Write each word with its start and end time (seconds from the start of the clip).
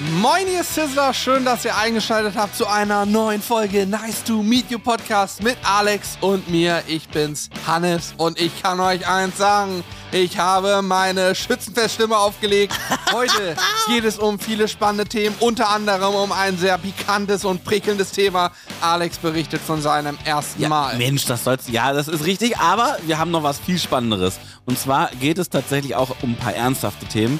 Moin, 0.00 0.48
ihr 0.48 0.64
Sizzler, 0.64 1.12
schön, 1.12 1.44
dass 1.44 1.66
ihr 1.66 1.76
eingeschaltet 1.76 2.32
habt 2.34 2.56
zu 2.56 2.66
einer 2.66 3.04
neuen 3.04 3.42
Folge 3.42 3.84
Nice 3.86 4.24
to 4.24 4.42
Meet 4.42 4.70
You 4.70 4.78
Podcast 4.78 5.42
mit 5.42 5.58
Alex 5.62 6.16
und 6.22 6.48
mir. 6.48 6.82
Ich 6.86 7.06
bin's, 7.10 7.50
Hannes, 7.66 8.14
und 8.16 8.40
ich 8.40 8.62
kann 8.62 8.80
euch 8.80 9.06
eins 9.06 9.36
sagen. 9.36 9.84
Ich 10.10 10.38
habe 10.38 10.80
meine 10.80 11.34
Schützenfeststimme 11.34 12.16
aufgelegt. 12.16 12.72
Heute 13.12 13.56
geht 13.88 14.04
es 14.04 14.18
um 14.18 14.38
viele 14.38 14.68
spannende 14.68 15.04
Themen, 15.04 15.36
unter 15.38 15.68
anderem 15.68 16.14
um 16.14 16.32
ein 16.32 16.56
sehr 16.56 16.78
pikantes 16.78 17.44
und 17.44 17.62
prickelndes 17.64 18.12
Thema. 18.12 18.52
Alex 18.80 19.18
berichtet 19.18 19.60
von 19.60 19.82
seinem 19.82 20.16
ersten 20.24 20.62
Ja, 20.62 20.70
Mal. 20.70 20.96
Mensch, 20.96 21.26
das 21.26 21.44
soll's. 21.44 21.68
Ja, 21.68 21.92
das 21.92 22.08
ist 22.08 22.24
richtig, 22.24 22.56
aber 22.56 22.96
wir 23.04 23.18
haben 23.18 23.30
noch 23.30 23.42
was 23.42 23.58
viel 23.58 23.78
Spannenderes. 23.78 24.38
Und 24.64 24.78
zwar 24.78 25.10
geht 25.20 25.36
es 25.36 25.50
tatsächlich 25.50 25.94
auch 25.94 26.16
um 26.22 26.30
ein 26.30 26.36
paar 26.36 26.54
ernsthafte 26.54 27.04
Themen. 27.04 27.38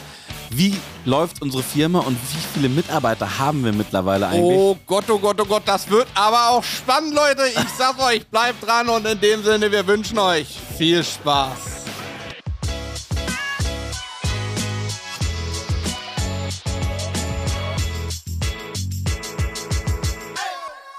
Wie 0.53 0.77
läuft 1.05 1.41
unsere 1.43 1.62
Firma 1.62 2.01
und 2.01 2.19
wie 2.32 2.39
viele 2.55 2.69
Mitarbeiter 2.69 3.39
haben 3.39 3.64
wir 3.64 3.73
mittlerweile 3.73 4.27
eigentlich? 4.27 4.59
Oh 4.59 4.76
Gott, 4.85 5.09
oh 5.09 5.18
Gott, 5.18 5.40
oh 5.40 5.45
Gott, 5.45 5.63
das 5.64 5.89
wird 5.89 6.09
aber 6.14 6.49
auch 6.50 6.64
spannend, 6.64 7.14
Leute. 7.14 7.43
Ich 7.46 7.68
sag 7.79 7.96
euch, 8.00 8.26
bleibt 8.26 8.67
dran 8.67 8.89
und 8.89 9.07
in 9.07 9.21
dem 9.21 9.45
Sinne, 9.45 9.71
wir 9.71 9.86
wünschen 9.86 10.18
euch 10.18 10.49
viel 10.76 11.04
Spaß. 11.04 11.79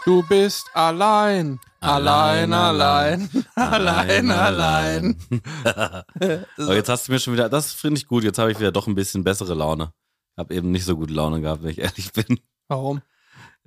Du 0.03 0.23
bist 0.23 0.65
allein, 0.73 1.59
allein, 1.79 2.51
allein, 2.51 3.29
allein, 3.53 4.31
allein. 4.31 5.15
Aber 5.63 6.75
jetzt 6.75 6.89
hast 6.89 7.07
du 7.07 7.11
mir 7.11 7.19
schon 7.19 7.33
wieder, 7.33 7.49
das 7.49 7.71
finde 7.73 7.99
ich 7.99 8.07
gut, 8.07 8.23
jetzt 8.23 8.39
habe 8.39 8.51
ich 8.51 8.59
wieder 8.59 8.71
doch 8.71 8.87
ein 8.87 8.95
bisschen 8.95 9.23
bessere 9.23 9.53
Laune. 9.53 9.93
Ich 10.35 10.39
habe 10.39 10.55
eben 10.55 10.71
nicht 10.71 10.85
so 10.85 10.97
gute 10.97 11.13
Laune 11.13 11.39
gehabt, 11.39 11.61
wenn 11.61 11.69
ich 11.69 11.77
ehrlich 11.77 12.11
bin. 12.13 12.39
Warum? 12.67 13.01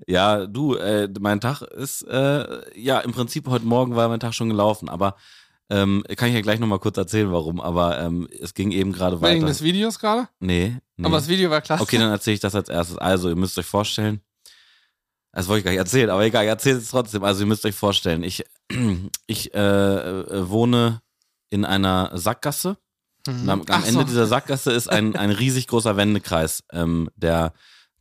Ja, 0.08 0.46
du, 0.46 0.74
äh, 0.74 1.08
mein 1.20 1.40
Tag 1.40 1.62
ist, 1.62 2.02
äh, 2.02 2.80
ja, 2.80 2.98
im 2.98 3.12
Prinzip 3.12 3.46
heute 3.46 3.64
Morgen 3.64 3.94
war 3.94 4.08
mein 4.08 4.18
Tag 4.18 4.34
schon 4.34 4.48
gelaufen, 4.48 4.88
aber 4.88 5.14
ähm, 5.70 6.02
kann 6.16 6.30
ich 6.30 6.34
ja 6.34 6.40
gleich 6.40 6.58
nochmal 6.58 6.80
kurz 6.80 6.96
erzählen, 6.96 7.30
warum, 7.30 7.60
aber 7.60 8.00
ähm, 8.00 8.26
es 8.40 8.54
ging 8.54 8.72
eben 8.72 8.90
gerade 8.90 9.20
weiter. 9.20 9.36
Wegen 9.36 9.46
des 9.46 9.62
Videos 9.62 10.00
gerade? 10.00 10.28
nee, 10.40 10.78
nee. 10.96 11.06
Aber 11.06 11.18
das 11.18 11.28
Video 11.28 11.48
war 11.50 11.60
klasse. 11.60 11.84
Okay, 11.84 11.98
dann 11.98 12.10
erzähle 12.10 12.34
ich 12.34 12.40
das 12.40 12.56
als 12.56 12.68
erstes. 12.68 12.98
Also, 12.98 13.28
ihr 13.28 13.36
müsst 13.36 13.56
euch 13.56 13.66
vorstellen, 13.66 14.20
das 15.34 15.48
wollte 15.48 15.58
ich 15.60 15.64
gar 15.64 15.70
nicht 15.72 15.78
erzählen, 15.78 16.10
aber 16.10 16.24
egal, 16.24 16.44
ich 16.44 16.48
erzähle 16.50 16.78
es 16.78 16.88
trotzdem. 16.90 17.24
Also, 17.24 17.40
ihr 17.42 17.46
müsst 17.46 17.64
euch 17.66 17.74
vorstellen, 17.74 18.22
ich, 18.22 18.44
ich 19.26 19.54
äh, 19.54 19.58
äh, 19.60 20.48
wohne 20.48 21.00
in 21.50 21.64
einer 21.64 22.10
Sackgasse. 22.14 22.76
Und 23.26 23.48
am, 23.48 23.62
am 23.68 23.84
Ende 23.84 24.00
so. 24.00 24.04
dieser 24.04 24.26
Sackgasse 24.26 24.70
ist 24.72 24.88
ein, 24.88 25.16
ein 25.16 25.30
riesig 25.30 25.66
großer 25.66 25.96
Wendekreis, 25.96 26.62
ähm, 26.72 27.10
der, 27.16 27.52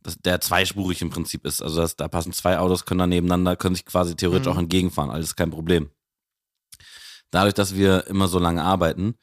das, 0.02 0.16
der 0.18 0.40
zweispurig 0.40 1.00
im 1.02 1.10
Prinzip 1.10 1.46
ist. 1.46 1.62
Also 1.62 1.80
das, 1.80 1.96
da 1.96 2.08
passen 2.08 2.32
zwei 2.32 2.58
Autos, 2.58 2.84
können 2.84 2.98
da 2.98 3.06
nebeneinander, 3.06 3.56
können 3.56 3.74
sich 3.74 3.86
quasi 3.86 4.16
theoretisch 4.16 4.46
Mhm. 4.46 4.52
auch 4.52 4.58
entgegenfahren. 4.58 5.10
Alles 5.10 5.34
kein 5.34 5.50
Problem. 5.50 5.90
Dadurch, 7.30 7.54
dass 7.54 7.74
wir 7.74 8.06
immer 8.06 8.28
so 8.28 8.38
lange 8.38 8.62
arbeiten 8.62 9.14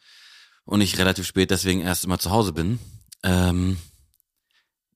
und 0.65 0.81
ich 0.81 0.97
relativ 0.97 1.25
spät 1.27 1.51
deswegen 1.51 1.81
erst 1.81 2.03
immer 2.03 2.19
zu 2.19 2.31
Hause 2.31 2.51
bin, 2.51 2.79
ähm, 3.23 3.77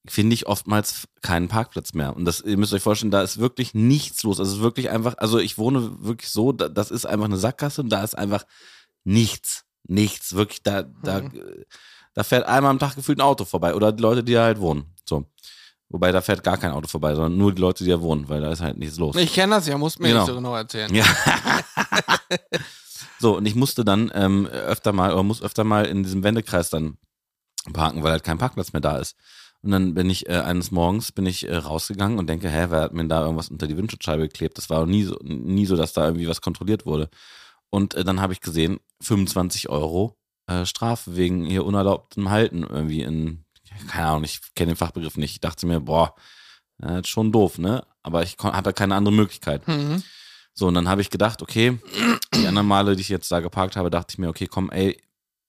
finde 0.08 0.34
ich 0.34 0.48
oftmals 0.48 1.08
keinen 1.22 1.48
Parkplatz 1.48 1.94
mehr. 1.94 2.16
Und 2.16 2.26
das, 2.26 2.42
ihr 2.42 2.58
müsst 2.58 2.74
euch 2.74 2.82
vorstellen, 2.82 3.12
da 3.12 3.22
ist 3.22 3.40
wirklich 3.40 3.74
nichts 3.74 4.24
los. 4.24 4.40
Also 4.40 4.52
es 4.52 4.58
ist 4.58 4.64
wirklich 4.64 4.90
einfach, 4.90 5.18
also 5.18 5.40
ich 5.40 5.58
wohne 5.58 6.04
wirklich 6.04 6.30
so, 6.30 6.52
da, 6.52 6.70
das 6.70 6.92
ist 6.92 7.06
einfach 7.06 7.26
eine 7.26 7.38
Sackgasse 7.38 7.82
und 7.82 7.90
da 7.90 8.04
ist 8.04 8.18
einfach 8.18 8.46
nichts. 9.04 9.64
Nichts. 9.88 10.36
Wirklich, 10.36 10.64
da, 10.64 10.84
da, 10.84 11.22
da 12.14 12.24
fährt 12.24 12.48
einmal 12.48 12.72
am 12.72 12.80
Tag 12.80 12.96
gefühlt 12.96 13.20
ein 13.20 13.22
Auto 13.22 13.46
vorbei. 13.46 13.76
Oder 13.76 13.92
die 13.92 14.02
Leute, 14.02 14.24
die 14.24 14.34
da 14.34 14.46
halt 14.46 14.60
wohnen. 14.60 14.94
So. 15.08 15.26
Wobei 15.90 16.12
da 16.12 16.22
fährt 16.22 16.44
gar 16.44 16.58
kein 16.58 16.72
Auto 16.72 16.88
vorbei, 16.88 17.14
sondern 17.14 17.38
nur 17.38 17.54
die 17.54 17.62
Leute, 17.62 17.84
die 17.84 17.92
da 17.92 18.02
wohnen, 18.02 18.28
weil 18.28 18.42
da 18.42 18.52
ist 18.52 18.62
halt 18.62 18.78
nichts 18.78 18.98
los. 18.98 19.16
Ich 19.16 19.34
kenne 19.34 19.56
das 19.56 19.68
ja, 19.68 19.78
muss 19.78 20.00
mir 20.00 20.10
Genau. 20.10 20.22
nicht 20.22 20.30
so 20.30 20.36
genau 20.36 20.56
erzählen. 20.56 20.94
Ja. 20.94 21.06
so, 23.20 23.38
und 23.38 23.46
ich 23.46 23.56
musste 23.56 23.86
dann 23.86 24.12
ähm, 24.14 24.48
öfter 24.48 24.94
mal, 24.94 25.14
oder 25.14 25.24
muss 25.24 25.42
öfter 25.42 25.64
mal 25.64 25.86
in 25.86 26.04
diesem 26.04 26.24
Wendekreis 26.24 26.70
dann 26.70 26.98
parken, 27.72 28.04
weil 28.04 28.12
halt 28.12 28.24
kein 28.24 28.38
Parkplatz 28.38 28.74
mehr 28.74 28.82
da 28.82 28.98
ist. 28.98 29.16
Und 29.66 29.72
dann 29.72 29.96
bin 29.96 30.10
ich 30.12 30.30
äh, 30.30 30.34
eines 30.38 30.70
Morgens 30.72 31.12
bin 31.12 31.26
ich 31.26 31.48
äh, 31.48 31.56
rausgegangen 31.56 32.20
und 32.20 32.28
denke, 32.28 32.50
hä, 32.50 32.68
wer 32.70 32.82
hat 32.82 32.94
mir 32.94 33.08
da 33.08 33.24
irgendwas 33.24 33.50
unter 33.50 33.66
die 33.68 33.76
Windschutzscheibe 33.76 34.22
geklebt? 34.28 34.58
Das 34.60 34.70
war 34.70 34.82
auch 34.82 34.86
nie 34.86 35.04
so, 35.04 35.18
nie 35.24 35.66
so, 35.66 35.76
dass 35.76 35.92
da 35.94 36.06
irgendwie 36.06 36.28
was 36.28 36.40
kontrolliert 36.42 36.86
wurde. 36.86 37.10
Und 37.72 37.96
äh, 37.96 38.04
dann 38.04 38.22
habe 38.22 38.32
ich 38.34 38.42
gesehen, 38.42 38.80
25 39.02 39.68
Euro 39.70 40.16
äh, 40.48 40.66
Strafe 40.66 41.16
wegen 41.18 41.46
hier 41.46 41.66
unerlaubtem 41.66 42.30
Halten 42.30 42.62
irgendwie 42.64 43.02
in, 43.02 43.44
keine 43.90 44.06
Ahnung, 44.08 44.24
ich 44.24 44.40
kenne 44.56 44.74
den 44.74 44.78
Fachbegriff 44.78 45.18
nicht. 45.18 45.32
Ich 45.32 45.40
dachte 45.42 45.66
mir, 45.66 45.80
boah, 45.80 46.14
ist 46.78 47.08
schon 47.08 47.32
doof, 47.32 47.58
ne? 47.58 47.84
Aber 48.04 48.22
ich 48.22 48.38
kon- 48.38 48.52
hatte 48.54 48.72
keine 48.74 48.96
andere 48.96 49.14
Möglichkeit. 49.16 49.68
Mhm. 49.68 50.04
So, 50.54 50.68
und 50.68 50.74
dann 50.76 50.88
habe 50.88 51.02
ich 51.02 51.10
gedacht, 51.10 51.42
okay, 51.42 51.80
die 52.36 52.46
anderen 52.48 52.68
Male, 52.68 52.96
die 52.96 53.02
ich 53.02 53.10
jetzt 53.10 53.32
da 53.32 53.40
geparkt 53.40 53.76
habe, 53.78 53.90
dachte 53.90 54.12
ich 54.14 54.18
mir, 54.20 54.30
okay, 54.30 54.46
komm, 54.48 54.70
ey, 54.70 55.02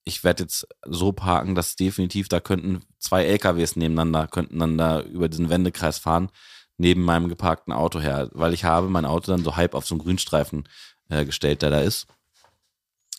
ich 0.07 0.23
werde 0.23 0.45
jetzt 0.45 0.69
so 0.87 1.11
parken, 1.11 1.57
dass 1.57 1.75
definitiv, 1.75 2.29
da 2.29 2.39
könnten 2.39 2.83
zwei 2.99 3.25
LKWs 3.25 3.75
nebeneinander, 3.75 4.29
könnten 4.29 4.61
dann 4.61 4.79
da 4.79 5.01
über 5.01 5.29
diesen 5.29 5.51
Wendekreis 5.51 5.99
fahren, 5.99 6.31
neben 6.79 7.03
meinem 7.03 7.29
geparkten 7.29 7.73
Auto 7.73 8.01
her, 8.01 8.31
weil 8.33 8.55
ich 8.55 8.65
habe 8.65 8.89
mein 8.89 9.05
Auto 9.05 9.33
dann 9.33 9.43
so 9.43 9.57
halb 9.57 9.75
auf 9.75 9.85
so 9.85 9.97
einen 9.97 10.03
Grünstreifen 10.03 10.69
äh, 11.09 11.25
gestellt, 11.25 11.63
der 11.63 11.71
da 11.71 11.81
ist. 11.81 12.07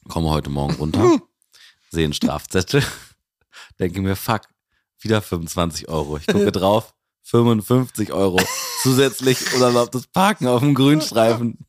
Komme 0.07 0.29
heute 0.29 0.49
Morgen 0.49 0.75
runter, 0.75 1.19
sehe 1.91 2.05
einen 2.05 2.13
Strafzettel, 2.13 2.81
denke 3.79 4.01
mir, 4.01 4.15
fuck, 4.15 4.43
wieder 4.99 5.21
25 5.21 5.89
Euro. 5.89 6.17
Ich 6.17 6.27
gucke 6.27 6.53
drauf, 6.53 6.95
55 7.23 8.13
Euro 8.13 8.39
zusätzlich 8.81 9.53
unerlaubtes 9.53 10.07
Parken 10.07 10.47
auf 10.47 10.61
dem 10.61 10.73
Grünstreifen. 10.73 11.66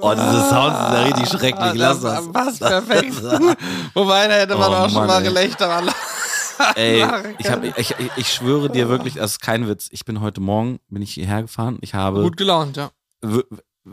Oh, 0.00 0.14
diese 0.14 0.48
Sounds 0.48 0.78
sind 0.78 0.92
ja 0.94 1.02
richtig 1.04 1.28
schrecklich. 1.28 1.72
Lass 1.74 2.00
das. 2.00 2.26
Ah, 2.28 2.46
Was 2.46 2.58
perfekt. 2.58 3.22
Wobei, 3.94 4.28
da 4.28 4.34
hätte 4.34 4.56
man 4.56 4.70
Oh 4.70 4.74
auch 4.74 4.84
schon 4.88 4.94
Mann, 4.98 5.06
mal 5.08 5.18
ey. 5.22 5.28
Gelächter 5.28 5.70
an. 5.70 5.90
Ey, 6.74 7.04
ich, 7.38 7.48
hab, 7.48 7.62
ich, 7.78 7.94
ich, 8.16 8.32
schwöre 8.32 8.68
dir 8.68 8.88
wirklich, 8.88 9.14
das 9.14 9.32
ist 9.32 9.40
kein 9.40 9.68
Witz. 9.68 9.88
Ich 9.92 10.04
bin 10.04 10.20
heute 10.20 10.40
Morgen, 10.40 10.80
bin 10.88 11.02
ich 11.02 11.12
hierher 11.14 11.42
gefahren. 11.42 11.78
Ich 11.82 11.94
habe 11.94 12.20
Gut 12.22 12.36
gelaunt, 12.36 12.76
ja. 12.76 12.90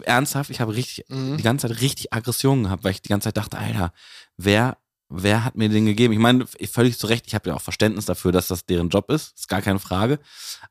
ernsthaft, 0.02 0.50
ich 0.50 0.62
habe 0.62 0.75
richtig, 0.75 1.06
Mhm. 1.09 1.38
die 1.38 1.44
ganze 1.44 1.68
Zeit 1.68 1.81
richtig 1.81 2.12
Aggressionen 2.12 2.64
gehabt, 2.64 2.84
weil 2.84 2.91
ich 2.91 3.03
die 3.03 3.09
ganze 3.09 3.25
Zeit 3.25 3.38
dachte, 3.38 3.59
Alter, 3.59 3.91
wer, 4.38 4.78
wer 5.09 5.46
hat 5.46 5.56
mir 5.56 5.69
den 5.69 5.85
gegeben? 5.85 6.14
Ich 6.14 6.19
meine, 6.19 6.46
völlig 6.72 6.97
zu 6.97 7.06
Recht, 7.06 7.28
ich 7.28 7.35
habe 7.35 7.50
ja 7.50 7.56
auch 7.56 7.62
Verständnis 7.62 8.06
dafür, 8.06 8.31
dass 8.31 8.47
das 8.47 8.66
deren 8.66 8.90
Job 8.90 9.12
ist, 9.12 9.35
ist 9.38 9.47
gar 9.47 9.62
keine 9.62 9.78
Frage. 9.80 10.18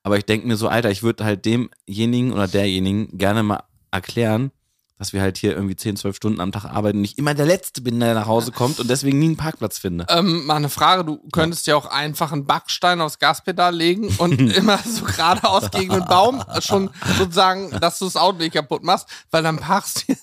Aber 0.03 0.19
ich 0.19 0.25
denke 0.25 0.49
mir 0.49 0.57
so, 0.57 0.67
Alter, 0.67 0.91
ich 0.91 1.05
würde 1.05 1.25
halt 1.25 1.45
demjenigen 1.45 2.33
oder 2.33 2.49
derjenigen 2.49 3.17
gerne 3.17 3.45
mal 3.45 3.63
erklären, 3.95 4.51
dass 4.99 5.13
wir 5.13 5.21
halt 5.21 5.39
hier 5.39 5.55
irgendwie 5.55 5.75
10, 5.75 5.97
12 5.97 6.17
Stunden 6.17 6.41
am 6.41 6.53
Tag 6.53 6.67
arbeiten 6.67 6.99
und 6.99 7.05
ich 7.05 7.19
immer 7.19 7.35
der 7.35 7.47
Letzte 7.47 7.81
bin, 7.81 7.99
der 7.99 8.15
nach 8.15 8.27
Hause 8.27 8.53
kommt 8.53 8.79
und 8.79 8.89
deswegen 8.89 9.19
nie 9.19 9.27
einen 9.27 9.37
Parkplatz 9.37 9.79
finde. 9.79 10.07
Ähm, 10.09 10.47
mal 10.47 10.57
eine 10.57 10.69
Frage, 10.69 11.05
du 11.05 11.19
könntest 11.33 11.67
ja 11.67 11.75
auch 11.77 11.87
einfach 11.87 12.33
einen 12.33 12.47
Backstein 12.47 13.01
aufs 13.01 13.19
Gaspedal 13.19 13.75
legen 13.75 14.09
und 14.19 14.39
immer 14.57 14.79
so 14.79 15.05
geradeaus 15.05 15.71
gegen 15.71 15.93
den 15.93 16.05
Baum 16.05 16.43
schon 16.61 16.91
sozusagen, 17.19 17.71
dass 17.81 17.99
du 17.99 18.05
das 18.05 18.17
Auto 18.17 18.39
nicht 18.39 18.55
kaputt 18.55 18.85
machst, 18.85 19.09
weil 19.31 19.43
dann 19.43 19.57
parkst 19.57 20.09
du 20.09 20.15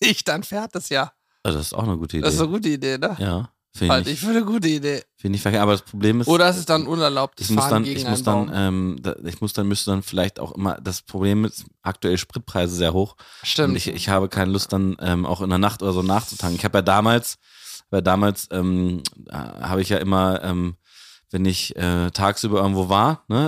nicht, 0.06 0.28
dann 0.28 0.44
fährt 0.44 0.74
es 0.76 0.88
ja. 0.88 1.12
Also 1.42 1.58
das 1.58 1.68
ist 1.68 1.74
auch 1.74 1.82
eine 1.82 1.96
gute 1.98 2.18
Idee. 2.18 2.24
Das 2.24 2.34
ist 2.34 2.40
eine 2.40 2.50
gute 2.50 2.68
Idee, 2.68 2.98
ne? 2.98 3.16
ja, 3.18 3.51
finde 3.74 3.94
Halte 3.94 4.10
ich, 4.10 4.16
ich 4.16 4.20
für 4.20 4.30
eine 4.30 4.44
gute 4.44 4.68
Idee. 4.68 5.02
find 5.16 5.34
ich 5.34 5.42
verkehrt. 5.42 5.62
Aber 5.62 5.72
das 5.72 5.82
Problem 5.82 6.20
ist, 6.20 6.28
Oder 6.28 6.48
ist 6.48 6.56
es 6.56 6.66
dann 6.66 6.86
unerlaubtes 6.86 7.48
ich 7.48 7.56
muss 7.56 7.68
dann, 7.68 7.84
ich 7.84 8.06
muss 8.06 8.22
dann, 8.22 8.50
ähm, 8.54 8.96
da, 9.00 9.16
ich 9.24 9.40
muss 9.40 9.52
dann, 9.52 9.66
müsste 9.66 9.90
dann 9.90 10.02
vielleicht 10.02 10.38
auch 10.38 10.52
immer, 10.52 10.78
das 10.80 11.02
Problem 11.02 11.44
ist, 11.44 11.64
aktuell 11.82 12.18
Spritpreise 12.18 12.74
sehr 12.74 12.92
hoch. 12.92 13.16
Stimmt. 13.42 13.70
Und 13.70 13.76
ich, 13.76 13.88
ich 13.88 14.08
habe 14.08 14.28
keine 14.28 14.52
Lust 14.52 14.72
dann 14.72 14.96
ähm, 15.00 15.24
auch 15.24 15.40
in 15.40 15.48
der 15.50 15.58
Nacht 15.58 15.82
oder 15.82 15.92
so 15.92 16.02
nachzutanken. 16.02 16.56
Ich 16.58 16.64
habe 16.64 16.78
ja 16.78 16.82
damals, 16.82 17.36
weil 17.90 18.02
damals 18.02 18.48
ähm, 18.50 19.02
äh, 19.28 19.34
habe 19.34 19.80
ich 19.82 19.88
ja 19.88 19.98
immer, 19.98 20.42
ähm, 20.42 20.76
wenn 21.32 21.44
ich 21.44 21.74
äh, 21.76 22.10
tagsüber 22.10 22.60
irgendwo 22.60 22.88
war, 22.88 23.22
ne, 23.28 23.46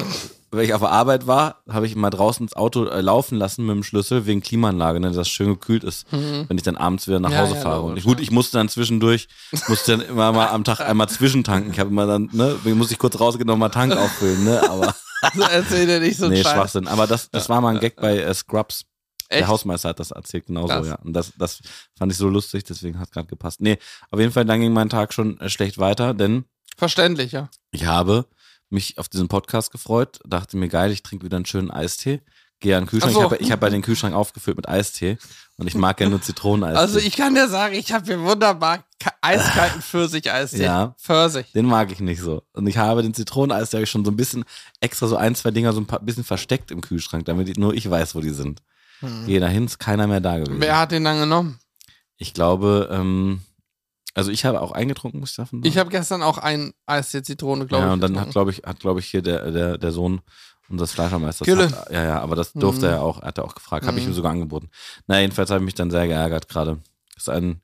wenn 0.50 0.64
ich 0.64 0.72
auf 0.74 0.80
der 0.82 0.90
Arbeit 0.92 1.26
war, 1.26 1.62
habe 1.68 1.84
ich 1.86 1.94
immer 1.94 2.10
draußen 2.10 2.46
das 2.46 2.54
Auto 2.56 2.84
äh, 2.86 3.00
laufen 3.00 3.36
lassen 3.36 3.66
mit 3.66 3.74
dem 3.74 3.82
Schlüssel 3.82 4.24
wegen 4.26 4.40
Klimaanlage, 4.40 5.00
ne, 5.00 5.08
dass 5.08 5.16
das 5.16 5.28
schön 5.28 5.48
gekühlt 5.48 5.82
ist, 5.84 6.06
wenn 6.12 6.56
ich 6.56 6.62
dann 6.62 6.76
abends 6.76 7.08
wieder 7.08 7.18
nach 7.20 7.30
Mhm. 7.30 7.34
Ja, 7.34 7.40
Hause 7.42 7.54
ja, 7.54 7.60
fahre. 7.60 7.82
Und 7.82 7.96
ich, 7.96 8.04
gut, 8.04 8.20
ich 8.20 8.30
musste 8.30 8.58
dann 8.58 8.68
zwischendurch, 8.68 9.26
musste 9.68 9.96
dann 9.96 10.06
immer 10.06 10.30
mal 10.32 10.48
am 10.48 10.62
Tag 10.64 10.80
einmal 10.88 11.08
zwischentanken. 11.08 11.72
Ich 11.72 11.80
habe 11.80 11.90
immer 11.90 12.06
dann, 12.06 12.28
ne, 12.32 12.56
muss 12.74 12.92
ich 12.92 12.98
kurz 12.98 13.18
rausgehen 13.18 13.50
und 13.50 13.58
mal 13.58 13.68
Tank 13.70 13.96
auffüllen, 13.96 14.44
ne, 14.44 14.62
aber 14.68 14.94
Also 15.22 15.42
erzähl 15.42 15.86
dir 15.86 16.00
nicht 16.00 16.18
so 16.18 16.28
nee, 16.28 16.42
Scheiß. 16.42 16.52
Schwachsinn. 16.52 16.86
Aber 16.86 17.06
das, 17.06 17.30
das 17.30 17.48
war 17.48 17.60
mal 17.62 17.74
ein 17.74 17.80
Gag 17.80 17.96
bei 17.96 18.18
äh, 18.18 18.34
Scrubs. 18.34 18.84
Echt? 19.30 19.40
Der 19.40 19.48
Hausmeister 19.48 19.88
hat 19.88 19.98
das 19.98 20.10
erzählt, 20.10 20.46
genauso, 20.46 20.68
Krass. 20.68 20.86
ja. 20.86 20.94
Und 20.96 21.14
das, 21.14 21.32
das 21.38 21.60
fand 21.98 22.12
ich 22.12 22.18
so 22.18 22.28
lustig, 22.28 22.64
deswegen 22.64 22.98
hat 22.98 23.06
es 23.08 23.10
gerade 23.10 23.26
gepasst. 23.26 23.62
Nee, 23.62 23.78
auf 24.10 24.20
jeden 24.20 24.32
Fall, 24.32 24.44
dann 24.44 24.60
ging 24.60 24.72
mein 24.74 24.90
Tag 24.90 25.14
schon 25.14 25.40
äh, 25.40 25.48
schlecht 25.48 25.78
weiter, 25.78 26.12
denn 26.12 26.44
Verständlich, 26.76 27.32
ja. 27.32 27.48
ich 27.70 27.86
habe 27.86 28.26
mich 28.70 28.98
auf 28.98 29.08
diesen 29.08 29.28
Podcast 29.28 29.70
gefreut, 29.70 30.18
dachte 30.26 30.56
mir, 30.56 30.68
geil, 30.68 30.90
ich 30.90 31.02
trinke 31.02 31.24
wieder 31.24 31.36
einen 31.36 31.46
schönen 31.46 31.70
Eistee, 31.70 32.22
gehe 32.60 32.76
an 32.76 32.84
den 32.84 32.88
Kühlschrank. 32.88 33.12
So. 33.14 33.20
Ich 33.20 33.24
habe 33.24 33.36
ich 33.36 33.52
hab 33.52 33.60
bei 33.60 33.70
den 33.70 33.82
Kühlschrank 33.82 34.14
aufgefüllt 34.14 34.56
mit 34.56 34.68
Eistee 34.68 35.18
und 35.56 35.66
ich 35.68 35.74
mag 35.74 36.00
ja 36.00 36.08
nur 36.08 36.20
Zitroneneistee. 36.20 36.78
Also 36.80 36.98
ich 36.98 37.16
kann 37.16 37.34
dir 37.34 37.48
sagen, 37.48 37.74
ich 37.74 37.92
habe 37.92 38.04
hier 38.06 38.20
wunderbar 38.20 38.82
ka- 38.98 39.12
eiskalten 39.20 39.82
Pfirsich-Eistee. 39.82 40.64
Ja. 40.64 40.94
Pfirsich. 40.98 41.52
Den 41.52 41.66
mag 41.66 41.92
ich 41.92 42.00
nicht 42.00 42.20
so. 42.20 42.42
Und 42.52 42.66
ich 42.66 42.76
habe 42.78 43.02
den 43.02 43.14
Zitroneneis, 43.14 43.70
der 43.70 43.78
habe 43.78 43.84
ich 43.84 43.90
schon 43.90 44.04
so 44.04 44.10
ein 44.10 44.16
bisschen 44.16 44.44
extra 44.80 45.06
so 45.06 45.16
ein, 45.16 45.34
zwei 45.36 45.52
Dinger 45.52 45.72
so 45.72 45.80
ein 45.80 45.86
paar, 45.86 46.00
bisschen 46.00 46.24
versteckt 46.24 46.70
im 46.72 46.80
Kühlschrank, 46.80 47.26
damit 47.26 47.48
ich, 47.48 47.56
nur 47.56 47.74
ich 47.74 47.88
weiß, 47.88 48.14
wo 48.14 48.20
die 48.20 48.30
sind. 48.30 48.62
Gehe 49.26 49.38
dahin, 49.38 49.66
ist 49.66 49.78
keiner 49.78 50.06
mehr 50.06 50.20
da 50.20 50.36
gewesen. 50.38 50.54
Hm. 50.54 50.60
Wer 50.62 50.78
hat 50.78 50.90
den 50.90 51.04
dann 51.04 51.18
genommen? 51.20 51.58
Ich 52.16 52.32
glaube, 52.32 52.88
ähm, 52.90 53.42
also 54.14 54.30
ich 54.30 54.44
habe 54.44 54.60
auch 54.60 54.72
eingetrunken, 54.72 55.20
muss 55.20 55.30
ich 55.30 55.36
davon 55.36 55.60
sagen. 55.60 55.68
Ich 55.68 55.78
habe 55.78 55.90
gestern 55.90 56.22
auch 56.22 56.38
ein 56.38 56.72
Eistee 56.86 57.22
Zitrone, 57.22 57.66
glaube 57.66 57.82
ja, 57.84 57.88
ich. 57.88 57.94
und 57.94 58.00
dann 58.00 58.18
hat, 58.20 58.30
glaube 58.30 58.50
ich, 58.52 58.62
hat, 58.64 58.80
glaube 58.80 59.00
ich, 59.00 59.06
hier 59.06 59.22
der, 59.22 59.50
der, 59.50 59.78
der 59.78 59.92
Sohn 59.92 60.20
unseres 60.68 60.92
Fleischermeisters. 60.92 61.44
Gülle. 61.46 61.70
Hat, 61.70 61.90
ja, 61.90 62.04
ja, 62.04 62.20
aber 62.20 62.36
das 62.36 62.52
durfte 62.52 62.86
Mhm. 62.86 62.92
er 62.92 63.02
auch, 63.02 63.22
hat 63.22 63.38
er 63.38 63.44
auch 63.44 63.54
gefragt, 63.54 63.86
habe 63.86 63.98
ich 63.98 64.04
Mhm. 64.04 64.12
ihm 64.12 64.14
sogar 64.14 64.32
angeboten. 64.32 64.70
Na, 65.06 65.20
jedenfalls 65.20 65.50
habe 65.50 65.60
ich 65.60 65.64
mich 65.66 65.74
dann 65.74 65.90
sehr 65.90 66.06
geärgert 66.06 66.48
gerade. 66.48 66.78
Ist 67.16 67.28
ein, 67.28 67.60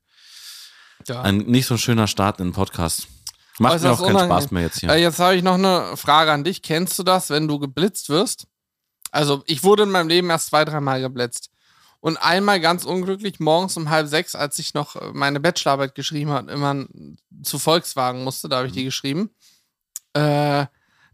ja. 1.07 1.21
ein 1.21 1.37
nicht 1.37 1.65
so 1.65 1.77
schöner 1.77 2.07
Start 2.07 2.39
in 2.39 2.47
den 2.49 2.53
Podcast. 2.53 3.07
Macht 3.59 3.73
Äußerst 3.75 3.83
mir 3.85 3.91
auch 3.91 3.97
keinen 4.07 4.15
unangenehm. 4.15 4.41
Spaß 4.41 4.51
mehr 4.51 4.63
jetzt 4.63 4.79
hier. 4.79 4.89
Äh, 4.89 5.01
jetzt 5.01 5.19
habe 5.19 5.35
ich 5.35 5.43
noch 5.43 5.55
eine 5.55 5.95
Frage 5.97 6.31
an 6.31 6.43
dich. 6.43 6.61
Kennst 6.61 6.97
du 6.99 7.03
das, 7.03 7.29
wenn 7.29 7.47
du 7.47 7.59
geblitzt 7.59 8.09
wirst? 8.09 8.47
Also, 9.11 9.43
ich 9.45 9.63
wurde 9.63 9.83
in 9.83 9.91
meinem 9.91 10.07
Leben 10.07 10.29
erst 10.29 10.47
zwei, 10.47 10.63
dreimal 10.63 11.01
geblitzt. 11.01 11.49
Und 12.01 12.17
einmal 12.17 12.59
ganz 12.59 12.83
unglücklich 12.83 13.39
morgens 13.39 13.77
um 13.77 13.89
halb 13.89 14.07
sechs, 14.07 14.35
als 14.35 14.59
ich 14.59 14.73
noch 14.73 14.95
äh, 14.95 15.11
meine 15.13 15.39
Bachelorarbeit 15.39 15.95
geschrieben 15.95 16.31
habe, 16.31 16.51
immer 16.51 16.85
zu 17.43 17.59
Volkswagen 17.59 18.23
musste, 18.23 18.49
da 18.49 18.57
habe 18.57 18.67
ich 18.67 18.73
die 18.73 18.83
geschrieben. 18.83 19.29
Äh, 20.13 20.65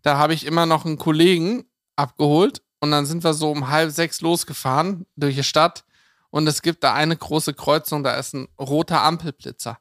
da 0.01 0.17
habe 0.17 0.33
ich 0.33 0.45
immer 0.45 0.65
noch 0.65 0.85
einen 0.85 0.97
Kollegen 0.97 1.65
abgeholt 1.97 2.61
und 2.79 2.91
dann 2.91 3.05
sind 3.05 3.23
wir 3.23 3.33
so 3.33 3.51
um 3.51 3.69
halb 3.69 3.91
sechs 3.91 4.21
losgefahren 4.21 5.05
durch 5.15 5.35
die 5.35 5.43
Stadt 5.43 5.83
und 6.29 6.47
es 6.47 6.61
gibt 6.61 6.83
da 6.83 6.93
eine 6.93 7.17
große 7.17 7.53
Kreuzung, 7.53 8.03
da 8.03 8.15
ist 8.15 8.33
ein 8.33 8.47
roter 8.59 9.03
Ampelblitzer. 9.03 9.77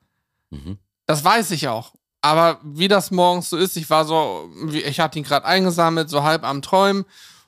Mhm. 0.50 0.78
Das 1.06 1.24
weiß 1.24 1.52
ich 1.52 1.68
auch. 1.68 1.94
Aber 2.20 2.58
wie 2.64 2.88
das 2.88 3.10
morgens 3.10 3.50
so 3.50 3.56
ist, 3.56 3.76
ich 3.76 3.88
war 3.90 4.04
so, 4.04 4.50
ich 4.72 4.98
hatte 4.98 5.18
ihn 5.18 5.24
gerade 5.24 5.46
eingesammelt, 5.46 6.10
so 6.10 6.24
halb 6.24 6.42
am 6.44 6.62
Träumen 6.62 7.04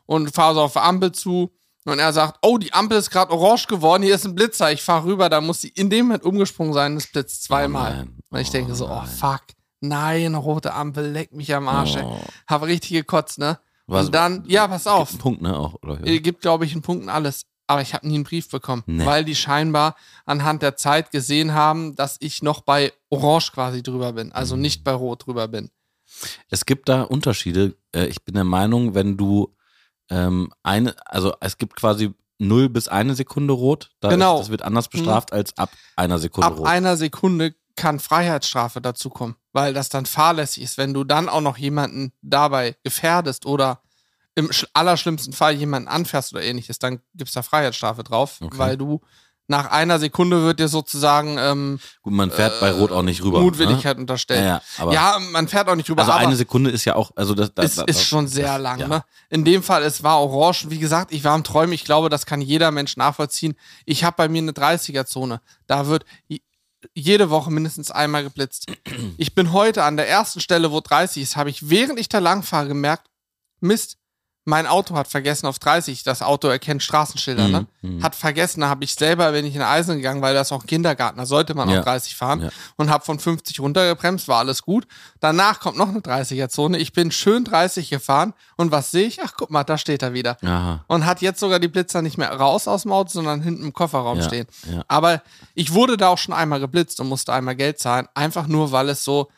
und 0.07 0.33
fahre 0.33 0.55
so 0.55 0.63
auf 0.63 0.75
die 0.75 0.79
Ampel 0.79 1.13
zu. 1.13 1.53
Und 1.89 1.99
er 1.99 2.13
sagt, 2.13 2.39
oh, 2.43 2.59
die 2.59 2.73
Ampel 2.73 2.99
ist 2.99 3.11
gerade 3.11 3.33
orange 3.33 3.67
geworden, 3.67 4.03
hier 4.03 4.15
ist 4.15 4.25
ein 4.27 4.35
Blitzer. 4.35 4.73
Ich 4.73 4.83
fahre 4.83 5.05
rüber, 5.07 5.29
da 5.29 5.41
muss 5.41 5.61
sie 5.61 5.69
in 5.69 5.91
dem 5.91 6.07
Moment 6.07 6.25
umgesprungen 6.25 6.73
sein, 6.75 6.97
es 6.97 7.07
blitzt 7.07 7.45
zweimal. 7.45 8.07
Oh 8.31 8.35
und 8.35 8.41
ich 8.41 8.51
denke 8.51 8.75
so, 8.75 8.89
oh 8.89 9.05
fuck, 9.05 9.43
nein, 9.81 10.35
rote 10.35 10.73
Ampel, 10.75 11.11
leck 11.11 11.33
mich 11.33 11.55
am 11.55 11.69
Arsch. 11.69 11.97
Oh. 11.97 12.21
Habe 12.47 12.67
richtig 12.67 12.91
gekotzt, 12.91 13.39
ne? 13.39 13.59
Was- 13.87 14.07
und 14.07 14.15
dann, 14.15 14.45
ja, 14.47 14.69
pass 14.69 14.87
auf. 14.87 15.11
Gibt 15.11 15.23
Punkt, 15.23 15.43
ne? 15.43 15.57
Auch, 15.59 15.75
oder? 15.83 16.05
Äh, 16.07 16.21
gibt, 16.21 16.43
glaube 16.43 16.65
ich, 16.67 16.73
einen 16.73 16.83
Punkt 16.83 17.05
und 17.05 17.09
alles. 17.09 17.47
Aber 17.71 17.83
ich 17.83 17.93
habe 17.93 18.09
nie 18.09 18.15
einen 18.15 18.25
Brief 18.25 18.49
bekommen, 18.49 18.83
Nee. 18.87 19.05
weil 19.05 19.25
die 19.27 19.35
scheinbar 19.35 19.95
anhand 20.25 20.63
der 20.63 20.77
Zeit 20.77 21.11
gesehen 21.11 21.53
haben, 21.53 21.95
dass 21.97 22.17
ich 22.21 22.43
noch 22.43 22.63
bei 22.63 22.93
Orange 23.11 23.53
quasi 23.53 23.83
drüber 23.83 24.15
bin, 24.15 24.33
also 24.33 24.57
Mhm. 24.57 24.63
nicht 24.63 24.85
bei 24.85 24.93
Rot 24.93 25.27
drüber 25.27 25.49
bin. 25.49 25.71
Es 26.49 26.65
gibt 26.65 26.89
da 26.89 27.03
Unterschiede. 27.03 27.77
Äh, 27.95 28.07
Ich 28.07 28.23
bin 28.25 28.35
der 28.35 28.45
Meinung, 28.45 28.95
wenn 28.95 29.17
du 29.19 29.55
ähm, 30.11 30.51
eine, 30.63 30.95
also 31.07 31.35
es 31.41 31.59
gibt 31.59 31.77
quasi 31.77 32.13
0 32.39 32.69
bis 32.69 32.89
eine 32.89 33.15
Sekunde 33.15 33.53
rot. 33.53 33.91
Da 34.01 34.09
Genau. 34.11 34.35
Ist, 34.37 34.43
das 34.43 34.51
wird 34.51 34.63
anders 34.63 34.89
bestraft 34.89 35.33
als 35.33 35.57
ab 35.59 35.71
einer 35.97 36.19
Sekunde 36.19 36.47
Ab 36.47 36.59
rot. 36.59 36.67
einer 36.67 36.97
Sekunde 36.97 37.55
kann 37.77 38.01
Freiheitsstrafe 38.01 38.81
dazukommen, 38.81 39.37
weil 39.53 39.73
das 39.75 39.89
dann 39.89 40.07
fahrlässig 40.07 40.63
ist, 40.65 40.79
wenn 40.79 40.95
du 40.95 41.05
dann 41.05 41.29
auch 41.29 41.41
noch 41.41 41.57
jemanden 41.59 42.13
dabei 42.23 42.77
gefährdest 42.83 43.47
oder 43.47 43.83
im 44.35 44.49
sch- 44.51 44.67
allerschlimmsten 44.73 45.33
Fall 45.33 45.55
jemanden 45.55 45.89
anfährst 45.89 46.33
oder 46.33 46.43
ähnliches, 46.43 46.79
dann 46.79 47.01
gibt 47.15 47.29
es 47.29 47.35
da 47.35 47.43
Freiheitsstrafe 47.43 48.03
drauf, 48.05 48.39
Okay. 48.41 48.57
weil 48.59 48.77
du 48.77 49.01
nach 49.49 49.71
einer 49.71 49.99
Sekunde 49.99 50.43
wird 50.43 50.61
dir 50.61 50.69
sozusagen 50.69 51.37
ähm, 51.39 51.81
Gut, 52.03 52.13
man 52.13 52.31
fährt 52.31 52.61
bei 52.61 52.71
Rot 52.71 52.93
auch 52.93 53.03
nicht 53.03 53.23
rüber. 53.25 53.41
Mutwilligkeit 53.41 53.97
Ne? 53.97 54.03
unterstellt. 54.03 54.41
Ja, 54.41 54.47
ja, 54.47 54.63
aber 54.79 54.93
ja, 54.93 55.19
man 55.33 55.49
fährt 55.49 55.69
auch 55.69 55.75
nicht 55.75 55.89
rüber, 55.91 56.03
also 56.03 56.13
aber 56.13 56.21
eine 56.21 56.37
Sekunde 56.37 56.71
ist 56.71 56.85
ja 56.85 56.95
auch, 56.97 57.11
also 57.17 57.35
das, 57.35 57.53
das, 57.55 57.65
es 57.65 57.75
das, 57.77 57.87
ist 57.89 58.05
schon 58.07 58.29
sehr 58.29 58.53
das- 58.55 58.63
lang. 58.63 58.79
ja. 58.81 58.89
Ne? 58.89 59.05
In 59.31 59.45
dem 59.45 59.63
Fall, 59.63 59.83
es 59.83 60.03
war 60.03 60.21
orange. 60.21 60.71
Wie 60.71 60.79
gesagt, 60.79 61.13
ich 61.13 61.25
war 61.25 61.33
am 61.33 61.45
Träumen. 61.45 61.73
Ich 61.73 61.85
glaube, 61.85 62.09
das 62.11 62.27
kann 62.27 62.41
jeder 62.41 62.71
Mensch 62.71 62.97
nachvollziehen. 62.97 63.55
Ich 63.87 64.05
habe 64.05 64.17
bei 64.17 64.29
mir 64.29 64.43
eine 64.43 64.53
30er-Zone. 64.53 65.41
Da 65.67 65.87
wird 65.87 66.05
jede 66.95 67.31
Woche 67.31 67.51
mindestens 67.51 67.91
einmal 67.91 68.23
geblitzt. 68.23 68.67
Ich 69.17 69.35
bin 69.35 69.53
heute 69.53 69.83
an 69.83 69.97
der 69.97 70.09
ersten 70.09 70.41
Stelle, 70.41 70.71
wo 70.71 70.81
30 70.81 71.23
ist, 71.23 71.37
habe 71.37 71.51
ich, 71.51 71.69
während 71.71 71.99
ich 71.99 72.09
da 72.09 72.19
lang 72.21 72.43
fahre, 72.43 72.69
gemerkt, 72.69 73.09
Mist, 73.61 73.97
mein 74.49 74.67
Auto 74.67 74.95
hat 74.97 75.09
vergessen 75.09 75.47
auf 75.47 75.59
30. 75.59 76.03
Das 76.05 76.23
Auto 76.23 76.49
erkennt 76.49 76.83
Straßenschilder, 76.83 77.49
ne? 77.49 77.67
Mhm, 77.83 77.97
mhm. 77.99 78.03
Hat 78.03 78.15
vergessen, 78.15 78.63
da 78.63 78.69
habe 78.71 78.83
ich 78.83 78.95
selber, 78.95 79.31
bin 79.33 79.45
ich 79.45 79.55
in 79.55 79.61
Eisen 79.61 79.97
gegangen, 79.97 80.23
weil 80.23 80.33
das 80.35 80.53
auch 80.53 80.65
Kindergarten, 80.65 81.19
da 81.19 81.27
sollte 81.27 81.55
man 81.55 81.69
Ja. 81.69 81.81
auch 81.81 81.85
30 81.85 82.17
fahren 82.17 82.41
Ja. 82.43 82.49
und 82.77 82.89
habe 82.89 83.05
von 83.05 83.19
50 83.19 83.61
runtergebremst, 83.61 84.27
war 84.27 84.39
alles 84.39 84.63
gut. 84.63 84.87
Danach 85.21 85.61
kommt 85.61 85.77
noch 85.77 85.89
eine 85.91 86.01
30er-Zone. 86.01 86.79
Ich 86.79 86.95
bin 86.95 87.11
schön 87.11 87.45
30 87.45 87.91
gefahren 87.91 88.33
und 88.57 88.73
was 88.73 88.91
sehe 88.91 89.07
ich? 89.07 89.21
Ach, 89.23 89.35
guck 89.37 89.51
mal, 89.51 89.65
da 89.65 89.77
steht 89.77 90.03
er 90.03 90.15
wieder. 90.15 90.39
Aha. 90.43 90.83
Und 90.89 91.05
hat 91.05 91.21
jetzt 91.21 91.41
sogar 91.41 91.59
die 91.61 91.69
Blitzer 91.69 92.01
nicht 92.01 92.17
mehr 92.17 92.33
raus 92.33 92.67
aus 92.69 92.83
dem 92.83 92.93
Auto, 92.93 93.11
sondern 93.11 93.43
hinten 93.43 93.65
im 93.65 93.73
Kofferraum 93.75 94.19
Ja, 94.19 94.25
stehen. 94.25 94.47
Aber 94.89 95.23
ich 95.55 95.75
wurde 95.75 95.99
da 95.99 96.09
auch 96.09 96.19
schon 96.19 96.33
einmal 96.35 96.59
geblitzt 96.61 97.01
und 97.01 97.09
musste 97.09 97.35
einmal 97.35 97.55
Geld 97.55 97.79
zahlen, 97.79 98.09
einfach 98.15 98.47
nur, 98.47 98.73
weil 98.73 98.89
es 98.89 99.05
so, 99.05 99.29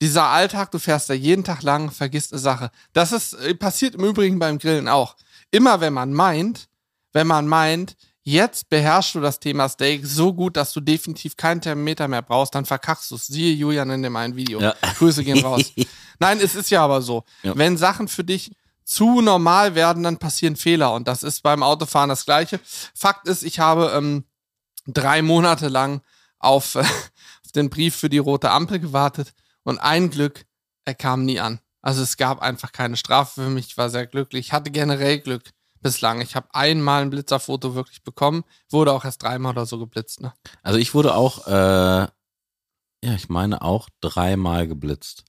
dieser 0.00 0.24
Alltag, 0.24 0.70
du 0.70 0.78
fährst 0.78 1.08
da 1.08 1.14
jeden 1.14 1.44
Tag 1.44 1.62
lang, 1.62 1.90
vergisst 1.90 2.32
eine 2.32 2.40
Sache. 2.40 2.70
Das 2.92 3.12
ist, 3.12 3.34
äh, 3.34 3.54
passiert 3.54 3.94
im 3.94 4.04
Übrigen 4.04 4.38
beim 4.38 4.58
Grillen 4.58 4.88
auch. 4.88 5.16
Immer 5.50 5.80
wenn 5.80 5.92
man 5.92 6.12
meint, 6.12 6.68
wenn 7.12 7.26
man 7.26 7.46
meint, 7.46 7.96
jetzt 8.22 8.68
beherrschst 8.68 9.14
du 9.14 9.20
das 9.20 9.38
Thema 9.38 9.68
Steak 9.68 10.04
so 10.04 10.34
gut, 10.34 10.56
dass 10.56 10.72
du 10.72 10.80
definitiv 10.80 11.36
keinen 11.36 11.60
Thermometer 11.60 12.08
mehr 12.08 12.22
brauchst, 12.22 12.54
dann 12.54 12.66
verkackst 12.66 13.10
du 13.10 13.14
es. 13.14 13.26
Siehe 13.26 13.54
Julian 13.54 13.88
in 13.90 14.02
dem 14.02 14.16
einen 14.16 14.36
Video. 14.36 14.60
Ja. 14.60 14.74
Grüße 14.98 15.22
gehen 15.24 15.44
raus. 15.44 15.72
Nein, 16.18 16.40
es 16.40 16.54
ist 16.54 16.70
ja 16.70 16.82
aber 16.82 17.02
so. 17.02 17.24
Ja. 17.42 17.56
Wenn 17.56 17.76
Sachen 17.76 18.08
für 18.08 18.24
dich 18.24 18.50
zu 18.84 19.20
normal 19.20 19.74
werden, 19.74 20.02
dann 20.02 20.18
passieren 20.18 20.56
Fehler. 20.56 20.92
Und 20.92 21.08
das 21.08 21.22
ist 21.22 21.42
beim 21.42 21.62
Autofahren 21.62 22.08
das 22.08 22.24
Gleiche. 22.24 22.60
Fakt 22.94 23.28
ist, 23.28 23.44
ich 23.44 23.60
habe 23.60 23.92
ähm, 23.94 24.24
drei 24.86 25.22
Monate 25.22 25.68
lang 25.68 26.02
auf, 26.38 26.74
äh, 26.74 26.80
auf 27.44 27.52
den 27.54 27.70
Brief 27.70 27.94
für 27.94 28.08
die 28.08 28.18
rote 28.18 28.50
Ampel 28.50 28.80
gewartet. 28.80 29.34
Und 29.66 29.78
ein 29.80 30.10
Glück, 30.10 30.46
er 30.84 30.94
kam 30.94 31.24
nie 31.24 31.40
an. 31.40 31.60
Also 31.82 32.02
es 32.02 32.16
gab 32.16 32.40
einfach 32.40 32.72
keine 32.72 32.96
Strafe 32.96 33.42
für 33.42 33.50
mich. 33.50 33.66
Ich 33.66 33.76
war 33.76 33.90
sehr 33.90 34.06
glücklich. 34.06 34.46
Ich 34.46 34.52
hatte 34.52 34.70
generell 34.70 35.18
Glück 35.18 35.50
bislang. 35.80 36.20
Ich 36.20 36.36
habe 36.36 36.48
einmal 36.52 37.02
ein 37.02 37.10
Blitzerfoto 37.10 37.74
wirklich 37.74 38.02
bekommen. 38.04 38.44
Wurde 38.70 38.92
auch 38.92 39.04
erst 39.04 39.22
dreimal 39.22 39.52
oder 39.52 39.66
so 39.66 39.78
geblitzt. 39.78 40.20
Ne? 40.20 40.32
Also 40.62 40.78
ich 40.78 40.94
wurde 40.94 41.14
auch, 41.14 41.46
äh, 41.46 41.50
ja, 41.50 42.10
ich 43.02 43.28
meine 43.28 43.62
auch 43.62 43.88
dreimal 44.00 44.66
geblitzt. 44.68 45.24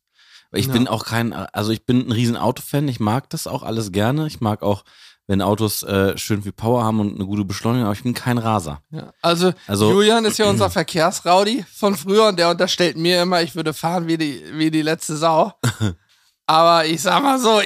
Ich 0.51 0.67
Ja. 0.67 0.73
bin 0.73 0.87
auch 0.87 1.05
kein, 1.05 1.33
also 1.33 1.71
ich 1.71 1.85
bin 1.85 2.07
ein 2.07 2.11
riesen 2.11 2.37
Autofan, 2.37 2.87
ich 2.87 2.99
mag 2.99 3.29
das 3.31 3.47
auch 3.47 3.63
alles 3.63 3.91
gerne. 3.91 4.27
Ich 4.27 4.39
mag 4.39 4.61
auch, 4.63 4.83
wenn 5.27 5.41
Autos 5.41 5.83
äh, 5.83 6.17
schön 6.17 6.41
viel 6.41 6.53
Power 6.53 6.83
haben 6.83 6.99
und 7.01 7.15
eine 7.15 7.25
gute 7.25 7.43
Beschleunigung, 7.45 7.85
aber 7.85 7.93
ich 7.95 8.03
bin 8.03 8.13
kein 8.13 8.37
Raser. 8.37 8.81
Ja. 8.91 9.11
Also, 9.21 9.53
Also- 9.67 9.91
Julian 9.91 10.25
ist 10.25 10.37
ja 10.39 10.45
unser 10.49 10.69
Verkehrsraudi 10.69 11.65
von 11.73 11.95
früher 11.95 12.27
und 12.27 12.39
der 12.39 12.49
unterstellt 12.49 12.97
mir 12.97 13.21
immer, 13.21 13.41
ich 13.41 13.55
würde 13.55 13.73
fahren 13.73 14.07
wie 14.07 14.17
die, 14.17 14.41
wie 14.53 14.71
die 14.71 14.81
letzte 14.81 15.15
Sau. 15.17 15.53
Aber 16.47 16.85
ich 16.85 17.01
sag 17.01 17.21
mal 17.21 17.39
so, 17.39 17.61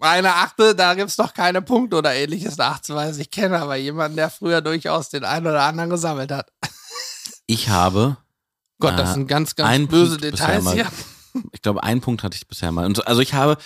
meine 0.00 0.34
Achte, 0.34 0.74
da 0.74 0.94
gibt's 0.94 1.16
doch 1.16 1.32
keine 1.34 1.62
Punkte 1.62 1.96
oder 1.96 2.14
ähnliches 2.14 2.56
nachzuweisen. 2.56 3.20
Ich 3.20 3.30
kenne 3.30 3.60
aber 3.60 3.76
jemanden, 3.76 4.16
der 4.16 4.30
früher 4.30 4.60
durchaus 4.60 5.08
den 5.08 5.24
einen 5.24 5.46
oder 5.46 5.62
anderen 5.62 5.90
gesammelt 5.90 6.30
hat. 6.32 6.48
Ich 7.50 7.70
habe, 7.70 8.18
Gott, 8.78 8.98
das 8.98 9.08
Äh, 9.10 9.14
sind 9.14 9.26
ganz, 9.26 9.56
ganz 9.56 9.88
böse 9.88 10.18
Punkt 10.18 10.24
Details 10.24 10.70
hier. 10.72 10.86
ich 11.52 11.62
glaube, 11.62 11.82
einen 11.82 12.02
Punkt 12.02 12.22
hatte 12.22 12.36
ich 12.36 12.46
bisher 12.46 12.70
mal. 12.72 12.84
Und 12.84 12.94
so, 12.98 13.02
also 13.04 13.22
ich 13.22 13.32
habe, 13.32 13.56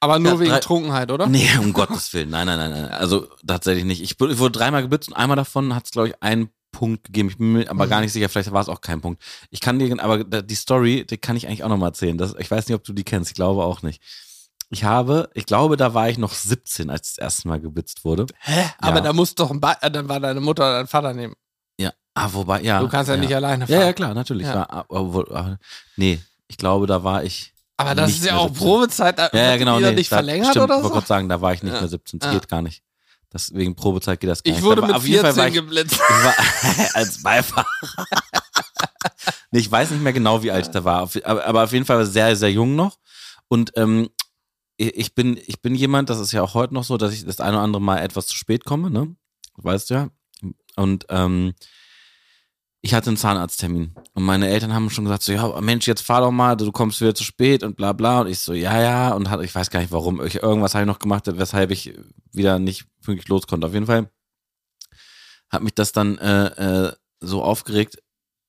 Aber 0.00 0.18
nur 0.18 0.32
Ja, 0.34 0.38
wegen 0.40 0.50
drei- 0.50 0.60
Trunkenheit, 0.60 1.10
oder? 1.10 1.26
nee, 1.26 1.48
um 1.58 1.72
Gottes 1.72 2.12
Willen, 2.14 2.30
nein, 2.30 2.46
nein, 2.46 2.58
nein, 2.58 2.70
nein. 2.70 2.90
Also 2.90 3.26
tatsächlich 3.46 3.84
nicht. 3.84 4.02
Ich 4.02 4.18
wurde, 4.20 4.32
ich 4.34 4.38
wurde 4.38 4.52
dreimal 4.58 4.82
geblitzt 4.82 5.08
und 5.08 5.14
einmal 5.14 5.36
davon 5.36 5.74
hat 5.74 5.86
es, 5.86 5.90
glaube 5.90 6.08
ich, 6.08 6.22
einen 6.22 6.50
Punkt 6.70 7.04
gegeben. 7.04 7.28
Ich 7.30 7.38
bin 7.38 7.52
mir 7.54 7.70
aber 7.70 7.86
Mhm. 7.86 7.90
gar 7.90 8.00
nicht 8.02 8.12
sicher, 8.12 8.28
vielleicht 8.28 8.52
war 8.52 8.60
es 8.60 8.68
auch 8.68 8.80
kein 8.80 9.00
Punkt. 9.00 9.22
Ich 9.50 9.60
kann 9.60 9.78
dir, 9.78 10.00
aber 10.02 10.22
die 10.24 10.54
Story, 10.54 11.04
die 11.08 11.16
kann 11.18 11.34
ich 11.36 11.46
eigentlich 11.46 11.64
auch 11.64 11.68
nochmal 11.68 11.88
erzählen. 11.88 12.16
Das, 12.18 12.34
ich 12.38 12.50
weiß 12.50 12.68
nicht, 12.68 12.76
ob 12.76 12.84
du 12.84 12.92
die 12.92 13.04
kennst, 13.04 13.30
ich 13.30 13.34
glaube 13.34 13.64
auch 13.64 13.82
nicht. 13.82 14.02
Ich 14.70 14.84
habe, 14.84 15.30
ich 15.32 15.46
glaube, 15.46 15.78
da 15.78 15.94
war 15.94 16.10
ich 16.10 16.18
noch 16.18 16.32
17, 16.34 16.90
als 16.90 17.14
das 17.14 17.18
erste 17.18 17.48
Mal 17.48 17.58
geblitzt 17.58 18.04
wurde. 18.04 18.26
Hä? 18.40 18.64
Aber 18.78 18.96
Ja. 18.96 19.00
da 19.02 19.12
muss 19.14 19.34
doch 19.34 19.50
ein 19.50 19.60
ba 19.60 19.76
äh, 19.80 19.90
dann 19.90 20.08
war 20.10 20.20
deine 20.20 20.40
Mutter 20.40 20.64
oder 20.64 20.74
dein 20.76 20.86
Vater 20.86 21.14
nehmen. 21.14 21.34
Ja, 21.80 21.92
ah, 22.14 22.28
wobei, 22.32 22.60
ja. 22.60 22.80
Du 22.80 22.88
kannst 22.88 23.08
ja, 23.08 23.16
nicht 23.16 23.34
alleine 23.34 23.66
fahren. 23.66 23.80
Ja, 23.80 23.86
ja, 23.86 23.92
klar, 23.94 24.12
natürlich. 24.12 24.46
Ja. 24.46 24.54
War, 24.56 24.70
aber, 24.90 25.20
aber, 25.34 25.58
nee, 25.96 26.20
ich 26.48 26.58
glaube, 26.58 26.86
da 26.86 27.02
war 27.02 27.24
ich. 27.24 27.54
Aber 27.78 27.94
das 27.94 28.10
ist 28.10 28.24
ja 28.26 28.36
auch 28.36 28.48
17. 28.48 28.66
Probezeit. 28.66 29.18
Ja, 29.18 29.30
ja, 29.32 29.56
genau. 29.56 29.78
Nee, 29.80 29.92
nicht 29.92 30.12
da, 30.12 30.16
verlängert 30.16 30.50
stimmt, 30.50 30.64
oder 30.64 30.74
wollte 30.76 30.88
so? 30.88 30.94
gerade 30.94 31.06
sagen, 31.06 31.28
da 31.28 31.40
war 31.40 31.54
ich 31.54 31.62
nicht 31.62 31.72
Ja. 31.72 31.80
mehr 31.80 31.88
17. 31.88 32.18
Das 32.18 32.26
Ja. 32.32 32.38
geht 32.38 32.48
gar 32.48 32.60
nicht. 32.60 32.82
Deswegen 33.32 33.74
Probezeit 33.76 34.20
geht 34.20 34.28
das 34.30 34.42
gar 34.42 34.50
Ich 34.50 34.56
nicht. 34.56 34.64
wurde 34.64 34.78
Aber 34.82 34.88
mit 34.88 34.96
auf 34.96 35.06
jeden 35.06 35.22
Fall 35.22 35.36
war 35.36 35.44
14 35.44 35.54
ich, 35.54 35.60
geblitzt. 35.60 35.94
ich 35.94 36.00
war 36.24 36.34
als 36.94 37.22
Beifahrer. 37.22 37.66
nee, 39.50 39.60
ich 39.60 39.70
weiß 39.70 39.90
nicht 39.90 40.02
mehr 40.02 40.12
genau, 40.12 40.42
wie 40.42 40.50
alt 40.50 40.66
ich 40.66 40.72
da 40.72 40.84
war. 40.84 41.08
Aber, 41.24 41.64
auf 41.64 41.72
jeden 41.72 41.84
Fall 41.84 42.04
sehr, 42.06 42.34
sehr 42.36 42.50
jung 42.50 42.74
noch. 42.74 42.98
Und 43.48 43.72
ähm, 43.76 44.08
ich 44.76 44.96
ich 44.96 45.14
bin, 45.14 45.38
ich 45.46 45.60
bin 45.60 45.74
jemand, 45.74 46.10
das 46.10 46.18
ist 46.20 46.32
ja 46.32 46.42
auch 46.42 46.54
heute 46.54 46.74
noch 46.74 46.84
so, 46.84 46.96
dass 46.96 47.12
ich 47.12 47.24
das 47.24 47.40
eine 47.40 47.56
oder 47.56 47.64
andere 47.64 47.82
Mal 47.82 47.98
etwas 47.98 48.26
zu 48.26 48.36
spät 48.36 48.64
komme, 48.64 48.90
ne? 48.90 49.14
Weißt 49.56 49.90
du 49.90 49.94
ja. 49.94 50.08
Und 50.76 51.06
ähm, 51.08 51.54
ich 52.80 52.94
hatte 52.94 53.08
einen 53.10 53.16
Zahnarzttermin 53.16 53.94
und 54.14 54.22
meine 54.22 54.48
Eltern 54.48 54.72
haben 54.72 54.88
schon 54.88 55.04
gesagt 55.04 55.22
so, 55.24 55.32
ja, 55.32 55.60
Mensch, 55.60 55.86
jetzt 55.88 56.02
fahr 56.02 56.20
doch 56.20 56.30
mal, 56.30 56.54
du 56.56 56.70
kommst 56.70 57.00
wieder 57.00 57.14
zu 57.14 57.24
spät 57.24 57.62
und 57.64 57.76
bla 57.76 57.92
bla. 57.92 58.20
Und 58.20 58.28
ich 58.28 58.38
so, 58.38 58.52
ja, 58.52 58.80
ja. 58.80 59.12
Und 59.14 59.30
hat, 59.30 59.42
ich 59.42 59.54
weiß 59.54 59.70
gar 59.70 59.80
nicht 59.80 59.90
warum. 59.92 60.24
Ich, 60.24 60.36
irgendwas 60.36 60.74
habe 60.74 60.84
ich 60.84 60.86
noch 60.86 61.00
gemacht, 61.00 61.24
weshalb 61.26 61.70
ich 61.72 61.92
wieder 62.32 62.58
nicht 62.60 62.86
pünktlich 63.02 63.28
los 63.28 63.46
konnte. 63.48 63.66
Auf 63.66 63.74
jeden 63.74 63.86
Fall 63.86 64.08
hat 65.50 65.62
mich 65.62 65.74
das 65.74 65.92
dann 65.92 66.18
äh, 66.18 66.86
äh, 66.88 66.92
so 67.20 67.42
aufgeregt, 67.42 67.98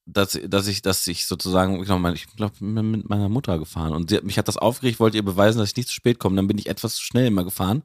dass, 0.06 0.40
dass 0.48 0.68
ich, 0.68 0.82
dass 0.82 1.06
ich 1.08 1.26
sozusagen, 1.28 1.80
ich 1.80 1.86
glaube, 1.86 2.12
ich 2.14 2.28
glaub, 2.36 2.60
mit 2.62 3.08
meiner 3.08 3.30
Mutter 3.30 3.60
gefahren 3.60 3.94
und 3.94 4.10
sie, 4.10 4.18
hat- 4.18 4.24
mich 4.24 4.38
hat 4.40 4.48
das 4.48 4.58
aufgeregt, 4.58 5.00
wollte 5.00 5.18
ihr 5.18 5.24
beweisen, 5.26 5.60
dass 5.60 5.70
ich 5.70 5.76
nicht 5.78 5.88
zu 5.88 5.94
spät 5.94 6.18
komme. 6.20 6.36
Dann 6.36 6.48
bin 6.48 6.58
ich 6.58 6.68
etwas 6.68 6.96
zu 6.96 7.04
schnell 7.04 7.28
immer 7.28 7.44
gefahren 7.44 7.84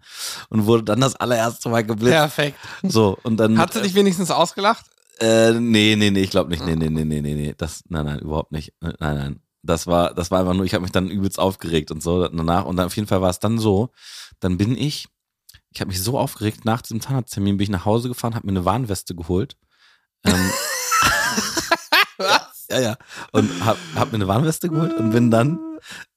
und 0.48 0.64
wurde 0.66 0.84
dann 0.84 1.00
das 1.00 1.16
allererste 1.16 1.68
Mal 1.68 1.84
geblitzt. 1.84 2.12
Perfekt. 2.14 2.58
So, 2.82 3.18
und 3.22 3.36
dann. 3.36 3.58
Hat 3.58 3.72
sie 3.74 3.82
dich 3.82 3.94
wenigstens 3.94 4.30
ausgelacht? 4.30 4.86
Äh, 5.20 5.52
nee, 5.52 5.96
nee, 5.96 6.10
nee, 6.10 6.22
ich 6.22 6.30
glaube 6.30 6.50
nicht. 6.50 6.64
Nee, 6.64 6.76
nee, 6.76 6.88
nee, 6.88 7.04
nee, 7.04 7.20
nee, 7.20 7.34
nee. 7.34 7.54
Das, 7.56 7.84
nein, 7.88 8.06
nein, 8.06 8.18
überhaupt 8.18 8.52
nicht. 8.52 8.72
Nein, 8.80 8.94
nein. 9.00 9.40
Das 9.62 9.86
war, 9.86 10.12
das 10.12 10.30
war 10.30 10.40
einfach 10.40 10.54
nur, 10.54 10.66
ich 10.66 10.74
habe 10.74 10.82
mich 10.82 10.92
dann 10.92 11.08
übelst 11.08 11.38
aufgeregt 11.38 11.90
und 11.90 12.02
so 12.02 12.28
danach. 12.28 12.66
Und 12.66 12.76
dann 12.76 12.86
auf 12.86 12.96
jeden 12.96 13.08
Fall 13.08 13.22
war 13.22 13.30
es 13.30 13.38
dann 13.38 13.58
so, 13.58 13.90
dann 14.40 14.58
bin 14.58 14.76
ich, 14.76 15.08
ich 15.70 15.80
habe 15.80 15.88
mich 15.88 16.02
so 16.02 16.18
aufgeregt, 16.18 16.64
nach 16.64 16.82
diesem 16.82 17.00
Zahnarzttermin 17.00 17.56
bin 17.56 17.64
ich 17.64 17.70
nach 17.70 17.84
Hause 17.84 18.08
gefahren, 18.08 18.34
habe 18.34 18.46
mir 18.46 18.52
eine 18.52 18.64
Warnweste 18.64 19.14
geholt. 19.14 19.56
Ähm, 20.24 20.50
ja, 22.70 22.80
ja. 22.80 22.96
Und 23.32 23.64
hab, 23.64 23.78
hab 23.94 24.12
mir 24.12 24.16
eine 24.16 24.28
Warnweste 24.28 24.68
geholt 24.68 24.92
und 24.94 25.10
bin 25.10 25.30
dann 25.30 25.58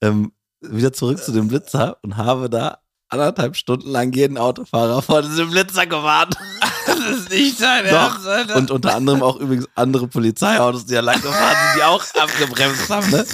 ähm, 0.02 0.32
wieder 0.60 0.92
zurück 0.92 1.22
zu 1.22 1.32
dem 1.32 1.48
Blitzer 1.48 1.98
und 2.02 2.16
habe 2.16 2.50
da 2.50 2.78
anderthalb 3.08 3.56
Stunden 3.56 3.88
lang 3.90 4.12
jeden 4.12 4.36
Autofahrer 4.36 5.00
vor 5.02 5.22
diesem 5.22 5.50
Blitzer 5.50 5.86
gewarnt. 5.86 6.36
Das 7.08 7.18
ist 7.20 7.30
nicht 7.30 7.60
dein 7.60 7.88
Doch. 7.88 8.54
Und 8.56 8.70
unter 8.70 8.94
anderem 8.94 9.22
auch 9.22 9.36
übrigens 9.36 9.66
andere 9.74 10.08
Polizeiautos, 10.08 10.86
die 10.86 10.94
da 10.94 11.00
lang 11.00 11.20
gefahren 11.20 11.56
sind, 11.72 11.80
die 11.80 11.84
auch 11.84 12.04
abgebremst 12.20 12.88
haben. 12.90 13.10
Ne? 13.10 13.24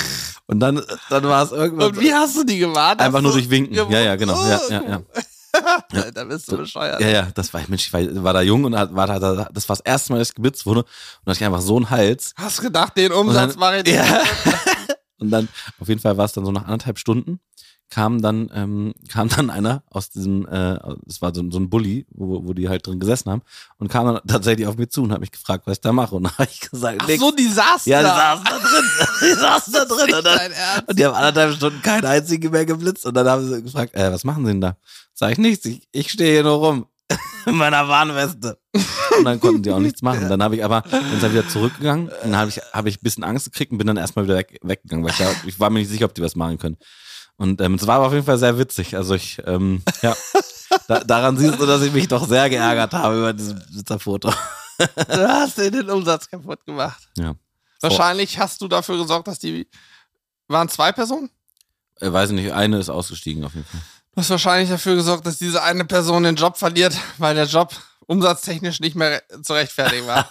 Und 0.46 0.60
dann, 0.60 0.82
dann 1.08 1.24
war 1.24 1.42
es 1.44 1.52
irgendwann 1.52 1.88
Und 1.88 2.00
wie 2.00 2.12
hast 2.12 2.36
du 2.36 2.44
die 2.44 2.58
gewartet? 2.58 3.00
einfach 3.00 3.20
nur 3.20 3.32
durch 3.32 3.48
Winken. 3.48 3.74
Ja, 3.74 4.00
ja, 4.00 4.16
genau. 4.16 4.34
Ja, 4.46 4.60
ja, 4.68 4.82
ja. 4.82 5.02
ja. 5.92 6.10
da 6.10 6.24
bist 6.24 6.50
du 6.50 6.56
bescheuert. 6.58 7.00
Ja, 7.00 7.08
ja, 7.08 7.28
das 7.34 7.54
war, 7.54 7.62
Mensch, 7.68 7.86
ich 7.86 7.92
war, 7.92 8.00
war 8.24 8.32
da 8.34 8.42
jung 8.42 8.64
und 8.64 8.76
hat- 8.76 8.94
war 8.94 9.06
da, 9.06 9.18
da, 9.18 9.48
das 9.52 9.68
war 9.68 9.76
das 9.76 9.84
erste 9.84 10.12
Mal, 10.12 10.18
dass 10.18 10.28
ich 10.30 10.34
geblitzt 10.34 10.66
wurde. 10.66 10.80
Und 10.80 10.88
da 11.24 11.30
hatte 11.30 11.40
ich 11.40 11.46
einfach 11.46 11.60
so 11.62 11.76
einen 11.76 11.88
Hals. 11.90 12.32
Hast 12.36 12.60
gedacht, 12.60 12.96
den 12.96 13.12
Umsatz 13.12 13.56
mache 13.56 13.82
ich 13.84 13.88
Ja. 13.94 14.22
Und 15.18 15.30
dann, 15.30 15.48
auf 15.80 15.88
jeden 15.88 16.00
Fall 16.00 16.16
war 16.18 16.26
es 16.26 16.32
dann 16.32 16.44
so 16.44 16.52
nach 16.52 16.64
anderthalb 16.64 16.98
Stunden, 16.98 17.40
kam 17.94 18.20
dann, 18.20 18.50
ähm, 18.52 18.92
kam 19.08 19.28
dann 19.28 19.50
einer 19.50 19.84
aus 19.88 20.10
diesem, 20.10 20.46
äh, 20.48 20.78
es 21.06 21.22
war 21.22 21.32
so, 21.32 21.48
so 21.50 21.58
ein 21.58 21.70
Bulli, 21.70 22.06
wo, 22.10 22.44
wo 22.44 22.52
die 22.52 22.68
halt 22.68 22.86
drin 22.86 22.98
gesessen 22.98 23.30
haben, 23.30 23.42
und 23.78 23.88
kam 23.88 24.06
dann 24.06 24.20
tatsächlich 24.26 24.66
auf 24.66 24.76
mich 24.76 24.90
zu 24.90 25.02
und 25.02 25.12
hat 25.12 25.20
mich 25.20 25.30
gefragt, 25.30 25.66
was 25.66 25.74
ich 25.74 25.80
da 25.80 25.92
mache. 25.92 26.16
Und 26.16 26.24
da 26.24 26.32
habe 26.38 26.48
ich 26.50 26.60
gesagt, 26.60 26.98
Ach 27.00 27.06
nix. 27.06 27.20
so, 27.20 27.30
die 27.30 27.46
saßen 27.46 27.90
ja, 27.90 28.00
die 28.00 28.04
da. 28.04 28.36
saßen 28.36 28.44
da 28.44 28.58
drin. 28.58 28.84
Die 29.22 29.34
saßen 29.34 29.72
da 29.72 29.84
drin. 29.84 30.14
Und, 30.14 30.24
dann, 30.24 30.52
und 30.86 30.98
die 30.98 31.04
haben 31.04 31.14
anderthalb 31.14 31.54
Stunden 31.54 31.82
keinen 31.82 32.04
einzigen 32.04 32.50
mehr 32.50 32.66
geblitzt. 32.66 33.06
Und 33.06 33.14
dann 33.14 33.28
haben 33.28 33.48
sie 33.48 33.62
gefragt, 33.62 33.94
äh, 33.94 34.10
was 34.12 34.24
machen 34.24 34.44
sie 34.44 34.52
denn 34.52 34.60
da? 34.60 34.76
Sag 35.14 35.32
ich 35.32 35.38
nichts, 35.38 35.64
ich, 35.64 35.88
ich 35.92 36.10
stehe 36.10 36.32
hier 36.32 36.42
nur 36.42 36.56
rum. 36.56 36.86
In 37.46 37.56
meiner 37.56 37.86
Warnweste. 37.86 38.58
Und 39.18 39.24
dann 39.24 39.38
konnten 39.38 39.62
die 39.62 39.70
auch 39.70 39.78
nichts 39.78 40.02
machen. 40.02 40.28
Dann 40.28 40.42
habe 40.42 40.56
ich 40.56 40.64
aber, 40.64 40.82
dann 40.90 41.10
sind 41.10 41.22
wir 41.22 41.32
wieder 41.32 41.48
zurückgegangen 41.48 42.10
dann 42.22 42.36
habe 42.36 42.48
ich, 42.48 42.60
habe 42.72 42.88
ich 42.88 42.96
ein 42.96 43.02
bisschen 43.02 43.22
Angst 43.22 43.52
gekriegt 43.52 43.70
und 43.70 43.78
bin 43.78 43.86
dann 43.86 43.98
erstmal 43.98 44.24
wieder 44.24 44.36
weg, 44.36 44.58
weggegangen, 44.62 45.04
weil 45.04 45.12
ich, 45.12 45.18
da, 45.18 45.30
ich 45.46 45.60
war 45.60 45.70
mir 45.70 45.80
nicht 45.80 45.90
sicher, 45.90 46.06
ob 46.06 46.14
die 46.14 46.22
was 46.22 46.36
machen 46.36 46.58
können. 46.58 46.76
Und 47.36 47.60
ähm, 47.60 47.74
es 47.74 47.86
war 47.86 47.96
aber 47.96 48.06
auf 48.06 48.12
jeden 48.12 48.26
Fall 48.26 48.38
sehr 48.38 48.58
witzig. 48.58 48.96
Also 48.96 49.14
ich, 49.14 49.42
ähm, 49.44 49.82
ja, 50.02 50.16
da, 50.88 51.00
daran 51.00 51.36
siehst 51.36 51.58
du, 51.58 51.66
dass 51.66 51.82
ich 51.82 51.92
mich 51.92 52.08
doch 52.08 52.26
sehr 52.26 52.48
geärgert 52.48 52.92
habe 52.92 53.18
über 53.18 53.32
dieses 53.32 53.54
Blitzerfoto. 53.66 54.32
Du 54.78 55.28
hast 55.28 55.58
dir 55.58 55.70
den 55.70 55.90
Umsatz 55.90 56.28
kaputt 56.28 56.64
gemacht. 56.64 57.08
Ja. 57.16 57.34
Wahrscheinlich 57.80 58.38
hast 58.38 58.60
du 58.60 58.68
dafür 58.68 58.96
gesorgt, 58.98 59.28
dass 59.28 59.38
die. 59.38 59.68
Waren 60.48 60.68
zwei 60.68 60.92
Personen? 60.92 61.30
Äh, 62.00 62.12
weiß 62.12 62.30
ich 62.30 62.36
nicht, 62.36 62.52
eine 62.52 62.78
ist 62.78 62.90
ausgestiegen 62.90 63.44
auf 63.44 63.54
jeden 63.54 63.66
Fall. 63.66 63.80
Du 64.14 64.20
hast 64.20 64.30
wahrscheinlich 64.30 64.68
dafür 64.68 64.94
gesorgt, 64.94 65.26
dass 65.26 65.38
diese 65.38 65.62
eine 65.62 65.84
Person 65.84 66.22
den 66.22 66.36
Job 66.36 66.56
verliert, 66.56 66.96
weil 67.18 67.34
der 67.34 67.46
Job 67.46 67.74
umsatztechnisch 68.06 68.80
nicht 68.80 68.96
mehr 68.96 69.22
zu 69.42 69.52
rechtfertigen 69.52 70.06
war. 70.06 70.28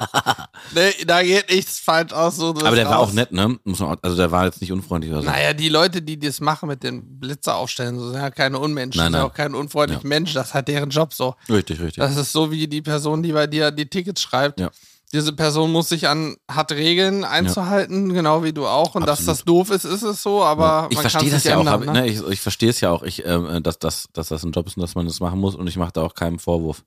nee, 0.75 1.05
da 1.05 1.23
geht 1.23 1.49
nichts 1.49 1.79
falsch 1.79 2.13
aus. 2.13 2.35
So, 2.35 2.49
Aber 2.49 2.75
der 2.75 2.85
war 2.85 2.97
raus. 2.97 3.09
auch 3.09 3.13
nett, 3.13 3.31
ne? 3.31 3.57
Muss 3.63 3.79
man 3.79 3.89
auch, 3.89 3.97
also 4.01 4.15
der 4.15 4.31
war 4.31 4.45
jetzt 4.45 4.61
nicht 4.61 4.71
unfreundlich 4.71 5.11
oder 5.11 5.21
so. 5.21 5.29
Naja, 5.29 5.53
die 5.53 5.69
Leute, 5.69 6.01
die 6.01 6.19
das 6.19 6.39
machen 6.39 6.69
mit 6.69 6.83
den 6.83 7.19
Blitzer 7.19 7.55
aufstellen, 7.55 7.97
so 7.97 8.09
sind 8.09 8.19
ja 8.21 8.29
keine 8.31 8.59
Unmenschen, 8.59 8.99
Nein, 8.99 9.07
sind 9.07 9.13
ja 9.13 9.19
nein. 9.19 9.29
auch 9.29 9.33
kein 9.33 9.55
unfreundlicher 9.55 10.07
Mensch, 10.07 10.33
das 10.33 10.53
hat 10.53 10.67
deren 10.67 10.89
Job 10.89 11.13
so. 11.13 11.35
Richtig, 11.49 11.79
richtig. 11.79 11.97
Das 12.03 12.15
ist 12.17 12.31
so 12.31 12.51
wie 12.51 12.67
die 12.67 12.81
Person, 12.81 13.23
die 13.23 13.31
bei 13.31 13.47
dir 13.47 13.71
die 13.71 13.89
Tickets 13.89 14.21
schreibt. 14.21 14.59
Ja. 14.59 14.69
Diese 15.13 15.31
Person 15.31 15.71
muss 15.71 15.89
sich 15.89 16.07
an, 16.07 16.37
hat 16.49 16.71
Regeln 16.71 17.23
einzuhalten, 17.23 18.11
genau 18.13 18.43
wie 18.43 18.51
du 18.51 18.65
auch. 18.65 18.95
Und 18.95 19.05
dass 19.05 19.19
Absolut. 19.19 19.37
das 19.37 19.45
doof 19.45 19.69
ist, 19.69 19.85
ist 19.85 20.01
es 20.01 20.23
so, 20.23 20.43
aber 20.43 20.87
ich 20.89 20.95
man 20.95 21.03
kann 21.03 21.11
verstehe 21.11 21.29
es 21.29 21.35
das 21.35 21.43
ja 21.43 21.55
auch, 21.55 21.59
ändern. 21.59 21.73
aber, 21.75 21.85
ne? 21.85 22.01
ne? 22.01 22.07
ich, 22.07 22.19
ich 22.27 22.41
verstehe 22.41 22.71
es 22.71 22.81
ja 22.81 22.89
auch, 22.89 23.03
ich, 23.03 23.23
ähm, 23.23 23.61
dass, 23.61 23.77
dass, 23.77 24.07
dass 24.11 24.29
das 24.29 24.43
ein 24.43 24.51
Job 24.51 24.65
ist 24.65 24.75
und 24.75 24.81
dass 24.81 24.95
man 24.95 25.05
das 25.05 25.19
machen 25.19 25.39
muss 25.39 25.53
und 25.53 25.67
ich 25.67 25.77
mache 25.77 25.91
da 25.93 26.01
auch 26.01 26.15
keinen 26.15 26.39
Vorwurf. 26.39 26.83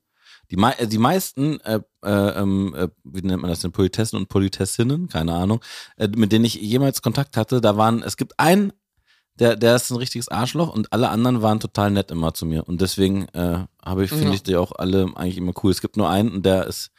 Die, 0.50 0.56
mei- 0.56 0.74
äh, 0.78 0.86
die 0.86 0.98
meisten, 0.98 1.60
äh, 1.60 1.80
äh, 2.04 2.10
ähm, 2.40 2.74
äh, 2.76 2.88
wie 3.04 3.22
nennt 3.22 3.42
man 3.42 3.50
das 3.50 3.60
denn, 3.60 3.72
Politessen 3.72 4.16
und 4.18 4.28
Politessinnen, 4.28 5.08
keine 5.08 5.32
Ahnung, 5.34 5.60
äh, 5.96 6.08
mit 6.08 6.32
denen 6.32 6.44
ich 6.44 6.54
jemals 6.54 7.02
Kontakt 7.02 7.36
hatte, 7.36 7.60
da 7.60 7.76
waren, 7.76 8.02
es 8.02 8.16
gibt 8.16 8.38
einen, 8.38 8.72
der, 9.38 9.56
der 9.56 9.76
ist 9.76 9.90
ein 9.90 9.96
richtiges 9.98 10.28
Arschloch 10.28 10.72
und 10.74 10.92
alle 10.92 11.10
anderen 11.10 11.42
waren 11.42 11.60
total 11.60 11.90
nett 11.90 12.10
immer 12.10 12.32
zu 12.32 12.46
mir. 12.46 12.66
Und 12.66 12.80
deswegen 12.80 13.28
äh, 13.34 13.66
habe 13.84 14.04
ich, 14.04 14.10
finde 14.10 14.28
Ja. 14.28 14.32
ich 14.34 14.42
die 14.42 14.56
auch 14.56 14.72
alle 14.72 15.10
eigentlich 15.14 15.36
immer 15.36 15.52
cool. 15.62 15.70
Es 15.72 15.80
gibt 15.82 15.96
nur 15.98 16.08
einen 16.08 16.30
und 16.30 16.46
der 16.46 16.66
ist, 16.66 16.90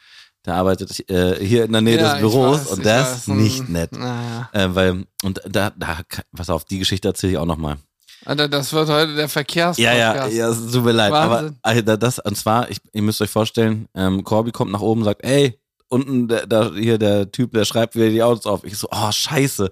der 0.46 0.54
arbeitet 0.54 1.10
äh, 1.10 1.44
hier 1.44 1.64
in 1.64 1.72
der 1.72 1.80
Nähe 1.80 1.98
Ja, 1.98 2.12
des 2.12 2.20
Büros 2.20 2.60
weiß, 2.60 2.72
und 2.78 2.84
weiß. 2.84 3.16
ist 3.16 3.26
Hm, 3.26 3.36
nicht 3.42 3.68
nett. 3.68 3.92
Naja. 3.92 4.48
Äh, 4.52 4.68
weil, 4.72 5.06
und 5.24 5.40
da, 5.48 5.70
da, 5.70 5.98
pass 6.36 6.48
auf, 6.48 6.64
die 6.64 6.78
Geschichte 6.78 7.08
erzähle 7.08 7.32
ich 7.32 7.38
auch 7.38 7.44
nochmal. 7.44 7.78
Alter, 8.24 8.48
das 8.48 8.72
wird 8.72 8.88
heute 8.88 9.14
der 9.14 9.28
Verkehrspodcast. 9.28 9.78
Ja, 9.78 9.94
ja, 9.94 10.26
ja, 10.26 10.48
es 10.48 10.70
tut 10.70 10.84
mir 10.84 10.92
leid. 10.92 11.12
Wahnsinn. 11.12 11.56
Aber 11.62 11.76
Alter, 11.76 11.96
das, 11.96 12.18
und 12.18 12.36
zwar, 12.36 12.70
ich, 12.70 12.78
ihr 12.92 13.02
müsst 13.02 13.22
euch 13.22 13.30
vorstellen, 13.30 13.88
ähm, 13.94 14.24
Corby 14.24 14.50
kommt 14.50 14.72
nach 14.72 14.80
oben 14.80 15.02
und 15.02 15.04
sagt, 15.04 15.24
ey, 15.24 15.58
unten, 15.88 16.28
der, 16.28 16.46
der, 16.46 16.72
hier 16.74 16.98
der 16.98 17.30
Typ, 17.30 17.52
der 17.52 17.64
schreibt 17.64 17.94
wieder 17.94 18.10
die 18.10 18.22
Autos 18.22 18.46
auf. 18.46 18.64
Ich 18.64 18.76
so, 18.76 18.88
oh, 18.90 19.10
scheiße. 19.10 19.70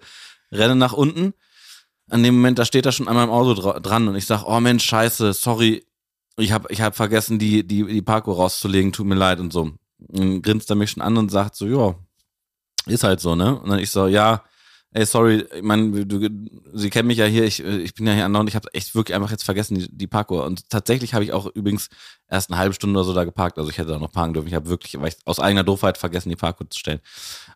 Renne 0.52 0.76
nach 0.76 0.92
unten. 0.92 1.34
An 2.08 2.22
dem 2.22 2.36
Moment, 2.36 2.58
da 2.58 2.64
steht 2.64 2.86
er 2.86 2.92
schon 2.92 3.08
an 3.08 3.16
meinem 3.16 3.30
Auto 3.30 3.54
dra 3.54 3.80
dran 3.80 4.06
und 4.06 4.14
ich 4.14 4.26
sag, 4.26 4.44
oh 4.44 4.60
Mensch, 4.60 4.84
scheiße, 4.84 5.32
sorry. 5.32 5.84
Ich 6.38 6.52
habe 6.52 6.68
ich 6.70 6.80
hab 6.80 6.94
vergessen, 6.94 7.38
die, 7.38 7.66
die, 7.66 7.84
die 7.84 8.02
Parko 8.02 8.32
rauszulegen, 8.32 8.92
tut 8.92 9.06
mir 9.06 9.14
leid 9.14 9.40
und 9.40 9.52
so. 9.52 9.72
Und 9.98 10.42
grinst 10.42 10.70
er 10.70 10.76
mich 10.76 10.90
schon 10.90 11.02
an 11.02 11.16
und 11.16 11.30
sagt 11.30 11.56
so, 11.56 11.66
ja, 11.66 11.94
ist 12.86 13.02
halt 13.02 13.20
so, 13.20 13.34
ne? 13.34 13.58
Und 13.58 13.70
dann 13.70 13.78
ich 13.78 13.90
so, 13.90 14.06
ja, 14.06 14.44
ey, 14.96 15.04
sorry, 15.04 15.46
ich 15.54 15.62
meine, 15.62 16.06
du, 16.06 16.28
Sie 16.72 16.88
kennen 16.88 17.06
mich 17.06 17.18
ja 17.18 17.26
hier, 17.26 17.44
ich, 17.44 17.62
ich 17.62 17.94
bin 17.94 18.06
ja 18.06 18.14
hier 18.14 18.24
andauernd, 18.24 18.48
ich 18.48 18.56
habe 18.56 18.72
echt 18.72 18.94
wirklich 18.94 19.14
einfach 19.14 19.30
jetzt 19.30 19.44
vergessen, 19.44 19.78
die, 19.78 19.88
die 19.90 20.06
Parkour. 20.06 20.44
Und 20.44 20.70
tatsächlich 20.70 21.12
habe 21.12 21.22
ich 21.22 21.34
auch 21.34 21.46
übrigens 21.54 21.88
erst 22.28 22.50
eine 22.50 22.58
halbe 22.58 22.74
Stunde 22.74 22.98
oder 22.98 23.04
so 23.04 23.12
da 23.12 23.24
geparkt, 23.24 23.58
also 23.58 23.68
ich 23.68 23.76
hätte 23.76 23.90
da 23.90 23.98
noch 23.98 24.10
parken 24.10 24.32
dürfen. 24.32 24.48
Ich 24.48 24.54
habe 24.54 24.68
wirklich, 24.68 24.98
weil 24.98 25.08
ich 25.08 25.16
aus 25.26 25.38
eigener 25.38 25.64
Doofheit 25.64 25.98
vergessen, 25.98 26.30
die 26.30 26.36
Parkour 26.36 26.70
zu 26.70 26.78
stellen. 26.78 27.00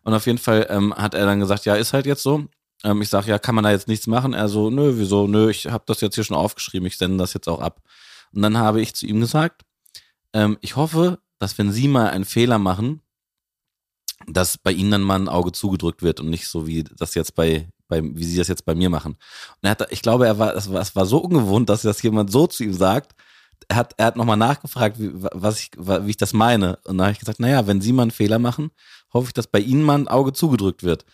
Und 0.03 0.13
auf 0.13 0.27
jeden 0.27 0.37
Fall 0.37 0.67
ähm, 0.69 0.93
hat 0.93 1.15
er 1.15 1.25
dann 1.25 1.39
gesagt, 1.39 1.65
ja, 1.65 1.75
ist 1.75 1.93
halt 1.93 2.05
jetzt 2.05 2.21
so. 2.21 2.45
Ähm, 2.83 3.01
ich 3.01 3.09
sage, 3.09 3.29
ja, 3.31 3.39
kann 3.39 3.55
man 3.55 3.63
da 3.63 3.71
jetzt 3.71 3.87
nichts 3.87 4.05
machen? 4.05 4.33
Er 4.33 4.47
so, 4.47 4.69
nö, 4.69 4.93
wieso, 4.97 5.25
nö, 5.25 5.49
ich 5.49 5.65
habe 5.65 5.83
das 5.87 5.99
jetzt 6.01 6.15
hier 6.15 6.23
schon 6.23 6.37
aufgeschrieben, 6.37 6.85
ich 6.85 6.97
sende 6.97 7.17
das 7.17 7.33
jetzt 7.33 7.49
auch 7.49 7.59
ab. 7.59 7.81
Und 8.33 8.43
dann 8.43 8.57
habe 8.57 8.81
ich 8.81 8.93
zu 8.93 9.07
ihm 9.07 9.19
gesagt, 9.19 9.63
ähm, 10.33 10.59
ich 10.61 10.75
hoffe, 10.75 11.17
dass 11.39 11.57
wenn 11.57 11.71
Sie 11.71 11.87
mal 11.87 12.11
einen 12.11 12.25
Fehler 12.25 12.59
machen, 12.59 13.01
dass 14.33 14.57
bei 14.57 14.71
Ihnen 14.71 14.91
dann 14.91 15.01
mal 15.01 15.19
ein 15.19 15.29
Auge 15.29 15.51
zugedrückt 15.51 16.01
wird 16.01 16.19
und 16.19 16.29
nicht 16.29 16.47
so 16.47 16.67
wie 16.67 16.83
das 16.83 17.15
jetzt 17.15 17.35
bei, 17.35 17.67
bei 17.87 18.01
wie 18.03 18.23
Sie 18.23 18.37
das 18.37 18.47
jetzt 18.47 18.65
bei 18.65 18.75
mir 18.75 18.89
machen. 18.89 19.13
Und 19.13 19.63
er 19.63 19.71
hat, 19.71 19.91
ich 19.91 20.01
glaube, 20.01 20.25
er 20.25 20.39
war, 20.39 20.55
es 20.55 20.71
war, 20.71 20.85
war 20.93 21.05
so 21.05 21.17
ungewohnt, 21.17 21.69
dass 21.69 21.81
das 21.81 22.01
jemand 22.01 22.31
so 22.31 22.47
zu 22.47 22.63
ihm 22.63 22.73
sagt. 22.73 23.13
Er 23.67 23.75
hat, 23.75 23.93
er 23.97 24.07
hat 24.07 24.15
nochmal 24.15 24.37
nachgefragt, 24.37 24.99
wie, 24.99 25.11
was 25.13 25.59
ich, 25.59 25.71
wie 25.77 26.09
ich 26.09 26.17
das 26.17 26.33
meine. 26.33 26.77
Und 26.85 26.97
dann 26.97 27.07
habe 27.07 27.13
ich 27.13 27.19
gesagt, 27.19 27.39
naja, 27.39 27.67
wenn 27.67 27.81
Sie 27.81 27.93
mal 27.93 28.03
einen 28.03 28.11
Fehler 28.11 28.39
machen, 28.39 28.71
hoffe 29.13 29.27
ich, 29.27 29.33
dass 29.33 29.47
bei 29.47 29.59
Ihnen 29.59 29.83
mal 29.83 29.97
ein 29.97 30.07
Auge 30.07 30.33
zugedrückt 30.33 30.83
wird. 30.83 31.05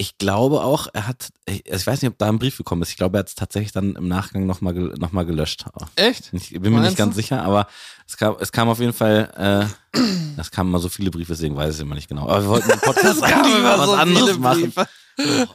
Ich 0.00 0.16
glaube 0.16 0.62
auch, 0.62 0.88
er 0.94 1.06
hat, 1.06 1.28
ich 1.44 1.86
weiß 1.86 2.00
nicht, 2.00 2.10
ob 2.10 2.16
da 2.16 2.30
ein 2.30 2.38
Brief 2.38 2.56
gekommen 2.56 2.80
ist. 2.80 2.88
Ich 2.88 2.96
glaube, 2.96 3.18
er 3.18 3.20
hat 3.20 3.28
es 3.28 3.34
tatsächlich 3.34 3.72
dann 3.72 3.96
im 3.96 4.08
Nachgang 4.08 4.46
nochmal 4.46 4.72
noch 4.72 5.12
mal 5.12 5.26
gelöscht. 5.26 5.66
Echt? 5.94 6.30
Ich 6.32 6.52
bin 6.52 6.62
mir 6.62 6.70
Meinst 6.70 6.92
nicht 6.92 6.96
ganz 6.96 7.14
du? 7.14 7.20
sicher, 7.20 7.42
aber 7.42 7.66
es 8.08 8.16
kam, 8.16 8.34
es 8.40 8.50
kam 8.50 8.70
auf 8.70 8.80
jeden 8.80 8.94
Fall, 8.94 9.68
äh, 9.94 10.00
es 10.40 10.50
kamen 10.50 10.70
mal 10.70 10.78
so 10.78 10.88
viele 10.88 11.10
Briefe, 11.10 11.34
deswegen 11.34 11.54
weiß 11.54 11.68
ich 11.68 11.76
es 11.76 11.80
immer 11.82 11.96
nicht 11.96 12.08
genau. 12.08 12.22
Aber 12.30 12.40
wir 12.42 12.48
wollten 12.48 12.70
im 12.70 12.80
Podcast 12.80 13.22
eigentlich 13.22 13.62
mal 13.62 13.78
was 13.78 13.90
anderes 13.90 14.38
machen. 14.38 14.72
Oh, 15.18 15.46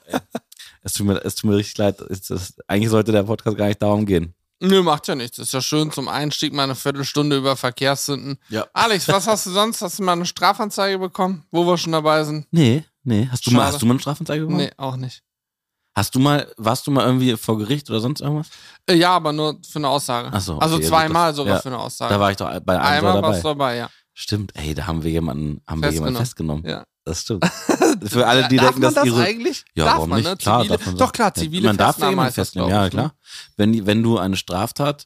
es, 0.83 0.93
tut 0.93 1.07
mir, 1.07 1.25
es 1.25 1.33
tut 1.33 1.49
mir 1.49 1.57
richtig 1.57 1.79
leid. 1.79 1.99
Es, 2.01 2.29
es, 2.29 2.53
eigentlich 2.67 2.91
sollte 2.91 3.11
der 3.11 3.23
Podcast 3.23 3.57
gar 3.57 3.65
nicht 3.65 3.81
darum 3.81 4.05
gehen. 4.05 4.35
Nö, 4.59 4.83
macht 4.83 5.07
ja 5.07 5.15
nichts. 5.15 5.39
Ist 5.39 5.53
ja 5.53 5.61
schön 5.61 5.91
zum 5.91 6.07
Einstieg 6.07 6.53
mal 6.53 6.65
eine 6.65 6.75
Viertelstunde 6.75 7.37
über 7.37 7.55
Verkehrssünden. 7.55 8.37
Ja. 8.49 8.67
Alex, 8.73 9.07
was 9.07 9.25
hast 9.25 9.47
du 9.47 9.49
sonst? 9.49 9.81
Hast 9.81 9.97
du 9.97 10.03
mal 10.03 10.11
eine 10.11 10.27
Strafanzeige 10.27 10.99
bekommen, 10.99 11.45
wo 11.49 11.65
wir 11.65 11.79
schon 11.79 11.93
dabei 11.93 12.23
sind? 12.25 12.45
Nee, 12.51 12.85
nee. 13.05 13.27
Hast 13.31 13.47
du, 13.47 13.51
mal, 13.51 13.65
hast 13.65 13.81
du 13.81 13.85
mal 13.85 13.93
eine 13.93 13.99
Strafanzeige 14.01 14.41
bekommen? 14.41 14.57
Nee, 14.57 14.71
auch 14.77 14.97
nicht. 14.97 15.21
Hast 15.97 16.13
du 16.13 16.19
mal, 16.19 16.51
warst 16.57 16.85
du 16.87 16.91
mal 16.91 17.05
irgendwie 17.05 17.37
vor 17.37 17.57
Gericht 17.57 17.89
oder 17.89 18.01
sonst 18.01 18.19
irgendwas? 18.19 18.49
Äh, 18.85 18.95
ja, 18.95 19.11
aber 19.15 19.31
nur 19.31 19.57
für 19.65 19.79
eine 19.79 19.87
Aussage. 19.87 20.29
Ach 20.31 20.41
so, 20.41 20.59
also 20.59 20.75
okay, 20.75 20.85
zweimal 20.87 21.29
das- 21.29 21.37
sogar 21.37 21.55
ja. 21.55 21.61
für 21.61 21.69
eine 21.69 21.79
Aussage. 21.79 22.13
Da 22.13 22.19
war 22.19 22.31
ich 22.31 22.37
doch 22.37 22.47
bei 22.59 22.73
einem 22.73 22.81
Einmal 22.85 23.13
dabei. 23.13 23.27
warst 23.29 23.43
du 23.43 23.47
dabei, 23.47 23.77
ja. 23.77 23.89
Stimmt, 24.13 24.51
ey, 24.55 24.73
da 24.73 24.87
haben 24.87 25.03
wir 25.03 25.11
jemanden, 25.11 25.61
haben 25.67 25.81
wir 25.81 25.91
jemanden 25.91 26.17
Festgenommen. 26.17 26.65
ja. 26.65 26.83
Das 27.07 27.21
stimmt. 27.21 27.45
Für 28.03 28.25
alle, 28.25 28.47
die 28.47 28.55
Darf 28.57 28.65
denken, 28.69 28.81
man 28.81 28.81
dass 28.81 28.93
das 28.95 29.05
ihre. 29.05 29.21
eigentlich? 29.21 29.63
Ja, 29.75 29.85
darf 29.85 29.93
warum 29.97 30.09
man, 30.09 30.19
nicht? 30.21 30.27
Ne? 30.27 30.37
Klar, 30.37 30.61
zivile, 30.63 30.77
darf 30.77 30.85
man 30.87 30.97
doch 30.97 31.11
klar, 31.11 31.33
zivile 31.35 31.67
Man 31.67 31.77
darf 31.77 31.99
jemanden 31.99 32.33
festnehmen, 32.33 32.69
ja 32.71 32.83
ne? 32.85 32.89
klar. 32.89 33.13
Wenn, 33.57 33.85
wenn 33.85 34.01
du 34.01 34.17
eine 34.17 34.35
Straftat 34.35 35.05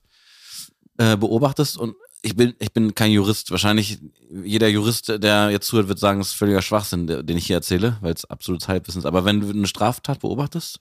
äh, 0.97 1.17
beobachtest 1.17 1.77
und 1.77 1.95
ich 2.21 2.35
bin, 2.35 2.53
ich 2.59 2.73
bin 2.73 2.95
kein 2.95 3.11
Jurist. 3.11 3.51
Wahrscheinlich 3.51 3.99
jeder 4.43 4.67
Jurist, 4.67 5.09
der 5.09 5.49
jetzt 5.51 5.67
zuhört, 5.67 5.87
wird 5.87 5.99
sagen, 5.99 6.19
es 6.19 6.29
ist 6.29 6.33
völliger 6.33 6.61
Schwachsinn, 6.61 7.07
den 7.07 7.37
ich 7.37 7.47
hier 7.47 7.57
erzähle, 7.57 7.97
weil 8.01 8.13
es 8.13 8.25
absolutes 8.25 8.67
Halbwissen 8.67 8.99
ist. 8.99 9.05
Aber 9.05 9.25
wenn 9.25 9.39
du 9.39 9.49
eine 9.49 9.67
Straftat 9.67 10.19
beobachtest 10.19 10.79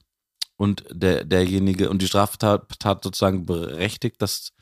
und 0.57 0.85
der, 0.90 1.25
derjenige 1.25 1.90
und 1.90 2.02
die 2.02 2.09
Straftat 2.09 2.68
Tat 2.80 3.04
sozusagen 3.04 3.47
berechtigt, 3.47 4.21
dass 4.21 4.52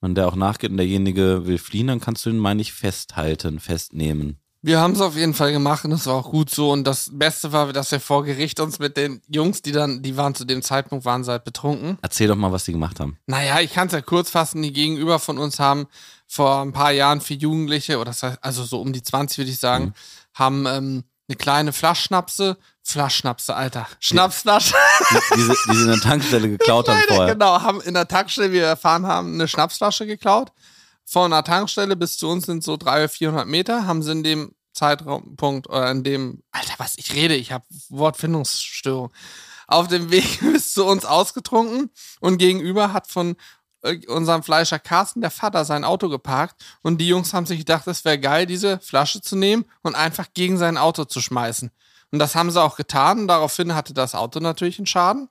man 0.00 0.14
der 0.14 0.28
auch 0.28 0.36
nachgeht 0.36 0.70
und 0.70 0.78
derjenige 0.78 1.46
will 1.46 1.58
fliehen, 1.58 1.88
dann 1.88 2.00
kannst 2.00 2.24
du 2.24 2.30
ihn, 2.30 2.38
meine 2.38 2.62
ich, 2.62 2.72
festhalten, 2.72 3.60
festnehmen. 3.60 4.38
Wir 4.66 4.80
haben 4.80 4.94
es 4.94 5.00
auf 5.00 5.14
jeden 5.14 5.32
Fall 5.32 5.52
gemacht 5.52 5.84
und 5.84 5.92
das 5.92 6.06
war 6.06 6.14
auch 6.14 6.28
gut 6.28 6.50
so. 6.50 6.72
Und 6.72 6.82
das 6.82 7.08
Beste 7.12 7.52
war, 7.52 7.72
dass 7.72 7.92
wir 7.92 8.00
vor 8.00 8.24
Gericht 8.24 8.58
uns 8.58 8.80
mit 8.80 8.96
den 8.96 9.22
Jungs, 9.28 9.62
die 9.62 9.70
dann, 9.70 10.02
die 10.02 10.16
waren 10.16 10.34
zu 10.34 10.44
dem 10.44 10.60
Zeitpunkt, 10.60 11.04
waren 11.04 11.22
sie 11.22 11.30
halt 11.30 11.44
betrunken. 11.44 11.98
Erzähl 12.02 12.26
doch 12.26 12.34
mal, 12.34 12.50
was 12.50 12.64
die 12.64 12.72
gemacht 12.72 12.98
haben. 12.98 13.16
Naja, 13.26 13.60
ich 13.60 13.72
kann 13.72 13.86
es 13.86 13.92
ja 13.92 14.00
kurz 14.00 14.28
fassen. 14.30 14.62
Die 14.62 14.72
gegenüber 14.72 15.20
von 15.20 15.38
uns 15.38 15.60
haben 15.60 15.86
vor 16.26 16.62
ein 16.62 16.72
paar 16.72 16.90
Jahren 16.90 17.20
vier 17.20 17.36
Jugendliche, 17.36 17.98
oder 17.98 18.06
das 18.06 18.24
heißt, 18.24 18.38
also 18.42 18.64
so 18.64 18.80
um 18.80 18.92
die 18.92 19.02
20 19.04 19.38
würde 19.38 19.52
ich 19.52 19.60
sagen, 19.60 19.84
Mhm. 19.84 19.92
haben 20.34 20.66
ähm, 20.66 21.04
eine 21.28 21.36
kleine 21.36 21.72
Flaschschnapse, 21.72 22.56
Flaschschnapse, 22.82 23.54
Alter, 23.54 23.86
Schnapsflasche. 24.00 24.74
Die, 25.10 25.36
diese, 25.36 25.54
die 25.70 25.76
sie 25.76 25.82
in 25.82 25.88
der 25.90 26.00
Tankstelle 26.00 26.48
geklaut 26.48 26.88
haben 26.88 26.98
vorher. 27.06 27.34
Genau, 27.34 27.62
haben 27.62 27.80
in 27.82 27.94
der 27.94 28.08
Tankstelle, 28.08 28.50
wie 28.50 28.54
wir 28.56 28.64
erfahren 28.66 29.06
haben, 29.06 29.34
eine 29.34 29.46
Schnapsflasche 29.46 30.06
geklaut. 30.08 30.50
Von 31.08 31.30
der 31.30 31.44
Tankstelle 31.44 31.94
bis 31.94 32.18
zu 32.18 32.28
uns 32.28 32.46
sind 32.46 32.64
so 32.64 32.76
300 32.76 32.98
oder 33.04 33.08
400 33.08 33.46
Meter, 33.46 33.86
haben 33.86 34.02
sie 34.02 34.10
in 34.10 34.24
dem 34.24 34.55
Zeitraumpunkt 34.76 35.68
oder 35.68 35.90
in 35.90 36.04
dem, 36.04 36.42
Alter, 36.52 36.74
was 36.78 36.96
ich 36.96 37.14
rede, 37.14 37.34
ich 37.34 37.52
habe 37.52 37.64
Wortfindungsstörung, 37.88 39.12
auf 39.66 39.88
dem 39.88 40.10
Weg 40.10 40.40
bis 40.52 40.72
zu 40.72 40.84
uns 40.84 41.04
ausgetrunken 41.04 41.90
und 42.20 42.38
gegenüber 42.38 42.92
hat 42.92 43.08
von 43.08 43.36
äh, 43.82 44.06
unserem 44.06 44.42
Fleischer 44.42 44.78
Carsten 44.78 45.20
der 45.20 45.30
Vater 45.30 45.64
sein 45.64 45.84
Auto 45.84 46.08
geparkt 46.08 46.62
und 46.82 46.98
die 46.98 47.08
Jungs 47.08 47.34
haben 47.34 47.46
sich 47.46 47.58
gedacht, 47.58 47.86
es 47.86 48.04
wäre 48.04 48.18
geil, 48.18 48.46
diese 48.46 48.78
Flasche 48.80 49.20
zu 49.20 49.36
nehmen 49.36 49.64
und 49.82 49.94
einfach 49.94 50.26
gegen 50.34 50.58
sein 50.58 50.78
Auto 50.78 51.04
zu 51.04 51.20
schmeißen. 51.20 51.70
Und 52.12 52.18
das 52.18 52.34
haben 52.34 52.50
sie 52.50 52.62
auch 52.62 52.76
getan. 52.76 53.26
Daraufhin 53.26 53.74
hatte 53.74 53.92
das 53.92 54.14
Auto 54.14 54.38
natürlich 54.38 54.78
einen 54.78 54.86
Schaden. 54.86 55.28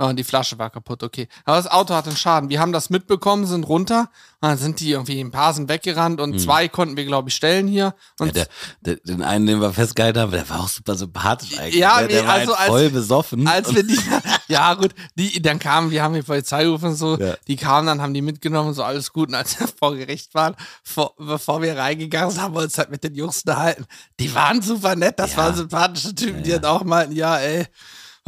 Oh, 0.00 0.12
die 0.12 0.22
Flasche 0.22 0.58
war 0.60 0.70
kaputt, 0.70 1.02
okay. 1.02 1.26
Aber 1.44 1.56
das 1.56 1.66
Auto 1.66 1.92
hatte 1.92 2.10
einen 2.10 2.16
Schaden. 2.16 2.48
Wir 2.50 2.60
haben 2.60 2.72
das 2.72 2.88
mitbekommen, 2.88 3.46
sind 3.46 3.64
runter. 3.64 4.08
Und 4.40 4.48
dann 4.50 4.56
sind 4.56 4.78
die 4.78 4.92
irgendwie, 4.92 5.18
ein 5.20 5.32
paar 5.32 5.52
sind 5.54 5.68
weggerannt 5.68 6.20
und 6.20 6.38
zwei 6.40 6.68
konnten 6.68 6.96
wir, 6.96 7.04
glaube 7.04 7.30
ich, 7.30 7.34
stellen 7.34 7.66
hier. 7.66 7.96
Und 8.20 8.28
Ja, 8.36 8.44
der, 8.44 8.46
der, 8.82 8.96
den 9.04 9.22
einen, 9.24 9.46
den 9.46 9.60
wir 9.60 9.72
festgehalten 9.72 10.20
haben, 10.20 10.30
der 10.30 10.48
war 10.48 10.60
auch 10.60 10.68
super 10.68 10.94
sympathisch 10.94 11.58
eigentlich. 11.58 11.74
Ja, 11.74 11.98
der, 11.98 12.06
der 12.06 12.26
war 12.28 12.34
also 12.34 12.52
halt 12.52 12.60
als- 12.60 12.68
voll 12.68 12.90
besoffen. 12.90 13.48
als 13.48 13.74
wir 13.74 13.82
die, 13.82 13.98
ja 14.46 14.74
gut, 14.74 14.94
die, 15.16 15.42
dann 15.42 15.58
kamen, 15.58 15.90
wir 15.90 16.04
haben 16.04 16.14
die 16.14 16.22
Polizei 16.22 16.62
gerufen 16.62 16.90
und 16.90 16.94
so, 16.94 17.18
Ja. 17.18 17.34
die 17.48 17.56
kamen 17.56 17.88
dann, 17.88 18.00
haben 18.00 18.14
die 18.14 18.22
mitgenommen, 18.22 18.74
so 18.74 18.84
alles 18.84 19.12
gut. 19.12 19.30
Und 19.30 19.34
als 19.34 19.58
wir 19.58 19.66
vor 19.66 19.96
Gericht 19.96 20.32
waren, 20.36 20.54
vor, 20.84 21.14
bevor 21.18 21.60
wir 21.60 21.76
reingegangen 21.76 22.30
sind, 22.30 22.40
haben 22.40 22.54
wir 22.54 22.62
uns 22.62 22.78
halt 22.78 22.90
mit 22.92 23.02
den 23.02 23.16
Jungs 23.16 23.42
unterhalten. 23.44 23.84
Die 24.20 24.32
waren 24.32 24.62
super 24.62 24.94
nett, 24.94 25.18
das 25.18 25.32
Ja. 25.32 25.38
waren 25.38 25.56
sympathische 25.56 26.14
Typen, 26.14 26.44
die 26.44 26.50
dann 26.52 26.64
auch 26.66 26.84
meinten, 26.84 27.16
ja, 27.16 27.36
ey, 27.38 27.66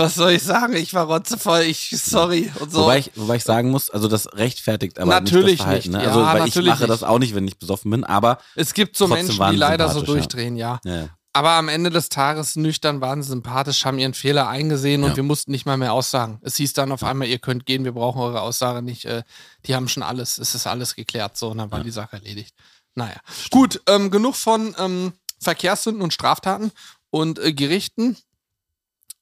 was 0.00 0.14
soll 0.16 0.32
ich 0.32 0.42
sagen? 0.42 0.74
Ich 0.74 0.94
war 0.94 1.06
rotzevoll, 1.06 1.60
ich, 1.60 1.90
sorry 1.96 2.50
und 2.58 2.72
so. 2.72 2.82
Wobei, 2.82 2.98
ich, 2.98 3.10
wobei 3.14 3.36
ich 3.36 3.44
sagen 3.44 3.70
muss, 3.70 3.90
also 3.90 4.08
das 4.08 4.32
rechtfertigt 4.34 4.98
aber 4.98 5.10
Natürlich 5.10 5.44
nicht 5.44 5.60
das 5.60 5.64
Verhalten. 5.66 5.90
nicht. 5.90 5.98
Ne? 5.98 6.02
Ja, 6.04 6.08
Also, 6.08 6.20
weil 6.24 6.48
ich 6.48 6.56
mache 6.56 6.80
nicht. 6.82 6.90
das 6.90 7.02
auch 7.02 7.18
nicht, 7.18 7.34
wenn 7.34 7.46
ich 7.46 7.58
besoffen 7.58 7.90
bin, 7.90 8.04
aber 8.04 8.38
es 8.56 8.74
gibt 8.74 8.96
so 8.96 9.06
Menschen, 9.06 9.38
die 9.50 9.56
leider 9.56 9.88
so 9.90 10.00
ja. 10.00 10.06
durchdrehen, 10.06 10.56
ja. 10.56 10.80
ja, 10.84 11.08
Aber 11.32 11.50
am 11.50 11.68
Ende 11.68 11.90
des 11.90 12.08
Tages 12.08 12.56
nüchtern 12.56 13.00
waren 13.00 13.22
sie 13.22 13.28
sympathisch, 13.28 13.84
haben 13.84 13.98
ihren 13.98 14.14
Fehler 14.14 14.48
eingesehen 14.48 15.04
und 15.04 15.10
Ja. 15.10 15.16
wir 15.16 15.22
mussten 15.22 15.50
nicht 15.52 15.66
mal 15.66 15.76
mehr 15.76 15.92
aussagen. 15.92 16.38
Es 16.42 16.56
hieß 16.56 16.72
dann 16.72 16.90
auf 16.92 17.04
einmal, 17.04 17.28
ihr 17.28 17.38
könnt 17.38 17.66
gehen, 17.66 17.84
wir 17.84 17.92
brauchen 17.92 18.20
eure 18.20 18.40
Aussage 18.40 18.82
nicht. 18.82 19.04
Äh, 19.04 19.22
die 19.66 19.74
haben 19.74 19.88
schon 19.88 20.02
alles, 20.02 20.38
es 20.38 20.54
ist 20.54 20.66
alles 20.66 20.94
geklärt, 20.96 21.36
so, 21.36 21.48
und 21.50 21.58
dann 21.58 21.70
war 21.70 21.84
die 21.84 21.90
Sache 21.90 22.16
erledigt. 22.16 22.54
Naja. 22.94 23.16
Gut, 23.50 23.80
ähm, 23.86 24.10
genug 24.10 24.34
von 24.34 24.74
ähm, 24.78 25.12
Verkehrssünden 25.40 26.02
und 26.02 26.12
Straftaten 26.12 26.72
und 27.10 27.38
äh, 27.38 27.52
Gerichten. 27.52 28.16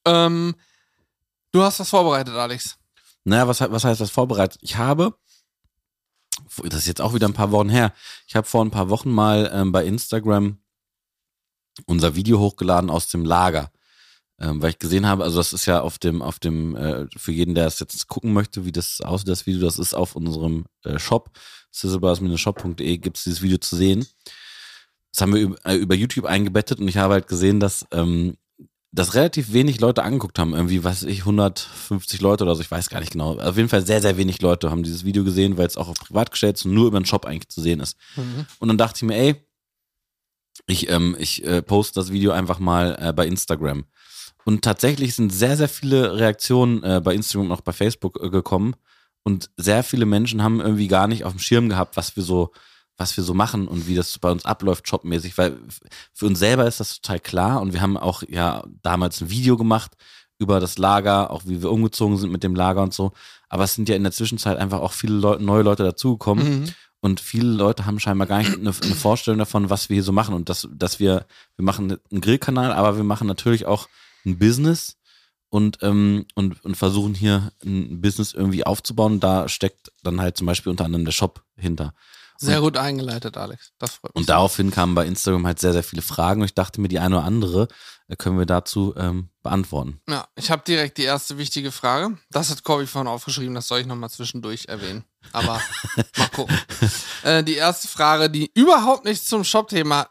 Ähm, 0.05 0.55
du 1.53 1.63
hast 1.63 1.81
was 1.81 1.91
vorbereitet, 1.91 2.35
Alex. 2.35 2.77
Naja, 3.25 3.47
was, 3.49 3.61
was 3.61 3.85
heißt 3.85 4.01
das 4.01 4.11
vorbereitet? 4.11 4.59
Ich 4.63 4.77
habe, 4.77 5.15
das 6.65 6.81
ist 6.81 6.87
jetzt 6.87 7.01
auch 7.01 7.15
wieder 7.15 7.29
ein 7.29 7.35
paar 7.35 7.51
Wochen 7.51 7.69
her, 7.69 7.93
ich 8.27 8.37
habe 8.37 8.47
vor 8.47 8.65
ein 8.65 8.71
paar 8.71 8.89
Wochen 8.89 9.11
mal 9.11 9.51
ähm, 9.53 9.73
bei 9.73 9.85
Instagram 9.85 10.59
unser 11.87 12.15
Video 12.15 12.39
hochgeladen 12.39 12.91
aus 12.91 13.09
dem 13.09 13.25
Lager. 13.25 13.71
Ähm, 14.41 14.63
weil 14.63 14.71
ich 14.71 14.79
gesehen 14.79 15.05
habe, 15.05 15.25
also 15.25 15.39
das 15.39 15.53
ist 15.53 15.67
ja 15.67 15.81
auf 15.81 15.99
dem, 15.99 16.23
auf 16.23 16.39
dem, 16.39 16.77
äh, 16.77 17.07
für 17.17 17.33
jeden, 17.33 17.57
der 17.57 17.67
es 17.67 17.81
jetzt 17.81 18.07
gucken 18.07 18.33
möchte, 18.33 18.65
wie 18.65 18.71
das 18.71 19.01
aussieht, 19.01 19.29
das 19.29 19.47
Video, 19.47 19.61
das 19.61 19.81
ist 19.81 19.95
auf 19.95 20.15
unserem 20.15 20.67
äh, 20.85 20.99
Shop, 21.01 21.31
sizzlebars-shop.de, 21.73 22.99
gibt 22.99 23.17
es 23.17 23.25
dieses 23.25 23.43
Video 23.43 23.59
zu 23.59 23.75
sehen. 23.75 24.07
Das 25.13 25.23
haben 25.23 25.35
wir 25.35 25.41
über, 25.41 25.67
äh, 25.67 25.75
über 25.75 25.97
YouTube 25.97 26.25
eingebettet 26.25 26.79
und 26.79 26.87
ich 26.87 26.99
habe 26.99 27.15
halt 27.15 27.27
gesehen, 27.27 27.59
dass 27.59 27.85
ähm, 27.91 28.37
das 28.91 29.15
relativ 29.15 29.53
wenig 29.53 29.81
Leute 29.81 30.03
angeguckt 30.03 30.39
haben. 30.39 30.55
Irgendwie, 30.55 30.83
was 30.83 31.03
weiß 31.03 31.11
ich, 31.11 31.21
150 31.21 32.21
Leute 32.21 32.45
oder 32.45 32.55
so, 32.55 32.63
ich 32.63 32.71
weiß 32.71 32.89
gar 32.89 33.01
nicht 33.01 33.13
genau. 33.13 33.39
Auf 33.39 33.57
jeden 33.57 33.69
Fall 33.69 33.85
sehr, 33.85 34.01
sehr 34.01 34.17
wenig 34.17 34.41
Leute 34.41 34.71
haben 34.71 34.83
dieses 34.83 35.05
Video 35.05 35.25
gesehen, 35.25 35.59
weil 35.59 35.67
es 35.67 35.77
auch 35.77 35.89
auf 35.89 35.99
privat 35.99 36.31
gestellt 36.31 36.57
ist 36.57 36.65
und 36.65 36.75
nur 36.75 36.87
über 36.87 36.99
den 36.99 37.05
Shop 37.07 37.27
eigentlich 37.27 37.49
zu 37.49 37.61
sehen 37.61 37.81
ist. 37.81 37.97
Und 38.59 38.69
dann 38.69 38.79
dachte 38.79 38.97
ich 38.97 39.03
mir, 39.03 39.17
ey, 39.17 39.37
ich, 40.67 40.91
ähm, 40.91 41.17
ich 41.19 41.45
äh, 41.45 41.63
poste 41.63 42.01
das 42.01 42.13
Video 42.13 42.33
einfach 42.33 42.59
mal 42.59 42.97
äh, 43.01 43.13
bei 43.13 43.27
Instagram. 43.27 43.85
Und 44.45 44.63
tatsächlich 44.63 45.15
sind 45.15 45.31
sehr, 45.31 45.57
sehr 45.57 45.69
viele 45.69 46.19
Reaktionen 46.19 46.83
äh, 46.83 47.01
bei 47.05 47.15
Instagram 47.15 47.47
und 47.47 47.53
auch 47.53 47.61
bei 47.61 47.73
Facebook 47.73 48.19
äh, 48.23 48.31
gekommen. 48.31 48.75
Und 49.23 49.51
sehr 49.57 49.83
viele 49.83 50.07
Menschen 50.07 50.43
haben 50.43 50.61
irgendwie 50.61 50.89
gar 50.89 51.07
nicht 51.07 51.25
auf 51.25 51.33
dem 51.33 51.39
Schirm 51.39 51.69
gehabt, 51.69 51.97
was 51.97 52.17
wir 52.17 52.23
so, 52.23 52.53
was 52.99 53.17
wir 53.17 53.25
so 53.25 53.33
machen 53.33 53.69
und 53.69 53.87
wie 53.87 53.95
das 53.95 54.19
bei 54.19 54.31
uns 54.31 54.45
abläuft, 54.45 54.91
jobmäßig. 54.91 55.39
Weil 55.39 55.57
für 56.13 56.27
uns 56.27 56.41
selber 56.41 56.67
ist 56.67 56.81
das 56.81 57.01
total 57.01 57.21
klar. 57.21 57.63
Und 57.63 57.73
wir 57.73 57.81
haben 57.81 57.97
auch 57.97 58.25
ja 58.29 58.65
damals 58.83 59.21
ein 59.21 59.31
Video 59.31 59.57
gemacht 59.57 59.93
über 60.39 60.61
das 60.61 60.79
Lager, 60.79 61.31
auch 61.31 61.43
wie 61.47 61.63
wir 61.63 61.71
umgezogen 61.71 62.19
sind 62.19 62.33
mit 62.33 62.43
dem 62.43 62.57
Lager 62.57 62.83
und 62.83 62.93
so. 62.93 63.13
Aber 63.49 63.65
es 63.65 63.75
sind 63.75 63.89
ja 63.89 63.95
in 63.95 64.03
der 64.03 64.13
Zwischenzeit 64.13 64.59
einfach 64.59 64.81
auch 64.81 64.93
viele 64.93 65.15
Leu 65.15 65.39
neue 65.39 65.63
Leute 65.63 65.85
dazugekommen. 65.85 66.61
Mhm. 66.61 66.65
Und 67.01 67.21
viele 67.21 67.49
Leute 67.49 67.87
haben 67.87 68.01
scheinbar 68.01 68.27
gar 68.27 68.39
nicht 68.39 68.55
eine, 68.55 68.75
eine 68.83 68.95
Vorstellung 68.95 69.39
davon, 69.39 69.71
was 69.71 69.89
wir 69.89 69.95
hier 69.95 70.03
so 70.03 70.13
machen. 70.13 70.35
Und 70.35 70.49
dass, 70.49 70.69
dass 70.73 70.99
wir, 70.99 71.27
wir 71.57 71.65
machen 71.65 71.97
einen 72.11 72.21
Grillkanal, 72.21 72.73
aber 72.73 72.97
wir 72.97 73.05
machen 73.05 73.29
natürlich 73.29 73.67
auch 73.67 73.89
ein 74.27 74.39
Business 74.39 74.97
und, 75.49 75.79
ähm, 75.83 76.27
und, 76.35 76.65
und 76.65 76.77
versuchen 76.77 77.15
hier 77.15 77.53
ein 77.65 78.01
Business 78.01 78.35
irgendwie 78.35 78.65
aufzubauen. 78.65 79.21
Da 79.21 79.49
steckt 79.49 79.93
dann 80.03 80.21
halt 80.21 80.37
zum 80.37 80.49
Beispiel 80.49 80.71
unter 80.71 80.85
anderem 80.85 81.05
der 81.05 81.13
Shop 81.13 81.45
hinter. 81.57 81.95
Sehr 82.41 82.61
gut 82.61 82.77
eingeleitet, 82.77 83.37
Alex. 83.37 83.73
Das 83.79 83.95
freut 83.95 84.15
mich. 84.15 84.21
Und 84.21 84.29
daraufhin 84.29 84.71
kamen 84.71 84.95
bei 84.95 85.07
Instagram 85.07 85.45
halt 85.47 85.59
sehr, 85.59 85.73
sehr 85.73 85.83
viele 85.83 86.03
Fragen. 86.03 86.41
Und 86.41 86.47
ich 86.47 86.55
dachte 86.55 86.81
mir, 86.81 86.87
die 86.87 87.01
eine 87.01 87.17
oder 87.17 87.25
andere 87.25 87.69
äh, 88.07 88.15
können 88.15 88.39
wir 88.39 88.47
dazu 88.47 88.95
ähm, 88.97 89.31
beantworten. 89.43 90.01
Ja, 90.09 90.29
ich 90.37 90.51
habe 90.51 90.63
direkt 90.67 90.99
die 90.99 91.03
erste 91.03 91.37
wichtige 91.37 91.73
Frage. 91.73 92.17
Das 92.31 92.51
hat 92.51 92.63
Corby 92.63 92.87
vorhin 92.87 93.09
aufgeschrieben, 93.09 93.55
das 93.55 93.67
soll 93.67 93.81
ich 93.81 93.87
nochmal 93.87 94.11
zwischendurch 94.11 94.67
erwähnen. 94.67 95.05
Aber 95.33 95.61
mal 96.17 96.29
gucken. 96.29 96.57
Äh, 97.25 97.43
die 97.43 97.57
erste 97.57 97.89
Frage, 97.89 98.31
die 98.31 98.51
überhaupt 98.55 99.05
nichts 99.05 99.27
zum 99.27 99.43
Shop-Thema 99.43 100.09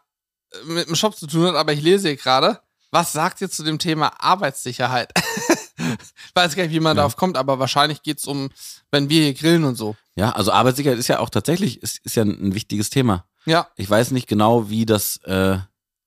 äh, 0.52 0.66
mit 0.66 0.90
dem 0.90 0.96
Shop 0.96 1.16
zu 1.16 1.28
tun 1.28 1.48
hat, 1.48 1.56
aber 1.56 1.72
ich 1.72 1.82
lese 1.82 2.10
hier 2.10 2.18
gerade. 2.18 2.60
Was 2.92 3.12
sagt 3.12 3.42
ihr 3.42 3.50
zu 3.50 3.64
dem 3.64 3.80
Thema 3.80 4.14
Arbeitssicherheit? 4.22 5.12
Weiß 6.34 6.56
gar 6.56 6.64
nicht, 6.64 6.74
wie 6.74 6.80
man 6.80 6.92
Ja. 6.92 7.02
darauf 7.02 7.16
kommt, 7.16 7.38
aber 7.38 7.60
wahrscheinlich 7.60 8.02
geht 8.04 8.20
es 8.20 8.26
um, 8.26 8.50
wenn 8.92 9.10
wir 9.10 9.22
hier 9.24 9.34
grillen 9.34 9.64
und 9.64 9.76
so. 9.76 9.96
Ja, 10.16 10.32
also 10.32 10.52
Arbeitssicherheit 10.52 10.98
ist 11.00 11.08
ja 11.08 11.20
auch 11.20 11.30
tatsächlich, 11.30 11.82
ist, 11.84 12.00
ist 12.04 12.16
ja 12.16 12.24
ein, 12.24 12.54
wichtiges 12.56 12.90
Thema. 12.90 13.26
Ja, 13.46 13.68
Ich 13.76 13.90
weiß 13.90 14.12
nicht 14.12 14.28
genau, 14.28 14.70
wie 14.70 14.86
das, 14.86 15.18
äh, 15.24 15.58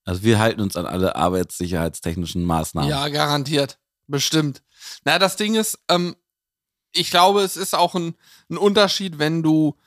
also 0.05 0.23
wir 0.23 0.39
halten 0.39 0.61
uns 0.61 0.75
an 0.75 0.85
alle 0.85 1.15
arbeitssicherheitstechnischen 1.15 2.43
Maßnahmen. 2.43 2.89
ja, 2.89 3.07
garantiert. 3.09 3.77
Bestimmt. 4.07 4.61
Na, 5.05 5.17
das 5.19 5.35
Ding 5.37 5.55
ist, 5.55 5.79
ähm, 5.89 6.15
ich 6.93 7.09
glaube, 7.11 7.41
es 7.43 7.55
ist 7.55 7.73
auch 7.73 7.95
ein, 7.95 8.15
ein 8.49 8.57
Unterschied, 8.57 9.19
wenn 9.19 9.41
du 9.43 9.77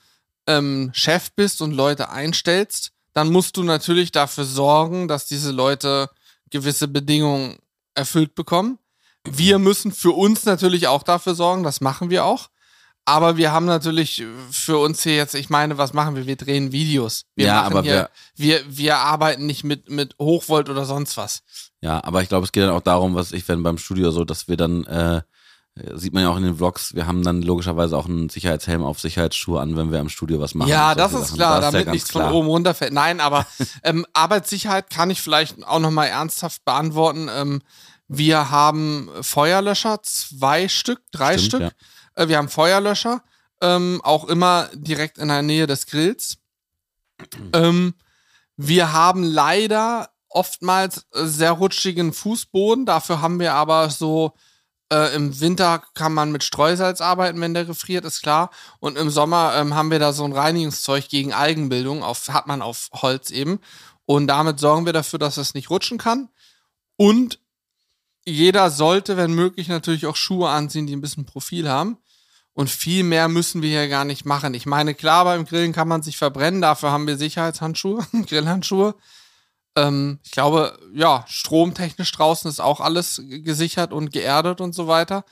ähm, 0.47 0.91
Chef 0.95 1.33
bist 1.33 1.61
und 1.61 1.73
Leute 1.73 2.09
einstellst, 2.11 2.93
dann 3.13 3.31
musst 3.31 3.57
du 3.57 3.63
natürlich 3.63 4.11
dafür 4.13 4.45
sorgen, 4.45 5.07
dass 5.09 5.27
diese 5.27 5.51
Leute 5.51 6.09
gewisse 6.51 6.89
Bedingungen 6.89 7.59
erfüllt 7.95 8.35
bekommen. 8.35 8.79
Wir 9.29 9.59
müssen 9.59 9.93
für 9.93 10.13
uns 10.13 10.45
natürlich 10.45 10.87
auch 10.89 11.03
dafür 11.03 11.35
sorgen, 11.35 11.63
das 11.63 11.81
machen 11.81 12.11
wir 12.11 12.25
auch. 12.25 12.49
Aber 13.07 13.37
wir 13.37 13.53
haben 13.53 13.67
natürlich 13.67 14.25
für 14.51 14.79
uns 14.79 15.03
hier 15.03 15.17
jetzt, 15.17 15.35
ich 15.35 15.51
meine, 15.51 15.77
was 15.77 15.93
machen 15.93 16.17
wir? 16.17 16.27
Wir 16.27 16.37
drehen 16.37 16.73
Videos. 16.73 17.27
Wir 17.35 17.47
Ja, 17.47 17.63
aber 17.63 17.83
hier, 17.83 18.09
wir, 18.35 18.63
wir 18.67 18.97
arbeiten 18.97 19.45
nicht 19.45 19.63
mit, 19.63 19.91
mit 19.91 20.17
Hochvolt 20.19 20.71
oder 20.71 20.87
sonst 20.87 21.19
was. 21.19 21.43
Ja, 21.83 22.03
aber 22.03 22.23
ich 22.23 22.31
glaube, 22.31 22.47
es 22.47 22.53
geht 22.53 22.63
dann 22.63 22.71
auch 22.71 22.81
darum, 22.81 23.15
was 23.15 23.33
ich, 23.33 23.47
wenn 23.47 23.63
beim 23.63 23.77
Studio 23.77 24.11
so, 24.11 24.25
dass 24.25 24.49
wir 24.49 24.57
dann, 24.57 24.85
äh, 24.85 25.21
sieht 25.95 26.15
man 26.15 26.23
ja 26.23 26.31
auch 26.31 26.39
in 26.39 26.45
den 26.45 26.57
Vlogs, 26.57 26.95
wir 26.95 27.07
haben 27.07 27.23
dann 27.23 27.43
logischerweise 27.43 27.95
auch 27.95 28.07
einen 28.07 28.31
Sicherheitshelm 28.31 28.83
auf, 28.83 29.01
Sicherheitsschuhe 29.01 29.61
an, 29.61 29.77
wenn 29.77 29.93
wir 29.93 29.99
im 29.99 30.09
Studio 30.09 30.41
was 30.41 30.55
machen. 30.55 30.71
Ja, 30.71 30.95
das 30.95 31.13
ist 31.13 31.27
Sachen. 31.27 31.37
klar, 31.37 31.61
Das 31.61 31.69
ist 31.69 31.75
ja 31.75 31.81
damit 31.81 31.93
nichts 31.93 32.11
von 32.11 32.23
klar. 32.23 32.35
oben 32.35 32.49
runterfällt. 32.49 32.95
Nein, 32.95 33.21
aber 33.21 33.47
ähm, 33.83 34.07
Arbeitssicherheit 34.15 34.89
kann 34.89 35.11
ich 35.11 35.21
vielleicht 35.21 35.63
auch 35.67 35.81
nochmal 35.81 36.09
ernsthaft 36.09 36.65
beantworten. 36.65 37.29
Ähm, 37.31 37.61
wir 38.09 38.51
haben 38.51 39.11
Feuerlöscher, 39.21 40.03
zwei 40.03 40.69
Stück, 40.69 41.01
drei 41.13 41.39
Stimmt, 41.39 41.47
Stück. 41.47 41.61
ja. 42.17 42.23
Äh, 42.23 42.29
wir 42.29 42.39
haben 42.39 42.49
Feuerlöscher, 42.49 43.23
ähm, 43.61 44.01
auch 44.05 44.25
immer 44.25 44.69
direkt 44.75 45.19
in 45.19 45.29
der 45.29 45.43
Nähe 45.43 45.67
des 45.67 45.87
Grills. 45.87 46.39
Ähm, 47.53 47.95
wir 48.57 48.93
haben 48.93 49.23
leider 49.23 50.11
oftmals 50.29 51.07
sehr 51.13 51.53
rutschigen 51.53 52.13
Fußboden. 52.13 52.87
Dafür 52.87 53.21
haben 53.21 53.39
wir 53.39 53.55
aber 53.55 53.91
so 53.91 54.35
äh, 54.93 55.15
im 55.15 55.41
Winter 55.41 55.83
kann 55.95 56.13
man 56.13 56.31
mit 56.31 56.45
Streusalz 56.45 57.01
arbeiten, 57.01 57.41
wenn 57.41 57.55
der 57.55 57.65
gefriert, 57.65 58.05
ist 58.05 58.23
klar. 58.23 58.51
Und 58.81 58.99
im 58.99 59.11
Sommer 59.11 59.55
ähm, 59.57 59.75
haben 59.75 59.91
wir 59.91 59.99
da 59.99 60.13
so 60.13 60.25
ein 60.25 60.33
Reinigungszeug 60.33 61.09
gegen 61.09 61.33
Algenbildung, 61.33 62.03
auf, 62.03 62.29
hat 62.29 62.47
man 62.47 62.63
auf 62.63 62.91
Holz 62.93 63.31
eben. 63.31 63.61
Und 64.07 64.27
damit 64.27 64.61
sorgen 64.61 64.87
wir 64.87 64.93
dafür, 64.93 65.19
dass 65.19 65.37
es 65.37 65.55
nicht 65.55 65.71
rutschen 65.71 65.99
kann. 65.99 66.29
Und 66.97 67.41
jeder 68.25 68.71
sollte, 68.71 69.17
wenn 69.17 69.35
möglich, 69.35 69.69
natürlich 69.69 70.07
auch 70.07 70.17
Schuhe 70.17 70.49
anziehen, 70.49 70.87
die 70.87 70.97
ein 70.97 71.01
bisschen 71.01 71.27
Profil 71.27 71.69
haben. 71.69 71.99
Und 72.55 72.71
viel 72.71 73.03
mehr 73.03 73.29
müssen 73.29 73.63
wir 73.63 73.69
hier 73.69 73.89
gar 73.89 74.05
nicht 74.05 74.25
machen. 74.25 74.55
Ich 74.55 74.65
meine, 74.65 74.95
klar, 74.95 75.25
beim 75.25 75.45
Grillen 75.45 75.73
kann 75.73 75.89
man 75.89 76.03
sich 76.03 76.17
verbrennen, 76.17 76.61
dafür 76.61 76.93
haben 76.93 77.07
wir 77.07 77.19
Sicherheitshandschuhe, 77.19 78.07
Grillhandschuhe. 78.29 78.95
Ähm, 79.77 80.21
ich 80.23 80.31
glaube, 80.31 80.79
ja, 80.95 81.25
stromtechnisch 81.27 82.13
draußen 82.13 82.49
ist 82.49 82.61
auch 82.61 82.81
alles 82.81 83.21
gesichert 83.25 83.93
und 83.93 84.13
geerdet 84.13 84.61
und 84.61 84.73
so 84.73 84.87
weiter. 84.87 85.25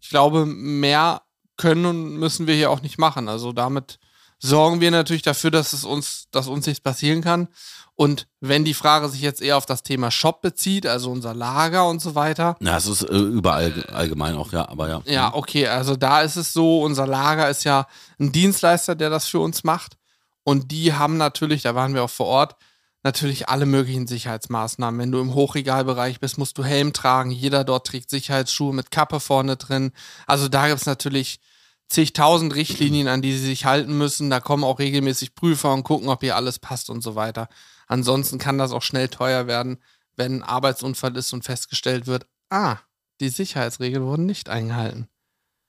Ich 0.00 0.08
glaube, 0.08 0.44
mehr 0.44 1.22
können 1.56 1.86
und 1.86 2.16
müssen 2.16 2.48
wir 2.48 2.54
hier 2.54 2.70
auch 2.70 2.82
nicht 2.82 2.98
machen. 2.98 3.28
Also 3.28 3.52
damit 3.52 4.00
sorgen 4.38 4.80
wir 4.80 4.90
natürlich 4.90 5.22
dafür, 5.22 5.50
dass 5.50 5.72
es 5.72 5.84
uns, 5.84 6.26
dass 6.30 6.46
uns 6.48 6.66
nichts 6.66 6.80
passieren 6.80 7.22
kann. 7.22 7.48
Und 7.94 8.28
wenn 8.40 8.64
die 8.64 8.74
Frage 8.74 9.08
sich 9.08 9.22
jetzt 9.22 9.40
eher 9.40 9.56
auf 9.56 9.64
das 9.64 9.82
Thema 9.82 10.10
Shop 10.10 10.42
bezieht, 10.42 10.86
also 10.86 11.10
unser 11.10 11.34
Lager 11.34 11.88
und 11.88 12.02
so 12.02 12.14
weiter, 12.14 12.56
Ja, 12.60 12.76
es 12.76 12.86
ist 12.86 13.02
äh, 13.02 13.16
überall 13.16 13.86
allgemein 13.90 14.34
auch, 14.34 14.52
ja, 14.52 14.68
aber 14.68 14.88
ja. 14.88 15.02
ja, 15.06 15.34
okay, 15.34 15.66
also 15.66 15.96
da 15.96 16.20
ist 16.20 16.36
es 16.36 16.52
so, 16.52 16.82
unser 16.82 17.06
Lager 17.06 17.48
ist 17.48 17.64
ja 17.64 17.86
ein 18.18 18.32
Dienstleister, 18.32 18.94
der 18.94 19.08
das 19.08 19.26
für 19.26 19.40
uns 19.40 19.64
macht. 19.64 19.96
Und 20.44 20.70
die 20.70 20.92
haben 20.92 21.16
natürlich, 21.16 21.62
da 21.62 21.74
waren 21.74 21.94
wir 21.94 22.04
auch 22.04 22.10
vor 22.10 22.26
Ort, 22.26 22.56
natürlich 23.02 23.48
alle 23.48 23.66
möglichen 23.66 24.06
Sicherheitsmaßnahmen. 24.06 25.00
Wenn 25.00 25.12
du 25.12 25.20
im 25.20 25.34
Hochregalbereich 25.34 26.20
bist, 26.20 26.38
musst 26.38 26.58
du 26.58 26.64
Helm 26.64 26.92
tragen. 26.92 27.30
Jeder 27.30 27.64
dort 27.64 27.86
trägt 27.86 28.10
Sicherheitsschuhe 28.10 28.74
mit 28.74 28.90
Kappe 28.90 29.20
vorne 29.20 29.56
drin. 29.56 29.92
Also 30.26 30.48
da 30.48 30.68
gibt 30.68 30.80
es 30.80 30.86
natürlich 30.86 31.40
zigtausend 31.88 32.54
Richtlinien, 32.54 33.08
an 33.08 33.22
die 33.22 33.32
sie 33.32 33.46
sich 33.46 33.64
halten 33.64 33.96
müssen. 33.96 34.30
Da 34.30 34.40
kommen 34.40 34.64
auch 34.64 34.78
regelmäßig 34.78 35.34
Prüfer 35.34 35.72
und 35.72 35.84
gucken, 35.84 36.08
ob 36.08 36.20
hier 36.20 36.36
alles 36.36 36.58
passt 36.58 36.90
und 36.90 37.02
so 37.02 37.14
weiter. 37.14 37.48
Ansonsten 37.86 38.38
kann 38.38 38.58
das 38.58 38.72
auch 38.72 38.82
schnell 38.82 39.08
teuer 39.08 39.46
werden, 39.46 39.78
wenn 40.16 40.38
ein 40.38 40.42
Arbeitsunfall 40.42 41.16
ist 41.16 41.32
und 41.32 41.44
festgestellt 41.44 42.06
wird, 42.06 42.26
ah, 42.50 42.78
die 43.20 43.28
Sicherheitsregeln 43.28 44.04
wurden 44.04 44.26
nicht 44.26 44.48
eingehalten. 44.48 45.08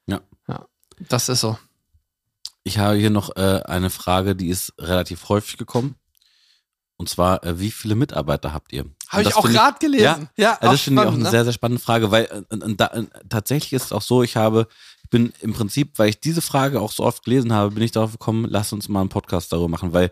Ja. 0.07 0.21
Ja, 0.47 0.65
das 1.09 1.29
ist 1.29 1.41
so. 1.41 1.57
Ich 2.63 2.79
habe 2.79 2.97
hier 2.97 3.09
noch 3.09 3.35
äh, 3.35 3.61
eine 3.65 3.89
Frage, 3.89 4.35
die 4.35 4.49
ist 4.49 4.73
relativ 4.77 5.29
häufig 5.29 5.57
gekommen. 5.57 5.95
Und 6.97 7.07
zwar, 7.07 7.43
äh, 7.43 7.59
wie 7.59 7.69
viele 7.69 7.95
Mitarbeiter 7.95 8.53
habt 8.53 8.73
ihr? 8.73 8.85
Habe 9.07 9.21
ich 9.21 9.35
auch 9.35 9.45
gerade 9.47 9.77
gelesen. 9.79 10.29
Ja, 10.35 10.53
Also 10.53 10.71
das 10.71 10.81
finde 10.81 11.03
ich 11.03 11.07
auch 11.07 11.13
eine 11.13 11.23
ne? 11.23 11.29
sehr, 11.29 11.43
sehr 11.43 11.53
spannende 11.53 11.81
Frage, 11.81 12.09
weil 12.09 12.25
äh, 12.25 12.55
äh, 12.55 12.75
da, 12.75 12.87
äh, 12.87 13.05
tatsächlich 13.29 13.73
ist 13.73 13.85
es 13.85 13.91
auch 13.91 14.01
so, 14.01 14.23
ich 14.23 14.35
habe, 14.35 14.67
ich 15.07 15.09
bin 15.09 15.31
im 15.39 15.53
Prinzip, 15.53 15.97
weil 15.99 16.09
ich 16.09 16.19
diese 16.19 16.41
Frage 16.41 16.81
auch 16.81 16.91
so 16.91 17.03
oft 17.03 17.23
gelesen 17.23 17.53
habe, 17.53 17.71
bin 17.73 17.81
ich 17.83 17.91
darauf 17.91 18.11
gekommen, 18.11 18.45
lass 18.49 18.73
uns 18.73 18.89
mal 18.89 18.99
einen 18.99 19.07
Podcast 19.07 19.53
darüber 19.53 19.69
machen, 19.69 19.93
weil 19.93 20.11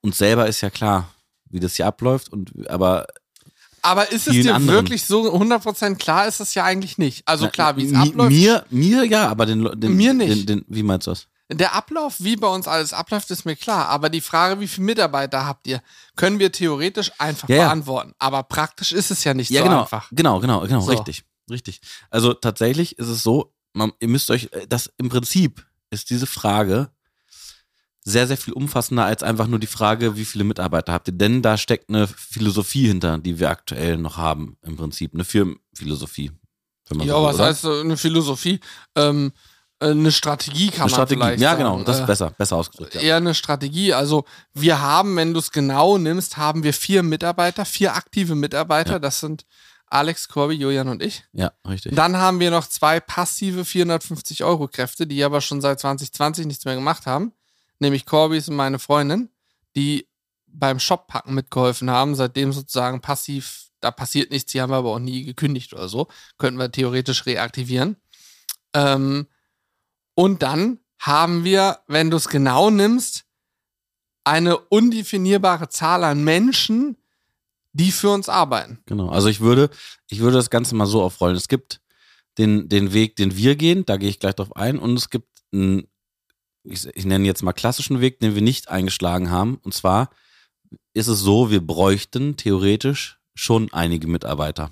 uns 0.00 0.18
selber 0.18 0.48
ist 0.48 0.62
ja 0.62 0.70
klar, 0.70 1.08
wie 1.48 1.60
das 1.60 1.76
hier 1.76 1.86
abläuft 1.86 2.32
und 2.32 2.68
aber 2.68 3.06
Aber 3.82 4.10
ist 4.10 4.26
es 4.26 4.32
dir 4.32 4.56
anderen. 4.56 4.74
wirklich 4.74 5.04
so 5.04 5.32
100% 5.32 5.94
klar? 5.94 6.26
Ist 6.26 6.40
es 6.40 6.54
ja 6.54 6.64
eigentlich 6.64 6.98
nicht. 6.98 7.22
Also 7.24 7.48
klar, 7.48 7.76
wie 7.76 7.84
es 7.86 7.94
abläuft. 7.94 8.30
Mir, 8.32 8.64
mir 8.70 9.04
ja, 9.04 9.28
aber 9.28 9.46
den, 9.46 9.62
den 9.80 9.94
Mir 9.94 10.12
nicht. 10.12 10.48
Den, 10.48 10.58
den, 10.58 10.64
wie 10.66 10.82
meinst 10.82 11.06
du 11.06 11.12
das? 11.12 11.28
Der 11.52 11.74
Ablauf, 11.76 12.16
wie 12.18 12.34
bei 12.34 12.48
uns 12.48 12.66
alles 12.66 12.92
abläuft, 12.92 13.30
ist 13.30 13.44
mir 13.44 13.54
klar. 13.54 13.86
Aber 13.88 14.08
die 14.10 14.20
Frage, 14.20 14.58
wie 14.58 14.66
viele 14.66 14.86
Mitarbeiter 14.86 15.46
habt 15.46 15.68
ihr, 15.68 15.80
können 16.16 16.40
wir 16.40 16.50
theoretisch 16.50 17.12
einfach 17.18 17.48
Ja, 17.48 17.56
ja. 17.58 17.64
beantworten. 17.66 18.12
Aber 18.18 18.42
praktisch 18.42 18.90
ist 18.90 19.12
es 19.12 19.22
ja 19.22 19.34
nicht 19.34 19.50
Ja, 19.52 19.60
so 19.62 19.68
genau, 19.68 19.82
einfach. 19.82 20.08
genau, 20.10 20.40
genau, 20.40 20.62
genau, 20.62 20.80
So. 20.80 20.90
richtig, 20.90 21.22
richtig. 21.48 21.80
Also 22.10 22.34
tatsächlich 22.34 22.98
ist 22.98 23.06
es 23.06 23.22
so, 23.22 23.52
man, 23.76 23.92
ihr 24.00 24.08
müsst 24.08 24.30
euch, 24.30 24.48
äh, 24.52 24.66
das 24.68 24.90
im 24.98 25.08
Prinzip 25.08 25.66
ist 25.90 26.10
diese 26.10 26.26
Frage 26.26 26.90
sehr, 28.08 28.26
sehr 28.28 28.36
viel 28.36 28.54
umfassender 28.54 29.04
als 29.04 29.22
einfach 29.24 29.48
nur 29.48 29.58
die 29.58 29.66
Frage, 29.66 30.16
wie 30.16 30.24
viele 30.24 30.44
Mitarbeiter 30.44 30.92
habt 30.92 31.08
ihr. 31.08 31.14
Denn 31.14 31.42
da 31.42 31.56
steckt 31.58 31.88
eine 31.88 32.06
Philosophie 32.06 32.86
hinter, 32.86 33.18
die 33.18 33.38
wir 33.40 33.50
aktuell 33.50 33.96
noch 33.96 34.16
haben, 34.16 34.56
im 34.62 34.76
Prinzip. 34.76 35.12
Eine 35.12 35.24
Firmenphilosophie. 35.24 36.30
Wenn 36.88 36.98
man 36.98 37.06
Ja, 37.08 37.14
so 37.14 37.22
was 37.24 37.34
oder? 37.36 37.44
heißt 37.46 37.62
so 37.62 37.72
eine 37.80 37.96
Philosophie? 37.96 38.60
Ähm, 38.94 39.32
äh, 39.80 39.86
eine 39.90 40.12
Strategie 40.12 40.68
kann 40.68 40.82
Eine 40.82 40.82
man 40.82 40.90
Strategie. 40.90 41.20
vielleicht 41.20 41.42
Ja, 41.42 41.54
genau, 41.54 41.82
das 41.82 41.98
Äh, 41.98 42.00
ist 42.02 42.06
besser, 42.06 42.30
besser 42.30 42.56
ausgedrückt. 42.56 42.94
Ja. 42.94 43.00
eher 43.00 43.16
eine 43.16 43.34
Strategie. 43.34 43.92
Also 43.92 44.24
wir 44.54 44.80
haben, 44.80 45.16
wenn 45.16 45.34
du 45.34 45.40
es 45.40 45.50
genau 45.50 45.98
nimmst, 45.98 46.36
haben 46.36 46.62
wir 46.62 46.72
vier 46.74 47.02
Mitarbeiter, 47.02 47.64
vier 47.64 47.96
aktive 47.96 48.36
Mitarbeiter. 48.36 48.92
Ja. 48.92 48.98
Das 49.00 49.18
sind 49.18 49.44
Alex, 49.88 50.28
Corby, 50.28 50.54
Julian 50.54 50.88
und 50.88 51.02
ich. 51.02 51.24
ja, 51.32 51.52
richtig. 51.66 51.94
Dann 51.94 52.16
haben 52.16 52.40
wir 52.40 52.50
noch 52.50 52.66
zwei 52.66 53.00
passive 53.00 53.64
450 53.64 54.44
Euro 54.44 54.68
Kräfte, 54.68 55.06
die 55.06 55.22
aber 55.22 55.40
schon 55.40 55.60
seit 55.60 55.80
2020 55.80 56.46
nichts 56.46 56.64
mehr 56.64 56.74
gemacht 56.74 57.06
haben. 57.06 57.32
Nämlich 57.78 58.06
Corbys 58.06 58.48
und 58.48 58.56
meine 58.56 58.78
Freundin, 58.78 59.30
die 59.76 60.08
beim 60.46 60.80
Shoppacken 60.80 61.34
mitgeholfen 61.34 61.90
haben, 61.90 62.14
seitdem 62.14 62.52
sozusagen 62.52 63.00
passiv, 63.00 63.66
da 63.80 63.90
passiert 63.90 64.30
nichts, 64.30 64.52
die 64.52 64.60
haben 64.60 64.70
wir 64.70 64.76
aber 64.76 64.90
auch 64.90 64.98
nie 64.98 65.24
gekündigt 65.24 65.72
oder 65.72 65.88
so. 65.88 66.08
Könnten 66.38 66.58
wir 66.58 66.72
theoretisch 66.72 67.26
reaktivieren. 67.26 67.96
Ähm, 68.72 69.26
und 70.14 70.42
dann 70.42 70.80
haben 70.98 71.44
wir, 71.44 71.80
wenn 71.86 72.10
du 72.10 72.16
es 72.16 72.28
genau 72.28 72.70
nimmst, 72.70 73.24
eine 74.24 74.58
undefinierbare 74.58 75.68
Zahl 75.68 76.02
an 76.02 76.24
Menschen, 76.24 76.96
die 77.76 77.92
für 77.92 78.08
uns 78.08 78.28
arbeiten. 78.28 78.78
Genau. 78.86 79.10
Also 79.10 79.28
ich 79.28 79.40
würde, 79.40 79.68
ich 80.08 80.20
würde 80.20 80.36
das 80.36 80.50
Ganze 80.50 80.74
mal 80.74 80.86
so 80.86 81.02
aufrollen. 81.02 81.36
Es 81.36 81.48
gibt 81.48 81.80
den, 82.38 82.68
den 82.68 82.92
Weg, 82.92 83.16
den 83.16 83.36
wir 83.36 83.56
gehen, 83.56 83.84
da 83.84 83.96
gehe 83.96 84.08
ich 84.08 84.18
gleich 84.18 84.34
drauf 84.34 84.54
ein, 84.56 84.78
und 84.78 84.96
es 84.96 85.10
gibt 85.10 85.28
einen, 85.52 85.86
ich, 86.64 86.86
ich 86.94 87.04
nenne 87.04 87.26
jetzt 87.26 87.42
mal 87.42 87.52
klassischen 87.52 88.00
Weg, 88.00 88.20
den 88.20 88.34
wir 88.34 88.42
nicht 88.42 88.68
eingeschlagen 88.68 89.30
haben. 89.30 89.58
Und 89.62 89.74
zwar 89.74 90.10
ist 90.94 91.08
es 91.08 91.20
so, 91.20 91.50
wir 91.50 91.60
bräuchten 91.60 92.36
theoretisch 92.36 93.18
schon 93.34 93.72
einige 93.72 94.06
Mitarbeiter. 94.06 94.70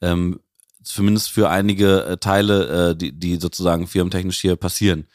Ähm, 0.00 0.40
zumindest 0.82 1.30
für 1.30 1.48
einige 1.48 2.04
äh, 2.04 2.16
Teile, 2.18 2.90
äh, 2.90 2.96
die, 2.96 3.12
die 3.12 3.36
sozusagen 3.36 3.86
firmentechnisch 3.86 4.40
hier 4.40 4.56
passieren. 4.56 5.06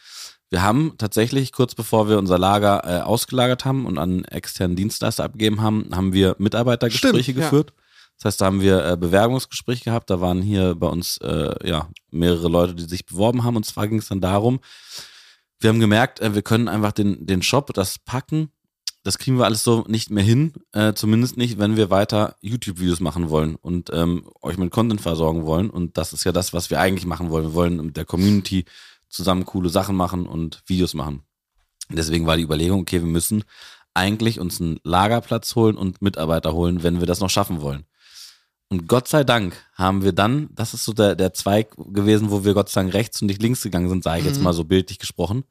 Wir 0.53 0.61
haben 0.61 0.93
tatsächlich, 0.99 1.51
kurz 1.51 1.73
bevor 1.73 2.07
wir 2.07 2.19
unser 2.19 2.37
Lager 2.37 2.83
äh, 2.85 3.01
ausgelagert 3.01 3.65
haben 3.65 3.87
und 3.87 3.97
an 3.97 4.23
externen 4.25 4.75
Dienstleister 4.75 5.23
abgegeben 5.23 5.63
haben, 5.63 5.89
haben 5.95 6.13
wir 6.13 6.35
Mitarbeitergespräche 6.37 7.23
Stimmt, 7.23 7.37
ja. 7.39 7.43
geführt. 7.45 7.73
Das 8.19 8.25
heißt, 8.25 8.41
da 8.41 8.45
haben 8.45 8.61
wir 8.61 8.85
äh, 8.85 8.95
Bewerbungsgespräche 8.95 9.85
gehabt. 9.85 10.11
Da 10.11 10.21
waren 10.21 10.43
hier 10.43 10.75
bei 10.75 10.85
uns 10.85 11.17
äh, 11.23 11.55
ja 11.67 11.89
mehrere 12.11 12.49
Leute, 12.49 12.75
die 12.75 12.83
sich 12.83 13.07
beworben 13.07 13.43
haben. 13.43 13.55
Und 13.55 13.65
zwar 13.65 13.87
ging 13.87 13.97
es 13.97 14.09
dann 14.09 14.21
darum, 14.21 14.59
wir 15.59 15.71
haben 15.71 15.79
gemerkt, 15.79 16.19
äh, 16.19 16.35
wir 16.35 16.43
können 16.43 16.67
einfach 16.67 16.91
den, 16.91 17.25
den 17.25 17.41
Shop, 17.41 17.73
das 17.73 17.97
Packen, 17.97 18.51
das 19.01 19.17
kriegen 19.17 19.39
wir 19.39 19.45
alles 19.45 19.63
so 19.63 19.83
nicht 19.87 20.11
mehr 20.11 20.23
hin. 20.23 20.53
Äh, 20.71 20.93
zumindest 20.93 21.35
nicht, 21.35 21.57
wenn 21.57 21.77
wir 21.77 21.89
weiter 21.89 22.35
YouTube-Videos 22.41 22.99
machen 22.99 23.31
wollen 23.31 23.55
und 23.55 23.89
ähm, 23.91 24.29
euch 24.43 24.57
mit 24.57 24.69
Content 24.69 25.01
versorgen 25.01 25.47
wollen. 25.47 25.71
Und 25.71 25.97
das 25.97 26.13
ist 26.13 26.25
ja 26.25 26.31
das, 26.31 26.53
was 26.53 26.69
wir 26.69 26.79
eigentlich 26.79 27.07
machen 27.07 27.31
wollen. 27.31 27.45
Wir 27.45 27.53
wollen 27.55 27.83
mit 27.83 27.97
der 27.97 28.05
Community 28.05 28.65
zusammen 29.13 29.45
coole 29.45 29.69
Sachen 29.69 29.95
machen 29.95 30.25
und 30.25 30.63
Videos 30.65 30.93
machen. 30.93 31.23
Deswegen 31.89 32.25
war 32.25 32.37
die 32.37 32.43
Überlegung, 32.43 32.81
okay, 32.81 32.99
wir 32.99 33.07
müssen 33.07 33.43
eigentlich 33.93 34.39
uns 34.39 34.59
einen 34.59 34.79
Lagerplatz 34.83 35.55
holen 35.55 35.77
und 35.77 36.01
Mitarbeiter 36.01 36.53
holen, 36.53 36.83
wenn 36.83 36.99
wir 36.99 37.07
das 37.07 37.19
noch 37.19 37.29
schaffen 37.29 37.61
wollen. 37.61 37.85
Und 38.73 38.87
Gott 38.87 39.07
sei 39.07 39.23
Dank 39.23 39.55
haben 39.75 40.03
wir 40.03 40.13
dann, 40.13 40.49
das 40.55 40.73
ist 40.73 40.83
so 40.83 40.93
der, 40.93 41.15
der 41.15 41.31
Zweig 41.31 41.75
gewesen, 41.77 42.31
wo 42.31 42.43
wir 42.43 42.55
Gott 42.55 42.69
sei 42.69 42.81
Dank 42.81 42.95
rechts 42.95 43.21
und 43.21 43.27
nicht 43.27 43.39
links 43.39 43.61
gegangen 43.61 43.87
sind, 43.87 44.03
sage 44.03 44.21
ich 44.21 44.25
jetzt 44.25 44.37
Mhm. 44.39 44.45
mal 44.45 44.53
so 44.53 44.63
bildlich 44.63 44.97
gesprochen. 44.97 45.43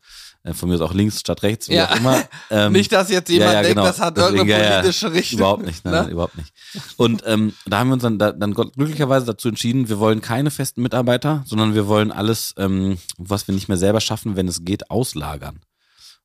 Äh, 0.42 0.54
Von 0.54 0.68
mir 0.68 0.74
ist 0.74 0.80
auch 0.80 0.92
links 0.92 1.20
statt 1.20 1.44
rechts, 1.44 1.68
wie 1.68 1.74
Ja. 1.74 1.88
auch 1.88 1.94
immer. 1.96 2.20
Ähm, 2.50 2.72
Nicht, 2.72 2.90
dass 2.90 3.10
jetzt 3.10 3.28
jemand 3.30 3.50
ja, 3.52 3.54
ja, 3.58 3.62
denkt, 3.62 3.76
genau. 3.76 3.86
das 3.86 4.00
hat 4.00 4.16
Deswegen, 4.16 4.38
irgendeine 4.38 4.80
politische 4.80 5.12
Richtung. 5.12 5.38
Überhaupt 5.38 5.64
nicht, 5.64 5.84
nein, 5.84 5.94
ne? 5.94 6.00
nein, 6.02 6.10
überhaupt 6.10 6.36
nicht. 6.36 6.52
Und 6.96 7.22
ähm, 7.24 7.52
da 7.64 7.78
haben 7.78 7.90
wir 7.90 7.94
uns 7.94 8.02
dann, 8.02 8.18
da, 8.18 8.32
dann 8.32 8.54
glücklicherweise 8.54 9.24
dazu 9.24 9.48
entschieden, 9.48 9.88
wir 9.88 10.00
wollen 10.00 10.20
keine 10.20 10.50
festen 10.50 10.82
Mitarbeiter, 10.82 11.44
sondern 11.46 11.74
wir 11.76 11.86
wollen 11.86 12.10
alles, 12.10 12.54
ähm, 12.58 12.98
was 13.18 13.46
wir 13.46 13.54
nicht 13.54 13.68
mehr 13.68 13.78
selber 13.78 14.00
schaffen, 14.00 14.34
wenn 14.34 14.48
es 14.48 14.64
geht, 14.64 14.90
auslagern. 14.90 15.60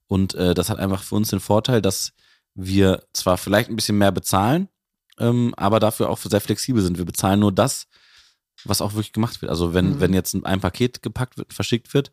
Und 0.08 0.34
äh, 0.34 0.56
das 0.56 0.72
hat 0.72 0.80
einfach 0.80 1.04
für 1.04 1.14
uns 1.14 1.30
den 1.30 1.42
Vorteil, 1.42 1.80
dass 1.80 2.14
wir 2.56 3.04
zwar 3.14 3.38
vielleicht 3.38 3.70
ein 3.70 3.76
bisschen 3.76 4.00
mehr 4.00 4.12
bezahlen, 4.12 4.68
ähm, 5.20 5.54
aber 5.58 5.80
dafür 5.80 6.10
auch 6.10 6.18
sehr 6.20 6.42
flexibel 6.42 6.82
sind. 6.82 6.98
Wir 6.98 7.06
bezahlen 7.06 7.40
nur 7.40 7.52
das, 7.52 7.88
was 8.64 8.82
auch 8.82 8.94
wirklich 8.94 9.14
gemacht 9.14 9.42
wird. 9.42 9.50
Also 9.50 9.74
wenn, 9.74 9.92
Mhm. 9.96 10.00
wenn 10.00 10.14
jetzt 10.14 10.34
ein 10.36 10.60
Paket 10.62 11.02
gepackt 11.02 11.38
wird, 11.38 11.54
verschickt 11.54 11.94
wird, 11.94 12.12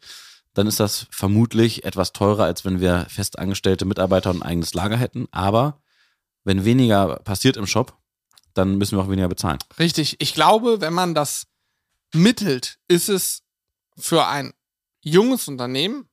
dann 0.54 0.66
ist 0.66 0.78
das 0.78 1.06
vermutlich 1.10 1.84
etwas 1.84 2.12
teurer, 2.12 2.44
als 2.44 2.64
wenn 2.64 2.80
wir 2.80 3.06
fest 3.08 3.38
angestellte 3.38 3.84
Mitarbeiter 3.86 4.30
und 4.30 4.38
ein 4.42 4.48
eigenes 4.48 4.72
Lager 4.74 4.96
hätten. 4.96 5.26
Aber 5.32 5.82
wenn 6.44 6.64
weniger 6.64 7.16
passiert 7.20 7.56
im 7.56 7.66
Shop, 7.66 7.96
dann 8.52 8.76
müssen 8.78 8.96
wir 8.96 9.02
auch 9.02 9.10
weniger 9.10 9.28
bezahlen. 9.28 9.58
Richtig. 9.78 10.16
Ich 10.20 10.32
glaube, 10.34 10.80
wenn 10.80 10.92
man 10.92 11.14
das 11.14 11.46
mittelt, 12.12 12.78
ist 12.86 13.08
es 13.08 13.42
für 13.96 14.26
ein 14.26 14.52
junges 15.00 15.48
Unternehmen, 15.48 16.08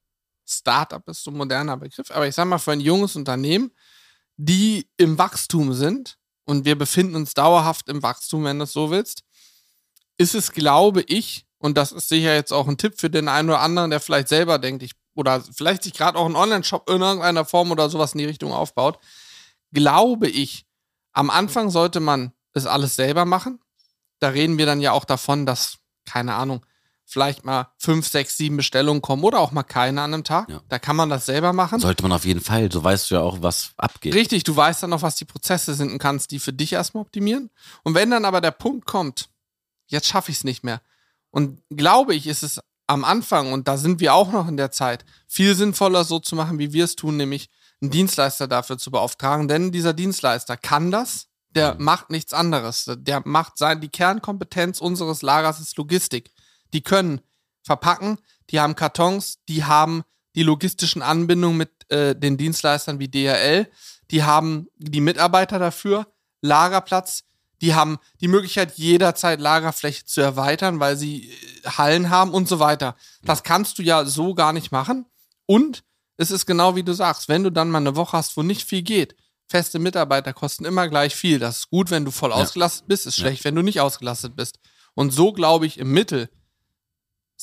Startup 0.47 1.08
ist 1.08 1.23
so 1.23 1.32
ein 1.32 1.38
moderner 1.38 1.77
Begriff, 1.77 2.10
aber 2.12 2.27
ich 2.27 2.36
sag 2.36 2.45
mal 2.45 2.58
für 2.58 2.71
ein 2.71 2.80
junges 2.82 3.15
Unternehmen, 3.15 3.71
die 4.38 4.89
im 4.97 5.17
Wachstum 5.17 5.73
sind 5.73 6.17
und 6.52 6.66
wir 6.66 6.78
befinden 6.78 7.16
uns 7.16 7.34
dauerhaft 7.34 7.88
im 7.88 8.04
Wachstum, 8.04 8.44
wenn 8.44 8.60
du 8.60 8.66
es 8.66 8.74
so 8.74 8.92
willst, 8.92 9.24
ist 10.18 10.36
es, 10.36 10.52
glaube 10.52 11.02
ich, 11.08 11.46
und 11.60 11.78
das 11.78 11.94
ist 11.94 12.10
sicher 12.10 12.36
jetzt 12.36 12.52
auch 12.52 12.68
ein 12.68 12.78
Tipp 12.78 13.00
für 13.00 13.10
den 13.10 13.30
einen 13.30 13.50
oder 13.50 13.62
anderen, 13.62 13.90
der 13.90 14.02
vielleicht 14.02 14.28
selber 14.28 14.60
denkt, 14.60 14.84
ich, 14.84 14.92
oder 15.16 15.42
vielleicht 15.42 15.84
sich 15.84 15.94
gerade 15.94 16.20
auch 16.20 16.26
einen 16.26 16.36
Online-Shop 16.36 16.90
in 16.90 17.02
irgendeiner 17.02 17.46
Form 17.46 17.72
oder 17.72 17.90
sowas 17.90 18.12
in 18.14 18.18
die 18.18 18.26
Richtung 18.26 18.52
aufbaut, 18.52 19.00
glaube 19.72 20.28
ich, 20.28 20.66
am 21.14 21.30
Anfang 21.30 21.70
sollte 21.70 22.02
man 22.02 22.34
es 22.54 22.66
alles 22.66 22.98
selber 22.98 23.24
machen. 23.24 23.62
Da 24.20 24.28
reden 24.28 24.58
wir 24.58 24.66
dann 24.66 24.82
ja 24.82 24.92
auch 24.92 25.06
davon, 25.06 25.46
dass, 25.46 25.78
keine 26.06 26.34
Ahnung, 26.34 26.66
vielleicht 27.12 27.43
mal 27.43 27.67
fünf, 27.78 28.08
sechs, 28.08 28.38
sieben 28.38 28.56
Bestellungen 28.56 29.02
kommen 29.02 29.24
oder 29.24 29.39
auch 29.39 29.52
mal 29.52 29.63
keine 29.63 30.02
an 30.02 30.13
einem 30.13 30.24
Tag. 30.24 30.50
Ja. 30.50 30.62
Da 30.69 30.80
kann 30.80 30.95
man 30.95 31.10
das 31.10 31.26
selber 31.26 31.52
machen. 31.52 31.80
Sollte 31.82 32.04
man 32.04 32.13
auf 32.13 32.24
jeden 32.24 32.39
Fall. 32.39 32.71
So 32.71 32.82
weißt 32.82 33.12
du 33.12 33.15
ja 33.15 33.21
auch, 33.21 33.41
was 33.41 33.71
abgeht. 33.76 34.15
Richtig, 34.15 34.45
du 34.45 34.56
weißt 34.56 34.84
dann 34.84 34.91
noch, 34.91 35.02
was 35.02 35.15
die 35.15 35.26
Prozesse 35.26 35.74
sind 35.74 35.91
und 35.91 36.00
kannst 36.00 36.32
die 36.32 36.39
für 36.39 36.54
dich 36.54 36.71
erstmal 36.71 37.02
optimieren. 37.02 37.50
Und 37.84 37.95
wenn 37.95 38.12
dann 38.12 38.24
aber 38.24 38.39
der 38.39 38.52
Punkt 38.52 38.86
kommt, 38.86 39.30
jetzt 39.88 40.08
schaffe 40.08 40.32
ich 40.32 40.38
es 40.38 40.43
nicht 40.45 40.63
mehr. 40.63 40.82
Und 41.32 41.62
glaube 41.69 42.15
ich, 42.15 42.28
ist 42.28 42.43
es 42.43 42.62
am 42.88 43.04
Anfang, 43.04 43.52
und 43.52 43.67
da 43.67 43.78
sind 43.78 44.00
wir 44.00 44.13
auch 44.13 44.32
noch 44.32 44.47
in 44.47 44.58
der 44.58 44.71
Zeit, 44.71 45.06
viel 45.28 45.56
sinnvoller 45.56 46.06
so 46.06 46.19
zu 46.19 46.36
machen, 46.36 46.60
wie 46.60 46.71
wir 46.71 46.86
es 46.86 46.95
tun, 46.95 47.17
nämlich 47.17 47.50
einen 47.82 47.91
Dienstleister 47.91 48.47
dafür 48.47 48.78
zu 48.78 48.89
beauftragen. 48.89 49.50
Denn 49.50 49.71
dieser 49.71 49.93
Dienstleister 49.93 50.56
kann 50.56 50.91
das, 50.91 51.28
der 51.50 51.76
macht 51.78 52.10
nichts 52.10 52.34
anderes. 52.34 52.89
Der 52.97 53.21
macht 53.26 53.58
sein, 53.58 53.82
die 53.82 53.89
Kernkompetenz 53.89 54.80
unseres 54.80 55.21
Lagers 55.21 55.60
ist 55.60 55.78
Logistik. 55.78 56.32
Die 56.73 56.81
können 56.81 57.21
verpacken, 57.63 58.17
die 58.49 58.60
haben 58.60 58.75
Kartons, 58.75 59.39
die 59.47 59.63
haben 59.63 60.03
die 60.36 60.43
logistischen 60.43 61.01
Anbindungen 61.01 61.57
mit 61.57 61.69
äh, 61.91 62.15
den 62.15 62.38
Dienstleistern 62.38 62.99
wie 62.99 63.07
DHL, 63.10 63.67
die 64.12 64.23
haben 64.23 64.67
die 64.77 65.01
Mitarbeiter 65.01 65.60
dafür, 65.60 66.07
Lagerplatz, 66.41 67.23
die 67.62 67.75
haben 67.75 67.99
die 68.21 68.27
Möglichkeit, 68.27 68.77
jederzeit 68.77 69.39
Lagerfläche 69.39 70.05
zu 70.05 70.21
erweitern, 70.21 70.79
weil 70.79 70.97
sie 70.97 71.29
äh, 71.63 71.69
Hallen 71.69 72.10
haben 72.10 72.31
und 72.34 72.47
so 72.47 72.60
weiter. 72.60 72.95
Das 73.23 73.43
kannst 73.43 73.77
du 73.77 73.84
ja 73.84 74.05
so 74.05 74.34
gar 74.34 74.51
nicht 74.53 74.71
machen. 74.71 75.05
Und 75.45 75.84
es 76.17 76.31
ist 76.31 76.45
genau 76.45 76.75
wie 76.75 76.84
du 76.84 76.93
sagst, 76.93 77.29
wenn 77.29 77.43
du 77.43 77.51
dann 77.51 77.69
mal 77.69 77.77
eine 77.79 77.95
Woche 77.95 78.17
hast, 78.17 78.36
wo 78.38 78.41
nicht 78.41 78.67
viel 78.67 78.81
geht, 78.81 79.15
feste 79.47 79.79
Mitarbeiter 79.79 80.34
kosten 80.34 80.65
immer 80.65 80.88
gleich 80.88 81.15
viel. 81.15 81.38
Das 81.39 81.57
ist 81.57 81.69
gut, 81.69 81.91
wenn 81.91 82.05
du 82.05 82.12
voll 82.12 82.31
ausgelastet 82.31 82.88
bist, 82.88 83.05
ist 83.05 83.17
Ja. 83.17 83.25
schlecht, 83.25 83.43
wenn 83.43 83.55
du 83.55 83.62
nicht 83.62 83.81
ausgelastet 83.81 84.36
bist. 84.36 84.60
Und 84.93 85.12
so 85.12 85.34
glaube 85.34 85.65
ich, 85.67 85.77
im 85.77 85.91
Mittel 85.91 86.29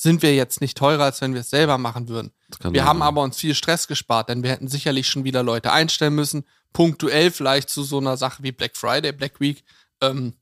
sind 0.01 0.21
wir 0.21 0.33
jetzt 0.33 0.61
nicht 0.61 0.77
teurer, 0.77 1.03
als 1.03 1.19
wenn 1.21 1.33
wir 1.33 1.41
es 1.41 1.49
selber 1.49 1.77
machen 1.77 2.07
würden. 2.07 2.31
Wir 2.61 2.71
sein, 2.71 2.85
haben 2.85 2.99
ja. 2.99 3.05
aber 3.05 3.21
uns 3.21 3.37
viel 3.37 3.53
Stress 3.53 3.87
gespart, 3.87 4.29
denn 4.29 4.43
wir 4.43 4.51
hätten 4.51 4.67
sicherlich 4.67 5.07
schon 5.07 5.23
wieder 5.25 5.43
Leute 5.43 5.71
einstellen 5.71 6.15
müssen. 6.15 6.45
Punktuell 6.71 7.31
vielleicht 7.31 7.69
zu 7.69 7.83
so 7.83 7.97
einer 7.97 8.15
Sache 8.15 8.43
wie 8.43 8.51
Black 8.51 8.77
Friday, 8.77 9.11
Black 9.11 9.39
Week, 9.39 9.63
ähm, 10.01 10.33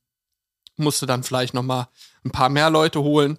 musst 0.76 1.02
du 1.02 1.06
dann 1.06 1.24
vielleicht 1.24 1.54
nochmal 1.54 1.88
ein 2.24 2.30
paar 2.30 2.50
mehr 2.50 2.70
Leute 2.70 3.02
holen. 3.02 3.38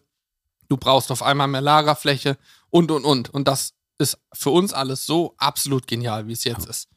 Du 0.68 0.76
brauchst 0.76 1.10
auf 1.12 1.24
einmal 1.24 1.48
mehr 1.48 1.62
Lagerfläche 1.62 2.38
und, 2.70 2.92
und, 2.92 3.06
und. 3.06 3.30
Und 3.30 3.48
das 3.48 3.74
ist 3.98 4.18
für 4.34 4.50
uns 4.50 4.74
alles 4.74 5.06
so 5.06 5.36
absolut 5.38 5.88
genial, 5.88 6.28
wie 6.28 6.34
es 6.34 6.44
jetzt 6.44 6.68
ist. 6.68 6.90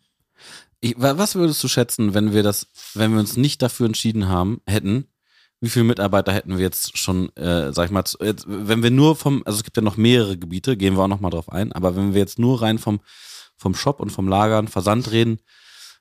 Ich, 0.81 1.01
wa- 1.01 1.17
was 1.17 1.37
würdest 1.37 1.63
du 1.63 1.69
schätzen, 1.69 2.13
wenn 2.15 2.33
wir 2.33 2.43
das, 2.43 2.67
wenn 2.95 3.13
wir 3.13 3.21
uns 3.21 3.37
nicht 3.37 3.63
dafür 3.63 3.87
entschieden 3.87 4.29
haben, 4.29 4.61
hätten, 4.67 5.07
wie 5.63 5.71
viele 5.71 5.85
Mitarbeiter 5.85 6.33
hätten 6.33 6.59
wir 6.59 6.65
jetzt 6.65 6.99
schon, 6.99 7.35
äh, 7.37 7.73
sag 7.73 7.87
ich 7.87 7.91
mal, 7.93 8.05
jetzt, 8.21 8.45
wenn 8.49 8.83
wir 8.83 8.91
nur 8.91 9.15
vom, 9.15 9.43
also 9.47 9.59
es 9.59 9.65
gibt 9.65 9.77
ja 9.77 9.83
noch 9.83 9.97
mehrere 9.97 10.37
Gebiete, 10.37 10.77
gehen 10.77 10.97
wir 10.97 11.05
auch 11.05 11.09
noch 11.09 11.21
mal 11.21 11.31
drauf 11.31 11.51
ein, 11.51 11.73
aber 11.73 11.95
wenn 11.97 12.15
wir 12.15 12.21
jetzt 12.21 12.39
nur 12.39 12.61
rein 12.61 12.79
vom, 12.79 13.01
vom 13.57 13.75
Shop 13.75 14.01
und 14.01 14.11
vom 14.11 14.27
Lagern, 14.27 14.67
Versand 14.67 15.13
reden, 15.13 15.39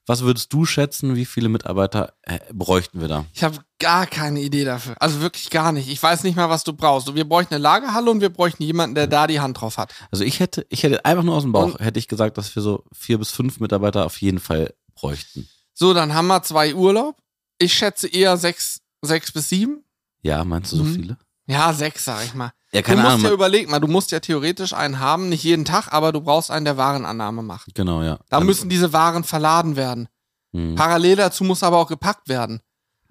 was 0.08 0.24
würdest 0.24 0.52
du 0.52 0.66
schätzen, 0.66 1.16
wie 1.16 1.26
viele 1.26 1.48
Mitarbeiter 1.48 2.14
bräuchten 2.52 3.02
wir 3.02 3.08
da? 3.08 3.26
Ich 3.34 3.44
habe 3.44 3.60
gar 3.80 4.08
keine 4.08 4.42
Idee 4.42 4.64
dafür. 4.64 4.96
Also 5.00 5.22
wirklich 5.22 5.52
gar 5.52 5.72
nicht. 5.72 5.90
Ich 5.90 6.02
weiß 6.02 6.24
nicht 6.24 6.36
mal, 6.36 6.50
was 6.50 6.64
du 6.64 6.74
brauchst. 6.74 7.14
Wir 7.14 7.24
bräuchten 7.24 7.54
eine 7.54 7.62
Lagerhalle 7.62 8.10
und 8.10 8.20
wir 8.20 8.30
bräuchten 8.30 8.64
jemanden, 8.64 8.96
der 8.96 9.06
da 9.06 9.28
die 9.28 9.40
Hand 9.40 9.62
drauf 9.62 9.78
hat. 9.78 9.94
Also 10.10 10.24
ich 10.24 10.40
hätte, 10.40 10.66
ich 10.70 10.82
hätte 10.82 11.06
einfach 11.06 11.24
nur 11.24 11.36
aus 11.36 11.44
dem 11.44 11.52
Bauch, 11.52 11.80
hätte 11.80 12.00
ich 12.00 12.08
gesagt, 12.08 12.40
dass 12.40 12.56
wir 12.56 12.64
so 12.64 12.84
vier 12.92 13.20
bis 13.20 13.30
fünf 13.30 13.60
Mitarbeiter 13.60 14.08
auf 14.08 14.20
jeden 14.22 14.40
Fall 14.40 14.74
bräuchten. 14.96 15.48
So, 15.76 15.94
dann 15.94 16.16
haben 16.16 16.28
wir 16.28 16.42
zwei 16.42 16.74
Urlaub. 16.74 17.18
Ich 17.60 17.74
schätze 17.74 18.08
eher 18.08 18.38
sechs, 18.38 18.82
sechs 19.02 19.32
bis 19.32 19.50
sieben. 19.50 19.84
Ja, 20.22 20.44
meinst 20.44 20.72
du 20.72 20.78
so 20.78 20.84
Mhm. 20.84 20.94
viele? 20.96 21.18
Ja, 21.48 21.74
sechs, 21.74 22.06
sag 22.06 22.24
ich 22.24 22.34
mal. 22.34 22.54
Ja, 22.72 22.82
Du 22.82 22.88
keine 22.88 23.02
musst 23.02 23.14
Ahnung. 23.16 23.26
ja 23.26 23.32
überlegen, 23.34 23.72
mal, 23.72 23.80
du 23.80 23.88
musst 23.88 24.12
ja 24.12 24.20
theoretisch 24.20 24.74
einen 24.74 25.00
haben, 25.00 25.28
nicht 25.30 25.44
jeden 25.44 25.66
Tag, 25.66 25.92
aber 25.92 26.12
du 26.12 26.22
brauchst 26.22 26.52
einen, 26.52 26.64
der 26.66 26.78
Warenannahme 26.78 27.42
macht. 27.42 27.74
genau, 27.76 28.02
ja. 28.04 28.18
Da 28.30 28.38
Dann- 28.38 28.46
müssen 28.46 28.70
diese 28.70 28.94
Waren 28.94 29.24
verladen 29.24 29.76
werden. 29.76 30.08
Mhm. 30.54 30.76
Parallel 30.76 31.16
dazu 31.18 31.44
muss 31.44 31.64
aber 31.64 31.78
auch 31.78 31.88
gepackt 31.88 32.30
werden. 32.30 32.62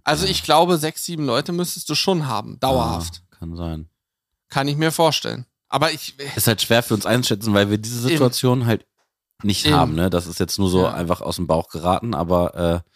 Also 0.05 0.26
ich 0.26 0.42
glaube, 0.42 0.79
sechs, 0.79 1.05
sieben 1.05 1.26
Leute 1.26 1.53
müsstest 1.53 1.88
du 1.90 1.94
schon 1.94 2.26
haben, 2.26 2.59
dauerhaft. 2.61 3.16
Ja, 3.33 3.38
kann 3.38 3.57
sein. 3.57 3.88
Kann 4.48 4.66
ich 4.68 4.76
mir 4.76 4.92
vorstellen. 4.92 5.44
Aber 5.68 5.92
ich, 5.92 6.18
Ist 6.37 6.46
halt 6.46 6.62
schwer 6.62 6.83
für 6.83 6.94
uns 6.94 7.07
einzuschätzen, 7.07 7.53
weil 7.55 7.70
wir 7.70 7.79
diese 7.79 8.00
Situation 8.00 8.66
halt 8.66 8.87
nicht 9.42 9.66
Eben. 9.66 9.76
haben. 9.76 9.94
Ne? 9.94 10.11
Das 10.11 10.26
ist 10.26 10.40
jetzt 10.40 10.59
nur 10.59 10.68
so 10.70 10.83
Ja. 10.85 10.92
einfach 10.94 11.20
aus 11.20 11.37
dem 11.37 11.46
Bauch 11.46 11.68
geraten, 11.68 12.14
aber 12.14 12.55
äh, 12.85 12.90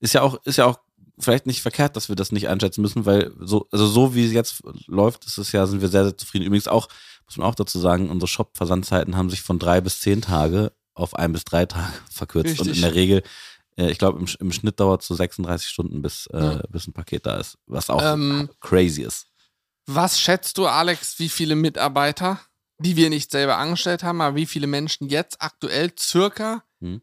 ist 0.00 0.14
ja 0.14 0.22
auch, 0.22 0.38
ist 0.44 0.56
ja 0.56 0.66
auch 0.66 0.78
vielleicht 1.18 1.46
nicht 1.46 1.62
verkehrt, 1.62 1.96
dass 1.96 2.08
wir 2.08 2.16
das 2.16 2.32
nicht 2.32 2.48
einschätzen 2.48 2.80
müssen, 2.82 3.06
weil 3.06 3.32
so, 3.40 3.68
also 3.70 3.86
so 3.86 4.14
wie 4.14 4.26
es 4.26 4.32
jetzt 4.32 4.62
läuft, 4.86 5.24
ist 5.26 5.38
es 5.38 5.52
ja, 5.52 5.66
sind 5.66 5.80
wir 5.80 5.88
sehr, 5.88 6.04
sehr 6.04 6.16
zufrieden. 6.18 6.44
Übrigens 6.46 6.68
auch, 6.68 6.88
muss 7.26 7.36
man 7.36 7.46
auch 7.46 7.54
dazu 7.54 7.78
sagen, 7.78 8.10
unsere 8.10 8.28
Shop-Versandzeiten 8.28 9.16
haben 9.16 9.30
sich 9.30 9.42
von 9.42 9.58
drei 9.58 9.80
bis 9.80 10.00
zehn 10.00 10.20
Tage 10.22 10.72
auf 10.94 11.14
ein 11.14 11.32
bis 11.32 11.44
drei 11.44 11.66
Tage 11.66 11.92
verkürzt. 12.10 12.58
Und 12.60 12.66
Richtig. 12.68 12.76
in 12.76 12.82
der 12.82 12.94
Regel, 12.94 13.22
äh, 13.76 13.90
ich 13.90 13.98
glaube, 13.98 14.18
im, 14.20 14.26
im 14.40 14.52
Schnitt 14.52 14.78
dauert 14.80 15.02
es 15.02 15.08
so 15.08 15.14
36 15.14 15.68
Stunden, 15.68 16.02
bis, 16.02 16.26
äh, 16.32 16.38
Ja. 16.38 16.62
bis 16.68 16.86
ein 16.86 16.92
Paket 16.92 17.26
da 17.26 17.36
ist. 17.36 17.58
Was 17.66 17.90
auch 17.90 18.02
Ähm, 18.02 18.48
crazy 18.60 19.02
ist. 19.02 19.26
was 19.86 20.20
schätzt 20.20 20.58
du, 20.58 20.66
Alex, 20.66 21.18
wie 21.18 21.28
viele 21.28 21.54
Mitarbeiter, 21.56 22.40
die 22.78 22.96
wir 22.96 23.08
nicht 23.10 23.30
selber 23.30 23.56
angestellt 23.58 24.02
haben, 24.02 24.20
aber 24.20 24.34
wie 24.36 24.46
viele 24.46 24.66
Menschen 24.66 25.08
jetzt 25.08 25.40
aktuell 25.40 25.92
circa 25.98 26.64
Hm. 26.80 27.00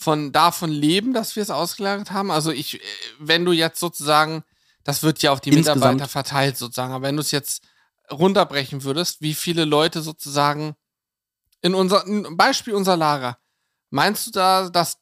Von 0.00 0.32
davon 0.32 0.70
leben, 0.70 1.12
dass 1.12 1.36
wir 1.36 1.42
es 1.42 1.50
ausgelagert 1.50 2.10
haben? 2.10 2.30
Also 2.30 2.50
ich, 2.50 2.76
äh, 2.76 2.86
wenn 3.18 3.44
du 3.44 3.52
jetzt 3.52 3.78
sozusagen, 3.78 4.42
das 4.82 5.02
wird 5.02 5.20
ja 5.22 5.30
auf 5.30 5.40
die 5.42 5.50
Insgesamt- 5.50 5.80
Mitarbeiter 5.80 6.08
verteilt 6.08 6.56
sozusagen, 6.56 6.92
aber 6.94 7.06
wenn 7.06 7.16
du 7.16 7.20
es 7.20 7.30
jetzt 7.30 7.62
runterbrechen 8.10 8.82
würdest, 8.82 9.20
wie 9.20 9.34
viele 9.34 9.64
Leute 9.66 10.00
sozusagen 10.00 10.74
in 11.60 11.74
unser 11.74 12.06
ein 12.06 12.36
Beispiel 12.36 12.74
unser 12.74 12.96
Lager, 12.96 13.38
meinst 13.90 14.26
du 14.26 14.30
da, 14.30 14.70
dass 14.70 14.96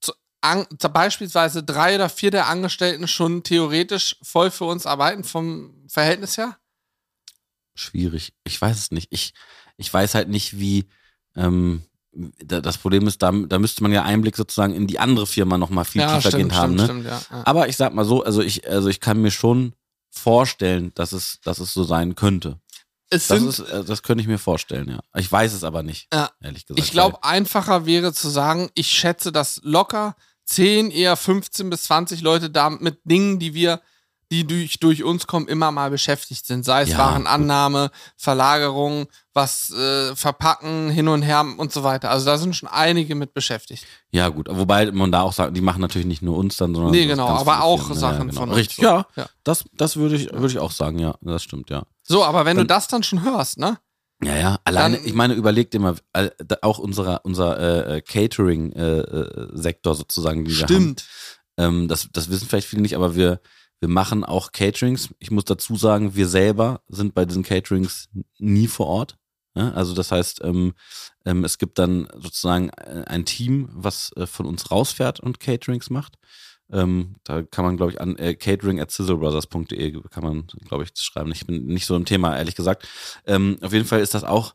zu, 0.00 0.12
an, 0.42 0.66
zu 0.78 0.90
beispielsweise 0.90 1.62
drei 1.62 1.94
oder 1.94 2.10
vier 2.10 2.30
der 2.30 2.46
Angestellten 2.46 3.08
schon 3.08 3.42
theoretisch 3.42 4.16
voll 4.22 4.50
für 4.50 4.66
uns 4.66 4.84
arbeiten 4.84 5.24
vom 5.24 5.88
Verhältnis 5.88 6.36
her? 6.36 6.58
Schwierig. 7.74 8.34
Ich 8.44 8.60
weiß 8.60 8.76
es 8.76 8.90
nicht. 8.90 9.08
Ich, 9.10 9.32
ich 9.78 9.92
weiß 9.92 10.14
halt 10.14 10.28
nicht, 10.28 10.58
wie. 10.58 10.90
Ähm, 11.34 11.82
das 12.14 12.78
Problem 12.78 13.06
ist, 13.06 13.22
da, 13.22 13.32
da 13.32 13.58
müsste 13.58 13.82
man 13.82 13.92
ja 13.92 14.02
Einblick 14.02 14.36
sozusagen 14.36 14.74
in 14.74 14.86
die 14.86 14.98
andere 14.98 15.26
Firma 15.26 15.56
nochmal 15.56 15.84
viel 15.84 16.06
tiefergehend 16.06 16.54
haben. 16.54 16.74
ne? 16.74 16.84
stimmt, 16.84 17.06
ja. 17.06 17.20
ja. 17.30 17.42
Aber 17.44 17.68
ich 17.68 17.76
sag 17.76 17.94
mal 17.94 18.04
so, 18.04 18.22
also 18.22 18.42
ich, 18.42 18.68
also 18.68 18.88
ich 18.88 19.00
kann 19.00 19.22
mir 19.22 19.30
schon 19.30 19.72
vorstellen, 20.10 20.92
dass 20.94 21.12
es, 21.12 21.40
dass 21.42 21.58
es 21.58 21.72
so 21.72 21.84
sein 21.84 22.14
könnte. 22.14 22.60
Es 23.08 23.28
Das, 23.28 23.38
sind, 23.38 23.48
ist, 23.48 23.60
äh, 23.60 23.84
das 23.84 24.02
könnte 24.02 24.22
ich 24.22 24.28
mir 24.28 24.38
vorstellen, 24.38 24.88
ja. 24.88 25.00
Ich 25.18 25.30
weiß 25.30 25.52
es 25.54 25.64
aber 25.64 25.82
nicht, 25.82 26.08
Ja. 26.12 26.30
ehrlich 26.42 26.66
gesagt. 26.66 26.84
ich 26.84 26.92
glaube, 26.92 27.22
einfacher 27.24 27.86
wäre 27.86 28.12
zu 28.12 28.28
sagen, 28.28 28.70
ich 28.74 28.88
schätze, 28.88 29.32
dass 29.32 29.60
locker 29.64 30.14
10, 30.44 30.90
eher 30.90 31.16
15 31.16 31.70
bis 31.70 31.84
20 31.84 32.20
Leute 32.20 32.50
da 32.50 32.68
mit 32.70 33.00
Dingen, 33.04 33.38
die 33.38 33.54
wir, 33.54 33.80
die 34.32 34.46
durch, 34.46 34.80
durch 34.80 35.04
uns 35.04 35.26
kommen, 35.26 35.46
immer 35.46 35.70
mal 35.70 35.90
beschäftigt 35.90 36.46
sind. 36.46 36.64
Sei 36.64 36.82
es 36.82 36.88
Ja, 36.88 36.98
Warenannahme, 36.98 37.90
Verlagerung, 38.16 39.06
was 39.34 39.70
äh, 39.72 40.16
verpacken, 40.16 40.88
hin 40.90 41.06
und 41.08 41.20
her 41.22 41.44
und 41.58 41.70
so 41.70 41.84
weiter. 41.84 42.10
Also 42.10 42.24
da 42.26 42.38
sind 42.38 42.56
schon 42.56 42.68
einige 42.68 43.14
mit 43.14 43.34
beschäftigt. 43.34 43.84
Ja, 44.10 44.28
gut. 44.30 44.48
Wobei 44.50 44.90
man 44.90 45.12
da 45.12 45.20
auch 45.20 45.34
sagt, 45.34 45.54
die 45.56 45.60
machen 45.60 45.82
natürlich 45.82 46.06
nicht 46.06 46.22
nur 46.22 46.36
uns 46.38 46.56
dann, 46.56 46.74
sondern. 46.74 46.92
Nee, 46.92 47.06
genau, 47.06 47.28
aber 47.28 47.62
auch 47.62 47.80
Firmen. 47.80 47.98
Sachen 47.98 48.16
ja, 48.18 48.24
genau. 48.24 48.40
von 48.40 48.48
uns. 48.48 48.58
Richtig, 48.58 48.76
So. 48.78 48.82
ja. 48.84 49.06
Ja. 49.16 49.26
Das, 49.44 49.64
das 49.74 49.96
würde 49.96 50.16
ich, 50.16 50.32
würde 50.32 50.46
ich 50.48 50.58
auch 50.58 50.72
sagen, 50.72 50.98
ja. 50.98 51.14
Das 51.20 51.42
stimmt, 51.42 51.68
ja. 51.70 51.82
So, 52.02 52.24
aber 52.24 52.44
wenn 52.46 52.56
Dann- 52.56 52.66
du 52.66 52.74
das 52.74 52.88
dann 52.88 53.02
schon 53.02 53.22
hörst, 53.22 53.58
ne? 53.58 53.78
Ja, 54.24 54.36
ja. 54.36 54.58
Alleine, 54.64 54.96
Dann- 54.96 55.06
ich 55.06 55.14
meine, 55.14 55.34
überleg 55.34 55.70
dir 55.70 55.80
mal, 55.80 55.96
äh, 56.14 56.30
auch 56.62 56.78
unserer, 56.78 57.20
unser 57.24 57.96
äh, 57.96 58.00
Catering-Sektor 58.00 59.94
sozusagen, 59.94 60.44
die 60.44 60.52
wir 60.52 60.62
haben. 60.62 60.72
Stimmt. 60.72 61.04
Ähm, 61.58 61.86
das, 61.88 62.08
das 62.12 62.30
wissen 62.30 62.48
vielleicht 62.48 62.66
viele 62.68 62.82
nicht, 62.82 62.96
aber 62.96 63.14
wir, 63.14 63.40
wir 63.82 63.88
machen 63.88 64.24
auch 64.24 64.52
Caterings. 64.52 65.12
Ich 65.18 65.32
muss 65.32 65.44
dazu 65.44 65.74
sagen, 65.74 66.14
wir 66.14 66.28
selber 66.28 66.82
sind 66.86 67.14
bei 67.14 67.24
diesen 67.24 67.42
Caterings 67.42 68.08
nie 68.38 68.68
vor 68.68 68.86
Ort. 68.86 69.18
Ja, 69.56 69.72
also 69.72 69.92
das 69.92 70.12
heißt, 70.12 70.42
ähm, 70.44 70.74
ähm, 71.26 71.42
es 71.42 71.58
gibt 71.58 71.80
dann 71.80 72.06
sozusagen 72.14 72.68
äh, 72.70 73.02
ein 73.06 73.24
Team, 73.24 73.68
was 73.72 74.12
äh, 74.16 74.26
von 74.26 74.46
uns 74.46 74.70
rausfährt 74.70 75.18
und 75.18 75.40
Caterings 75.40 75.90
macht. 75.90 76.16
Ähm, 76.70 77.16
da 77.24 77.42
kann 77.42 77.64
man, 77.64 77.76
glaube 77.76 77.90
ich, 77.90 78.00
an 78.00 78.16
äh, 78.18 78.36
catering 78.36 78.80
at 78.80 78.92
sizzlebrothers.de 78.92 80.00
kann 80.10 80.22
man, 80.22 80.46
glaube 80.68 80.84
ich, 80.84 80.90
schreiben. 80.94 81.32
Ich 81.32 81.44
bin 81.44 81.66
nicht 81.66 81.84
so 81.84 81.96
im 81.96 82.04
Thema, 82.04 82.36
ehrlich 82.36 82.54
gesagt. 82.54 82.88
Ähm, 83.26 83.58
auf 83.62 83.72
jeden 83.72 83.84
Fall 83.84 84.00
ist 84.00 84.14
das 84.14 84.22
auch 84.22 84.54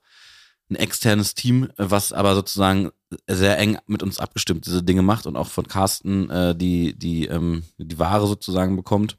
ein 0.70 0.76
externes 0.76 1.34
Team, 1.34 1.70
was 1.78 2.12
aber 2.14 2.36
sozusagen 2.36 2.92
sehr 3.28 3.58
eng 3.58 3.78
mit 3.88 4.04
uns 4.04 4.20
abgestimmt 4.20 4.66
diese 4.66 4.84
Dinge 4.84 5.02
macht 5.02 5.26
und 5.26 5.38
auch 5.38 5.48
von 5.48 5.68
Carsten 5.68 6.30
äh, 6.30 6.56
die, 6.56 6.98
die, 6.98 7.26
ähm, 7.28 7.64
die 7.78 8.00
Ware 8.00 8.28
sozusagen 8.28 8.76
bekommt. 8.76 9.18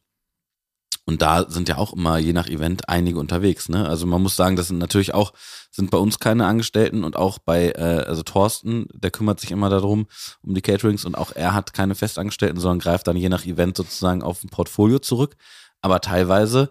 Und 1.06 1.22
da 1.22 1.48
sind 1.48 1.70
ja 1.70 1.78
auch 1.78 1.94
immer 1.94 2.18
je 2.18 2.34
nach 2.34 2.48
Event 2.48 2.90
einige 2.90 3.18
unterwegs. 3.18 3.70
Ne? 3.70 3.88
Also 3.88 4.06
man 4.06 4.20
muss 4.20 4.36
sagen, 4.36 4.56
das 4.56 4.68
sind 4.68 4.76
natürlich 4.76 5.14
auch, 5.14 5.32
sind 5.70 5.90
bei 5.90 5.96
uns 5.96 6.18
keine 6.18 6.44
Angestellten 6.44 7.02
und 7.02 7.16
auch 7.16 7.38
bei, 7.38 7.70
äh, 7.70 8.04
also 8.06 8.22
Thorsten, 8.22 8.88
der 8.92 9.10
kümmert 9.10 9.40
sich 9.40 9.50
immer 9.50 9.70
darum, 9.70 10.06
um 10.42 10.52
die 10.52 10.60
Caterings 10.60 11.06
und 11.06 11.16
auch 11.16 11.32
er 11.34 11.54
hat 11.54 11.72
keine 11.72 11.94
Festangestellten, 11.94 12.60
sondern 12.60 12.80
greift 12.80 13.06
dann 13.06 13.16
je 13.16 13.30
nach 13.30 13.46
Event 13.46 13.78
sozusagen 13.78 14.22
auf 14.22 14.44
ein 14.44 14.50
Portfolio 14.50 14.98
zurück. 14.98 15.36
Aber 15.80 16.02
teilweise 16.02 16.70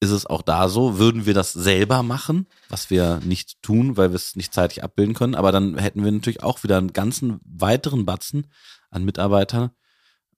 ist 0.00 0.10
es 0.10 0.26
auch 0.26 0.42
da 0.42 0.68
so, 0.68 0.98
würden 0.98 1.26
wir 1.26 1.34
das 1.34 1.52
selber 1.52 2.02
machen, 2.02 2.46
was 2.68 2.88
wir 2.90 3.20
nicht 3.24 3.60
tun, 3.62 3.96
weil 3.96 4.10
wir 4.10 4.16
es 4.16 4.36
nicht 4.36 4.54
zeitig 4.54 4.84
abbilden 4.84 5.14
können, 5.14 5.34
aber 5.34 5.50
dann 5.50 5.76
hätten 5.78 6.04
wir 6.04 6.12
natürlich 6.12 6.42
auch 6.42 6.62
wieder 6.62 6.78
einen 6.78 6.92
ganzen 6.92 7.40
weiteren 7.44 8.06
Batzen 8.06 8.46
an 8.90 9.04
Mitarbeitern, 9.04 9.70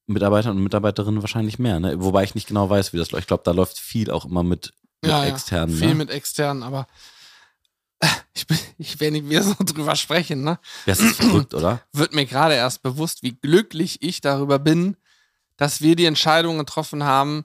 Mitarbeitern 0.07 0.57
und 0.57 0.63
Mitarbeiterinnen 0.63 1.23
wahrscheinlich 1.23 1.59
mehr, 1.59 1.79
ne? 1.79 2.03
Wobei 2.03 2.25
ich 2.25 2.35
nicht 2.35 2.49
genau 2.49 2.69
weiß, 2.69 2.93
wie 2.93 2.97
das 2.97 3.11
läuft. 3.11 3.25
Ich 3.25 3.29
glaube, 3.29 3.43
da 3.45 3.53
läuft 3.53 3.79
viel 3.79 4.11
auch 4.11 4.25
immer 4.25 4.43
mit, 4.43 4.73
mit 5.03 5.11
Ja, 5.11 5.25
ja. 5.25 5.31
externen. 5.31 5.77
Viel 5.77 5.89
ne? 5.89 5.95
mit 5.95 6.11
externen, 6.11 6.63
aber 6.63 6.87
ich, 8.35 8.47
bin, 8.47 8.59
ich 8.79 8.99
will 8.99 9.11
nicht 9.11 9.29
wieder 9.29 9.43
so 9.43 9.55
drüber 9.61 9.95
sprechen, 9.95 10.43
ne? 10.43 10.59
Das 10.87 11.01
ist 11.01 11.17
verrückt, 11.17 11.55
oder? 11.55 11.83
Wird 11.93 12.15
mir 12.15 12.25
gerade 12.27 12.55
erst 12.55 12.83
bewusst, 12.83 13.23
wie 13.23 13.33
glücklich 13.33 14.03
ich 14.03 14.21
darüber 14.21 14.59
bin, 14.59 14.97
dass 15.57 15.83
wir 15.83 15.97
die 15.97 16.07
Entscheidung 16.07 16.59
getroffen 16.59 17.05
haben, 17.05 17.45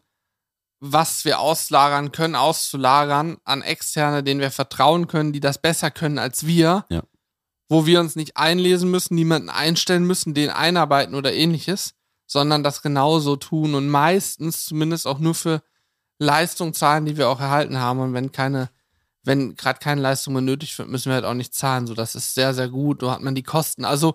was 0.92 1.26
wir 1.26 1.40
auslagern 1.40 2.12
können, 2.12 2.36
auszulagern 2.36 3.38
an 3.44 3.62
Externe, 3.62 4.24
denen 4.24 4.40
wir 4.40 4.52
vertrauen 4.52 5.08
können, 5.08 5.34
die 5.34 5.40
das 5.40 5.58
besser 5.58 5.90
können 5.90 6.20
als 6.20 6.46
wir. 6.46 6.86
Ja. 6.90 7.04
Wo 7.68 7.88
wir 7.88 8.00
uns 8.00 8.16
nicht 8.16 8.38
einlesen 8.38 8.92
müssen, 8.92 9.16
niemanden 9.16 9.50
einstellen 9.50 10.06
müssen, 10.06 10.36
den 10.36 10.52
einarbeiten 10.52 11.16
oder 11.16 11.34
ähnliches, 11.34 11.96
sondern 12.28 12.64
das 12.64 12.84
genauso 12.84 13.36
tun 13.36 13.74
und 13.74 13.90
meistens 13.90 14.66
zumindest 14.66 15.08
auch 15.08 15.18
nur 15.18 15.34
für 15.34 15.64
Leistung 16.20 16.74
zahlen, 16.74 17.06
die 17.06 17.18
wir 17.18 17.30
auch 17.30 17.40
erhalten 17.40 17.80
haben. 17.80 18.00
Und 18.00 18.14
wenn 18.14 18.32
keine, 18.32 18.70
wenn 19.24 19.56
gerade 19.56 19.80
keine 19.80 20.02
Leistung 20.02 20.36
benötigt 20.36 20.78
wird, 20.78 20.90
müssen 20.90 21.10
wir 21.10 21.16
halt 21.16 21.26
auch 21.26 21.34
nicht 21.34 21.56
zahlen. 21.56 21.88
So, 21.88 21.96
das 21.96 22.14
ist 22.14 22.36
sehr, 22.36 22.54
sehr 22.54 22.70
gut. 22.70 23.02
So 23.02 23.10
hat 23.10 23.22
man 23.22 23.34
die 23.34 23.44
Kosten. 23.44 23.84
Also, 23.84 24.14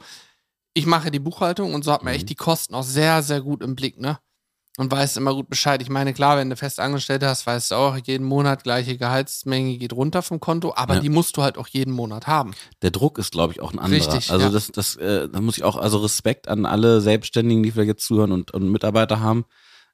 ich 0.72 0.86
mache 0.86 1.10
die 1.10 1.18
Buchhaltung 1.18 1.74
und 1.74 1.84
so 1.84 1.92
hat 1.92 2.04
man 2.04 2.12
Mhm. 2.12 2.18
echt 2.18 2.28
die 2.28 2.36
Kosten 2.36 2.74
auch 2.76 2.84
sehr, 2.84 3.24
sehr 3.24 3.40
gut 3.40 3.62
im 3.62 3.74
Blick, 3.74 3.98
ne? 3.98 4.20
Und 4.80 4.90
weiß 4.90 5.18
immer 5.18 5.34
gut 5.34 5.50
Bescheid. 5.50 5.82
Ich 5.82 5.90
meine, 5.90 6.14
klar, 6.14 6.38
wenn 6.38 6.48
du 6.48 6.56
fest 6.56 6.80
angestellt 6.80 7.22
hast, 7.22 7.46
weißt 7.46 7.72
du 7.72 7.74
auch, 7.74 7.98
jeden 7.98 8.24
Monat 8.26 8.64
gleiche 8.64 8.96
Gehaltsmenge 8.96 9.76
geht 9.76 9.92
runter 9.92 10.22
vom 10.22 10.40
Konto, 10.40 10.72
aber 10.74 10.94
Ja. 10.94 11.00
die 11.00 11.10
musst 11.10 11.36
du 11.36 11.42
halt 11.42 11.58
auch 11.58 11.68
jeden 11.68 11.92
Monat 11.92 12.26
haben. 12.26 12.52
Der 12.80 12.90
Druck 12.90 13.18
ist, 13.18 13.30
glaube 13.32 13.52
ich, 13.52 13.60
auch 13.60 13.74
ein 13.74 13.78
anderer. 13.78 14.00
Richtig, 14.14 14.30
also 14.30 14.46
ja. 14.46 14.50
das, 14.50 14.68
das, 14.72 14.96
äh, 14.96 15.28
da 15.28 15.40
muss 15.42 15.58
ich 15.58 15.64
auch, 15.64 15.76
also 15.76 15.98
Respekt 15.98 16.48
an 16.48 16.64
alle 16.64 17.02
Selbstständigen, 17.02 17.62
die 17.62 17.72
vielleicht 17.72 17.88
jetzt 17.88 18.06
zuhören 18.06 18.32
und, 18.32 18.52
und 18.52 18.70
Mitarbeiter 18.70 19.20
haben. 19.20 19.44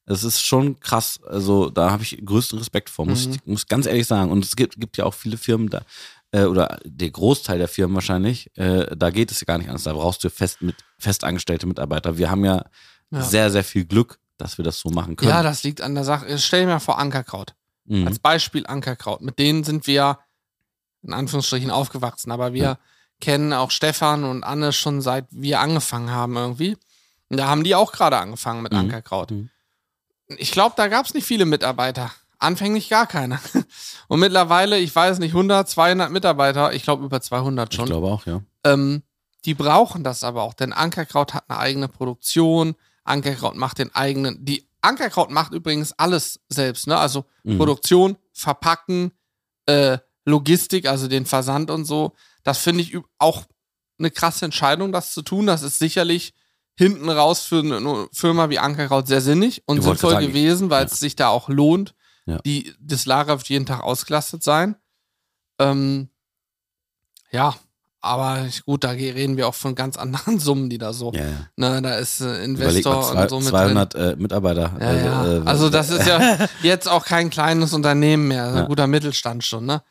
Es 0.04 0.22
ist 0.22 0.40
schon 0.40 0.78
krass. 0.78 1.18
Also 1.26 1.68
da 1.68 1.90
habe 1.90 2.04
ich 2.04 2.24
größten 2.24 2.56
Respekt 2.60 2.88
vor, 2.88 3.06
muss 3.06 3.26
Mhm. 3.26 3.32
ich 3.32 3.40
muss 3.44 3.66
ganz 3.66 3.86
ehrlich 3.86 4.06
sagen. 4.06 4.30
Und 4.30 4.44
es 4.44 4.54
gibt, 4.54 4.78
gibt 4.80 4.96
ja 4.98 5.04
auch 5.04 5.14
viele 5.14 5.36
Firmen 5.36 5.68
da, 5.68 5.82
äh, 6.30 6.44
oder 6.44 6.78
der 6.84 7.10
Großteil 7.10 7.58
der 7.58 7.66
Firmen 7.66 7.96
wahrscheinlich, 7.96 8.56
äh, 8.56 8.94
da 8.96 9.10
geht 9.10 9.32
es 9.32 9.40
ja 9.40 9.46
gar 9.46 9.58
nicht 9.58 9.66
anders. 9.68 9.82
Da 9.82 9.94
brauchst 9.94 10.22
du 10.22 10.30
fest 10.30 10.62
mit 10.62 10.76
festangestellte 10.96 11.66
Mitarbeiter. 11.66 12.18
Wir 12.18 12.30
haben 12.30 12.44
ja, 12.44 12.64
Ja. 13.10 13.22
sehr, 13.22 13.50
sehr 13.50 13.64
viel 13.64 13.84
Glück, 13.84 14.20
dass 14.38 14.58
wir 14.58 14.64
das 14.64 14.78
so 14.78 14.90
machen 14.90 15.16
können. 15.16 15.30
Ja, 15.30 15.42
das 15.42 15.62
liegt 15.62 15.80
an 15.80 15.94
der 15.94 16.04
Sache. 16.04 16.38
Stell 16.38 16.62
dir 16.62 16.66
mal 16.72 16.78
vor, 16.80 16.98
Ankerkraut. 16.98 17.54
mhm. 17.84 18.06
Als 18.06 18.18
Beispiel 18.18 18.66
Ankerkraut. 18.66 19.20
Mit 19.22 19.38
denen 19.38 19.64
sind 19.64 19.86
wir 19.86 20.18
in 21.02 21.12
Anführungsstrichen 21.12 21.70
aufgewachsen, 21.70 22.30
aber 22.32 22.52
wir 22.52 22.62
Ja. 22.62 22.78
kennen 23.20 23.52
auch 23.52 23.70
Stefan 23.70 24.24
und 24.24 24.42
Anne 24.44 24.72
schon 24.72 25.00
seit 25.00 25.26
wir 25.30 25.60
angefangen 25.60 26.10
haben 26.10 26.36
irgendwie. 26.36 26.76
Und 27.28 27.36
da 27.38 27.46
haben 27.48 27.64
die 27.64 27.74
auch 27.74 27.92
gerade 27.92 28.18
angefangen 28.18 28.62
mit 28.62 28.72
Mhm. 28.72 28.78
Ankerkraut. 28.78 29.30
Mhm. 29.30 29.50
Ich 30.38 30.50
glaube, 30.50 30.74
da 30.76 30.88
gab 30.88 31.06
es 31.06 31.14
nicht 31.14 31.24
viele 31.26 31.44
Mitarbeiter. 31.44 32.10
Anfänglich 32.38 32.88
gar 32.88 33.06
keine. 33.06 33.38
Und 34.08 34.20
mittlerweile, 34.20 34.78
ich 34.78 34.94
weiß 34.94 35.18
nicht, 35.20 35.32
100, 35.32 35.68
200 35.68 36.10
Mitarbeiter, 36.10 36.72
ich 36.74 36.82
glaube 36.82 37.04
über 37.04 37.20
200 37.20 37.72
ich 37.72 37.76
schon. 37.76 37.86
glaube 37.86 38.08
auch, 38.08 38.26
ja. 38.26 38.42
Ähm, 38.64 39.02
die 39.44 39.54
brauchen 39.54 40.02
das 40.04 40.24
aber 40.24 40.42
auch, 40.42 40.52
denn 40.54 40.72
Ankerkraut 40.72 41.32
hat 41.32 41.44
eine 41.48 41.58
eigene 41.60 41.88
Produktion. 41.88 42.74
Ankerkraut 43.06 43.56
macht 43.56 43.78
den 43.78 43.94
eigenen. 43.94 44.44
Die 44.44 44.68
Ankerkraut 44.80 45.30
macht 45.30 45.52
übrigens 45.52 45.92
alles 45.92 46.40
selbst, 46.48 46.86
ne? 46.86 46.96
Also 46.98 47.24
Mhm. 47.46 47.58
Produktion, 47.58 48.16
Verpacken, 48.32 49.12
äh, 49.66 49.98
Logistik, 50.24 50.86
also 50.86 51.08
den 51.08 51.24
Versand 51.26 51.70
und 51.70 51.84
so. 51.84 52.12
Das 52.42 52.58
finde 52.58 52.82
ich 52.82 52.98
auch 53.18 53.44
eine 53.98 54.10
krasse 54.10 54.44
Entscheidung, 54.44 54.92
das 54.92 55.12
zu 55.12 55.22
tun. 55.22 55.46
Das 55.46 55.62
ist 55.62 55.78
sicherlich 55.78 56.34
hinten 56.76 57.08
raus 57.08 57.42
für 57.42 57.60
eine 57.60 58.08
Firma 58.12 58.50
wie 58.50 58.58
Ankerkraut 58.58 59.06
sehr 59.06 59.20
sinnig 59.20 59.62
und 59.66 59.82
sinnvoll 59.82 60.12
sagen, 60.12 60.26
gewesen, 60.26 60.68
weil 60.68 60.82
ja. 60.82 60.86
es 60.92 61.00
sich 61.00 61.16
da 61.16 61.28
auch 61.28 61.48
lohnt. 61.48 61.94
Ja. 62.26 62.38
Die, 62.44 62.74
das 62.80 63.06
Lager 63.06 63.38
wird 63.38 63.48
jeden 63.48 63.66
Tag 63.66 63.82
ausgelastet 63.82 64.42
sein. 64.42 64.76
Ähm, 65.58 66.10
ja, 67.30 67.54
aber 68.06 68.46
gut, 68.64 68.84
da 68.84 68.90
reden 68.90 69.36
wir 69.36 69.48
auch 69.48 69.54
von 69.54 69.74
ganz 69.74 69.96
anderen 69.96 70.38
Summen, 70.38 70.70
die 70.70 70.78
da 70.78 70.92
so. 70.92 71.12
Ja, 71.12 71.20
ja. 71.24 71.46
Ne, 71.56 71.82
da 71.82 71.96
ist 71.96 72.20
äh, 72.20 72.44
Investor 72.44 73.02
zwei, 73.02 73.22
und 73.22 73.28
so 73.30 73.40
mit 73.40 73.48
200 73.48 73.94
äh, 73.94 74.16
Mitarbeiter. 74.16 74.68
drin. 74.68 74.80
Ja, 74.80 74.94
ja. 74.94 75.20
Also, 75.20 75.42
äh, 75.44 75.48
also 75.48 75.70
das 75.70 75.90
ist 75.90 76.06
ja 76.06 76.38
jetzt 76.62 76.88
auch 76.88 77.04
kein 77.04 77.30
kleines 77.30 77.72
Unternehmen 77.72 78.28
mehr, 78.28 78.54
Ja. 78.54 78.62
guter 78.66 78.86
Mittelstand 78.86 79.44
schon, 79.44 79.66
ne? 79.66 79.82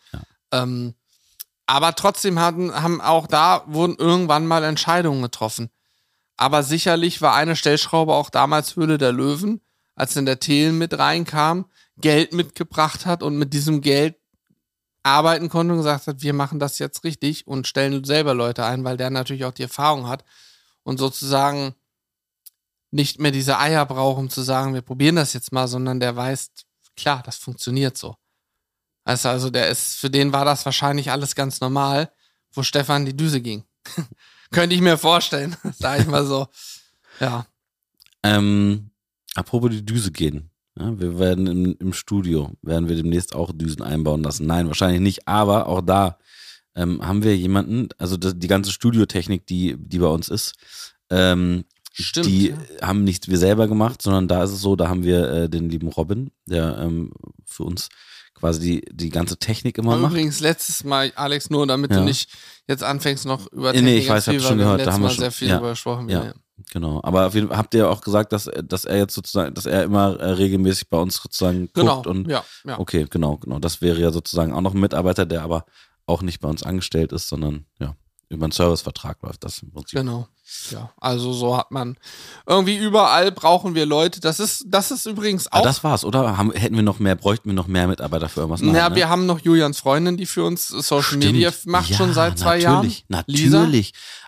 Ähm, 0.52 0.94
aber 1.68 1.96
trotzdem 1.96 2.40
hatten, 2.40 2.74
haben 2.74 3.02
auch 3.02 3.28
da 3.28 3.64
wurden 3.68 3.96
irgendwann 3.98 4.46
mal 4.46 4.64
Entscheidungen 4.64 5.22
getroffen. 5.22 5.70
Aber 6.38 6.64
sicherlich 6.64 7.22
war 7.22 7.34
eine 7.36 7.56
Stellschraube 7.56 8.14
auch 8.14 8.30
damals 8.30 8.76
Höhle 8.76 8.98
der 8.98 9.12
Löwen, 9.12 9.62
als 9.96 10.14
dann 10.14 10.26
der 10.26 10.40
Thelen 10.40 10.78
mit 10.78 10.98
reinkam, 10.98 11.66
Geld 11.98 12.34
mitgebracht 12.34 13.06
hat 13.06 13.24
und 13.24 13.38
mit 13.38 13.54
diesem 13.54 13.82
Geld 13.82 14.16
arbeiten 15.06 15.50
konnte 15.50 15.74
und 15.74 15.80
gesagt 15.80 16.08
hat, 16.08 16.22
wir 16.24 16.34
machen 16.34 16.60
das 16.60 16.80
jetzt 16.80 17.04
richtig 17.04 17.48
und 17.48 17.68
stellen 17.68 18.04
selber 18.04 18.34
Leute 18.34 18.66
ein, 18.66 18.84
weil 18.84 18.98
der 18.98 19.12
natürlich 19.12 19.46
auch 19.46 19.52
die 19.52 19.64
Erfahrung 19.64 20.08
hat 20.08 20.26
und 20.84 20.98
sozusagen 20.98 21.76
nicht 22.90 23.20
mehr 23.20 23.32
diese 23.32 23.60
Eier 23.60 23.86
braucht, 23.86 24.18
um 24.18 24.30
zu 24.30 24.42
sagen, 24.42 24.74
wir 24.74 24.82
probieren 24.82 25.16
das 25.16 25.34
jetzt 25.34 25.52
mal, 25.52 25.68
sondern 25.68 26.00
der 26.00 26.16
weiß, 26.16 26.52
klar, 26.96 27.22
das 27.24 27.38
funktioniert 27.38 27.98
so. 27.98 28.16
Also, 29.04 29.30
also 29.30 29.50
der 29.52 29.70
ist, 29.70 29.96
für 29.98 30.10
den 30.10 30.34
war 30.34 30.46
das 30.46 30.66
wahrscheinlich 30.66 31.12
alles 31.12 31.36
ganz 31.36 31.62
normal, 31.62 32.12
wo 32.52 32.64
Stefan 32.64 33.06
die 33.06 33.16
Düse 33.16 33.42
ging. 33.42 33.64
Könnte 34.52 34.76
ich 34.76 34.82
mir 34.82 34.98
vorstellen, 34.98 35.56
sag 35.78 36.00
ich 36.00 36.08
mal 36.08 36.26
so. 36.26 36.48
Ja. 37.20 37.46
Ähm, 38.24 38.90
apropos 39.36 39.70
die 39.70 39.86
Düse 39.86 40.12
gehen. 40.12 40.50
Ja, 40.78 41.00
wir 41.00 41.20
werden 41.20 41.48
im, 41.48 41.76
im 41.80 41.94
Studio, 41.94 42.52
werden 42.62 42.90
wir 42.90 42.96
demnächst 42.98 43.34
auch 43.34 43.52
Düsen 43.54 43.82
einbauen 43.82 44.24
lassen. 44.24 44.46
Nein, 44.46 44.68
wahrscheinlich 44.68 45.00
nicht, 45.02 45.28
aber 45.28 45.68
auch 45.68 45.82
da 45.82 46.18
ähm, 46.76 47.06
haben 47.06 47.24
wir 47.24 47.36
jemanden, 47.38 47.88
also 47.98 48.18
das, 48.18 48.34
die 48.38 48.48
ganze 48.48 48.72
Studiotechnik, 48.72 49.48
die, 49.48 49.78
die 49.78 50.00
bei 50.00 50.08
uns 50.08 50.28
ist, 50.28 50.54
ähm, 51.10 51.64
Stimmt, 51.94 52.26
die 52.26 52.50
ja. 52.50 52.58
haben 52.82 53.06
nicht 53.06 53.30
wir 53.30 53.38
selber 53.38 53.70
gemacht, 53.70 54.02
sondern 54.02 54.28
da 54.28 54.44
ist 54.44 54.52
es 54.52 54.60
so, 54.60 54.76
da 54.76 54.90
haben 54.90 55.04
wir 55.06 55.30
äh, 55.32 55.50
den 55.50 55.70
lieben 55.70 55.88
Robin, 55.88 56.30
der 56.46 56.78
ähm, 56.80 57.14
für 57.46 57.64
uns 57.64 57.88
quasi 58.34 58.60
die, 58.82 58.94
die 58.98 59.10
ganze 59.10 59.38
Technik 59.38 59.78
immer 59.78 59.96
macht. 59.96 60.12
Übrigens, 60.12 60.42
letztes 60.42 60.84
Mal, 60.84 61.14
Alex, 61.16 61.50
nur 61.50 61.66
damit 61.68 61.92
Ja. 61.92 62.00
du 62.00 62.04
nicht 62.04 62.30
jetzt 62.68 62.84
anfängst 62.84 63.26
noch 63.26 63.50
über 63.54 63.72
Nee, 63.72 63.82
nee, 63.82 63.98
ich 64.00 64.10
weiß, 64.10 64.26
ganz 64.26 64.28
hab 64.28 64.34
viel, 64.34 64.42
schon 64.42 64.58
gehört, 64.58 64.86
da 64.86 64.92
haben 64.92 65.04
wir 65.04 65.10
schon- 65.10 65.20
sehr 65.20 65.32
viel 65.32 65.48
ja. 65.48 65.56
drüber 65.56 65.70
gesprochen. 65.70 66.10
Ja. 66.10 66.34
Genau, 66.72 67.02
aber 67.04 67.32
habt 67.50 67.74
ihr 67.74 67.90
auch 67.90 68.02
gesagt, 68.02 68.32
dass, 68.32 68.50
dass 68.64 68.86
er 68.86 68.98
jetzt 68.98 69.14
sozusagen, 69.14 69.54
dass 69.54 69.66
er 69.66 69.84
immer 69.84 70.18
äh, 70.20 70.32
regelmäßig 70.32 70.90
bei 70.90 70.98
uns 70.98 71.16
sozusagen 71.16 71.70
Genau. 71.74 71.96
guckt 71.96 72.08
und 72.08 72.30
ja, 72.30 72.46
ja. 72.64 72.80
okay, 72.80 73.06
genau, 73.10 73.38
genau. 73.38 73.60
Das 73.60 73.82
wäre 73.82 74.00
ja 74.00 74.12
sozusagen 74.12 74.54
auch 74.54 74.62
noch 74.62 74.74
ein 74.74 74.80
Mitarbeiter, 74.80 75.26
der 75.26 75.44
aber 75.44 75.66
auch 76.06 76.22
nicht 76.22 76.40
bei 76.40 76.48
uns 76.48 76.64
angestellt 76.64 77.12
ist, 77.12 77.28
sondern 77.28 77.66
ja, 77.80 77.96
über 78.30 78.46
einen 78.46 78.52
Servicevertrag 78.52 79.22
läuft 79.22 79.44
das 79.44 79.60
im 79.60 79.72
Prinzip. 79.72 80.00
Genau. 80.00 80.28
Ja, 80.70 80.92
also 80.98 81.34
so 81.34 81.58
hat 81.58 81.72
man 81.72 81.98
irgendwie 82.46 82.78
überall 82.78 83.32
brauchen 83.32 83.74
wir 83.74 83.88
Leute. 83.88 84.20
Das 84.20 84.40
ist, 84.40 84.66
das 84.68 84.92
ist 84.92 85.08
übrigens 85.08 85.52
auch. 85.52 85.60
Ah, 85.60 85.64
das 85.64 85.84
war's, 85.84 86.06
oder? 86.06 86.38
Haben, 86.38 86.52
hätten 86.52 86.76
wir 86.76 86.84
noch 86.84 87.00
mehr, 87.00 87.16
bräuchten 87.16 87.50
wir 87.50 87.56
noch 87.56 87.66
mehr 87.66 87.88
Mitarbeiter 87.88 88.30
für 88.30 88.42
irgendwas? 88.42 88.62
Nein, 88.62 88.76
ja, 88.76 88.90
ne? 88.90 88.96
wir 88.96 89.10
haben 89.10 89.26
noch 89.26 89.40
Julians 89.40 89.80
Freundin, 89.80 90.18
die 90.18 90.28
für 90.28 90.44
uns 90.44 90.68
Social 90.68 91.02
Stimmt. 91.02 91.26
Media 91.26 91.52
macht 91.66 91.90
ja, 91.90 91.98
schon 91.98 92.14
seit 92.14 92.38
zwei 92.38 92.60
natürlich, 92.60 93.06
Jahren. 93.10 93.24
Lisa. 93.26 93.68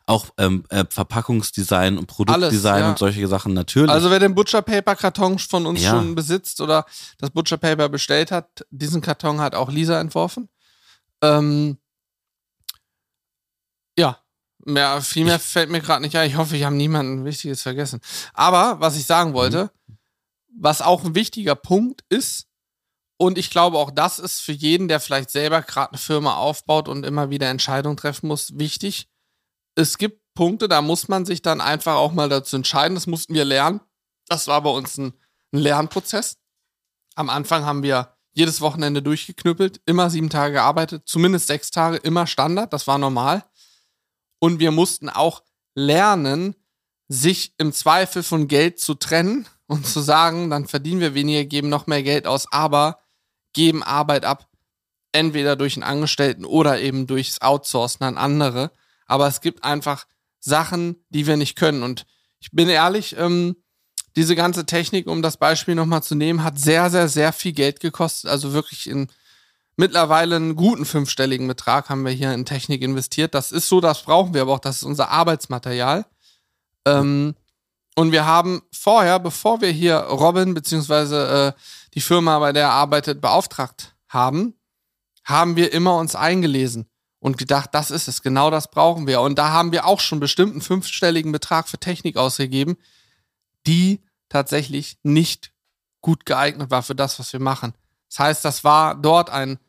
Auch 0.07 0.27
ähm, 0.37 0.63
äh, 0.69 0.85
Verpackungsdesign 0.89 1.97
und 1.97 2.07
Produktdesign 2.07 2.73
Alles, 2.73 2.81
ja. 2.81 2.89
und 2.91 2.97
solche 2.97 3.27
Sachen, 3.27 3.53
natürlich. 3.53 3.91
Also 3.91 4.09
wer 4.09 4.19
den 4.19 4.33
Butcher 4.33 4.61
Paper 4.61 4.95
Karton 4.95 5.37
von 5.37 5.65
uns 5.65 5.81
Ja. 5.83 5.91
schon 5.91 6.15
besitzt 6.15 6.61
oder 6.61 6.85
das 7.17 7.29
Butcher 7.29 7.57
Paper 7.57 7.89
bestellt 7.89 8.31
hat, 8.31 8.65
diesen 8.71 9.01
Karton 9.01 9.41
hat 9.41 9.53
auch 9.53 9.69
Lisa 9.69 9.99
entworfen. 9.99 10.47
Ähm, 11.21 11.77
ja, 13.97 14.17
mehr, 14.63 15.01
viel 15.01 15.25
mehr 15.25 15.39
fällt 15.39 15.69
mir 15.69 15.81
gerade 15.81 16.01
nicht 16.01 16.15
ein. 16.15 16.29
Ich 16.29 16.37
hoffe, 16.37 16.55
ich 16.55 16.63
habe 16.63 16.75
niemanden 16.75 17.25
Wichtiges 17.25 17.61
vergessen. 17.61 17.99
Aber 18.33 18.79
was 18.79 18.95
ich 18.95 19.05
sagen 19.05 19.33
wollte, 19.33 19.71
was 20.57 20.81
auch 20.81 21.03
ein 21.03 21.15
wichtiger 21.15 21.55
Punkt 21.55 22.03
ist, 22.09 22.47
und 23.17 23.37
ich 23.37 23.49
glaube 23.49 23.77
auch 23.77 23.91
das 23.91 24.19
ist 24.19 24.39
für 24.39 24.51
jeden, 24.53 24.87
der 24.87 24.99
vielleicht 24.99 25.31
selber 25.31 25.61
gerade 25.63 25.89
eine 25.91 25.97
Firma 25.97 26.35
aufbaut 26.35 26.87
und 26.87 27.05
immer 27.05 27.29
wieder 27.29 27.49
Entscheidungen 27.49 27.97
treffen 27.97 28.27
muss, 28.27 28.57
wichtig. 28.57 29.09
Es 29.77 29.99
gibt 29.99 30.21
Punkte, 30.33 30.67
da 30.67 30.81
muss 30.81 31.07
man 31.07 31.25
sich 31.25 31.41
dann 31.41 31.61
einfach 31.61 31.95
auch 31.95 32.11
mal 32.11 32.29
dazu 32.29 32.55
entscheiden. 32.55 32.95
Das 32.95 33.05
mussten 33.05 33.35
wir 33.35 33.45
lernen. 33.45 33.79
Das 34.27 34.47
war 34.47 34.61
bei 34.61 34.71
uns 34.71 34.97
ein, 34.97 35.13
ein 35.53 35.59
Lernprozess. 35.59 36.37
Am 37.15 37.29
Anfang 37.29 37.63
haben 37.63 37.83
wir 37.83 38.15
jedes 38.33 38.59
Wochenende 38.61 39.01
durchgeknüppelt, 39.01 39.81
immer 39.85 40.09
sieben 40.09 40.29
Tage 40.29 40.53
gearbeitet, 40.53 41.03
zumindest 41.05 41.47
sechs 41.47 41.71
Tage, 41.71 41.97
immer 41.97 42.27
Standard, 42.27 42.71
das 42.71 42.85
war 42.85 42.99
normal. 42.99 43.43
Und 44.39 44.59
wir 44.59 44.69
mussten 44.71 45.09
auch 45.09 45.43
lernen, 45.73 46.55
sich 47.07 47.53
im 47.57 47.71
Zweifel 47.71 48.21
von 48.21 48.47
Geld 48.47 48.79
zu 48.79 48.93
trennen 48.93 49.47
und 49.67 49.87
zu 49.87 50.01
sagen, 50.01 50.49
dann 50.49 50.67
verdienen 50.67 51.01
wir 51.01 51.13
weniger, 51.13 51.45
geben 51.45 51.69
noch 51.69 51.87
mehr 51.87 52.03
Geld 52.03 52.27
aus, 52.27 52.45
aber 52.51 52.99
geben 53.53 53.81
Arbeit 53.81 54.25
ab, 54.25 54.47
entweder 55.11 55.55
durch 55.55 55.75
einen 55.75 55.83
Angestellten 55.83 56.45
oder 56.45 56.79
eben 56.79 57.07
durchs 57.07 57.41
Outsourcen 57.41 58.05
an 58.05 58.17
andere. 58.17 58.71
Aber 59.07 59.27
es 59.27 59.41
gibt 59.41 59.63
einfach 59.63 60.05
Sachen, 60.39 61.03
die 61.09 61.25
wir 61.25 61.37
nicht 61.37 61.55
können. 61.55 61.83
Und 61.83 62.05
ich 62.39 62.51
bin 62.51 62.69
ehrlich, 62.69 63.15
ähm, 63.17 63.55
diese 64.15 64.35
ganze 64.35 64.65
Technik, 64.65 65.07
um 65.07 65.21
das 65.21 65.37
Beispiel 65.37 65.75
nochmal 65.75 66.03
zu 66.03 66.15
nehmen, 66.15 66.43
hat 66.43 66.59
sehr, 66.59 66.89
sehr, 66.89 67.07
sehr 67.07 67.33
viel 67.33 67.53
Geld 67.53 67.79
gekostet. 67.79 68.29
Also 68.29 68.53
wirklich 68.53 68.89
in 68.89 69.07
mittlerweile 69.75 70.35
einen 70.35 70.55
guten 70.55 70.85
fünfstelligen 70.85 71.47
Betrag 71.47 71.89
haben 71.89 72.03
wir 72.03 72.11
hier 72.11 72.33
in 72.33 72.45
Technik 72.45 72.81
investiert. 72.81 73.33
Das 73.35 73.51
ist 73.51 73.69
so, 73.69 73.79
das 73.79 74.03
brauchen 74.03 74.33
wir 74.33 74.41
aber 74.41 74.53
auch. 74.53 74.59
Das 74.59 74.77
ist 74.77 74.83
unser 74.83 75.09
Arbeitsmaterial. 75.09 76.05
Ähm, 76.85 77.35
und 77.95 78.11
wir 78.11 78.25
haben 78.25 78.61
vorher, 78.71 79.19
bevor 79.19 79.61
wir 79.61 79.69
hier 79.69 79.97
Robin 79.97 80.53
beziehungsweise 80.53 81.53
äh, 81.55 81.61
die 81.93 82.01
Firma, 82.01 82.39
bei 82.39 82.53
der 82.53 82.63
er 82.63 82.71
arbeitet, 82.71 83.21
beauftragt 83.21 83.95
haben, 84.09 84.55
haben 85.23 85.55
wir 85.55 85.73
immer 85.73 85.97
uns 85.97 86.15
eingelesen 86.15 86.89
und 87.27 87.37
gedacht, 87.37 87.71
das 87.73 87.91
ist 87.91 88.07
es, 88.07 88.21
genau 88.21 88.49
das 88.49 88.71
brauchen 88.71 89.05
wir. 89.05 89.19
Und 89.19 89.37
da 89.37 89.51
haben 89.51 89.73
wir 89.73 89.85
auch 89.85 89.99
schon 89.99 90.21
bestimmt 90.21 90.53
einen 90.53 90.61
fünfstelligen 90.61 91.33
Betrag 91.33 91.67
für 91.67 91.77
Technik 91.77 92.15
ausgegeben, 92.15 92.77
die 93.67 94.01
tatsächlich 94.29 94.97
nicht 95.03 95.51
gut 96.01 96.25
geeignet 96.25 96.71
war 96.71 96.83
für 96.83 96.95
das, 96.95 97.19
was 97.19 97.33
wir 97.33 97.41
machen. 97.41 97.73
Das 98.09 98.19
heißt, 98.19 98.45
das 98.45 98.63
war 98.63 98.95
dort 98.95 99.29
ein 99.29 99.59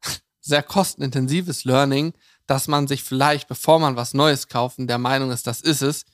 sehr 0.40 0.62
kostenintensives 0.62 1.64
Learning, 1.64 2.14
dass 2.46 2.68
man 2.68 2.86
sich 2.86 3.02
vielleicht, 3.02 3.48
bevor 3.48 3.80
man 3.80 3.96
was 3.96 4.14
Neues 4.14 4.46
kauft, 4.46 4.78
und 4.78 4.86
der 4.86 4.98
Meinung 4.98 5.32
ist, 5.32 5.48
das 5.48 5.60
ist 5.60 5.82
es, 5.82 6.04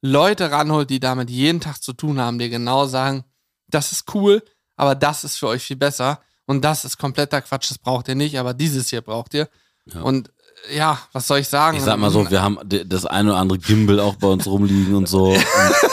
Leute 0.00 0.52
ranholt, 0.52 0.88
die 0.88 1.00
damit 1.00 1.30
jeden 1.30 1.60
Tag 1.60 1.82
zu 1.82 1.92
tun 1.92 2.20
haben, 2.20 2.38
die 2.38 2.48
genau 2.48 2.86
sagen, 2.86 3.24
das 3.66 3.90
ist 3.90 4.14
cool, 4.14 4.42
aber 4.76 4.94
das 4.94 5.24
ist 5.24 5.36
für 5.36 5.48
euch 5.48 5.64
viel 5.64 5.76
besser 5.76 6.22
und 6.46 6.64
das 6.64 6.84
ist 6.84 6.96
kompletter 6.96 7.42
Quatsch, 7.42 7.70
das 7.72 7.78
braucht 7.78 8.06
ihr 8.06 8.14
nicht, 8.14 8.38
aber 8.38 8.54
dieses 8.54 8.88
hier 8.88 9.00
braucht 9.00 9.34
ihr. 9.34 9.48
Ja. 9.94 10.00
Und 10.02 10.30
äh, 10.70 10.76
ja, 10.76 10.98
was 11.12 11.26
soll 11.26 11.38
ich 11.40 11.48
sagen? 11.48 11.76
Ich 11.76 11.82
sag 11.82 11.98
mal 11.98 12.10
so, 12.10 12.30
wir 12.30 12.42
haben 12.42 12.58
das 12.86 13.06
eine 13.06 13.30
oder 13.30 13.38
andere 13.40 13.58
Gimbal 13.58 14.00
auch 14.00 14.16
bei 14.16 14.28
uns 14.28 14.46
rumliegen 14.46 14.94
und 14.94 15.08
so. 15.08 15.30
Und 15.32 15.44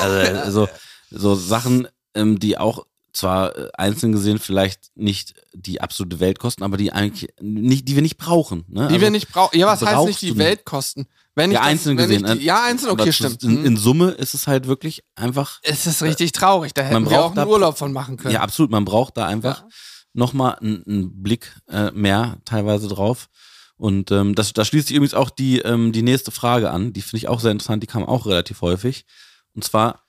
also, 0.01 0.41
also 0.41 0.67
so 1.11 1.35
Sachen, 1.35 1.87
ähm, 2.13 2.39
die 2.39 2.57
auch 2.57 2.85
zwar 3.13 3.55
äh, 3.57 3.69
einzeln 3.77 4.11
gesehen 4.11 4.39
vielleicht 4.39 4.91
nicht 4.95 5.33
die 5.53 5.79
absolute 5.79 6.19
Welt 6.19 6.37
kosten, 6.39 6.63
aber 6.63 6.75
die 6.77 6.91
eigentlich 6.91 7.29
nicht, 7.39 7.87
die 7.87 7.95
wir 7.95 8.01
nicht 8.01 8.17
brauchen. 8.17 8.65
Ne? 8.67 8.87
die 8.87 8.93
Also, 8.95 9.01
wir 9.01 9.09
nicht 9.11 9.29
brauchen. 9.29 9.57
Ja, 9.57 9.67
was 9.67 9.81
heißt 9.85 10.05
nicht 10.05 10.21
die 10.21 10.37
Welt 10.37 10.65
kosten? 10.65 11.07
Wenn 11.33 11.51
ich 11.51 11.55
Ja, 11.55 11.61
das- 11.61 11.69
einzeln 11.69 11.97
wenn 11.97 12.07
gesehen, 12.09 12.25
Ich 12.25 12.31
die, 12.33 12.39
äh, 12.39 12.43
ja, 12.47 12.63
einzeln, 12.63 12.91
okay, 12.91 13.05
das 13.05 13.15
stimmt. 13.15 13.43
In, 13.43 13.65
in 13.65 13.77
Summe 13.77 14.11
ist 14.11 14.33
es 14.33 14.47
halt 14.47 14.67
wirklich 14.67 15.03
einfach. 15.15 15.59
es 15.63 15.85
ist 15.87 16.01
richtig 16.03 16.31
traurig, 16.33 16.73
da 16.73 16.81
hätten 16.81 16.93
man 16.93 17.09
wir 17.09 17.21
auch 17.21 17.27
einen 17.27 17.35
da- 17.35 17.45
Urlaub 17.47 17.77
von 17.77 17.93
machen 17.93 18.17
können. 18.17 18.33
Ja, 18.33 18.41
absolut. 18.41 18.71
Man 18.71 18.83
braucht 18.85 19.15
da 19.17 19.25
einfach 19.27 19.59
Ja. 19.61 19.67
nochmal 20.13 20.55
einen, 20.55 20.83
einen 20.87 21.23
Blick 21.23 21.53
äh, 21.69 21.91
mehr 21.91 22.37
teilweise 22.45 22.87
drauf. 22.89 23.27
Und 23.77 24.11
ähm, 24.11 24.35
das, 24.35 24.53
da 24.53 24.63
schließt 24.63 24.87
sich 24.87 24.95
übrigens 24.95 25.13
auch 25.13 25.29
die, 25.29 25.59
ähm, 25.59 25.91
die 25.91 26.01
nächste 26.01 26.31
Frage 26.31 26.71
an. 26.71 26.93
Die 26.93 27.01
finde 27.01 27.17
ich 27.17 27.27
auch 27.27 27.39
sehr 27.39 27.51
interessant. 27.51 27.83
Die 27.83 27.87
kam 27.87 28.05
auch 28.05 28.25
relativ 28.25 28.61
häufig. 28.61 29.05
Und 29.53 29.63
zwar, 29.63 30.05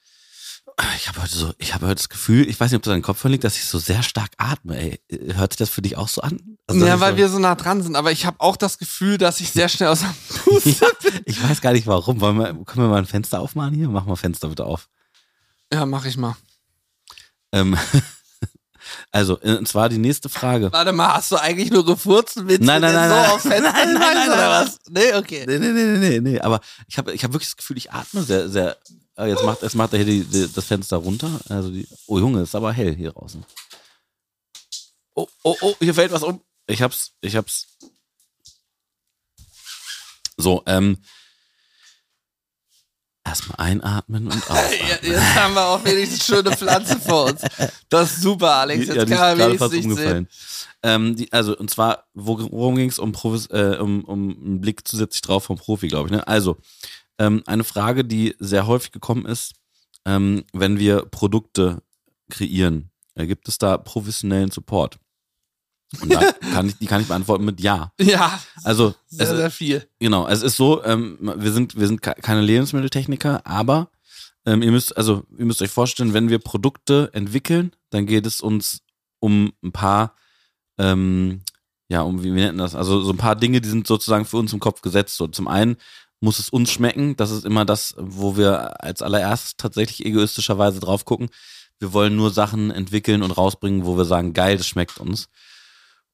ich 0.97 1.09
habe 1.09 1.23
heute 1.23 1.35
so, 1.35 1.53
ich 1.59 1.75
habe 1.75 1.87
heute 1.87 1.97
das 1.97 2.09
Gefühl, 2.09 2.49
ich 2.49 2.61
weiß 2.61 2.71
nicht, 2.71 2.77
ob 2.77 2.83
das 2.83 2.93
an 2.93 2.99
den 2.99 3.05
Kopf 3.05 3.25
liegt, 3.25 3.45
dass 3.45 3.57
ich 3.57 3.65
so 3.65 3.79
sehr 3.79 4.03
stark 4.03 4.31
atme. 4.37 4.79
Ey. 4.79 5.01
Hört 5.35 5.53
sich 5.53 5.59
das 5.59 5.71
für 5.71 5.83
dich 5.83 5.97
auch 5.97 6.09
so 6.09 6.21
an? 6.21 6.59
Also, 6.67 6.85
ja, 6.87 7.01
weil 7.01 7.13
so, 7.13 7.19
wir 7.19 7.29
so 7.29 7.39
nah 7.39 7.55
dran 7.55 7.83
sind, 7.83 7.97
aber 7.97 8.13
ich 8.13 8.27
habe 8.27 8.41
auch 8.41 8.57
das 8.57 8.79
Gefühl, 8.79 9.19
dass 9.19 9.41
ich 9.41 9.51
sehr 9.51 9.69
schnell 9.69 9.89
aus 9.89 10.01
dem 10.01 10.15
Puste 10.45 10.71
ja, 10.71 11.11
ich 11.25 11.43
weiß 11.43 11.61
gar 11.61 11.73
nicht 11.73 11.87
warum. 11.87 12.21
Wollen 12.21 12.39
wir, 12.39 12.53
können 12.65 12.87
wir 12.87 12.89
mal 12.89 12.99
ein 12.99 13.07
Fenster 13.07 13.41
aufmachen 13.41 13.75
hier? 13.75 13.89
Mach 13.89 14.05
mal 14.05 14.17
Fenster 14.17 14.49
bitte 14.49 14.65
auf. 14.65 14.89
Ja, 15.73 15.87
mach 15.87 16.05
ich 16.05 16.17
mal. 16.17 16.37
Ähm, 17.53 17.77
also, 19.17 19.41
äh, 19.41 19.57
und 19.57 19.67
zwar 19.67 19.89
die 19.89 19.97
nächste 19.97 20.29
Frage. 20.29 20.71
Warte 20.73 20.93
mal, 20.93 21.15
hast 21.15 21.33
du 21.33 21.37
eigentlich 21.37 21.71
nur 21.71 21.87
gefurzt 21.87 22.37
und 22.37 22.49
willst 22.49 22.63
Nein, 22.63 22.83
nein, 22.83 22.93
nein, 22.93 23.09
so 23.09 23.15
nein. 23.17 23.31
aufs 23.31 23.43
Fenster 23.45 23.73
Nein, 23.73 23.95
nein, 23.95 24.15
nein, 24.15 24.29
oder 24.29 24.37
nein. 24.37 24.67
was? 24.67 24.79
Nee, 24.91 25.15
okay. 25.15 25.45
Nee, 25.47 25.59
nee, 25.59 25.73
nee, 25.73 25.85
nee, 25.85 25.99
nee, 25.99 26.21
nee. 26.33 26.41
Aber 26.41 26.61
ich 26.87 26.99
habe 26.99 27.15
ich 27.15 27.25
hab 27.25 27.33
wirklich 27.33 27.49
das 27.49 27.57
Gefühl, 27.57 27.79
ich 27.79 27.91
atme 27.93 28.23
sehr, 28.23 28.49
sehr. 28.51 28.77
äh, 29.17 29.29
Jetzt 29.29 29.43
macht, 29.43 29.63
jetzt 29.63 29.75
macht 29.75 29.95
er 29.95 30.01
hier 30.01 30.07
die, 30.07 30.25
die, 30.25 30.53
das 30.53 30.65
Fenster 30.67 30.99
runter. 30.99 31.31
Also 31.49 31.71
die, 31.71 31.89
oh 32.07 32.19
Junge, 32.19 32.43
ist 32.43 32.55
aber 32.55 32.73
hell 32.75 32.95
hier 32.95 33.13
draußen. 33.13 33.43
Oh, 35.15 35.27
oh, 35.45 35.57
oh, 35.63 35.75
hier 35.81 35.95
fällt 35.95 36.13
was 36.13 36.23
um. 36.23 36.43
Ich 36.67 36.83
hab's, 36.83 37.13
ich 37.23 37.37
hab's. 37.37 37.67
So, 40.37 40.63
ähm. 40.67 40.99
Erstmal 43.27 43.67
einatmen 43.67 44.27
und 44.27 44.37
ausatmen. 44.51 44.71
Jetzt 45.03 45.35
haben 45.35 45.55
wir 45.55 45.67
auch 45.67 45.85
wenigstens 45.85 46.25
schöne 46.25 46.53
Pflanze 46.53 47.01
vor 47.01 47.27
uns. 47.27 47.43
Das 47.89 48.13
ist 48.13 48.23
super, 48.23 48.53
Alex. 48.53 48.87
Jetzt 48.87 48.97
ja, 48.97 49.05
kann 49.05 49.39
man 49.39 49.49
wenigstens 49.49 49.73
nicht 49.73 49.97
sehen. 49.97 50.29
Ähm, 50.83 51.17
die, 51.17 51.33
also, 51.33 51.57
und 51.57 51.69
zwar, 51.69 52.05
wo, 52.15 52.39
worum 52.39 52.77
ging 52.77 52.89
es? 52.89 53.01
Um, 53.01 53.13
äh, 53.51 53.77
um, 53.79 54.05
um 54.05 54.31
einen 54.31 54.61
Blick 54.61 54.87
zusätzlich 54.87 55.23
drauf 55.23 55.45
vom 55.45 55.57
Profi, 55.57 55.89
glaube 55.89 56.09
ich. 56.09 56.13
Ne? 56.13 56.27
Also, 56.29 56.59
ähm, 57.19 57.43
eine 57.47 57.65
Frage, 57.65 58.05
die 58.05 58.37
sehr 58.39 58.67
häufig 58.67 58.93
gekommen 58.93 59.27
ist, 59.27 59.55
ähm, 60.05 60.45
wenn 60.53 60.79
wir 60.79 61.03
Produkte 61.07 61.83
kreieren, 62.31 62.91
äh, 63.15 63.27
gibt 63.27 63.49
es 63.49 63.59
da 63.59 63.79
professionellen 63.79 64.53
Support? 64.53 64.99
Und 66.01 66.13
da 66.13 66.33
kann 66.53 66.69
ich, 66.69 66.79
die 66.79 66.87
kann 66.87 67.01
ich 67.01 67.09
beantworten 67.09 67.45
mit 67.45 67.61
Ja. 67.61 67.93
Ja, 68.01 68.39
Also, 68.65 68.95
sehr, 69.07 69.29
es, 69.31 69.37
sehr 69.37 69.51
viel. 69.51 69.89
Genau, 70.01 70.27
es 70.29 70.43
ist 70.43 70.57
so, 70.57 70.83
ähm, 70.85 71.19
wir 71.21 71.53
sind, 71.53 71.77
wir 71.79 71.87
sind 71.87 72.03
ke- 72.03 72.17
keine 72.21 72.41
Lebensmitteltechniker, 72.43 73.47
aber 73.47 73.91
ähm, 74.45 74.63
ihr 74.63 74.73
müsst, 74.73 74.97
also 74.97 75.25
ihr 75.39 75.45
müsst 75.45 75.63
euch 75.63 75.71
vorstellen, 75.71 76.13
wenn 76.15 76.29
wir 76.29 76.39
Produkte 76.39 77.11
entwickeln, 77.13 77.73
dann 77.91 78.07
geht 78.07 78.27
es 78.27 78.41
uns 78.41 78.81
um 79.21 79.53
ein 79.63 79.73
paar, 79.73 80.15
ähm, 80.79 81.43
ja, 81.89 82.03
um 82.03 82.21
wie 82.23 82.35
wir 82.35 82.45
nennen 82.47 82.59
das, 82.59 82.75
also 82.75 83.01
so 83.03 83.13
ein 83.13 83.17
paar 83.17 83.37
Dinge, 83.37 83.61
die 83.61 83.69
sind 83.69 83.87
sozusagen 83.87 84.25
für 84.25 84.37
uns 84.39 84.53
im 84.53 84.61
Kopf 84.61 84.83
gesetzt. 84.83 85.17
So 85.17 85.27
zum 85.29 85.49
einen 85.49 85.77
muss 86.21 86.39
es 86.39 86.49
uns 86.49 86.71
schmecken, 86.71 87.17
das 87.17 87.31
ist 87.31 87.45
immer 87.45 87.65
das, 87.65 87.95
wo 87.99 88.37
wir 88.37 88.83
als 88.83 89.03
allererstes 89.03 89.57
tatsächlich 89.57 90.05
egoistischerweise 90.07 90.81
drauf 90.81 91.05
gucken. 91.05 91.29
Wir 91.79 91.93
wollen 91.93 92.17
nur 92.17 92.31
Sachen 92.31 92.71
entwickeln 92.71 93.23
und 93.23 93.31
rausbringen, 93.33 93.85
wo 93.85 93.97
wir 93.97 94.05
sagen, 94.07 94.33
geil, 94.33 94.57
das 94.57 94.67
schmeckt 94.67 94.99
uns. 94.99 95.29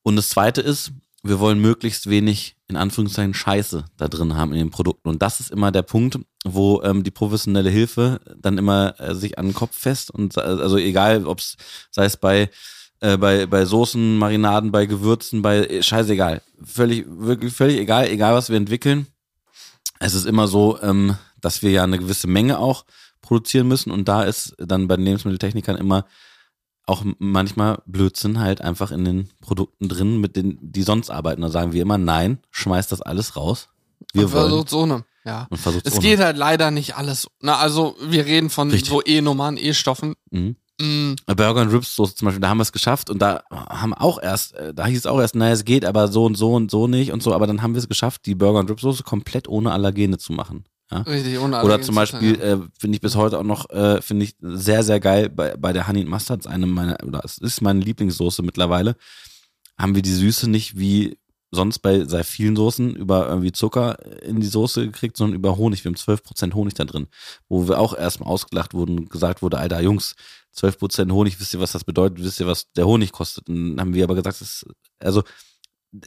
Und 0.03 0.17
das 0.17 0.31
zweite 0.31 0.61
ist, 0.61 0.93
wir 1.23 1.39
wollen 1.39 1.61
möglichst 1.61 2.11
wenig, 2.11 2.57
in 2.69 2.77
Anführungszeichen, 2.77 3.35
Scheiße 3.35 3.85
da 3.97 4.09
drin 4.09 4.35
haben 4.35 4.53
in 4.53 4.59
den 4.59 4.71
Produkten. 4.71 5.09
Und 5.09 5.23
das 5.23 5.39
ist 5.39 5.51
immer 5.51 5.71
der 5.71 5.83
Punkt, 5.83 6.19
wo 6.45 6.83
ähm, 6.83 7.05
die 7.05 7.13
professionelle 7.13 7.71
Hilfe 7.71 8.21
dann 8.37 8.59
immer 8.59 8.99
äh, 8.99 9.15
sich 9.15 9.39
an 9.39 9.47
den 9.47 9.55
Kopf 9.55 9.77
fest 9.77 10.11
und 10.11 10.37
äh, 10.37 10.41
also 10.41 10.77
egal, 10.77 11.27
ob 11.27 11.39
es 11.39 11.57
sei 11.91 12.07
es 12.07 12.17
bei 12.17 12.51
äh, 13.01 13.17
bei 13.17 13.47
bei 13.47 13.65
Soßen, 13.65 14.19
Marinaden, 14.19 14.73
bei 14.73 14.87
Gewürzen, 14.87 15.43
bei 15.43 15.59
äh, 15.67 15.83
scheißegal, 15.83 16.43
völlig 16.65 17.07
wirklich 17.09 17.53
völlig 17.53 17.79
egal, 17.79 18.09
egal 18.09 18.35
was 18.35 18.51
wir 18.51 18.57
entwickeln. 18.57 19.07
Es 20.01 20.15
ist 20.15 20.27
immer 20.27 20.49
so, 20.49 20.81
ähm, 20.83 21.17
dass 21.41 21.63
wir 21.63 21.71
ja 21.71 21.85
eine 21.85 21.99
gewisse 21.99 22.27
Menge 22.27 22.59
auch 22.59 22.85
produzieren 23.21 23.69
müssen. 23.69 23.93
Und 23.93 24.09
da 24.09 24.25
ist 24.25 24.55
dann 24.59 24.89
bei 24.89 24.97
den 24.97 25.05
Lebensmitteltechnikern 25.05 25.77
immer 25.77 26.05
auch 26.87 27.05
manchmal 27.19 27.81
Blödsinn 27.87 28.41
halt 28.41 28.61
einfach 28.61 28.91
in 28.91 29.05
den 29.05 29.29
Produkten 29.41 29.89
drin, 29.89 30.21
mit 30.21 30.37
denen 30.37 30.59
die 30.61 30.83
sonst 30.83 31.11
arbeiten. 31.11 31.43
Da 31.43 31.49
sagen 31.49 31.73
wir 31.73 31.83
immer, 31.83 31.99
nein, 31.99 32.39
schmeißt 32.51 32.91
das 32.91 33.03
alles 33.03 33.37
raus. 33.37 33.69
Wir 34.13 34.25
und 34.25 34.31
versucht 34.31 34.73
ohne. 34.73 35.05
Ja. 35.25 35.47
Und 35.51 35.61
Es 35.85 35.93
ohne. 35.95 36.01
geht 36.01 36.19
halt 36.19 36.37
leider 36.37 36.71
nicht 36.71 36.97
alles. 36.97 37.29
Na, 37.41 37.57
also 37.59 37.97
wir 38.05 38.27
reden 38.27 38.51
von 38.51 38.71
Richtig. 38.71 38.91
so 38.91 39.03
E-Nummern, 39.05 39.57
E-Stoffen. 39.57 40.15
Mhm. 40.31 40.57
Mm, 40.81 41.15
Burger 41.27 41.61
und 41.61 41.69
Ribs 41.69 41.95
Soße 41.95 42.17
zum 42.17 42.27
Beispiel, 42.27 42.41
da 42.41 42.49
haben 42.49 42.59
wir 42.59 42.63
es 42.63 42.73
geschafft 42.73 43.11
und 43.11 43.21
da 43.21 43.45
haben 43.51 43.95
auch 43.95 44.21
erst, 44.21 44.55
äh, 44.55 44.73
da 44.75 44.87
hieß 44.87 45.01
es 45.01 45.07
auch 45.07 45.21
erst, 45.21 45.37
naja, 45.37 45.53
es 45.53 45.65
geht 45.65 45.85
aber 45.85 46.09
so 46.09 46.25
und 46.25 46.35
so 46.35 46.55
und 46.55 46.71
so 46.71 46.89
nicht 46.89 47.13
und 47.13 47.23
so, 47.23 47.35
aber 47.35 47.47
dann 47.47 47.63
haben 47.63 47.75
wir 47.75 47.79
es 47.79 47.89
geschafft, 47.89 48.27
die 48.27 48.35
Burger 48.35 48.59
und 48.59 48.71
Ribs 48.71 48.83
Soße 48.83 49.03
komplett 49.05 49.49
ohne 49.49 49.71
Allergene 49.71 50.19
zu 50.19 50.33
machen. 50.33 50.65
Ja? 50.93 51.01
richtig, 51.03 51.39
ohne 51.39 51.63
Oder 51.63 51.81
zum 51.81 51.95
zu 51.95 52.01
Beispiel, 52.01 52.41
äh, 52.41 52.59
finde 52.79 52.97
ich 52.97 53.01
bis 53.01 53.17
heute 53.17 53.39
auch 53.39 53.45
noch, 53.45 53.71
äh, 53.71 54.03
finde 54.03 54.25
ich 54.25 54.37
sehr, 54.41 54.83
sehr 54.83 55.01
geil, 55.01 55.29
bei, 55.29 55.57
bei 55.57 55.73
der 55.73 55.89
Honey 55.89 56.03
and 56.03 56.11
Mustard, 56.11 56.47
eine 56.47 56.67
meiner, 56.67 56.99
oder 57.07 57.23
es 57.25 57.39
ist 57.39 57.63
meine 57.63 57.81
Lieblingssoße 57.81 58.43
mittlerweile, 58.43 58.97
haben 59.79 59.95
wir 59.95 60.03
die 60.03 60.13
Süße 60.13 60.51
nicht 60.51 60.79
wie 60.79 61.19
sonst 61.51 61.81
bei 61.81 62.05
sehr 62.05 62.25
vielen 62.25 62.57
Soßen 62.57 62.97
über 62.97 63.29
irgendwie 63.29 63.53
Zucker 63.53 63.99
in 64.23 64.41
die 64.41 64.47
Soße 64.47 64.87
gekriegt, 64.87 65.19
sondern 65.19 65.37
über 65.37 65.57
Honig. 65.57 65.85
Wir 65.85 65.91
haben 65.91 65.97
12% 65.97 66.55
Honig 66.55 66.75
da 66.75 66.85
drin, 66.85 67.09
wo 67.49 67.69
wir 67.69 67.79
auch 67.79 67.95
erstmal 67.95 68.31
ausgelacht 68.31 68.73
wurden 68.73 68.99
und 68.99 69.11
gesagt 69.11 69.43
wurde, 69.43 69.59
Alter, 69.59 69.81
Jungs, 69.81 70.15
12% 70.57 71.13
Honig, 71.13 71.39
wisst 71.39 71.53
ihr, 71.53 71.61
was 71.61 71.73
das 71.73 71.85
bedeutet? 71.85 72.25
Wisst 72.25 72.41
ihr, 72.41 72.47
was 72.47 72.73
der 72.73 72.87
Honig 72.87 73.13
kostet? 73.13 73.49
Und 73.49 73.77
dann 73.77 73.81
haben 73.81 73.95
wir 73.95 74.05
aber 74.05 74.15
gesagt, 74.15 74.41
das 74.41 74.63
ist, 74.63 74.67
also 74.99 75.23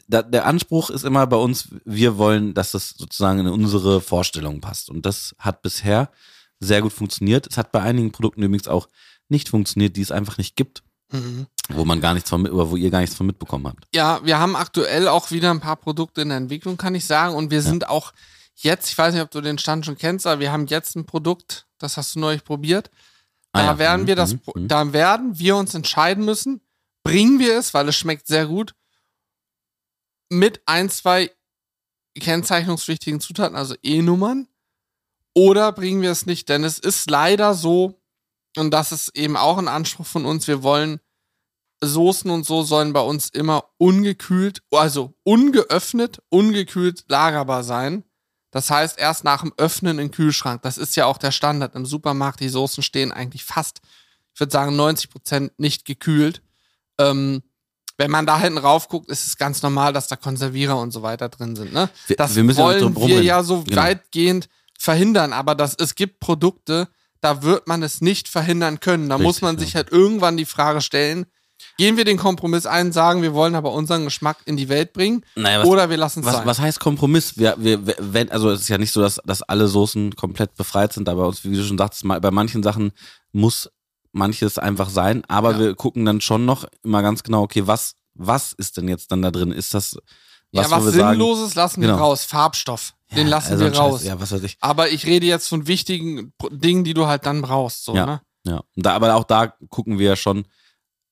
da, 0.08 0.22
der 0.22 0.46
Anspruch 0.46 0.90
ist 0.90 1.04
immer 1.04 1.26
bei 1.26 1.36
uns, 1.36 1.68
wir 1.84 2.18
wollen, 2.18 2.54
dass 2.54 2.72
das 2.72 2.90
sozusagen 2.90 3.40
in 3.40 3.48
unsere 3.48 4.00
Vorstellungen 4.00 4.60
passt. 4.60 4.90
Und 4.90 5.06
das 5.06 5.34
hat 5.38 5.62
bisher 5.62 6.10
sehr 6.58 6.82
gut 6.82 6.92
funktioniert. 6.92 7.46
Es 7.46 7.56
hat 7.56 7.72
bei 7.72 7.80
einigen 7.80 8.12
Produkten 8.12 8.42
übrigens 8.42 8.68
auch 8.68 8.88
nicht 9.28 9.48
funktioniert, 9.48 9.96
die 9.96 10.02
es 10.02 10.10
einfach 10.10 10.38
nicht 10.38 10.56
gibt, 10.56 10.82
ja. 11.12 11.20
Mhm. 11.20 11.46
wo 11.68 11.84
man 11.84 12.00
gar 12.00 12.14
nichts 12.14 12.30
von, 12.30 12.48
oder 12.48 12.70
wo 12.70 12.76
ihr 12.76 12.90
gar 12.90 13.00
nichts 13.00 13.14
von 13.14 13.26
mitbekommen 13.26 13.66
habt. 13.68 13.86
Ja, 13.94 14.20
wir 14.24 14.38
haben 14.38 14.56
aktuell 14.56 15.08
auch 15.08 15.30
wieder 15.30 15.50
ein 15.50 15.60
paar 15.60 15.76
Produkte 15.76 16.22
in 16.22 16.28
der 16.30 16.38
Entwicklung, 16.38 16.76
kann 16.76 16.94
ich 16.94 17.04
sagen. 17.04 17.34
Und 17.34 17.50
wir 17.50 17.62
sind 17.62 17.88
auch 17.88 18.12
jetzt, 18.56 18.88
ich 18.90 18.98
weiß 18.98 19.14
nicht, 19.14 19.22
ob 19.22 19.30
du 19.30 19.40
den 19.40 19.58
Stand 19.58 19.86
schon 19.86 19.96
kennst, 19.96 20.26
aber 20.26 20.40
wir 20.40 20.52
haben 20.52 20.66
jetzt 20.66 20.96
ein 20.96 21.06
Produkt, 21.06 21.66
das 21.78 21.96
hast 21.96 22.16
du 22.16 22.20
neulich 22.20 22.44
probiert. 22.44 22.90
Da 23.52 23.60
Ah 23.60 23.64
ja. 23.64 23.78
werden 23.78 24.06
wir 24.06 24.16
das, 24.16 24.34
mhm, 24.34 24.40
mhm. 24.54 24.68
da 24.68 24.92
werden 24.92 25.38
wir 25.38 25.56
uns 25.56 25.74
entscheiden 25.74 26.24
müssen, 26.24 26.60
bringen 27.04 27.38
wir 27.38 27.58
es, 27.58 27.72
weil 27.72 27.88
es 27.88 27.96
schmeckt 27.96 28.26
sehr 28.26 28.46
gut, 28.46 28.74
mit 30.28 30.62
ein, 30.66 30.90
zwei 30.90 31.30
kennzeichnungspflichtigen 32.18 33.20
Zutaten, 33.20 33.56
also 33.56 33.74
E-Nummern, 33.82 34.48
oder 35.34 35.70
bringen 35.72 36.00
wir 36.00 36.10
es 36.10 36.24
nicht? 36.24 36.48
Denn 36.48 36.64
es 36.64 36.78
ist 36.78 37.10
leider 37.10 37.54
so, 37.54 38.00
und 38.56 38.70
das 38.70 38.90
ist 38.90 39.16
eben 39.16 39.36
auch 39.36 39.58
ein 39.58 39.68
Anspruch 39.68 40.06
von 40.06 40.24
uns, 40.24 40.48
wir 40.48 40.62
wollen 40.62 41.00
Soßen 41.82 42.30
und 42.30 42.46
so 42.46 42.62
sollen 42.62 42.94
bei 42.94 43.00
uns 43.00 43.28
immer 43.28 43.64
ungekühlt, 43.76 44.62
also 44.70 45.12
ungeöffnet, 45.24 46.22
ungekühlt 46.30 47.04
lagerbar 47.08 47.64
sein. 47.64 48.04
Das 48.50 48.70
heißt, 48.70 48.98
erst 48.98 49.24
nach 49.24 49.42
dem 49.42 49.52
Öffnen 49.58 49.98
im 49.98 50.10
Kühlschrank. 50.10 50.62
Das 50.62 50.78
ist 50.78 50.96
ja 50.96 51.04
auch 51.04 51.18
der 51.18 51.32
Standard 51.32 51.74
im 51.74 51.84
Supermarkt. 51.84 52.40
Die 52.40 52.48
Soßen 52.48 52.82
stehen 52.82 53.12
eigentlich 53.12 53.44
fast, 53.44 53.82
ich 54.32 54.40
würde 54.40 54.52
sagen, 54.52 54.74
90 54.74 55.10
Prozent 55.10 55.58
nicht 55.58 55.84
gekühlt. 55.84 56.40
Ähm, 56.98 57.42
wenn 57.98 58.10
man 58.10 58.26
da 58.26 58.38
hinten 58.38 58.58
rauf 58.58 58.88
guckt, 58.88 59.08
ist 59.10 59.26
es 59.26 59.36
ganz 59.36 59.62
normal, 59.62 59.92
dass 59.92 60.08
da 60.08 60.16
Konservierer 60.16 60.78
und 60.78 60.90
so 60.90 61.02
weiter 61.02 61.28
drin 61.28 61.56
sind. 61.56 61.72
Ne? 61.72 61.88
Wir- 62.06 62.16
Das 62.16 62.34
wir 62.36 62.44
müssen 62.44 62.60
ja 62.60 62.64
wollen 62.66 62.94
drum 62.94 63.08
wir 63.08 63.22
ja 63.22 63.42
so 63.42 63.62
Genau. 63.62 63.80
weitgehend 63.82 64.48
verhindern. 64.78 65.32
Aber 65.32 65.54
das, 65.54 65.74
es 65.78 65.94
gibt 65.94 66.20
Produkte, 66.20 66.88
da 67.20 67.42
wird 67.42 67.66
man 67.66 67.82
es 67.82 68.00
nicht 68.00 68.28
verhindern 68.28 68.80
können. 68.80 69.08
Da 69.08 69.16
muss 69.18 69.36
Richtig, 69.36 69.42
man 69.42 69.54
ja. 69.56 69.60
sich 69.62 69.74
halt 69.76 69.90
irgendwann 69.90 70.36
die 70.36 70.44
Frage 70.44 70.80
stellen, 70.82 71.26
gehen 71.78 71.96
wir 71.96 72.04
den 72.04 72.18
Kompromiss 72.18 72.66
ein, 72.66 72.92
sagen, 72.92 73.22
wir 73.22 73.32
wollen 73.32 73.54
aber 73.54 73.72
unseren 73.72 74.04
Geschmack 74.04 74.36
in 74.44 74.58
die 74.58 74.68
Welt 74.68 74.92
bringen 74.92 75.24
Naja, 75.34 75.60
was, 75.60 75.66
oder 75.66 75.88
wir 75.90 75.96
lassen 75.96 76.20
es 76.20 76.26
was, 76.26 76.34
sein. 76.36 76.46
was 76.46 76.58
heißt 76.58 76.80
Kompromiss? 76.80 77.38
Wir, 77.38 77.54
wir, 77.58 77.80
wenn, 77.98 78.30
also 78.30 78.50
es 78.50 78.60
ist 78.62 78.68
ja 78.68 78.76
nicht 78.78 78.92
so, 78.92 79.00
dass, 79.00 79.18
dass 79.24 79.40
alle 79.42 79.66
Soßen 79.68 80.14
komplett 80.16 80.54
befreit 80.54 80.92
sind, 80.92 81.08
aber 81.08 81.26
uns, 81.26 81.44
wie 81.44 81.56
du 81.56 81.64
schon 81.64 81.78
sagst, 81.78 82.02
bei 82.06 82.30
manchen 82.30 82.62
Sachen 82.62 82.92
muss 83.32 83.70
manches 84.16 84.58
einfach 84.58 84.88
sein, 84.88 85.22
aber 85.28 85.52
Ja. 85.52 85.58
wir 85.60 85.74
gucken 85.74 86.04
dann 86.04 86.20
schon 86.20 86.44
noch 86.44 86.64
immer 86.82 87.02
ganz 87.02 87.22
genau, 87.22 87.42
okay, 87.42 87.66
was, 87.66 87.94
was 88.14 88.52
ist 88.52 88.76
denn 88.76 88.88
jetzt 88.88 89.12
dann 89.12 89.22
da 89.22 89.30
drin? 89.30 89.52
Ist 89.52 89.74
das 89.74 89.96
was, 90.52 90.70
ja, 90.70 90.76
was 90.76 90.84
wir 90.86 90.92
sagen, 90.92 91.18
Sinnloses 91.18 91.54
lassen 91.54 91.80
wir 91.82 91.88
Genau. 91.88 92.00
raus. 92.00 92.24
Farbstoff, 92.24 92.94
den 93.14 93.26
ja, 93.26 93.30
lassen 93.30 93.52
also 93.52 93.64
wir 93.64 93.74
Scheiß, 93.74 93.78
raus. 93.80 94.04
Ja, 94.04 94.20
was 94.20 94.32
weiß 94.32 94.42
ich. 94.44 94.56
Aber 94.60 94.88
ich 94.88 95.04
rede 95.06 95.26
jetzt 95.26 95.48
von 95.48 95.66
wichtigen 95.66 96.32
Dingen, 96.50 96.84
die 96.84 96.94
du 96.94 97.06
halt 97.06 97.26
dann 97.26 97.42
brauchst. 97.42 97.84
So, 97.84 97.94
Ja. 97.94 98.06
ne? 98.06 98.20
Ja, 98.46 98.62
da, 98.76 98.94
aber 98.94 99.14
auch 99.16 99.24
da 99.24 99.48
gucken 99.68 99.98
wir 99.98 100.06
ja 100.10 100.16
schon, 100.16 100.46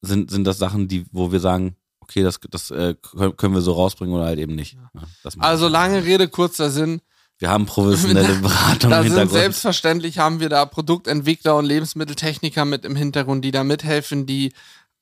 sind, 0.01 0.31
sind 0.31 0.45
das 0.45 0.59
Sachen, 0.59 0.87
die, 0.89 1.05
wo 1.11 1.33
wir 1.33 1.41
sagen, 1.41 1.77
okay, 2.01 2.23
das, 2.23 2.39
das 2.49 2.71
äh, 2.71 2.95
können 3.37 3.55
wir 3.55 3.61
so 3.61 3.73
rausbringen 3.73 4.15
oder 4.15 4.25
halt 4.27 4.39
eben 4.39 4.55
nicht. 4.55 4.75
Ja, 4.95 5.33
Also 5.39 5.69
lange 5.69 6.05
Rede, 6.05 6.29
kurzer 6.29 6.71
Sinn. 6.71 7.01
Wir 7.39 7.51
haben 7.51 7.67
professionelle 7.67 8.35
Beratung 8.41 8.91
Da 8.91 8.99
im 8.99 9.03
sind 9.05 9.13
Hintergrund. 9.13 9.33
selbstverständlich 9.33 10.19
haben 10.19 10.41
wir 10.41 10.49
da 10.49 10.65
Produktentwickler 10.67 11.57
und 11.57 11.67
Lebensmitteltechniker 11.67 12.65
mit 12.65 12.85
im 12.85 12.97
Hintergrund, 12.97 13.45
die 13.45 13.51
da 13.51 13.65
mithelfen, 13.65 14.27
die 14.27 14.53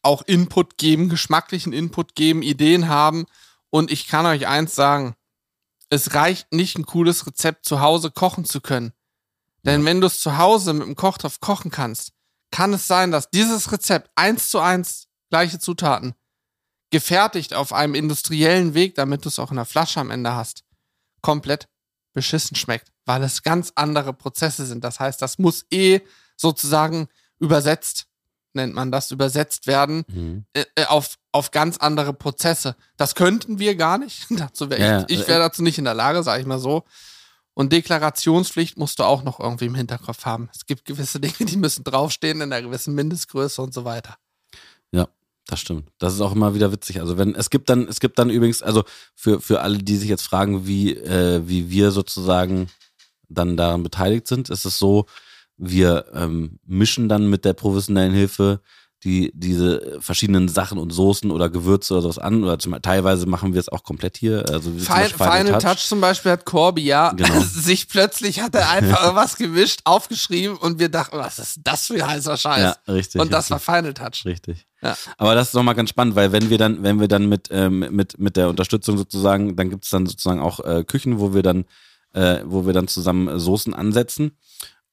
auch 0.02 0.22
Input 0.22 0.78
geben, 0.78 1.08
geschmacklichen 1.08 1.72
Input 1.72 2.14
geben, 2.14 2.42
Ideen 2.42 2.88
haben. 2.88 3.26
Und 3.70 3.90
ich 3.90 4.08
kann 4.08 4.26
euch 4.26 4.46
eins 4.46 4.74
sagen, 4.74 5.14
es 5.90 6.14
reicht 6.14 6.52
nicht, 6.52 6.78
ein 6.78 6.86
cooles 6.86 7.26
Rezept 7.26 7.66
zu 7.66 7.80
Hause 7.80 8.10
kochen 8.10 8.44
zu 8.44 8.60
können. 8.60 8.92
Denn 9.64 9.84
wenn 9.84 10.00
du 10.00 10.06
es 10.06 10.20
zu 10.20 10.38
Hause 10.38 10.72
mit 10.72 10.86
dem 10.86 10.96
Kochtopf 10.96 11.38
kochen 11.40 11.70
kannst, 11.70 12.12
kann 12.50 12.72
es 12.72 12.86
sein, 12.86 13.12
dass 13.12 13.30
dieses 13.30 13.70
Rezept 13.70 14.10
eins 14.16 14.48
zu 14.48 14.58
eins 14.58 15.06
gleiche 15.30 15.58
Zutaten 15.58 16.14
gefertigt 16.90 17.54
auf 17.54 17.72
einem 17.72 17.94
industriellen 17.94 18.74
Weg, 18.74 18.94
damit 18.96 19.24
du 19.24 19.28
es 19.28 19.38
auch 19.38 19.50
in 19.50 19.56
der 19.56 19.64
Flasche 19.64 20.00
am 20.00 20.10
Ende 20.10 20.34
hast, 20.34 20.64
komplett 21.22 21.68
beschissen 22.12 22.56
schmeckt, 22.56 22.88
weil 23.04 23.22
es 23.22 23.42
ganz 23.42 23.72
andere 23.74 24.12
Prozesse 24.12 24.66
sind. 24.66 24.84
Das 24.84 25.00
heißt, 25.00 25.20
das 25.22 25.38
muss 25.38 25.64
eh 25.70 26.00
sozusagen 26.36 27.08
übersetzt, 27.38 28.06
nennt 28.54 28.74
man 28.74 28.92
das, 28.92 29.10
übersetzt 29.10 29.66
werden 29.66 30.04
Mhm. 30.08 30.44
äh, 30.52 30.64
äh, 30.76 30.84
auf, 30.86 31.18
auf 31.32 31.50
ganz 31.50 31.78
andere 31.78 32.12
Prozesse. 32.12 32.76
Das 32.96 33.14
könnten 33.14 33.58
wir 33.58 33.76
gar 33.76 33.98
nicht. 33.98 34.26
dazu 34.30 34.68
wär 34.70 34.78
Ja, 34.78 34.86
ja. 35.00 35.04
ich 35.08 35.20
ich 35.20 35.28
wäre 35.28 35.40
dazu 35.40 35.62
nicht 35.62 35.78
in 35.78 35.84
der 35.84 35.94
Lage, 35.94 36.22
sage 36.22 36.40
ich 36.40 36.46
mal 36.46 36.58
so. 36.58 36.84
Und 37.54 37.72
Deklarationspflicht 37.72 38.78
musst 38.78 38.98
du 38.98 39.04
auch 39.04 39.22
noch 39.24 39.38
irgendwie 39.38 39.66
im 39.66 39.74
Hinterkopf 39.74 40.24
haben. 40.24 40.48
Es 40.54 40.64
gibt 40.66 40.84
gewisse 40.84 41.20
Dinge, 41.20 41.34
die 41.50 41.56
müssen 41.56 41.84
draufstehen 41.84 42.40
in 42.40 42.52
einer 42.52 42.62
gewissen 42.62 42.94
Mindestgröße 42.94 43.60
und 43.62 43.72
so 43.74 43.84
weiter. 43.84 44.16
Ja, 44.90 45.08
das 45.46 45.60
stimmt. 45.60 45.88
Das 45.98 46.14
ist 46.14 46.20
auch 46.20 46.32
immer 46.32 46.54
wieder 46.54 46.72
witzig. 46.72 47.00
Also 47.00 47.18
wenn 47.18 47.34
es 47.34 47.50
gibt 47.50 47.68
dann, 47.68 47.88
es 47.88 48.00
gibt 48.00 48.18
dann 48.18 48.30
übrigens, 48.30 48.62
also 48.62 48.84
für, 49.14 49.40
für 49.40 49.60
alle, 49.60 49.78
die 49.78 49.96
sich 49.96 50.08
jetzt 50.08 50.22
fragen, 50.22 50.66
wie, 50.66 50.94
äh, 50.94 51.42
wie 51.46 51.70
wir 51.70 51.90
sozusagen 51.90 52.68
dann 53.28 53.56
daran 53.56 53.82
beteiligt 53.82 54.26
sind, 54.28 54.50
ist 54.50 54.64
es 54.64 54.78
so, 54.78 55.06
wir 55.56 56.06
ähm, 56.14 56.58
mischen 56.64 57.08
dann 57.08 57.28
mit 57.28 57.44
der 57.44 57.52
professionellen 57.54 58.12
Hilfe 58.12 58.60
die, 59.04 59.32
diese 59.34 59.98
verschiedenen 60.00 60.48
Sachen 60.48 60.78
und 60.78 60.90
Soßen 60.90 61.30
oder 61.32 61.50
Gewürze 61.50 61.94
oder 61.94 62.02
sowas 62.02 62.18
an. 62.18 62.44
Oder 62.44 62.58
zum, 62.58 62.80
teilweise 62.80 63.26
machen 63.26 63.52
wir 63.52 63.58
es 63.58 63.68
auch 63.68 63.82
komplett 63.82 64.16
hier. 64.16 64.44
Also 64.48 64.70
Final, 64.70 65.08
Final 65.08 65.58
Touch. 65.58 65.88
zum 65.88 66.00
Beispiel 66.00 66.30
hat 66.32 66.44
Corby 66.44 66.84
ja 66.84 67.10
Genau. 67.10 67.40
sich 67.52 67.88
plötzlich 67.88 68.40
hat 68.40 68.54
er 68.54 68.70
einfach 68.70 69.02
irgendwas 69.02 69.36
gewischt, 69.36 69.80
aufgeschrieben 69.84 70.56
und 70.56 70.78
wir 70.78 70.88
dachten, 70.88 71.18
was 71.18 71.40
ist 71.40 71.60
das 71.64 71.86
für 71.88 71.94
ein 71.94 72.06
heißer 72.06 72.36
Scheiß? 72.36 72.76
Ja, 72.86 72.92
richtig. 72.92 73.20
und 73.20 73.32
das 73.32 73.50
richtig. 73.50 73.66
war 73.66 73.76
Final 73.76 73.94
Touch. 73.94 74.24
Richtig. 74.24 74.66
Ja. 74.82 74.96
Aber 75.16 75.34
das 75.34 75.48
ist 75.48 75.54
nochmal 75.54 75.74
ganz 75.74 75.90
spannend, 75.90 76.16
weil 76.16 76.32
wenn 76.32 76.50
wir 76.50 76.58
dann, 76.58 76.82
wenn 76.82 77.00
wir 77.00 77.08
dann 77.08 77.28
mit, 77.28 77.48
ähm, 77.50 77.86
mit, 77.90 78.18
mit 78.18 78.36
der 78.36 78.48
Unterstützung 78.48 78.98
sozusagen, 78.98 79.56
dann 79.56 79.70
gibt's 79.70 79.90
dann 79.90 80.06
sozusagen 80.06 80.40
auch 80.40 80.60
äh, 80.60 80.84
Küchen, 80.84 81.20
wo 81.20 81.34
wir 81.34 81.42
dann, 81.42 81.64
äh, 82.14 82.40
wo 82.44 82.66
wir 82.66 82.72
dann 82.72 82.88
zusammen 82.88 83.28
äh, 83.28 83.38
Soßen 83.38 83.74
ansetzen. 83.74 84.32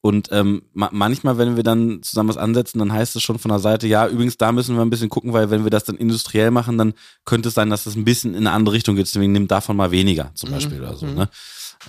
Und 0.01 0.29
ähm, 0.31 0.61
ma 0.73 0.89
manchmal, 0.93 1.37
wenn 1.37 1.57
wir 1.57 1.63
dann 1.63 2.01
zusammen 2.03 2.29
was 2.29 2.37
ansetzen, 2.37 2.79
dann 2.79 2.93
heißt 2.93 3.17
es 3.17 3.23
schon 3.23 3.37
von 3.37 3.49
der 3.49 3.59
Seite, 3.59 3.85
ja, 3.85 4.07
übrigens, 4.07 4.37
da 4.37 4.53
müssen 4.53 4.75
wir 4.75 4.81
ein 4.81 4.89
bisschen 4.89 5.09
gucken, 5.09 5.33
weil 5.33 5.49
wenn 5.49 5.65
wir 5.65 5.71
das 5.71 5.83
dann 5.83 5.97
industriell 5.97 6.51
machen, 6.51 6.77
dann 6.77 6.93
könnte 7.25 7.49
es 7.49 7.55
sein, 7.55 7.69
dass 7.69 7.85
es 7.85 7.95
ein 7.95 8.05
bisschen 8.05 8.33
in 8.33 8.47
eine 8.47 8.51
andere 8.51 8.75
Richtung 8.75 8.95
geht. 8.95 9.07
Deswegen 9.07 9.33
nimmt 9.33 9.51
davon 9.51 9.75
mal 9.75 9.91
weniger 9.91 10.31
zum 10.35 10.51
Beispiel 10.51 10.79
oder 10.79 10.95
so. 10.95 11.05
mhm. 11.05 11.15
Ne? 11.15 11.29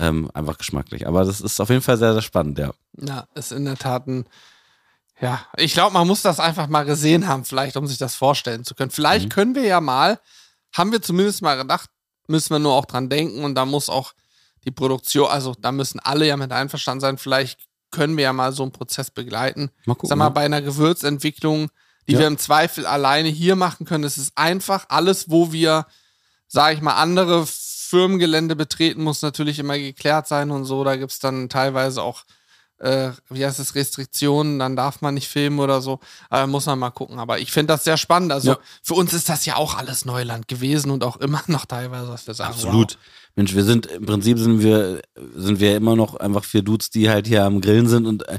Ähm, 0.01 0.31
einfach 0.35 0.59
geschmacklich. 0.59 1.07
Aber 1.07 1.25
das 1.25 1.41
ist 1.41 1.61
auf 1.61 1.69
jeden 1.69 1.83
Fall 1.83 1.99
sehr, 1.99 2.13
sehr 2.13 2.23
spannend, 2.23 2.59
ja. 2.59 2.73
Ja, 2.97 3.29
ist 3.35 3.53
in 3.53 3.65
der 3.65 3.77
Tat 3.77 4.09
ein. 4.09 4.25
Ja, 5.21 5.45
ich 5.57 5.75
glaube, 5.75 5.93
man 5.93 6.07
muss 6.07 6.23
das 6.23 6.41
einfach 6.41 6.67
mal 6.69 6.85
gesehen 6.85 7.29
haben, 7.29 7.45
vielleicht, 7.45 7.77
um 7.77 7.87
sich 7.87 7.99
das 7.99 8.15
vorstellen 8.15 8.65
zu 8.65 8.75
können. 8.75 8.91
Vielleicht 8.91 9.27
Mhm. 9.27 9.31
können 9.31 9.55
wir 9.55 9.65
ja 9.65 9.81
mal, 9.81 10.19
haben 10.73 10.93
wir 10.93 11.03
zumindest 11.03 11.43
mal 11.43 11.57
gedacht, 11.57 11.91
müssen 12.27 12.51
wir 12.51 12.59
nur 12.59 12.75
auch 12.75 12.87
dran 12.87 13.09
denken 13.09 13.45
und 13.45 13.55
da 13.55 13.65
muss 13.67 13.89
auch 13.89 14.13
die 14.65 14.71
Produktion, 14.71 15.29
also 15.29 15.55
da 15.59 15.73
müssen 15.73 16.01
alle 16.01 16.27
ja 16.27 16.37
mit 16.37 16.53
einverstanden 16.53 17.01
sein. 17.01 17.19
Vielleicht 17.19 17.61
können 17.91 18.17
wir 18.17 18.25
ja 18.25 18.33
mal 18.33 18.53
so 18.53 18.63
einen 18.63 18.73
Prozess 18.73 19.11
begleiten. 19.11 19.71
Mal 19.85 19.95
gucken. 19.95 20.09
Sag 20.09 20.17
mal, 20.19 20.27
ne? 20.27 20.31
bei 20.31 20.45
einer 20.45 20.63
Gewürzentwicklung, 20.63 21.71
die 22.07 22.13
Ja. 22.13 22.21
wir 22.21 22.27
im 22.29 22.39
Zweifel 22.39 22.87
alleine 22.87 23.29
hier 23.29 23.57
machen 23.57 23.85
können. 23.87 24.05
Es 24.05 24.17
ist 24.17 24.33
einfach 24.37 24.87
alles, 24.89 25.29
wo 25.31 25.53
wir, 25.53 25.87
sage 26.47 26.77
ich 26.77 26.83
mal, 26.83 26.95
andere 26.95 27.47
Firmengelände 27.47 28.55
betreten, 28.55 29.03
muss 29.03 29.23
natürlich 29.23 29.59
immer 29.59 29.77
geklärt 29.77 30.29
sein 30.29 30.51
und 30.53 30.65
so. 30.65 30.85
Da 30.85 30.95
gibt's 30.97 31.19
dann 31.19 31.49
teilweise 31.49 32.03
auch 32.03 32.23
äh, 32.81 33.11
wie 33.29 33.45
heißt 33.45 33.59
es, 33.61 33.75
Restriktionen, 33.75 34.59
dann 34.59 34.75
darf 34.77 35.01
man 35.01 35.15
nicht 35.15 35.29
filmen 35.29 35.61
oder 35.61 35.81
so. 35.81 36.01
Aber 36.29 36.47
muss 36.47 36.67
man 36.67 36.79
mal 36.79 36.91
gucken. 36.91 37.19
Aber 37.19 37.39
ich 37.39 37.53
finde 37.53 37.75
das 37.75 37.85
sehr 37.85 37.97
spannend. 37.97 38.33
Also 38.33 38.53
Ja. 38.53 38.59
für 38.83 38.95
uns 38.95 39.13
ist 39.13 39.29
das 39.29 39.45
ja 39.47 39.57
auch 39.57 39.77
alles 39.77 40.05
Neuland 40.05 40.49
gewesen 40.49 40.91
und 40.91 41.05
auch 41.05 41.19
immer 41.19 41.43
noch 41.47 41.67
teilweise, 41.67 42.09
was 42.09 42.27
wir 42.27 42.35
sagen. 42.35 42.55
Absolut. 42.55 42.99
Mensch, 43.37 43.55
wir 43.55 43.65
sind 43.65 43.87
im 43.87 44.07
Prinzip 44.07 44.39
sind 44.39 44.61
wir 44.61 45.03
sind 45.37 45.61
wir 45.61 45.77
immer 45.77 45.95
noch 45.95 46.17
einfach 46.17 46.45
vier 46.45 46.63
Dudes, 46.63 46.91
die 46.91 47.09
halt 47.09 47.27
hier 47.29 47.45
am 47.45 47.61
Grillen 47.61 47.87
sind 47.89 48.07
und 48.07 48.27
äh, 48.29 48.39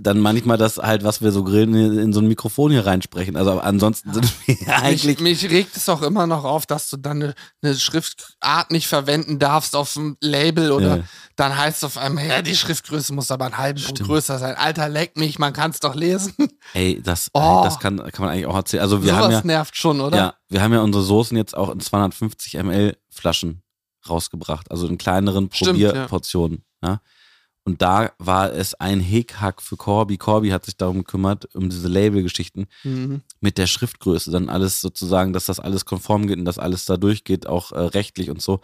dann 0.00 0.18
manchmal 0.20 0.56
das 0.58 0.76
halt, 0.78 1.04
was 1.04 1.22
wir 1.22 1.32
so 1.32 1.42
grillen, 1.44 1.74
in, 1.98 2.12
so 2.12 2.20
ein 2.20 2.28
Mikrofon 2.28 2.70
hier 2.70 2.84
reinsprechen. 2.86 3.36
Also 3.36 3.58
ansonsten 3.60 4.12
sind 4.12 4.32
wir 4.46 4.56
Wow. 4.66 4.82
eigentlich 4.82 5.20
Mich, 5.20 5.42
mich 5.42 5.50
regt 5.50 5.76
es 5.76 5.88
auch 5.88 6.02
immer 6.02 6.26
noch 6.26 6.44
auf, 6.44 6.66
dass 6.66 6.88
du 6.90 6.96
dann 6.96 7.22
eine, 7.22 7.34
eine 7.62 7.74
Schriftart 7.74 8.70
nicht 8.70 8.86
verwenden 8.86 9.38
darfst 9.38 9.74
auf 9.76 9.92
dem 9.94 10.16
Label 10.20 10.72
oder 10.72 10.96
Ja. 10.98 11.04
dann 11.36 11.56
heißt 11.56 11.78
es 11.78 11.84
auf 11.84 11.98
einmal, 11.98 12.26
ja, 12.26 12.42
die 12.42 12.56
Schriftgröße 12.56 13.12
muss 13.14 13.30
aber 13.30 13.46
einen 13.46 13.58
halben 13.58 13.80
Punkt 13.80 13.98
Stimmt. 13.98 14.08
größer 14.10 14.38
sein. 14.38 14.54
Alter, 14.56 14.88
leck 14.88 15.16
mich, 15.16 15.38
man 15.38 15.52
kann 15.52 15.70
es 15.70 15.80
doch 15.80 15.94
lesen. 15.94 16.32
Ey, 16.74 17.00
das, 17.02 17.28
Oh. 17.32 17.62
das 17.64 17.78
kann, 17.78 17.96
kann 17.98 18.24
man 18.24 18.30
eigentlich 18.30 18.46
auch 18.46 18.56
erzählen. 18.56 18.82
Also 18.82 19.02
wir 19.02 19.10
Sowas 19.10 19.24
haben 19.24 19.32
ja, 19.32 19.42
nervt 19.44 19.76
schon, 19.76 20.00
oder? 20.00 20.16
ja, 20.16 20.34
wir 20.48 20.62
haben 20.62 20.72
ja 20.72 20.80
unsere 20.80 21.02
Soßen 21.04 21.36
jetzt 21.36 21.56
auch 21.56 21.70
in 21.70 21.80
250 21.80 22.54
ml 22.54 22.96
Flaschen 23.10 23.62
rausgebracht, 24.08 24.70
also 24.70 24.86
in 24.86 24.98
kleineren 24.98 25.48
Stimmt, 25.52 25.78
ja. 25.78 26.06
Und 27.66 27.82
da 27.82 28.12
war 28.18 28.52
es 28.52 28.74
ein 28.74 29.00
Hickhack 29.00 29.60
für 29.60 29.76
Corby. 29.76 30.18
Corby 30.18 30.50
hat 30.50 30.64
sich 30.64 30.76
darum 30.76 30.98
gekümmert, 30.98 31.52
um 31.54 31.68
diese 31.68 31.88
Labelgeschichten 31.88 32.66
Mhm. 32.84 33.22
mit 33.40 33.58
der 33.58 33.66
Schriftgröße, 33.66 34.30
dann 34.30 34.48
alles 34.48 34.80
sozusagen, 34.80 35.32
dass 35.32 35.46
das 35.46 35.58
alles 35.58 35.84
konform 35.84 36.28
geht 36.28 36.38
und 36.38 36.44
dass 36.44 36.58
alles 36.60 36.84
da 36.84 36.96
durchgeht, 36.96 37.46
auch 37.48 37.72
äh, 37.72 37.80
rechtlich 37.80 38.30
und 38.30 38.40
so. 38.40 38.60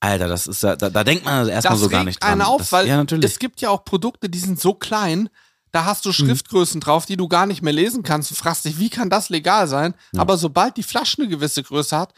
Alter, 0.00 0.28
das 0.28 0.46
ist 0.46 0.62
ja, 0.62 0.76
da, 0.76 0.88
da 0.88 1.02
denkt 1.02 1.24
man 1.24 1.48
erstmal 1.48 1.74
Das 1.74 1.80
so 1.82 1.88
gar 1.88 2.04
nicht 2.04 2.22
dran. 2.22 2.32
einen 2.32 2.42
auf, 2.42 2.58
das, 2.58 2.72
weil 2.72 2.86
ja, 2.86 3.02
es 3.22 3.38
gibt 3.40 3.60
ja 3.60 3.70
auch 3.70 3.84
Produkte, 3.84 4.28
die 4.28 4.38
sind 4.38 4.60
so 4.60 4.74
klein, 4.74 5.28
da 5.72 5.84
hast 5.86 6.04
du 6.04 6.12
Schriftgrößen 6.12 6.80
drauf, 6.80 7.06
die 7.06 7.16
du 7.16 7.26
gar 7.26 7.46
nicht 7.46 7.60
mehr 7.62 7.72
lesen 7.72 8.04
kannst. 8.04 8.30
Du 8.30 8.36
fragst 8.36 8.64
dich, 8.64 8.78
wie 8.78 8.90
kann 8.90 9.10
das 9.10 9.30
legal 9.30 9.66
sein? 9.66 9.94
Ja. 10.12 10.20
Aber 10.20 10.36
sobald 10.36 10.76
die 10.76 10.82
Flasche 10.84 11.20
eine 11.22 11.28
gewisse 11.28 11.64
Größe 11.64 11.98
hat, 11.98 12.12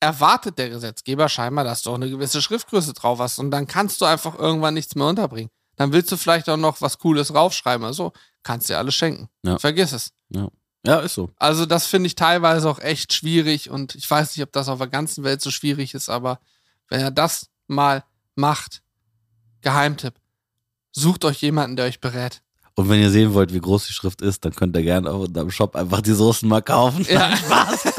erwartet 0.00 0.56
der 0.58 0.70
Gesetzgeber 0.70 1.28
scheinbar, 1.28 1.64
dass 1.64 1.82
du 1.82 1.90
auch 1.90 1.94
eine 1.96 2.08
gewisse 2.08 2.40
Schriftgröße 2.40 2.94
drauf 2.94 3.18
hast. 3.18 3.38
Und 3.38 3.50
dann 3.50 3.66
kannst 3.66 4.00
du 4.00 4.06
einfach 4.06 4.38
irgendwann 4.38 4.72
nichts 4.74 4.94
mehr 4.94 5.06
unterbringen. 5.06 5.50
Dann 5.76 5.92
willst 5.92 6.10
du 6.12 6.16
vielleicht 6.16 6.48
auch 6.48 6.56
noch 6.56 6.80
was 6.80 6.98
Cooles 6.98 7.34
raufschreiben. 7.34 7.84
Also 7.84 8.12
kannst 8.42 8.68
dir 8.68 8.78
alles 8.78 8.94
schenken. 8.94 9.28
Ja. 9.42 9.58
Vergiss 9.58 9.92
es. 9.92 10.12
ja, 10.86 11.00
ist 11.00 11.14
so. 11.14 11.30
Also 11.36 11.66
das 11.66 11.86
finde 11.86 12.06
ich 12.06 12.14
teilweise 12.14 12.68
auch 12.68 12.78
echt 12.78 13.12
schwierig 13.12 13.70
und 13.70 13.94
ich 13.94 14.08
weiß 14.08 14.36
nicht, 14.36 14.44
ob 14.44 14.52
das 14.52 14.68
auf 14.68 14.78
der 14.78 14.88
ganzen 14.88 15.24
Welt 15.24 15.40
so 15.40 15.50
schwierig 15.50 15.94
ist, 15.94 16.08
aber 16.08 16.40
wenn 16.88 17.00
er 17.00 17.10
das 17.10 17.48
mal 17.66 18.04
macht, 18.34 18.82
Geheimtipp, 19.62 20.14
sucht 20.92 21.24
euch 21.24 21.40
jemanden, 21.40 21.76
der 21.76 21.86
euch 21.86 22.00
berät. 22.00 22.42
Und 22.76 22.88
wenn 22.88 23.00
ihr 23.00 23.10
sehen 23.10 23.34
wollt, 23.34 23.54
wie 23.54 23.60
groß 23.60 23.86
die 23.86 23.92
Schrift 23.92 24.20
ist, 24.20 24.44
dann 24.44 24.52
könnt 24.52 24.76
ihr 24.76 24.82
gerne 24.82 25.10
auch 25.10 25.24
in 25.24 25.32
deinem 25.32 25.50
Shop 25.50 25.76
einfach 25.76 26.00
die 26.00 26.12
Soßen 26.12 26.48
mal 26.48 26.60
kaufen. 26.60 27.06
Ja. 27.08 27.34
Spaß. 27.36 27.94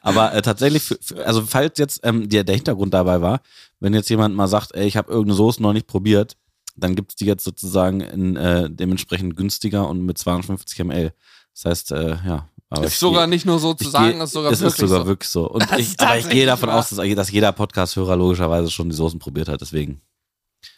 Aber 0.00 0.32
äh, 0.32 0.42
tatsächlich, 0.42 0.84
für, 0.84 0.96
für, 1.00 1.26
also 1.26 1.42
falls 1.42 1.78
jetzt 1.78 2.00
ähm, 2.04 2.28
der, 2.28 2.44
der 2.44 2.54
Hintergrund 2.54 2.94
dabei 2.94 3.20
war, 3.20 3.40
wenn 3.80 3.94
jetzt 3.94 4.08
jemand 4.08 4.36
mal 4.36 4.46
sagt, 4.46 4.74
ey, 4.74 4.86
ich 4.86 4.96
habe 4.96 5.10
irgendeine 5.10 5.36
Soße 5.36 5.60
noch 5.60 5.72
nicht 5.72 5.88
probiert, 5.88 6.36
dann 6.76 6.94
gibt's 6.94 7.16
die 7.16 7.24
jetzt 7.26 7.44
sozusagen 7.44 8.00
in 8.00 8.36
äh, 8.36 8.68
dementsprechend 8.70 9.36
günstiger 9.36 9.88
und 9.88 10.02
mit 10.04 10.18
250 10.18 10.78
ml. 10.84 11.12
Das 11.54 11.64
heißt, 11.64 11.92
äh, 11.92 12.10
ja. 12.26 12.48
Aber 12.68 12.84
ist 12.84 12.98
sogar 12.98 13.26
geh- 13.26 13.30
nicht 13.30 13.46
nur 13.46 13.58
so 13.60 13.74
zu 13.74 13.88
sagen, 13.88 14.18
geh- 14.18 14.24
ist 14.24 14.32
sogar 14.32 14.50
es 14.52 14.60
wirklich 14.60 14.74
ist 14.82 14.88
sogar 14.88 15.00
so. 15.02 15.06
wirklich 15.06 15.30
so. 15.30 15.48
Und 15.50 15.70
Das 15.70 15.78
ich, 15.78 15.98
aber 16.00 16.18
ich 16.18 16.28
gehe 16.28 16.46
davon 16.46 16.68
wahr. 16.68 16.78
aus, 16.80 16.88
dass, 16.90 16.98
dass 16.98 17.30
jeder 17.30 17.52
Podcast-Hörer 17.52 18.16
logischerweise 18.16 18.70
schon 18.70 18.88
die 18.90 18.96
Soßen 18.96 19.18
probiert 19.20 19.48
hat. 19.48 19.60
Deswegen. 19.60 20.00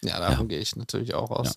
Ja, 0.02 0.18
davon 0.20 0.48
gehe 0.48 0.58
ich 0.60 0.76
natürlich 0.76 1.14
auch 1.14 1.30
aus. 1.30 1.56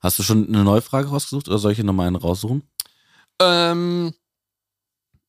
Hast 0.00 0.18
du 0.18 0.22
schon 0.22 0.48
eine 0.48 0.64
neue 0.64 0.80
Frage 0.80 1.08
rausgesucht 1.08 1.48
oder 1.48 1.58
soll 1.58 1.72
ich 1.72 1.76
hier 1.76 1.84
nochmal 1.84 2.06
eine 2.06 2.18
raussuchen? 2.18 2.62
Ähm, 3.40 4.14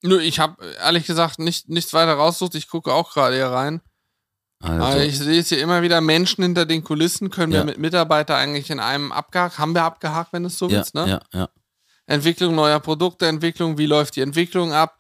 nö, 0.02 0.20
ich 0.22 0.40
habe 0.40 0.64
ehrlich 0.82 1.06
gesagt 1.06 1.40
nicht, 1.40 1.68
nichts 1.68 1.94
weiter 1.94 2.14
rausgesucht. 2.14 2.56
Ich 2.56 2.70
gucke 2.70 2.94
auch 2.94 3.12
gerade 3.14 3.36
hier 3.36 3.48
rein. 3.48 3.82
Also, 4.62 4.84
Aber 4.84 5.04
ich 5.04 5.18
sehe 5.18 5.36
jetzt 5.36 5.50
hier 5.50 5.62
immer 5.62 5.82
wieder 5.82 6.02
Menschen 6.02 6.44
hinter 6.44 6.66
den 6.66 6.84
Kulissen. 6.84 7.30
Können 7.30 7.54
wir 7.54 7.60
Ja. 7.60 7.66
mit 7.66 7.78
Mitarbeiter 7.78 8.36
eigentlich 8.36 8.70
in 8.70 8.80
einem 8.80 9.12
abgehakt? 9.12 9.58
Haben 9.58 9.74
wir 9.74 9.84
abgehakt, 9.84 10.34
wenn 10.34 10.44
es 10.46 10.58
so 10.58 10.68
ja, 10.68 10.78
willst, 10.78 10.96
ne? 10.96 11.08
ja, 11.08 11.40
ja. 11.40 11.50
Entwicklung 12.08 12.56
neuer 12.56 12.80
Produkte, 12.80 13.28
Entwicklung, 13.28 13.78
wie 13.78 13.86
läuft 13.86 14.16
die 14.16 14.22
Entwicklung 14.22 14.74
ab? 14.74 14.98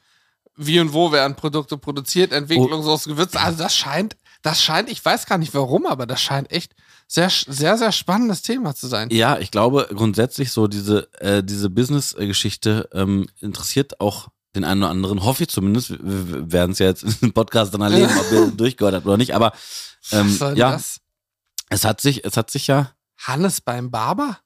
Wie 0.55 0.79
und 0.79 0.93
wo 0.93 1.11
werden 1.11 1.35
Produkte 1.35 1.77
produziert? 1.77 2.31
Entwicklung 2.31 2.83
so 2.83 2.97
Gewürze. 3.09 3.39
Also 3.39 3.57
das 3.57 3.75
scheint, 3.75 4.15
das 4.41 4.61
scheint, 4.61 4.89
ich 4.89 5.03
weiß 5.03 5.25
gar 5.25 5.37
nicht 5.37 5.53
warum, 5.53 5.85
aber 5.85 6.05
das 6.05 6.21
scheint 6.21 6.51
echt 6.51 6.73
sehr, 7.07 7.29
sehr, 7.29 7.77
sehr 7.77 7.91
spannendes 7.91 8.41
Thema 8.41 8.75
zu 8.75 8.87
sein. 8.87 9.09
Ja, 9.09 9.39
ich 9.39 9.51
glaube 9.51 9.87
grundsätzlich 9.93 10.51
so 10.51 10.67
diese, 10.67 11.09
äh, 11.19 11.43
diese 11.43 11.69
Business-Geschichte 11.69 12.89
ähm, 12.93 13.27
interessiert 13.39 13.99
auch 13.99 14.27
den 14.55 14.63
einen 14.63 14.83
oder 14.83 14.91
anderen, 14.91 15.23
hoffe 15.23 15.43
ich 15.43 15.49
zumindest. 15.49 15.91
Wir, 15.91 16.51
werden 16.51 16.71
es 16.71 16.79
ja 16.79 16.87
jetzt 16.87 17.03
im 17.21 17.33
Podcast 17.33 17.73
dann 17.73 17.81
erleben, 17.81 18.11
ob 18.17 18.31
ihr 18.31 18.47
durchgehört 18.57 18.95
habt 18.95 19.05
oder 19.05 19.17
nicht. 19.17 19.35
Aber 19.35 19.53
ähm, 20.11 20.37
ja, 20.55 20.71
das? 20.71 21.01
es 21.69 21.85
hat 21.85 22.01
sich, 22.01 22.25
es 22.25 22.37
hat 22.37 22.49
sich 22.51 22.67
ja, 22.67 22.91
Hannes 23.17 23.61
beim 23.61 23.91
Barber? 23.91 24.39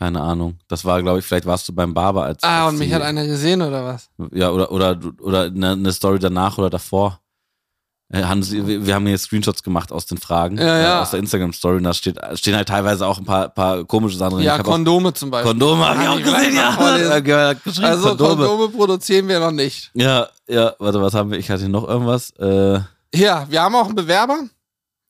keine 0.00 0.22
Ahnung. 0.22 0.58
Das 0.66 0.86
war, 0.86 1.02
glaube 1.02 1.18
ich, 1.18 1.26
vielleicht 1.26 1.44
warst 1.44 1.68
du 1.68 1.74
beim 1.74 1.92
Barber 1.92 2.24
als. 2.24 2.42
Ah, 2.42 2.64
als 2.64 2.72
und 2.72 2.78
mich 2.78 2.90
hat 2.90 3.02
einer 3.02 3.26
gesehen 3.26 3.60
oder 3.60 3.84
was? 3.84 4.08
Ja, 4.32 4.50
oder, 4.50 4.72
oder, 4.72 4.98
oder 5.20 5.42
eine, 5.42 5.72
eine 5.72 5.92
Story 5.92 6.18
danach 6.18 6.56
oder 6.56 6.70
davor. 6.70 7.20
Äh, 8.12 8.24
Haben 8.24 8.42
sie, 8.42 8.66
wir 8.66 8.86
wir 8.86 8.94
haben 8.96 9.06
hier 9.06 9.16
Screenshots 9.16 9.62
gemacht 9.62 9.92
aus 9.92 10.04
den 10.06 10.18
Fragen, 10.18 10.58
Ja, 10.58 10.78
ja. 10.78 10.98
Äh, 10.98 11.02
aus 11.02 11.10
der 11.12 11.20
Instagram-Story 11.20 11.76
und 11.76 11.84
da 11.84 11.94
steht, 11.94 12.18
stehen 12.34 12.56
halt 12.56 12.68
teilweise 12.68 13.06
auch 13.06 13.18
ein 13.18 13.24
paar, 13.24 13.48
paar 13.50 13.84
komische 13.84 14.16
Sachen 14.16 14.36
drin. 14.36 14.44
Ja, 14.44 14.58
auch 14.58 14.64
Kondome 14.64 15.14
zum 15.14 15.30
Beispiel. 15.30 15.52
Kondome 15.52 15.86
habe 15.86 16.00
ich 16.00 16.06
Kann 16.06 16.18
auch 16.18 16.38
gesehen, 16.38 16.56
ja. 16.56 16.76
hat 17.48 17.62
geschrieben, 17.64 17.86
also 17.86 18.08
Kondome. 18.08 18.46
Kondome 18.46 18.68
produzieren 18.70 19.28
wir 19.28 19.38
noch 19.38 19.52
nicht. 19.52 19.90
Ja, 19.94 20.28
ja, 20.48 20.74
warte, 20.80 21.00
was 21.00 21.14
haben 21.14 21.30
wir? 21.30 21.38
Ich 21.38 21.48
hatte 21.50 21.60
hier 21.60 21.68
noch 21.68 21.86
irgendwas. 21.86 22.30
Äh, 22.38 22.80
Ja, 23.14 23.46
wir 23.48 23.62
haben 23.62 23.74
auch 23.76 23.86
einen 23.86 23.94
Bewerber. 23.94 24.38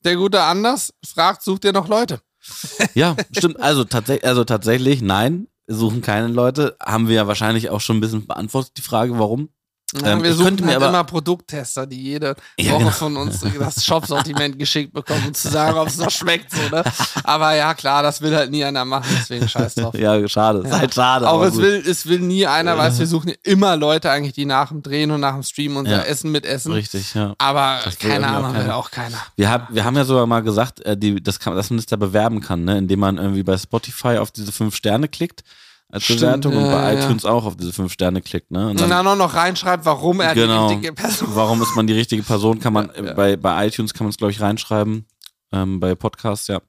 Der 0.04 0.16
gute 0.16 0.42
Anders 0.42 0.92
fragt, 1.06 1.42
sucht 1.42 1.64
ihr 1.64 1.72
noch 1.72 1.88
Leute? 1.88 2.20
ja, 2.94 3.16
stimmt. 3.36 3.60
Also, 3.60 3.84
tatsächlich, 3.84 4.26
also 4.26 4.44
tatsächlich, 4.44 5.00
nein, 5.02 5.46
wir 5.66 5.74
suchen 5.76 6.02
keine 6.02 6.28
Leute. 6.28 6.76
Haben 6.82 7.08
wir 7.08 7.16
ja 7.16 7.26
wahrscheinlich 7.26 7.70
auch 7.70 7.80
schon 7.80 7.96
ein 7.98 8.00
bisschen 8.00 8.26
beantwortet, 8.26 8.72
die 8.76 8.82
Frage, 8.82 9.18
warum. 9.18 9.48
Ja, 9.94 10.12
Ähm, 10.12 10.22
wir 10.22 10.34
suchen 10.34 10.64
halt 10.66 10.76
aber- 10.76 10.88
immer 10.88 11.04
Produkttester, 11.04 11.86
die 11.86 12.00
jede 12.02 12.36
Ja, 12.58 12.72
Woche 12.72 12.78
genau. 12.78 12.90
von 12.90 13.16
uns 13.16 13.40
das 13.58 13.84
Shop-Sortiment 13.84 14.58
geschickt 14.58 14.92
bekommen, 14.92 15.24
um 15.28 15.34
zu 15.34 15.48
sagen, 15.48 15.76
ob 15.78 15.88
es 15.88 15.96
noch 15.98 16.10
schmeckt. 16.10 16.52
So, 16.52 16.62
ne? 16.74 16.84
Aber 17.24 17.54
ja, 17.54 17.74
klar, 17.74 18.02
das 18.02 18.20
will 18.20 18.34
halt 18.34 18.50
nie 18.50 18.64
einer 18.64 18.84
machen, 18.84 19.06
deswegen 19.18 19.48
scheiß 19.48 19.74
drauf. 19.74 19.94
Ja, 19.98 20.26
schade. 20.28 20.60
Ist 20.60 20.72
halt 20.72 20.94
schade. 20.94 21.28
Auch 21.28 21.34
aber 21.34 21.46
es 21.48 21.54
gut. 21.54 21.62
will, 21.62 21.82
es 21.86 22.06
will 22.06 22.20
nie 22.20 22.46
einer, 22.46 22.78
weil 22.78 22.96
wir 22.96 23.06
suchen 23.06 23.32
immer 23.42 23.76
Leute 23.76 24.10
eigentlich, 24.10 24.34
die 24.34 24.44
nach 24.46 24.68
dem 24.68 24.82
Drehen 24.82 25.10
und 25.10 25.20
nach 25.20 25.34
dem 25.34 25.42
Stream 25.42 25.76
unser 25.76 25.92
Ja. 25.98 26.02
Essen 26.02 26.30
mitessen. 26.30 26.72
Richtig, 26.72 27.14
ja. 27.14 27.34
Aber 27.38 27.80
Das 27.84 27.98
keine 27.98 28.26
Ahnung, 28.28 28.54
will 28.54 28.70
auch 28.70 28.90
keiner. 28.90 29.16
Wir, 29.36 29.50
hab, 29.50 29.74
wir 29.74 29.84
haben 29.84 29.96
ja 29.96 30.04
sogar 30.04 30.26
mal 30.26 30.40
gesagt, 30.42 30.80
äh, 30.86 30.96
die, 30.96 31.22
das 31.22 31.38
kann, 31.40 31.56
dass 31.56 31.70
man 31.70 31.78
das 31.78 31.86
da 31.86 31.96
bewerben 31.96 32.40
kann, 32.40 32.64
ne? 32.64 32.78
indem 32.78 33.00
man 33.00 33.18
irgendwie 33.18 33.42
bei 33.42 33.58
Spotify 33.58 34.18
auf 34.18 34.30
diese 34.30 34.52
fünf 34.52 34.74
Sterne 34.76 35.08
klickt 35.08 35.42
als 35.90 36.04
Stimmt, 36.04 36.20
Bewertung 36.20 36.56
und 36.56 36.64
bei 36.64 36.94
ja. 36.94 37.00
iTunes 37.00 37.24
auch 37.24 37.44
auf 37.44 37.56
diese 37.56 37.72
fünf 37.72 37.92
Sterne 37.92 38.22
klickt. 38.22 38.50
Ne? 38.50 38.68
Und 38.68 38.80
dann, 38.80 39.06
auch 39.06 39.16
noch 39.16 39.34
reinschreibt, 39.34 39.84
warum 39.84 40.20
er 40.20 40.34
genau, 40.34 40.68
die 40.68 40.74
richtige 40.74 40.92
Person 40.92 41.28
warum 41.32 41.62
ist 41.62 41.74
man 41.76 41.86
die 41.86 41.92
richtige 41.92 42.22
Person, 42.22 42.60
kann 42.60 42.72
man, 42.72 42.90
Ja, 43.04 43.14
Bei, 43.14 43.36
bei 43.36 43.66
iTunes 43.66 43.94
kann 43.94 44.04
man 44.04 44.10
es, 44.10 44.16
glaube 44.16 44.32
ich, 44.32 44.40
reinschreiben, 44.40 45.06
ähm, 45.52 45.80
bei 45.80 45.94
Podcasts, 45.94 46.46
ja. 46.48 46.60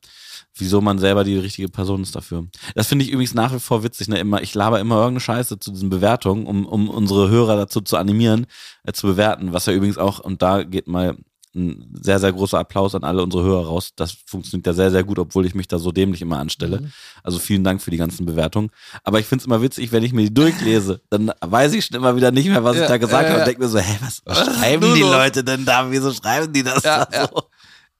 Wieso 0.55 0.81
man 0.81 0.99
selber 0.99 1.23
die 1.23 1.37
richtige 1.37 1.69
Person 1.69 2.01
ist 2.01 2.15
dafür. 2.15 2.45
Das 2.75 2.87
finde 2.87 3.05
ich 3.05 3.11
übrigens 3.11 3.33
nach 3.33 3.53
wie 3.53 3.59
vor 3.59 3.83
witzig, 3.83 4.09
ne? 4.09 4.19
Immer, 4.19 4.41
ich 4.41 4.53
laber 4.53 4.79
immer 4.81 4.95
irgendeine 4.95 5.21
Scheiße 5.21 5.59
zu 5.59 5.71
diesen 5.71 5.89
Bewertungen, 5.89 6.45
um, 6.45 6.65
um 6.65 6.89
unsere 6.89 7.29
Hörer 7.29 7.55
dazu 7.55 7.79
zu 7.79 7.95
animieren, 7.95 8.47
äh, 8.83 8.91
zu 8.91 9.07
bewerten, 9.07 9.53
was 9.53 9.65
ja 9.65 9.73
übrigens 9.73 9.97
auch, 9.97 10.19
und 10.19 10.41
da 10.41 10.63
geht 10.63 10.87
mal 10.87 11.15
ein 11.53 11.93
sehr, 12.01 12.19
sehr 12.19 12.31
großer 12.31 12.57
Applaus 12.59 12.95
an 12.95 13.03
alle 13.03 13.21
unsere 13.23 13.43
Hörer 13.43 13.65
raus. 13.67 13.91
Das 13.95 14.15
funktioniert 14.25 14.65
ja 14.67 14.73
sehr, 14.73 14.89
sehr 14.91 15.03
gut, 15.03 15.19
obwohl 15.19 15.45
ich 15.45 15.53
mich 15.53 15.67
da 15.67 15.79
so 15.79 15.91
dämlich 15.91 16.21
immer 16.21 16.37
anstelle. 16.39 16.81
Mhm. 16.81 16.91
Also 17.23 17.39
vielen 17.39 17.63
Dank 17.63 17.81
für 17.81 17.91
die 17.91 17.97
ganzen 17.97 18.25
Bewertungen. 18.25 18.69
Aber 19.03 19.19
ich 19.19 19.25
finde 19.25 19.41
es 19.41 19.45
immer 19.47 19.61
witzig, 19.61 19.91
wenn 19.91 20.03
ich 20.03 20.13
mir 20.13 20.23
die 20.23 20.33
durchlese, 20.33 21.01
dann 21.09 21.31
weiß 21.41 21.73
ich 21.73 21.85
schon 21.85 21.97
immer 21.97 22.15
wieder 22.15 22.31
nicht 22.31 22.47
mehr, 22.47 22.63
was 22.63 22.77
Ja, 22.77 22.83
ich 22.83 22.87
da 22.87 22.97
gesagt 22.97 23.23
ja, 23.23 23.29
habe 23.31 23.39
und 23.41 23.47
denke 23.47 23.61
mir 23.61 23.67
so, 23.69 23.79
hä, 23.79 23.97
was, 24.01 24.21
was 24.25 24.45
schreiben 24.45 24.93
die 24.93 25.01
los? 25.01 25.11
Leute 25.11 25.43
denn 25.43 25.65
da? 25.65 25.91
Wieso 25.91 26.13
schreiben 26.13 26.53
die 26.53 26.63
das 26.63 26.83
Ja, 26.83 27.05
da 27.05 27.27
so? 27.27 27.43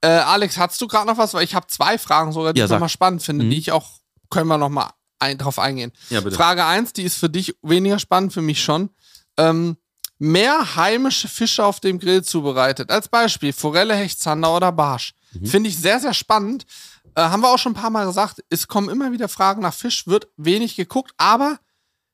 Äh, 0.04 0.08
Alex, 0.08 0.58
hast 0.58 0.80
du 0.82 0.88
gerade 0.88 1.06
noch 1.08 1.18
was? 1.18 1.34
Weil 1.34 1.44
ich 1.44 1.54
habe 1.54 1.68
zwei 1.68 1.98
Fragen 1.98 2.32
sogar, 2.32 2.54
die 2.54 2.60
Ja, 2.60 2.66
ich 2.66 2.72
nochmal 2.72 2.90
spannend 2.90 3.22
finde, 3.22 3.46
Mhm. 3.46 3.50
die 3.52 3.58
ich 3.58 3.72
auch, 3.72 4.00
können 4.30 4.48
wir 4.48 4.58
nochmal 4.58 4.90
ein, 5.20 5.38
drauf 5.38 5.60
eingehen. 5.60 5.92
Ja, 6.10 6.22
bitte. 6.22 6.36
Frage 6.36 6.66
eins, 6.66 6.94
die 6.94 7.04
ist 7.04 7.18
für 7.18 7.30
dich 7.30 7.56
weniger 7.62 8.00
spannend, 8.00 8.34
für 8.34 8.42
mich 8.42 8.64
schon. 8.64 8.90
Ähm, 9.38 9.78
mehr 10.22 10.76
heimische 10.76 11.28
Fische 11.28 11.66
auf 11.66 11.80
dem 11.80 11.98
Grill 11.98 12.24
zubereitet. 12.24 12.92
Als 12.92 13.08
Beispiel 13.08 13.54
Forelle, 13.54 13.96
Hecht, 13.96 14.20
Zander 14.20 14.56
oder 14.56 14.72
Barsch. 14.72 15.16
Mhm. 15.34 15.48
Finde 15.48 15.70
ich 15.70 15.80
sehr, 15.80 16.00
sehr 16.00 16.14
spannend. 16.14 16.68
Äh, 17.16 17.24
haben 17.24 17.42
wir 17.42 17.50
auch 17.50 17.58
schon 17.58 17.72
ein 17.72 17.82
paar 17.82 17.90
Mal 17.90 18.06
gesagt, 18.06 18.44
es 18.52 18.68
kommen 18.68 18.90
immer 18.90 19.12
wieder 19.12 19.28
Fragen 19.28 19.64
nach 19.64 19.74
Fisch, 19.74 20.06
wird 20.06 20.28
wenig 20.38 20.76
geguckt, 20.76 21.12
aber 21.18 21.58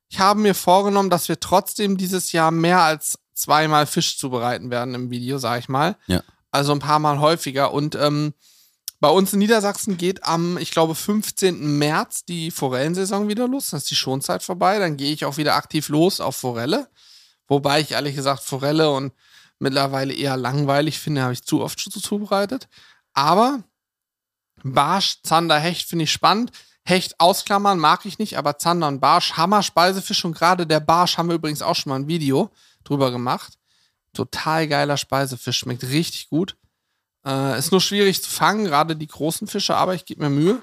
ich 0.07 0.21
habe 0.21 0.39
mir 0.39 0.55
vorgenommen, 0.55 1.09
dass 1.09 1.27
wir 1.27 1.41
trotzdem 1.41 1.97
dieses 1.97 2.31
Jahr 2.31 2.49
mehr 2.49 2.81
als 2.81 3.19
zweimal 3.33 3.85
Fisch 3.85 4.17
zubereiten 4.17 4.71
werden 4.71 4.95
im 4.95 5.11
Video, 5.11 5.37
sag 5.37 5.59
ich 5.59 5.67
mal. 5.67 5.97
Ja. 6.07 6.23
Also 6.49 6.71
ein 6.71 6.79
paar 6.79 6.99
Mal 6.99 7.19
häufiger. 7.19 7.73
Und 7.73 7.95
ähm, 7.95 8.33
bei 9.01 9.09
uns 9.09 9.33
in 9.33 9.39
Niedersachsen 9.39 9.97
geht 9.97 10.23
am, 10.23 10.57
ich 10.57 10.71
glaube, 10.71 10.95
15. 10.95 11.77
März 11.77 12.23
die 12.23 12.51
Forellensaison 12.51 13.27
wieder 13.27 13.49
los. 13.49 13.71
Dann 13.71 13.79
ist 13.79 13.91
die 13.91 13.95
Schonzeit 13.95 14.43
vorbei. 14.43 14.79
Dann 14.79 14.95
gehe 14.95 15.11
ich 15.11 15.25
auch 15.25 15.35
wieder 15.35 15.55
aktiv 15.55 15.89
los 15.89 16.21
auf 16.21 16.37
Forelle. 16.37 16.87
Wobei 17.47 17.81
ich 17.81 17.91
ehrlich 17.91 18.15
gesagt 18.15 18.43
Forelle 18.43 18.91
und 18.91 19.13
mittlerweile 19.59 20.13
eher 20.13 20.37
langweilig 20.37 20.99
finde, 20.99 21.23
habe 21.23 21.33
ich 21.33 21.43
zu 21.43 21.61
oft 21.61 21.79
zu 21.79 21.89
zubereitet. 21.89 22.67
Aber 23.13 23.63
Barsch, 24.63 25.21
Zander, 25.23 25.59
Hecht 25.59 25.87
finde 25.87 26.03
ich 26.03 26.11
spannend. 26.11 26.51
Hecht 26.83 27.19
ausklammern 27.19 27.79
mag 27.79 28.05
ich 28.05 28.17
nicht, 28.17 28.37
aber 28.37 28.57
Zander 28.57 28.87
und 28.87 29.01
Barsch, 29.01 29.33
Hammer, 29.33 29.61
Speisefisch 29.61 30.23
und 30.23 30.33
gerade 30.33 30.65
der 30.65 30.79
Barsch 30.79 31.17
haben 31.17 31.27
wir 31.27 31.35
übrigens 31.35 31.61
auch 31.61 31.75
schon 31.75 31.89
mal 31.89 31.97
ein 31.97 32.07
Video 32.07 32.49
drüber 32.83 33.11
gemacht. 33.11 33.53
Total 34.13 34.67
geiler 34.67 34.95
Speisefisch, 34.95 35.57
schmeckt 35.57 35.83
richtig 35.83 36.29
gut. 36.29 36.55
Äh, 37.25 37.59
ist 37.59 37.71
nur 37.71 37.81
schwierig 37.81 38.23
zu 38.23 38.29
fangen, 38.29 38.65
gerade 38.65 38.95
die 38.95 39.07
großen 39.07 39.47
Fische, 39.47 39.75
aber 39.75 39.95
ich 39.95 40.05
gebe 40.05 40.21
mir 40.21 40.29
Mühe. 40.29 40.61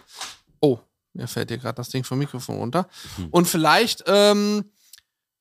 Oh, 0.61 0.79
mir 1.13 1.29
fällt 1.29 1.51
hier 1.51 1.59
gerade 1.59 1.77
das 1.77 1.91
Ding 1.91 2.05
vom 2.05 2.19
Mikrofon 2.19 2.57
runter. 2.57 2.89
Mhm. 3.19 3.29
Und 3.31 3.47
vielleicht 3.47 4.05
ähm, 4.07 4.71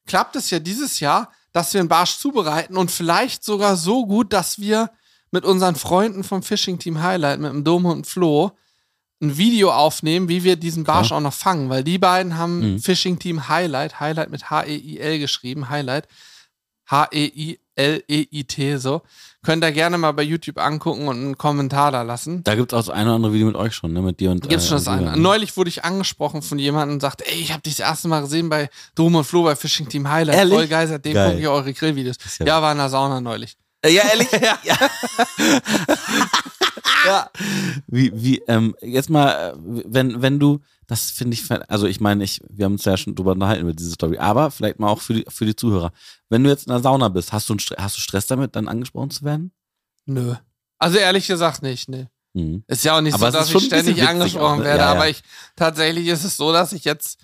klappt 0.05 0.35
es 0.35 0.49
ja 0.49 0.59
dieses 0.59 0.99
Jahr, 0.99 1.31
dass 1.51 1.73
wir 1.73 1.79
einen 1.79 1.89
Barsch 1.89 2.17
zubereiten 2.17 2.77
und 2.77 2.91
vielleicht 2.91 3.43
sogar 3.43 3.77
so 3.77 4.05
gut, 4.05 4.33
dass 4.33 4.59
wir 4.59 4.89
mit 5.31 5.45
unseren 5.45 5.75
Freunden 5.75 6.23
vom 6.23 6.43
Fishing 6.43 6.79
Team 6.79 7.01
Highlight, 7.01 7.39
mit 7.39 7.51
dem 7.51 7.63
Dom 7.63 7.85
und 7.85 8.05
Flo, 8.07 8.51
ein 9.21 9.37
Video 9.37 9.71
aufnehmen, 9.71 10.29
wie 10.29 10.43
wir 10.43 10.57
diesen 10.57 10.83
Barsch 10.83 11.07
Klar. 11.07 11.19
auch 11.19 11.23
noch 11.23 11.33
fangen, 11.33 11.69
weil 11.69 11.83
die 11.83 11.97
beiden 11.97 12.37
haben 12.37 12.73
mhm. 12.73 12.79
Fishing 12.79 13.17
Team 13.19 13.47
Highlight, 13.47 13.99
Highlight 13.99 14.29
mit 14.29 14.49
H-E-I-L 14.49 15.19
geschrieben, 15.19 15.69
Highlight, 15.69 16.07
H-E-I-L-E-I-T, 17.77 18.77
so. 18.77 19.01
Könnt 19.43 19.63
ihr 19.63 19.71
gerne 19.71 19.97
mal 19.97 20.11
bei 20.13 20.23
YouTube 20.23 20.57
angucken 20.57 21.07
und 21.07 21.17
einen 21.17 21.37
Kommentar 21.37 21.91
da 21.91 22.01
lassen. 22.01 22.43
Da 22.43 22.55
gibt 22.55 22.71
es 22.71 22.77
auch 22.77 22.85
das 22.85 22.89
eine 22.89 23.09
oder 23.09 23.15
andere 23.15 23.33
Video 23.33 23.47
mit 23.47 23.55
euch 23.55 23.73
schon, 23.75 23.91
ne? 23.91 24.01
Mit 24.01 24.19
dir 24.19 24.31
und 24.31 24.47
Gibt's 24.47 24.65
äh, 24.65 24.69
schon 24.69 24.77
das 24.77 24.87
eine. 24.87 25.17
Neulich 25.17 25.57
wurde 25.57 25.69
ich 25.69 25.83
angesprochen 25.83 26.41
von 26.41 26.59
jemandem 26.59 26.95
und 26.95 27.01
sagt, 27.01 27.21
ey, 27.21 27.39
ich 27.39 27.51
habe 27.51 27.61
dich 27.61 27.75
das 27.75 27.87
erste 27.87 28.07
Mal 28.07 28.21
gesehen 28.21 28.49
bei 28.49 28.69
Dom 28.95 29.15
und 29.15 29.23
Flo 29.25 29.43
bei 29.43 29.55
Fishing 29.55 29.89
Team 29.89 30.09
Highlight. 30.09 30.35
Ehrlich? 30.35 30.53
Voll 30.53 30.67
geil, 30.67 30.87
seitdem 30.87 31.13
gucke 31.13 31.39
ich 31.39 31.47
eure 31.47 31.73
Grillvideos. 31.73 32.17
Ja, 32.39 32.45
ja, 32.45 32.61
war 32.61 32.71
in 32.71 32.77
der 32.77 32.89
Sauna 32.89 33.19
neulich. 33.19 33.57
Äh, 33.83 33.91
ja, 33.91 34.03
ehrlich? 34.09 34.31
ja. 34.41 34.57
ja. 34.63 34.77
ja. 37.05 37.29
Wie, 37.87 38.11
wie, 38.15 38.39
ähm, 38.47 38.75
jetzt 38.81 39.09
mal, 39.09 39.51
äh, 39.51 39.53
wenn, 39.57 40.21
wenn 40.21 40.39
du, 40.39 40.59
das 40.87 41.11
finde 41.11 41.35
ich, 41.35 41.43
also 41.69 41.85
ich 41.87 41.99
meine, 41.99 42.23
ich, 42.23 42.41
wir 42.49 42.65
haben 42.65 42.73
uns 42.73 42.85
ja 42.85 42.97
schon 42.97 43.15
drüber 43.15 43.33
unterhalten 43.33 43.63
über 43.63 43.73
diese 43.73 43.91
Story, 43.91 44.17
aber 44.17 44.51
vielleicht 44.51 44.79
mal 44.79 44.89
auch 44.89 45.01
für 45.01 45.13
die, 45.13 45.25
für 45.27 45.45
die 45.45 45.55
Zuhörer. 45.55 45.91
Wenn 46.29 46.43
du 46.43 46.49
jetzt 46.49 46.67
in 46.67 46.71
der 46.71 46.81
Sauna 46.81 47.09
bist, 47.09 47.33
hast 47.33 47.49
du, 47.49 47.55
hast 47.77 47.97
du 47.97 48.01
Stress 48.01 48.27
damit, 48.27 48.55
dann 48.55 48.67
angesprochen 48.67 49.11
zu 49.11 49.23
werden? 49.23 49.51
Nö. 50.05 50.35
Also 50.79 50.97
ehrlich 50.97 51.27
gesagt 51.27 51.61
nicht, 51.61 51.89
ne. 51.89 52.09
Mhm. 52.33 52.63
Ist 52.67 52.83
ja 52.83 52.97
auch 52.97 53.01
nicht 53.01 53.13
aber 53.13 53.31
so, 53.31 53.37
dass 53.37 53.53
ich 53.53 53.65
ständig 53.65 54.07
angesprochen 54.07 54.59
ne? 54.59 54.65
werde, 54.65 54.79
ja, 54.79 54.85
ja. 54.85 54.91
aber 54.91 55.07
ich, 55.07 55.21
tatsächlich 55.55 56.07
ist 56.07 56.23
es 56.23 56.35
so, 56.35 56.51
dass 56.51 56.73
ich 56.73 56.83
jetzt 56.83 57.19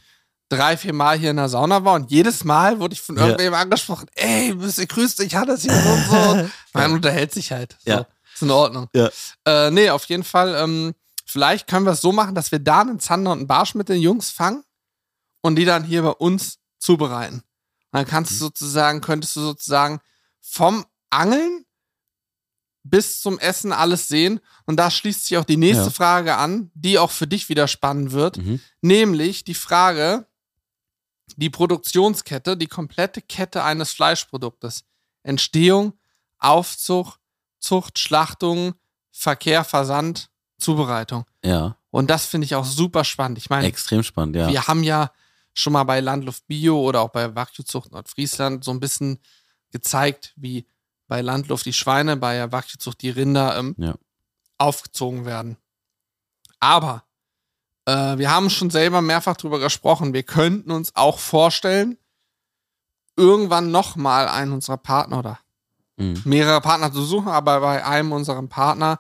drei, 0.50 0.76
vier 0.78 0.94
Mal 0.94 1.18
hier 1.18 1.30
in 1.30 1.38
der 1.38 1.50
Sauna 1.50 1.86
war 1.86 1.94
und 1.94 2.12
jedes 2.12 2.44
Mal 2.44 2.80
wurde 2.80 2.94
ich 2.94 3.02
von 3.02 3.18
irgendwem 3.18 3.54
ja. 3.54 3.60
angesprochen, 3.60 4.08
ey, 4.16 4.54
bist 4.56 4.80
du 4.80 4.88
grüß 4.88 5.16
dich, 5.16 5.36
hat 5.36 5.48
das 5.48 5.62
hier 5.62 5.74
so 5.74 5.90
und 5.90 6.06
so. 6.06 6.50
Man 6.74 6.92
unterhält 6.94 7.34
sich 7.34 7.52
halt. 7.52 7.78
So. 7.86 7.92
Ja. 7.92 8.08
Ist 8.34 8.42
in 8.42 8.52
Ordnung. 8.52 8.88
Ja. 8.94 9.10
Äh, 9.46 9.72
nee, 9.72 9.90
auf 9.90 10.06
jeden 10.06 10.24
Fall, 10.24 10.56
ähm, 10.56 10.96
vielleicht 11.26 11.68
können 11.68 11.86
wir 11.86 11.92
es 11.92 12.02
so 12.02 12.12
machen, 12.12 12.36
dass 12.36 12.52
wir 12.52 12.60
da 12.60 12.82
einen 12.82 13.00
Zander 13.00 13.32
und 13.32 13.40
einen 13.40 13.48
Barsch 13.48 13.76
mit 13.76 13.90
den 13.90 14.02
Jungs 14.02 14.32
fangen 14.32 14.64
und 15.42 15.56
die 15.56 15.66
dann 15.66 15.84
hier 15.84 16.02
bei 16.02 16.10
uns 16.10 16.58
zubereiten. 16.80 17.38
Und 17.92 18.00
dann 18.00 18.06
kannst 18.06 18.32
du 18.32 18.36
mhm. 18.36 18.40
sozusagen, 18.40 19.02
könntest 19.02 19.36
du 19.36 19.42
sozusagen 19.42 20.00
vom 20.42 20.86
Angeln 21.10 21.66
bis 22.84 23.22
zum 23.22 23.40
Essen 23.40 23.72
alles 23.72 24.08
sehen. 24.08 24.40
Und 24.66 24.78
da 24.78 24.90
schließt 24.90 25.26
sich 25.26 25.38
auch 25.38 25.46
die 25.46 25.58
nächste 25.58 25.86
ja. 25.86 25.90
Frage 25.92 26.38
an, 26.38 26.72
die 26.74 26.98
auch 26.98 27.12
für 27.12 27.28
dich 27.28 27.50
wieder 27.50 27.68
spannend 27.68 28.12
wird. 28.12 28.38
Mhm. 28.38 28.60
Nämlich 28.82 29.44
die 29.44 29.54
Frage, 29.54 30.28
die 31.40 31.50
Produktionskette, 31.50 32.58
die 32.58 32.68
komplette 32.68 33.22
Kette 33.22 33.64
eines 33.64 33.92
Fleischproduktes. 33.94 34.84
Entstehung, 35.24 35.94
Aufzucht, 36.38 37.20
Zucht, 37.60 38.00
Schlachtung, 38.00 38.74
Verkehr, 39.12 39.64
Versand, 39.64 40.30
Zubereitung. 40.58 41.26
Ja. 41.44 41.78
Und 41.92 42.10
das 42.10 42.26
finde 42.26 42.46
ich 42.46 42.56
auch 42.56 42.66
super 42.66 43.04
spannend. 43.04 43.38
Ich 43.38 43.50
meine, 43.50 43.68
extrem 43.68 44.04
spannend, 44.04 44.36
ja. 44.36 44.50
Wir 44.50 44.68
haben 44.68 44.84
ja 44.84 45.12
schon 45.54 45.74
mal 45.74 45.84
bei 45.84 46.00
Landluft 46.00 46.46
Bio 46.48 46.80
oder 46.80 47.02
auch 47.02 47.10
bei 47.10 47.36
Wagyu-Zucht 47.36 47.92
Nordfriesland 47.92 48.64
so 48.64 48.72
ein 48.72 48.80
bisschen 48.80 49.20
gezeigt, 49.72 50.34
wie 50.36 50.68
bei 51.08 51.22
Landluft 51.22 51.66
die 51.66 51.74
Schweine, 51.74 52.18
bei 52.18 52.52
Wagyu-Zucht 52.52 53.02
die 53.02 53.10
Rinder 53.10 53.58
ähm, 53.58 53.76
ja. 53.78 53.96
aufgezogen 54.58 55.26
werden. 55.26 55.58
Aber 56.60 57.04
äh, 57.90 58.18
wir 58.18 58.32
haben 58.32 58.50
schon 58.50 58.70
selber 58.70 59.02
mehrfach 59.02 59.38
darüber 59.38 59.60
gesprochen. 59.60 60.14
Wir 60.14 60.24
könnten 60.24 60.72
uns 60.72 60.96
auch 60.96 61.20
vorstellen, 61.20 61.98
irgendwann 63.16 63.72
nochmal 63.72 64.28
einen 64.28 64.54
unserer 64.54 64.78
Partner 64.78 65.20
oder 65.20 65.40
mhm. 65.98 66.22
mehrere 66.26 66.62
Partner 66.62 66.92
zu 66.92 67.04
suchen, 67.04 67.30
aber 67.30 67.60
bei 67.60 67.86
einem 67.86 68.12
unserer 68.12 68.42
Partner 68.44 69.00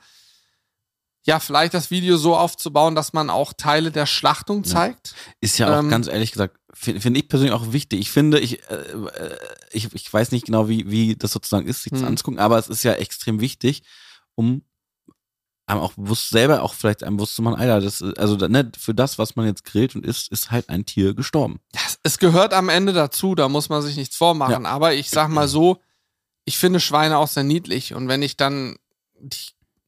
ja, 1.24 1.40
vielleicht 1.40 1.74
das 1.74 1.92
Video 1.92 2.18
so 2.18 2.36
aufzubauen, 2.36 2.96
dass 2.96 3.14
man 3.14 3.30
auch 3.30 3.54
Teile 3.54 3.92
der 3.92 4.06
Schlachtung 4.06 4.64
zeigt. 4.64 5.10
Ja. 5.10 5.34
Ist 5.42 5.58
ja 5.60 5.68
auch 5.72 5.80
ähm, 5.80 5.90
ganz 5.90 6.08
ehrlich 6.08 6.32
gesagt, 6.32 6.58
finde 6.74 7.02
find 7.02 7.18
ich 7.18 7.28
persönlich 7.28 7.54
auch 7.54 7.72
wichtig. 7.72 8.00
Ich 8.00 8.10
finde, 8.10 8.40
ich, 8.40 8.68
äh, 8.70 8.76
äh, 8.76 9.38
ich, 9.72 9.94
ich 9.94 10.12
weiß 10.12 10.32
nicht 10.32 10.46
genau, 10.46 10.70
wie, 10.70 10.90
wie 10.90 11.16
das 11.16 11.32
sozusagen 11.32 11.68
ist, 11.68 11.84
sich 11.84 11.92
das 11.92 12.02
hm. 12.02 12.08
anzugucken, 12.08 12.40
aber 12.40 12.58
es 12.58 12.68
ist 12.68 12.84
ja 12.84 12.94
extrem 12.94 13.42
wichtig, 13.42 13.84
um 14.34 14.64
einem 15.70 15.82
auch 15.82 15.93
bewusst 15.93 16.30
selber 16.30 16.63
auch 16.63 16.74
vielleicht 16.74 17.03
einem 17.03 17.17
bewusst 17.17 17.36
zu 17.36 17.41
machen, 17.41 17.59
Alter, 17.59 17.82
das 17.82 18.01
also 18.01 18.36
ne, 18.36 18.72
für 18.78 18.93
das, 18.93 19.20
was 19.20 19.36
man 19.36 19.45
jetzt 19.45 19.63
grillt 19.65 19.95
und 19.95 20.05
isst, 20.05 20.32
ist 20.32 20.51
halt 20.51 20.70
ein 20.70 20.86
Tier 20.86 21.13
gestorben. 21.13 21.59
Ja, 21.74 21.82
es 22.03 22.17
gehört 22.17 22.53
am 22.53 22.70
Ende 22.70 22.93
dazu, 22.93 23.36
da 23.36 23.49
muss 23.49 23.70
man 23.70 23.82
sich 23.82 23.95
nichts 23.95 24.15
vormachen. 24.15 24.63
Ja. 24.63 24.70
Aber 24.70 24.93
ich 24.93 25.09
sag 25.09 25.30
mal 25.30 25.47
so, 25.47 25.78
ich 26.45 26.57
finde 26.57 26.80
Schweine 26.80 27.17
auch 27.17 27.28
sehr 27.28 27.43
niedlich 27.43 27.93
und 27.93 28.07
wenn 28.07 28.22
ich 28.22 28.38
dann, 28.38 28.78
die 29.20 29.38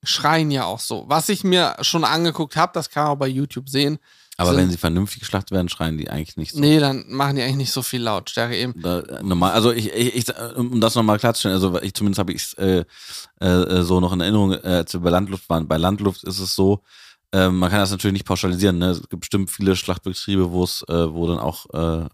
schreien 0.04 0.52
ja 0.52 0.66
auch 0.66 0.80
so. 0.80 1.06
Was 1.08 1.30
ich 1.30 1.44
mir 1.44 1.76
schon 1.82 2.04
angeguckt 2.04 2.56
habe, 2.56 2.74
das 2.74 2.90
kann 2.90 3.04
man 3.04 3.14
auch 3.14 3.20
bei 3.20 3.28
YouTube 3.28 3.70
sehen, 3.70 4.00
aber 4.42 4.58
wenn 4.58 4.70
sie 4.70 4.78
vernünftig 4.78 5.20
geschlachtet 5.22 5.52
werden, 5.52 5.70
schreien 5.70 5.98
die 5.98 6.10
eigentlich 6.10 6.38
nicht 6.38 6.54
so. 6.54 6.60
Nee, 6.60 6.80
dann 6.80 7.06
machen 7.08 7.36
die 7.36 7.42
eigentlich 7.42 7.58
nicht 7.58 7.72
so 7.72 7.82
viel 7.82 8.02
Lautstärke 8.02 8.56
eben. 8.56 8.82
Da, 8.82 9.04
normal, 9.22 9.52
also 9.52 9.72
ich, 9.72 9.92
ich, 9.94 10.16
ich, 10.16 10.26
um 10.56 10.82
das 10.82 10.96
nochmal 10.96 11.20
klarzustellen, 11.20 11.56
also 11.56 11.82
ich 11.82 11.94
zumindest 11.94 12.20
habe 12.20 12.32
ich 12.34 12.42
es 12.42 12.54
äh, 12.56 12.84
äh, 13.40 13.82
so 13.84 14.00
noch 14.00 14.14
in 14.14 14.22
Erinnerung, 14.22 14.54
äh, 14.54 14.58
als 14.64 14.94
wir 14.94 15.00
bei 15.00 15.10
Landluft 15.10 15.50
waren. 15.50 15.68
Bei 15.68 15.78
Landluft 15.78 16.24
ist 16.24 16.40
es 16.40 16.56
so, 16.56 16.84
äh, 17.32 17.50
man 17.50 17.70
kann 17.70 17.80
das 17.80 17.92
natürlich 17.92 18.14
nicht 18.14 18.26
pauschalisieren. 18.26 18.78
Ne? 18.78 18.90
Es 18.90 19.02
gibt 19.10 19.22
bestimmt 19.22 19.50
viele 19.50 19.76
Schlachtbetriebe, 19.76 20.52
wo 20.52 20.64
es, 20.64 20.84
äh, 20.88 21.14
wo 21.14 21.28
dann 21.28 21.40
auch 21.40 21.66
äh, 21.74 22.08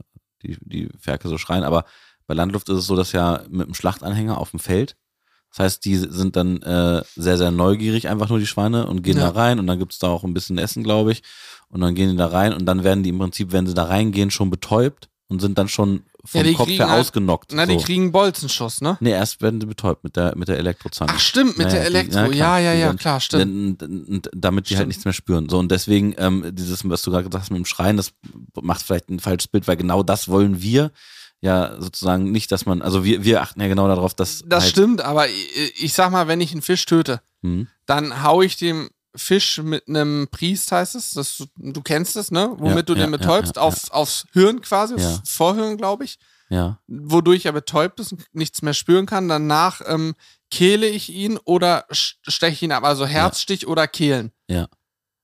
die, 0.44 0.58
die 0.62 0.90
Ferke 1.00 1.30
so 1.30 1.38
schreien, 1.38 1.64
aber 1.64 1.86
bei 2.28 2.34
Landluft 2.34 2.70
ist 2.70 2.78
es 2.78 2.88
so, 2.88 2.96
dass 2.96 3.14
ja 3.14 3.42
mit 3.50 3.68
dem 3.68 3.74
Schlachtanhänger 3.74 4.38
auf 4.38 4.52
dem 4.52 4.60
Feld 4.60 4.96
das 5.50 5.60
heißt, 5.60 5.86
die 5.86 5.96
sind 5.96 6.36
dann 6.36 6.62
äh, 6.62 7.04
sehr, 7.16 7.38
sehr 7.38 7.52
neugierig, 7.52 8.08
einfach 8.08 8.30
nur 8.30 8.40
die 8.40 8.48
Schweine 8.48 8.88
und 8.88 9.02
gehen 9.02 9.18
ja. 9.18 9.32
da 9.32 9.40
rein 9.40 9.60
und 9.60 9.68
dann 9.68 9.80
gibt 9.80 9.94
es 9.94 10.00
da 10.00 10.08
auch 10.08 10.24
ein 10.24 10.34
bisschen 10.34 10.58
Essen, 10.58 10.84
glaube 10.84 11.12
ich. 11.12 11.24
Und 11.70 11.82
dann 11.82 11.96
gehen 11.96 12.12
die 12.12 12.16
da 12.16 12.28
rein 12.28 12.54
und 12.54 12.66
dann 12.66 12.84
werden 12.84 13.04
die 13.04 13.10
im 13.10 13.20
Prinzip, 13.20 13.52
wenn 13.52 13.68
sie 13.68 13.74
da 13.74 13.84
reingehen, 13.84 14.32
schon 14.32 14.50
betäubt 14.50 15.10
und 15.28 15.42
sind 15.42 15.58
dann 15.58 15.68
schon 15.68 16.04
vom 16.24 16.46
ja, 16.46 16.54
Kopf 16.54 16.68
her 16.68 16.90
halt, 16.90 17.00
ausgenockt. 17.02 17.52
Na, 17.54 17.66
so. 17.66 17.76
die 17.76 17.84
kriegen 17.84 18.12
Bolzenschuss, 18.12 18.82
ne? 18.82 18.98
Nee, 19.00 19.12
erst 19.12 19.42
werden 19.42 19.62
sie 19.62 19.68
betäubt 19.68 20.04
mit 20.04 20.16
der, 20.16 20.36
mit 20.38 20.48
der 20.48 20.58
Elektrozange. 20.58 21.12
Ach, 21.14 21.20
stimmt, 21.20 21.58
mit 21.58 21.68
naja, 21.68 21.80
der 21.80 21.86
Elektro. 21.86 22.32
Die, 22.32 22.38
ja, 22.38 22.60
ja, 22.60 22.74
ja, 22.74 22.86
werden, 22.86 22.98
klar, 22.98 23.20
stimmt. 23.20 23.82
damit 23.82 23.90
die 23.90 23.96
halt 23.96 24.66
stimmt. 24.66 24.78
halt 24.78 24.88
nichts 24.88 25.06
mehr 25.06 25.14
spüren. 25.14 25.50
So, 25.50 25.58
und 25.58 25.72
deswegen, 25.72 26.16
ähm, 26.18 26.46
dieses, 26.54 26.88
was 26.88 27.02
du 27.02 27.12
gerade 27.12 27.24
gesagt 27.24 27.44
hast 27.44 27.50
mit 27.50 27.58
dem 27.58 27.66
Schreien, 27.66 27.98
das 27.98 28.14
macht 28.62 28.82
vielleicht 28.82 29.10
ein 29.10 29.20
falsches 29.20 29.48
Bild, 29.48 29.68
weil 29.68 29.78
genau 29.78 30.04
das 30.04 30.28
wollen 30.28 30.62
wir 30.62 30.92
ja 31.42 31.80
sozusagen 31.80 32.32
nicht, 32.32 32.52
dass 32.52 32.66
man, 32.66 32.82
also 32.82 33.04
wir, 33.04 33.24
wir 33.24 33.42
achten 33.42 33.62
ja 33.62 33.68
genau 33.68 33.88
darauf, 33.88 34.14
dass. 34.14 34.44
Das 34.46 34.64
halt 34.64 34.72
stimmt, 34.72 35.02
aber 35.02 35.28
ich, 35.28 35.84
ich, 35.84 35.94
sag 35.94 36.12
mal, 36.12 36.28
wenn 36.28 36.42
ich 36.42 36.52
einen 36.52 36.62
Fisch 36.62 36.86
töte, 36.86 37.22
mhm. 37.42 37.68
dann 37.86 38.24
hau 38.24 38.42
ich 38.42 38.58
dem 38.58 38.90
Fisch 39.16 39.60
mit 39.60 39.88
einem 39.88 40.28
Priest, 40.30 40.72
heißt 40.72 40.96
es, 40.96 41.12
das, 41.12 41.48
du 41.56 41.82
kennst 41.82 42.16
es, 42.16 42.32
ne? 42.32 42.54
Womit 42.58 42.76
ja, 42.76 42.82
du 42.84 42.94
den 42.96 43.12
ja, 43.12 43.18
betäubst, 43.18 43.56
ja, 43.56 43.62
auf, 43.62 43.92
aufs 43.92 44.26
Hirn 44.34 44.62
quasi, 44.62 44.96
aufs 44.96 45.22
Vorhirn, 45.26 45.78
glaube 45.78 46.06
ich. 46.06 46.18
Ja. 46.50 46.80
Wodurch 46.88 47.46
er 47.46 47.52
betäubt 47.52 48.00
ist 48.00 48.14
und 48.14 48.24
nichts 48.32 48.62
mehr 48.62 48.74
spüren 48.74 49.06
kann. 49.06 49.28
Danach 49.28 49.82
ähm, 49.86 50.16
kehle 50.50 50.88
ich 50.88 51.10
ihn 51.10 51.38
oder 51.44 51.86
steche 51.90 52.66
ihn 52.66 52.72
ab, 52.72 52.84
also 52.84 53.06
Herzstich 53.06 53.68
oder 53.68 53.88
Kehlen. 53.88 54.32
Ja. 54.48 54.68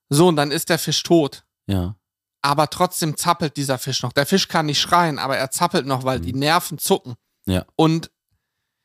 So, 0.10 0.28
und 0.28 0.36
dann 0.36 0.52
ist 0.52 0.70
der 0.70 0.80
Fisch 0.80 1.02
tot. 1.04 1.44
Ja 1.66 1.96
aber 2.44 2.70
trotzdem 2.70 3.18
zappelt 3.18 3.58
dieser 3.58 3.80
Fisch 3.80 4.04
noch. 4.04 4.12
Der 4.12 4.26
Fisch 4.26 4.50
kann 4.50 4.68
nicht 4.68 4.80
schreien, 4.80 5.18
aber 5.18 5.38
er 5.38 5.50
zappelt 5.50 5.88
noch, 5.88 6.04
weil 6.04 6.20
mhm. 6.20 6.24
die 6.24 6.34
Nerven 6.34 6.78
zucken. 6.78 7.16
Ja. 7.46 7.66
Und 7.76 8.12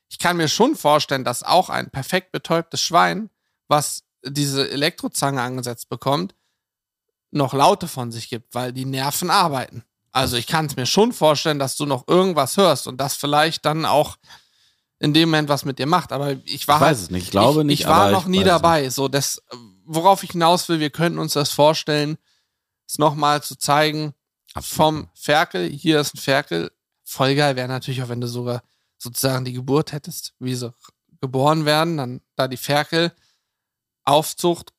ich 0.09 0.18
kann 0.18 0.38
mir 0.38 0.48
schon 0.48 0.76
vorstellen, 0.76 1.24
dass 1.24 1.42
auch 1.42 1.68
ein 1.68 1.90
perfekt 1.90 2.32
betäubtes 2.32 2.80
Schwein, 2.80 3.30
was 3.66 4.04
diese 4.24 4.70
Elektrozange 4.70 5.42
angesetzt 5.42 5.88
bekommt, 5.88 6.34
noch 7.30 7.52
Laute 7.52 7.88
von 7.88 8.11
sich 8.11 8.30
gibt, 8.30 8.54
weil 8.54 8.72
die 8.72 8.86
Nerven 8.86 9.28
arbeiten. 9.28 9.84
Also 10.12 10.36
ich 10.36 10.46
kann 10.46 10.66
es 10.66 10.76
mir 10.76 10.86
schon 10.86 11.12
vorstellen, 11.12 11.59
dass 11.59 11.76
du 11.76 11.84
noch 11.84 12.09
irgendwas 12.09 12.56
hörst 12.56 12.86
und 12.86 12.98
das 12.98 13.16
vielleicht 13.16 13.66
dann 13.66 13.84
auch 13.84 14.16
in 15.00 15.12
dem 15.12 15.28
Moment 15.28 15.48
was 15.48 15.64
mit 15.64 15.78
dir 15.78 15.86
macht. 15.86 16.12
Aber 16.12 16.32
ich 16.44 16.66
war 16.66 16.76
ich 16.76 16.80
weiß 16.80 16.80
halt, 16.80 16.96
es 16.96 17.11
nicht. 17.11 17.24
Ich 17.24 17.30
glaube 17.32 17.61
ich, 17.61 17.66
nicht. 17.66 17.80
Ich 17.80 17.86
war 17.86 18.11
noch 18.11 18.26
nie 18.26 18.44
dabei. 18.44 18.88
So 18.88 19.09
das 19.09 19.42
worauf 19.84 20.22
ich 20.22 20.30
hinaus 20.30 20.68
will, 20.68 20.80
wir 20.80 20.90
könnten 20.90 21.18
uns 21.18 21.32
das 21.32 21.50
vorstellen, 21.50 22.18
es 22.89 22.99
nochmal 22.99 23.43
zu 23.43 23.57
zeigen. 23.57 24.14
Absolut. 24.55 24.76
Vom 24.76 25.09
Ferkel, 25.14 25.68
hier 25.68 26.01
ist 26.01 26.14
ein 26.14 26.18
Ferkel. 26.18 26.72
Voll 27.05 27.34
geil 27.34 27.57
wäre 27.57 27.68
natürlich 27.68 28.03
auch, 28.03 28.09
wenn 28.09 28.20
du 28.20 28.28
sogar 28.28 28.62
sozusagen 28.99 29.45
die 29.45 29.53
Geburt 29.53 29.93
hättest, 29.93 30.34
wie 30.39 30.55
sie 30.55 30.72
geboren 31.20 31.64
werden, 31.64 31.97
dann 31.97 32.20
da 32.36 32.49
die 32.49 32.57
Ferkel, 32.57 33.12
Aufzucht 34.05 34.72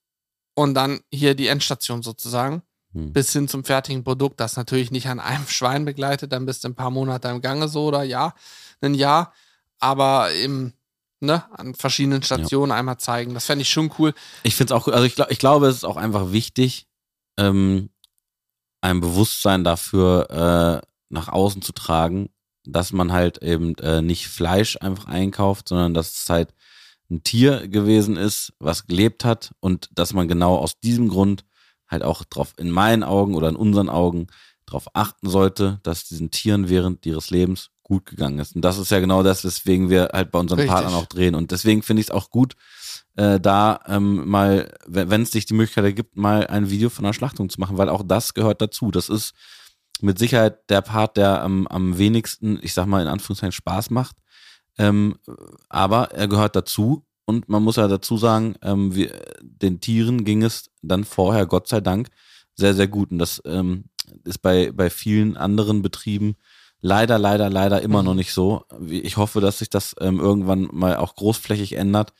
und 0.56 0.74
dann 0.74 1.02
hier 1.12 1.36
die 1.36 1.48
Endstation 1.48 2.02
sozusagen, 2.02 2.64
Hm. 2.94 3.14
bis 3.14 3.32
hin 3.32 3.48
zum 3.48 3.64
fertigen 3.64 4.04
Produkt, 4.04 4.40
das 4.40 4.56
natürlich 4.56 4.90
nicht 4.90 5.08
an 5.08 5.20
einem 5.20 5.46
Schwein 5.48 5.86
begleitet, 5.86 6.32
dann 6.32 6.46
bist 6.46 6.64
du 6.64 6.70
ein 6.70 6.76
paar 6.76 6.90
Monate 6.90 7.28
im 7.28 7.42
Gange 7.42 7.68
so 7.68 7.86
oder 7.86 8.04
ja, 8.04 8.34
ein 8.82 8.96
Jahr, 8.96 9.34
aber 9.80 10.34
im, 10.34 10.74
ne, 11.20 11.44
an 11.52 11.76
verschiedenen 11.76 12.24
Stationen 12.24 12.72
einmal 12.72 12.98
zeigen. 12.98 13.34
Das 13.34 13.46
fände 13.46 13.62
ich 13.62 13.70
schon 13.70 13.92
cool. 14.00 14.14
Ich 14.44 14.56
finde 14.56 14.74
es 14.74 14.80
auch, 14.80 14.88
also 14.88 15.04
ich, 15.04 15.16
glaub, 15.16 15.30
ich 15.30 15.40
glaube, 15.40 15.68
es 15.68 15.78
ist 15.78 15.84
auch 15.84 15.98
einfach 15.98 16.32
wichtig, 16.32 16.88
ähm, 17.38 17.90
ein 18.82 19.02
Bewusstsein 19.02 19.64
dafür 19.64 20.82
äh, 20.84 20.88
nach 21.10 21.28
außen 21.28 21.62
zu 21.62 21.74
tragen, 21.74 22.30
dass 22.66 22.94
man 22.94 23.12
halt 23.12 23.40
eben 23.40 23.76
äh, 23.76 24.02
nicht 24.02 24.28
Fleisch 24.28 24.78
einfach 24.80 25.06
einkauft, 25.06 25.70
sondern 25.70 25.94
dass 25.94 26.22
es 26.22 26.30
halt 26.30 26.54
ein 27.10 27.24
Tier 27.24 27.68
gewesen 27.68 28.18
ist, 28.18 28.54
was 28.60 28.86
gelebt 28.86 29.26
hat 29.26 29.54
und 29.60 29.90
dass 29.94 30.14
man 30.14 30.28
genau 30.28 30.58
aus 30.58 30.80
diesem 30.80 31.10
Grund 31.10 31.46
halt 31.88 32.04
auch 32.04 32.24
drauf 32.24 32.54
in 32.58 32.70
meinen 32.70 33.04
Augen 33.04 33.36
oder 33.36 33.50
in 33.50 33.56
unseren 33.56 33.90
Augen 33.90 34.28
darauf 34.68 34.88
achten 34.94 35.30
sollte, 35.30 35.80
dass 35.82 36.08
diesen 36.08 36.30
Tieren 36.30 36.70
während 36.70 37.06
ihres 37.06 37.32
Lebens 37.32 37.72
gut 37.82 38.06
gegangen 38.06 38.38
ist. 38.38 38.56
Und 38.56 38.62
das 38.62 38.78
ist 38.78 38.92
ja 38.92 39.00
genau 39.00 39.24
das, 39.24 39.44
weswegen 39.44 39.90
wir 39.90 40.10
halt 40.14 40.32
bei 40.32 40.40
unseren 40.40 40.60
Richtig. 40.60 40.74
Partnern 40.74 40.94
auch 40.94 41.08
drehen. 41.08 41.34
Und 41.34 41.50
deswegen 41.50 41.82
finde 41.82 42.02
ich 42.02 42.08
es 42.08 42.12
auch 42.12 42.30
gut, 42.30 42.56
äh, 43.20 43.38
da 43.38 43.82
ähm, 43.86 44.30
mal, 44.30 44.72
wenn 44.88 45.24
es 45.24 45.32
sich 45.32 45.46
die 45.46 45.54
Möglichkeit 45.54 45.84
ergibt, 45.84 46.16
mal 46.16 46.48
ein 46.48 46.70
Video 46.70 46.90
von 46.90 47.04
einer 47.04 47.14
Schlachtung 47.14 47.50
zu 47.50 47.60
machen, 47.60 47.78
weil 47.78 47.90
auch 47.90 48.02
das 48.02 48.34
gehört 48.34 48.62
dazu. 48.62 48.92
Das 48.92 49.10
ist 49.10 49.34
mit 50.00 50.18
Sicherheit 50.18 50.70
der 50.70 50.80
Part, 50.80 51.18
der 51.18 51.42
am, 51.42 51.68
am 51.68 51.98
wenigsten, 51.98 52.60
ich 52.62 52.74
sag 52.74 52.86
mal 52.86 53.02
in 53.02 53.10
Anführungszeichen, 53.10 53.52
Spaß 53.52 53.90
macht. 53.90 54.16
Ähm, 54.78 55.18
aber 55.68 56.12
er 56.12 56.30
gehört 56.30 56.56
dazu 56.56 57.06
und 57.26 57.50
man 57.50 57.62
muss 57.62 57.76
ja 57.76 57.90
dazu 57.90 58.16
sagen, 58.16 58.56
ähm, 58.62 58.96
wir, 58.96 59.20
den 59.42 59.82
Tieren 59.82 60.24
ging 60.24 60.42
es 60.42 60.70
dann 60.82 61.04
vorher, 61.04 61.46
Gott 61.46 61.68
sei 61.68 61.82
Dank, 61.82 62.08
sehr, 62.56 62.74
sehr 62.74 62.88
gut. 62.88 63.12
Und 63.12 63.20
das 63.20 63.42
ähm, 63.44 63.86
ist 64.24 64.42
bei, 64.42 64.72
bei 64.72 64.90
vielen 64.90 65.36
anderen 65.36 65.82
Betrieben 65.82 66.38
leider, 66.80 67.20
leider, 67.20 67.50
leider 67.50 67.82
immer 67.82 68.02
noch 68.02 68.16
nicht 68.16 68.32
so. 68.32 68.64
Ich 68.88 69.18
hoffe, 69.18 69.42
dass 69.42 69.60
sich 69.60 69.70
das 69.70 69.94
ähm, 70.00 70.22
irgendwann 70.22 70.70
mal 70.72 70.96
auch 70.96 71.16
großflächig 71.16 71.74
ändert. 71.74 72.14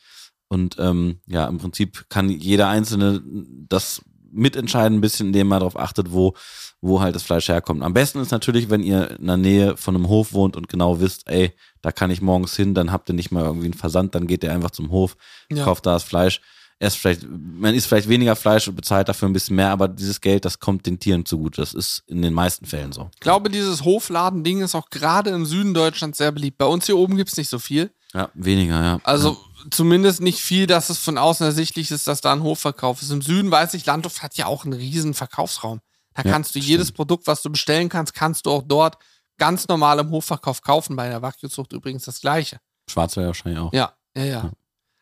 Und 0.52 0.76
ähm, 0.78 1.20
ja, 1.26 1.46
im 1.46 1.58
Prinzip 1.58 2.06
kann 2.08 2.28
jeder 2.28 2.68
Einzelne 2.68 3.22
das 3.68 4.02
mitentscheiden, 4.32 4.98
ein 4.98 5.00
bisschen, 5.00 5.28
indem 5.28 5.46
man 5.48 5.60
darauf 5.60 5.78
achtet, 5.78 6.12
wo, 6.12 6.34
wo 6.80 7.00
halt 7.00 7.14
das 7.14 7.22
Fleisch 7.22 7.48
herkommt. 7.48 7.82
Am 7.82 7.94
besten 7.94 8.20
ist 8.20 8.30
natürlich, 8.32 8.68
wenn 8.68 8.82
ihr 8.82 9.18
in 9.18 9.26
der 9.26 9.36
Nähe 9.36 9.76
von 9.76 9.94
einem 9.94 10.08
Hof 10.08 10.32
wohnt 10.32 10.56
und 10.56 10.68
genau 10.68 11.00
wisst, 11.00 11.28
ey, 11.28 11.52
da 11.82 11.92
kann 11.92 12.10
ich 12.10 12.20
morgens 12.20 12.54
hin, 12.56 12.74
dann 12.74 12.92
habt 12.92 13.08
ihr 13.08 13.14
nicht 13.14 13.30
mal 13.30 13.44
irgendwie 13.44 13.66
einen 13.66 13.74
Versand, 13.74 14.14
dann 14.14 14.26
geht 14.26 14.44
ihr 14.44 14.52
einfach 14.52 14.70
zum 14.72 14.90
Hof, 14.90 15.16
Ja. 15.50 15.64
kauft 15.64 15.86
da 15.86 15.92
das 15.94 16.02
Fleisch. 16.04 16.40
Erst 16.82 16.96
vielleicht, 16.96 17.26
man 17.28 17.74
isst 17.74 17.86
vielleicht 17.88 18.08
weniger 18.08 18.34
Fleisch 18.36 18.66
und 18.66 18.74
bezahlt 18.74 19.08
dafür 19.08 19.28
ein 19.28 19.34
bisschen 19.34 19.54
mehr, 19.56 19.70
aber 19.70 19.86
dieses 19.86 20.20
Geld, 20.20 20.44
das 20.46 20.58
kommt 20.60 20.86
den 20.86 20.98
Tieren 20.98 21.26
zugute. 21.26 21.60
Das 21.60 21.74
ist 21.74 22.02
in 22.06 22.22
den 22.22 22.32
meisten 22.32 22.64
Fällen 22.66 22.92
so. 22.92 23.10
Ich 23.14 23.20
glaube, 23.20 23.50
dieses 23.50 23.84
Hofladen-Ding 23.84 24.62
ist 24.62 24.74
auch 24.74 24.88
gerade 24.90 25.30
im 25.30 25.44
Süden 25.44 25.74
Deutschlands 25.74 26.16
sehr 26.18 26.32
beliebt. 26.32 26.56
Bei 26.56 26.64
uns 26.64 26.86
hier 26.86 26.96
oben 26.96 27.16
gibt 27.16 27.30
es 27.30 27.36
nicht 27.36 27.50
so 27.50 27.58
viel. 27.58 27.90
Ja, 28.14 28.30
weniger, 28.34 28.82
ja. 28.82 29.00
Also 29.04 29.36
zumindest 29.70 30.20
nicht 30.20 30.40
viel, 30.40 30.66
dass 30.66 30.90
es 30.90 30.98
von 30.98 31.18
außen 31.18 31.44
ersichtlich 31.46 31.90
ist, 31.90 32.06
dass 32.06 32.20
da 32.20 32.32
ein 32.32 32.42
Hofverkauf 32.42 33.02
ist. 33.02 33.10
Im 33.10 33.22
Süden 33.22 33.50
weiß 33.50 33.74
ich, 33.74 33.86
Landhof 33.86 34.22
hat 34.22 34.36
ja 34.36 34.46
auch 34.46 34.64
einen 34.64 34.72
riesen 34.74 35.14
Verkaufsraum. 35.14 35.80
Da 36.14 36.22
Ja, 36.24 36.30
kannst 36.32 36.50
du 36.54 36.58
stimmt. 36.58 36.68
jedes 36.68 36.92
Produkt, 36.92 37.26
was 37.26 37.42
du 37.42 37.50
bestellen 37.50 37.88
kannst, 37.88 38.14
kannst 38.14 38.46
du 38.46 38.50
auch 38.50 38.62
dort 38.66 38.96
ganz 39.38 39.68
normal 39.68 39.98
im 40.00 40.10
Hofverkauf 40.10 40.60
kaufen. 40.62 40.96
Bei 40.96 41.08
der 41.08 41.22
Wagyu-Zucht 41.22 41.72
übrigens 41.72 42.04
das 42.04 42.20
Gleiche. 42.20 42.58
Schwarzwälder 42.88 43.28
wahrscheinlich 43.28 43.60
auch. 43.60 43.72
Ja, 43.72 43.92
ja, 44.16 44.24
ja. 44.24 44.50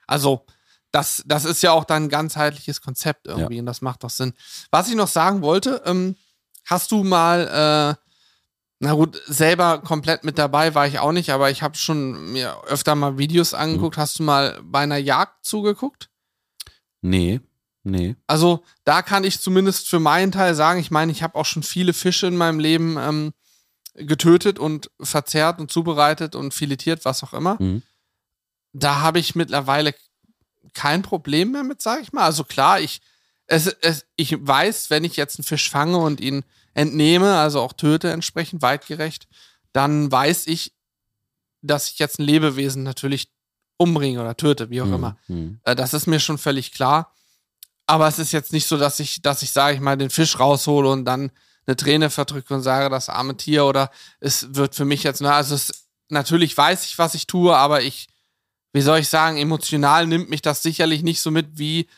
Also, 0.07 0.45
das, 0.91 1.23
das 1.27 1.45
ist 1.45 1.63
ja 1.63 1.73
auch 1.73 1.85
dann 1.85 2.05
ein 2.05 2.09
ganzheitliches 2.09 2.81
Konzept 2.81 3.27
irgendwie 3.27 3.61
und 3.61 3.67
das 3.67 3.83
macht 3.83 4.05
doch 4.05 4.11
Sinn. 4.11 4.33
Was 4.71 4.89
ich 4.89 4.95
noch 4.95 5.09
sagen 5.09 5.43
wollte, 5.43 5.83
ähm, 5.85 6.17
hast 6.65 6.91
du 6.91 7.05
mal, 7.05 7.97
äh, 7.99 8.08
na 8.81 8.93
gut, 8.93 9.21
selber 9.27 9.79
komplett 9.79 10.23
mit 10.23 10.39
dabei 10.39 10.75
war 10.75 10.87
ich 10.87 11.01
auch 11.01 11.13
nicht, 11.13 11.31
aber 11.31 11.51
ich 11.51 11.63
habe 11.63 11.77
schon 11.77 12.33
mir 12.33 12.63
öfter 12.67 12.95
mal 12.95 13.19
Videos 13.19 13.53
angeguckt. 13.53 13.97
Hast 13.97 14.19
du 14.19 14.23
mal 14.23 14.61
bei 14.63 14.81
einer 14.81 14.99
Jagd 14.99 15.45
zugeguckt? 15.45 16.11
Nee, 17.01 17.41
nee. 17.83 18.15
Also, 18.29 18.63
da 18.85 19.03
kann 19.03 19.25
ich 19.25 19.41
zumindest 19.41 19.89
für 19.89 19.99
meinen 19.99 20.31
Teil 20.31 20.55
sagen, 20.55 20.79
ich 20.79 20.93
meine, 20.93 21.11
ich 21.11 21.25
habe 21.25 21.35
auch 21.35 21.45
schon 21.45 21.65
viele 21.65 21.93
Fische 21.93 22.29
in 22.29 22.37
meinem 22.37 22.61
Leben 22.61 22.97
ähm, 22.99 23.33
getötet 23.95 24.61
und 24.61 24.91
verzehrt 25.01 25.59
und 25.59 25.73
zubereitet 25.73 26.37
und 26.37 26.55
filetiert, 26.55 27.05
was 27.05 27.25
auch 27.25 27.33
immer. 27.33 27.57
Mhm. 27.61 27.83
Da 28.73 29.01
habe 29.01 29.19
ich 29.19 29.35
mittlerweile 29.35 29.93
kein 30.73 31.03
Problem 31.03 31.51
mehr 31.51 31.65
mit, 31.65 31.83
sage 31.83 32.03
ich 32.03 32.13
mal. 32.13 32.25
Also 32.25 32.45
klar, 32.45 32.81
ich, 32.81 33.01
es, 33.47 33.67
es, 33.67 34.07
ich 34.15 34.37
weiß, 34.39 34.91
wenn 34.91 35.03
ich 35.03 35.17
jetzt 35.17 35.39
einen 35.39 35.45
Fisch 35.45 35.69
fange 35.69 35.99
und 35.99 36.21
ihn 36.21 36.45
entnehme, 36.75 37.37
also 37.39 37.61
auch 37.61 37.73
töte 37.73 38.11
entsprechend 38.11 38.63
weitgerecht, 38.63 39.29
dann 39.73 40.11
weiß 40.11 40.47
ich, 40.47 40.73
dass 41.63 41.91
ich 41.91 41.99
jetzt 41.99 42.19
ein 42.19 42.25
Lebewesen 42.25 42.83
natürlich 42.83 43.31
umbringe 43.77 44.21
oder 44.21 44.37
töte, 44.37 44.71
wie 44.71 44.81
auch 44.83 44.87
immer. 44.87 45.17
Mhm. 45.29 45.61
Äh, 45.65 45.75
Das 45.77 45.95
ist 45.95 46.07
mir 46.07 46.21
schon 46.21 46.39
völlig 46.39 46.73
klar. 46.73 47.15
Aber 47.87 48.07
es 48.07 48.19
ist 48.19 48.33
jetzt 48.33 48.53
nicht 48.53 48.67
so, 48.67 48.77
dass 48.77 49.01
ich, 49.01 49.23
dass 49.23 49.43
ich, 49.43 49.53
sage 49.53 49.75
ich 49.75 49.81
mal, 49.81 49.97
den 49.97 50.11
Fisch 50.11 50.39
raushole 50.39 50.91
und 50.91 51.05
dann 51.05 51.31
eine 51.67 51.77
Träne 51.77 52.11
verdrücke 52.11 52.55
und 52.55 52.63
sage, 52.63 52.91
das 52.91 53.09
arme 53.09 53.37
Tier 53.37 53.65
oder 53.65 53.91
es 54.21 54.55
wird 54.55 54.75
für 54.75 54.85
mich 54.85 55.03
jetzt, 55.03 55.21
ne, 55.21 55.33
also 55.33 55.55
es, 55.55 55.87
natürlich 56.09 56.57
weiß 56.57 56.85
ich, 56.87 56.99
was 56.99 57.15
ich 57.15 57.27
tue, 57.27 57.57
aber 57.57 57.83
ich, 57.83 58.09
wie 58.73 58.81
soll 58.81 58.99
ich 58.99 59.09
sagen, 59.09 59.37
emotional 59.37 60.07
nimmt 60.07 60.29
mich 60.31 60.43
das 60.43 60.63
sicherlich 60.63 61.03
nicht 61.03 61.21
so 61.21 61.31
mit, 61.31 61.59
wie, 61.59 61.89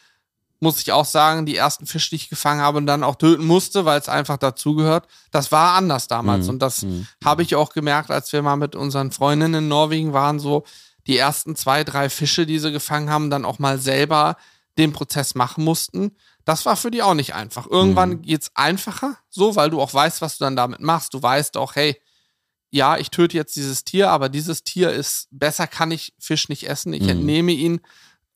muss 0.60 0.80
ich 0.80 0.92
auch 0.92 1.04
sagen, 1.06 1.46
die 1.46 1.56
ersten 1.56 1.86
Fische, 1.86 2.10
die 2.10 2.16
ich 2.16 2.28
gefangen 2.28 2.60
habe 2.60 2.78
und 2.78 2.86
dann 2.86 3.02
auch 3.02 3.16
töten 3.16 3.46
musste, 3.46 3.84
weil 3.86 3.98
es 3.98 4.08
einfach 4.08 4.36
dazugehört. 4.36 5.06
Das 5.30 5.50
war 5.50 5.74
anders 5.74 6.06
damals 6.06 6.44
Mhm. 6.44 6.50
und 6.50 6.58
das 6.60 6.82
Mhm. 6.82 7.06
habe 7.24 7.42
ich 7.42 7.54
auch 7.56 7.72
gemerkt, 7.72 8.10
als 8.10 8.32
wir 8.32 8.42
mal 8.42 8.56
mit 8.56 8.76
unseren 8.76 9.10
Freundinnen 9.10 9.64
in 9.64 9.68
Norwegen 9.68 10.12
waren, 10.12 10.38
so 10.38 10.64
die 11.06 11.16
ersten 11.16 11.56
zwei, 11.56 11.82
drei 11.82 12.10
Fische, 12.10 12.44
die 12.46 12.58
sie 12.58 12.70
gefangen 12.72 13.08
haben, 13.10 13.30
dann 13.30 13.44
auch 13.46 13.58
mal 13.58 13.78
selber 13.78 14.36
den 14.78 14.92
Prozess 14.92 15.34
machen 15.34 15.64
mussten. 15.64 16.14
Das 16.44 16.66
war 16.66 16.76
für 16.76 16.90
die 16.90 17.02
auch 17.02 17.14
nicht 17.14 17.34
einfach. 17.34 17.66
Irgendwann 17.66 18.10
Mhm. 18.10 18.22
geht's 18.22 18.50
einfacher, 18.54 19.16
so, 19.30 19.56
weil 19.56 19.70
du 19.70 19.80
auch 19.80 19.92
weißt, 19.94 20.20
was 20.20 20.38
du 20.38 20.44
dann 20.44 20.56
damit 20.56 20.80
machst. 20.80 21.14
Du 21.14 21.22
weißt 21.22 21.56
auch, 21.56 21.74
hey, 21.74 22.00
ja, 22.70 22.96
ich 22.98 23.10
töte 23.10 23.36
jetzt 23.36 23.56
dieses 23.56 23.82
Tier, 23.84 24.10
aber 24.10 24.28
dieses 24.28 24.62
Tier 24.62 24.90
ist 24.92 25.26
besser, 25.32 25.66
kann 25.66 25.90
ich 25.90 26.12
Fisch 26.18 26.48
nicht 26.48 26.68
essen. 26.68 26.92
Ich 26.92 27.02
Mhm. 27.02 27.08
entnehme 27.08 27.52
ihn 27.52 27.80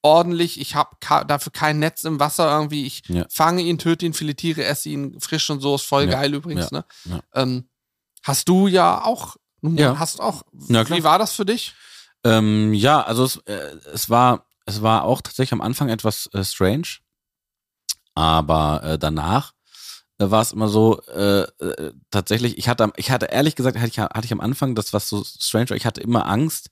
ordentlich. 0.05 0.61
Ich 0.61 0.75
habe 0.75 0.97
dafür 1.27 1.51
kein 1.53 1.79
Netz 1.79 2.05
im 2.05 2.21
Wasser 2.21 2.51
irgendwie. 2.57 2.87
Ich 2.87 3.03
Ja. 3.09 3.25
fange 3.31 3.63
ihn, 3.63 3.79
töte 3.79 4.05
ihn, 4.07 4.13
filetiere, 4.15 4.63
esse 4.65 4.91
ihn 4.91 5.19
frisch 5.21 5.49
und 5.51 5.61
so. 5.61 5.75
Ist 5.75 5.87
voll 5.87 6.05
Ja. 6.05 6.11
geil 6.13 6.35
übrigens. 6.35 6.71
Ja. 6.71 6.85
Ne? 7.05 7.21
Ähm, 7.35 7.69
hast 8.23 8.49
du 8.49 8.69
ja 8.69 9.03
auch. 9.05 9.37
Ja. 9.63 9.99
Hast 9.99 10.21
auch. 10.21 10.43
Wie 10.53 11.05
war 11.05 11.19
das 11.19 11.33
für 11.33 11.47
dich? 11.47 11.75
Ähm, 12.23 12.75
ja, 12.75 13.01
also 13.03 13.25
es, 13.25 13.37
äh, 13.47 13.77
es 13.93 14.11
war 14.11 14.47
es 14.67 14.83
war 14.83 15.05
auch 15.05 15.21
tatsächlich 15.23 15.53
am 15.53 15.61
Anfang 15.61 15.89
etwas 15.91 16.29
äh, 16.33 16.43
strange, 16.45 16.89
aber 18.15 18.83
äh, 18.85 18.99
danach 18.99 19.53
äh, 20.19 20.31
war 20.31 20.43
es 20.43 20.53
immer 20.53 20.69
so 20.69 21.01
äh, 21.09 21.43
äh, 21.43 21.93
tatsächlich. 22.11 22.59
Ich 22.59 22.69
hatte 22.69 22.93
ich 22.97 23.11
hatte 23.11 23.27
ehrlich 23.27 23.57
gesagt 23.57 23.77
hatte 23.77 23.89
ich 23.89 23.99
hatte 23.99 24.25
ich 24.25 24.33
am 24.33 24.41
Anfang 24.41 24.75
das 24.75 24.93
was 24.93 25.09
so 25.09 25.25
strange 25.25 25.71
war. 25.71 25.77
Ich 25.77 25.87
hatte 25.87 26.01
immer 26.01 26.27
Angst. 26.27 26.71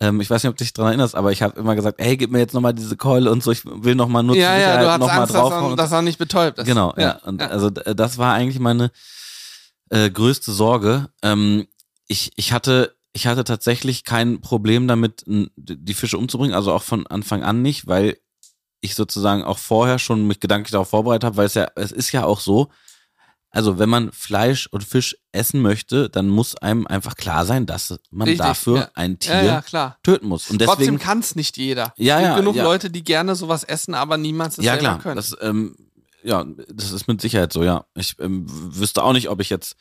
Ähm, 0.00 0.20
ich 0.20 0.30
weiß 0.30 0.42
nicht, 0.42 0.50
ob 0.50 0.56
du 0.56 0.64
dich 0.64 0.72
daran 0.72 0.92
erinnerst, 0.92 1.14
aber 1.14 1.30
ich 1.32 1.42
habe 1.42 1.58
immer 1.60 1.74
gesagt, 1.76 2.00
hey, 2.00 2.16
gib 2.16 2.30
mir 2.30 2.38
jetzt 2.38 2.54
nochmal 2.54 2.72
diese 2.74 2.96
Keule 2.96 3.30
und 3.30 3.42
so. 3.42 3.50
Ich 3.52 3.64
will 3.64 3.94
nochmal 3.94 4.22
nur 4.22 4.34
ja, 4.36 4.56
ja, 4.58 4.66
du 4.82 4.90
hast 4.90 4.98
noch 5.00 5.06
mal 5.08 5.12
Angst, 5.22 5.34
dass 5.34 5.40
er, 5.52 5.76
dass 5.76 5.92
er 5.92 6.02
nicht 6.02 6.18
betäubt 6.18 6.58
ist. 6.58 6.66
Genau, 6.66 6.94
ja. 6.96 7.20
Und 7.26 7.42
also 7.42 7.70
d- 7.70 7.94
das 7.94 8.16
war 8.18 8.32
eigentlich 8.34 8.58
meine 8.60 8.90
äh, 9.90 10.10
größte 10.10 10.52
Sorge. 10.52 11.08
Ähm, 11.22 11.66
ich, 12.06 12.32
ich 12.36 12.52
hatte, 12.52 12.96
ich 13.12 13.26
hatte 13.26 13.44
tatsächlich 13.44 14.04
kein 14.04 14.40
Problem 14.40 14.88
damit, 14.88 15.22
die 15.26 15.94
Fische 15.94 16.16
umzubringen, 16.18 16.54
also 16.54 16.72
auch 16.72 16.82
von 16.82 17.06
Anfang 17.06 17.42
an 17.42 17.60
nicht, 17.62 17.86
weil 17.86 18.16
ich 18.80 18.94
sozusagen 18.94 19.44
auch 19.44 19.58
vorher 19.58 19.98
schon 19.98 20.26
mich 20.26 20.40
gedanklich 20.40 20.70
darauf 20.72 20.88
vorbereitet 20.88 21.24
habe, 21.24 21.36
weil 21.36 21.46
es 21.46 21.54
ja, 21.54 21.68
es 21.76 21.92
ist 21.92 22.12
ja 22.12 22.24
auch 22.24 22.40
so, 22.40 22.70
also 23.50 23.78
wenn 23.78 23.88
man 23.88 24.12
Fleisch 24.12 24.68
und 24.68 24.84
Fisch 24.84 25.16
essen 25.32 25.60
möchte, 25.60 26.08
dann 26.08 26.28
muss 26.28 26.54
einem 26.56 26.86
einfach 26.86 27.16
klar 27.16 27.44
sein, 27.44 27.66
dass 27.66 27.98
man 28.10 28.28
Richtig, 28.28 28.46
dafür 28.46 28.76
ja. 28.76 28.90
ein 28.94 29.18
Tier 29.18 29.34
ja, 29.34 29.42
ja, 29.42 29.62
klar. 29.62 29.98
töten 30.02 30.28
muss. 30.28 30.50
Und 30.50 30.58
Trotzdem 30.58 30.78
deswegen, 30.78 30.98
kann 30.98 31.18
es 31.18 31.34
nicht 31.34 31.56
jeder. 31.56 31.92
Ja, 31.96 32.16
es 32.16 32.22
gibt 32.22 32.30
ja, 32.30 32.36
genug. 32.36 32.56
Leute, 32.56 32.90
die 32.90 33.02
gerne 33.02 33.34
sowas 33.34 33.64
essen, 33.64 33.94
aber 33.94 34.16
niemand 34.16 34.52
es 34.52 34.64
ja 34.64 34.74
selber 34.74 34.78
klar, 34.78 34.98
können. 35.00 35.16
das, 35.16 35.36
ähm, 35.40 35.76
ja, 36.22 36.44
das 36.72 36.92
ist 36.92 37.08
mit 37.08 37.20
Sicherheit 37.20 37.52
so, 37.52 37.64
ja. 37.64 37.86
Ich 37.94 38.16
ähm, 38.20 38.44
wüsste 38.46 39.02
auch 39.02 39.12
nicht, 39.12 39.28
ob 39.28 39.40
ich 39.40 39.50
jetzt, 39.50 39.74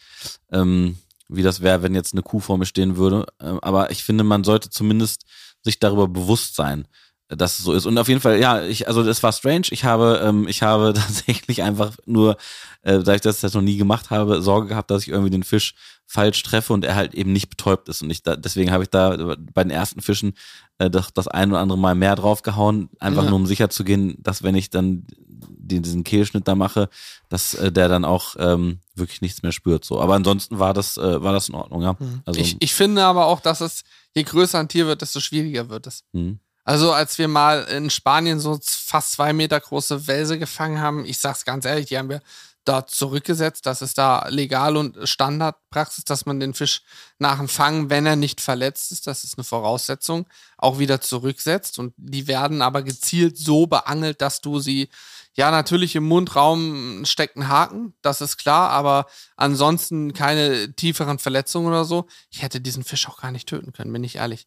ähm, 0.51 0.97
wie 1.27 1.43
das 1.43 1.61
wäre, 1.61 1.83
wenn 1.83 1.93
jetzt 1.93 2.13
eine 2.13 2.23
Kuh 2.23 2.39
vor 2.39 2.57
mir 2.57 2.65
stehen 2.65 2.97
würde. 2.97 3.27
Ähm, 3.39 3.59
aber 3.61 3.91
ich 3.91 4.03
finde, 4.03 4.23
man 4.23 4.43
sollte 4.43 4.71
zumindest 4.71 5.25
sich 5.61 5.79
darüber 5.79 6.07
bewusst 6.07 6.55
sein, 6.55 6.87
dass 7.29 7.59
es 7.59 7.65
so 7.65 7.73
ist. 7.73 7.85
Und 7.85 7.97
auf 7.97 8.07
jeden 8.07 8.21
Fall, 8.21 8.39
ja, 8.39 8.63
ich, 8.63 8.87
also 8.87 9.03
das 9.03 9.21
war 9.23 9.31
strange. 9.31 9.67
Ich 9.71 9.83
habe, 9.85 10.21
ähm, 10.23 10.47
ich 10.47 10.61
habe 10.63 10.93
tatsächlich 10.95 11.61
einfach 11.63 11.95
nur, 12.05 12.37
äh, 12.81 12.99
da 12.99 13.13
ich 13.15 13.21
das 13.21 13.41
jetzt 13.41 13.53
noch 13.53 13.61
nie 13.61 13.77
gemacht 13.77 14.09
habe, 14.09 14.41
Sorge 14.41 14.67
gehabt, 14.67 14.89
dass 14.91 15.03
ich 15.03 15.09
irgendwie 15.09 15.29
den 15.29 15.43
Fisch 15.43 15.75
falsch 16.07 16.41
treffe 16.41 16.73
und 16.73 16.83
er 16.85 16.95
halt 16.95 17.13
eben 17.13 17.31
nicht 17.31 17.49
betäubt 17.49 17.87
ist. 17.87 18.01
Und 18.01 18.09
ich 18.09 18.23
da, 18.23 18.35
deswegen 18.35 18.71
habe 18.71 18.81
ich 18.83 18.89
da 18.89 19.35
bei 19.53 19.63
den 19.63 19.69
ersten 19.69 20.01
Fischen 20.01 20.33
äh, 20.79 20.89
das, 20.89 21.13
das 21.13 21.27
ein 21.27 21.51
oder 21.51 21.59
andere 21.61 21.77
Mal 21.77 21.93
mehr 21.93 22.15
draufgehauen, 22.15 22.89
einfach 22.99 23.23
Ja. 23.23 23.29
nur 23.29 23.37
um 23.37 23.45
sicher 23.45 23.69
zu 23.69 23.83
gehen, 23.83 24.15
dass 24.19 24.41
wenn 24.41 24.55
ich 24.55 24.71
dann 24.71 25.05
den, 25.37 25.83
diesen 25.83 26.03
Kehlschnitt 26.03 26.47
da 26.47 26.55
mache, 26.55 26.89
dass 27.29 27.53
äh, 27.53 27.71
der 27.71 27.89
dann 27.89 28.05
auch 28.05 28.35
ähm, 28.39 28.79
wirklich 28.95 29.21
nichts 29.21 29.43
mehr 29.43 29.51
spürt. 29.51 29.85
So. 29.85 30.01
Aber 30.01 30.15
ansonsten 30.15 30.57
war 30.57 30.73
das, 30.73 30.97
äh, 30.97 31.21
war 31.21 31.31
das 31.31 31.47
in 31.49 31.53
Ordnung, 31.53 31.83
ja. 31.83 31.95
Also, 32.25 32.39
Mhm. 32.39 32.45
ich, 32.45 32.55
ich 32.59 32.73
finde 32.73 33.03
aber 33.03 33.27
auch, 33.27 33.39
dass 33.39 33.61
es, 33.61 33.83
je 34.15 34.23
größer 34.23 34.57
ein 34.57 34.67
Tier 34.67 34.87
wird, 34.87 35.03
desto 35.03 35.19
schwieriger 35.19 35.69
wird 35.69 35.85
es. 35.85 36.03
hm. 36.13 36.39
Also 36.69 36.93
als 36.93 37.17
wir 37.17 37.27
mal 37.27 37.63
in 37.63 37.89
Spanien 37.89 38.39
so 38.39 38.59
fast 38.63 39.13
zwei 39.13 39.33
Meter 39.33 39.59
große 39.59 40.05
Welse 40.05 40.37
gefangen 40.37 40.79
haben, 40.79 41.03
ich 41.03 41.17
sag's 41.17 41.43
ganz 41.43 41.65
ehrlich, 41.65 41.87
die 41.87 41.97
haben 41.97 42.09
wir 42.09 42.21
da 42.63 42.85
zurückgesetzt. 42.85 43.65
Das 43.65 43.81
ist 43.81 43.97
da 43.97 44.27
legal 44.27 44.77
und 44.77 44.95
Standardpraxis, 45.09 46.03
dass 46.03 46.27
man 46.27 46.39
den 46.39 46.53
Fisch 46.53 46.83
nach 47.17 47.39
dem 47.39 47.47
Fangen, 47.47 47.89
wenn 47.89 48.05
er 48.05 48.15
nicht 48.15 48.39
verletzt 48.39 48.91
ist, 48.91 49.07
das 49.07 49.23
ist 49.23 49.39
eine 49.39 49.45
Voraussetzung, 49.45 50.27
auch 50.59 50.77
wieder 50.77 51.01
zurücksetzt. 51.01 51.79
Und 51.79 51.95
die 51.97 52.27
werden 52.27 52.61
aber 52.61 52.83
gezielt 52.83 53.35
so 53.35 53.65
beangelt, 53.65 54.21
dass 54.21 54.39
du 54.39 54.59
sie, 54.59 54.89
ja, 55.33 55.49
natürlich 55.49 55.95
im 55.95 56.03
Mundraum 56.03 57.03
steckt 57.03 57.35
ein 57.35 57.47
Haken, 57.47 57.95
das 58.03 58.21
ist 58.21 58.37
klar, 58.37 58.69
aber 58.69 59.07
ansonsten 59.37 60.13
keine 60.13 60.75
tieferen 60.75 61.17
Verletzungen 61.17 61.65
oder 61.65 61.83
so. 61.83 62.05
Ich 62.29 62.43
hätte 62.43 62.61
diesen 62.61 62.83
Fisch 62.83 63.09
auch 63.09 63.19
gar 63.19 63.31
nicht 63.31 63.49
töten 63.49 63.73
können, 63.73 63.91
bin 63.91 64.03
ich 64.03 64.17
ehrlich. 64.17 64.45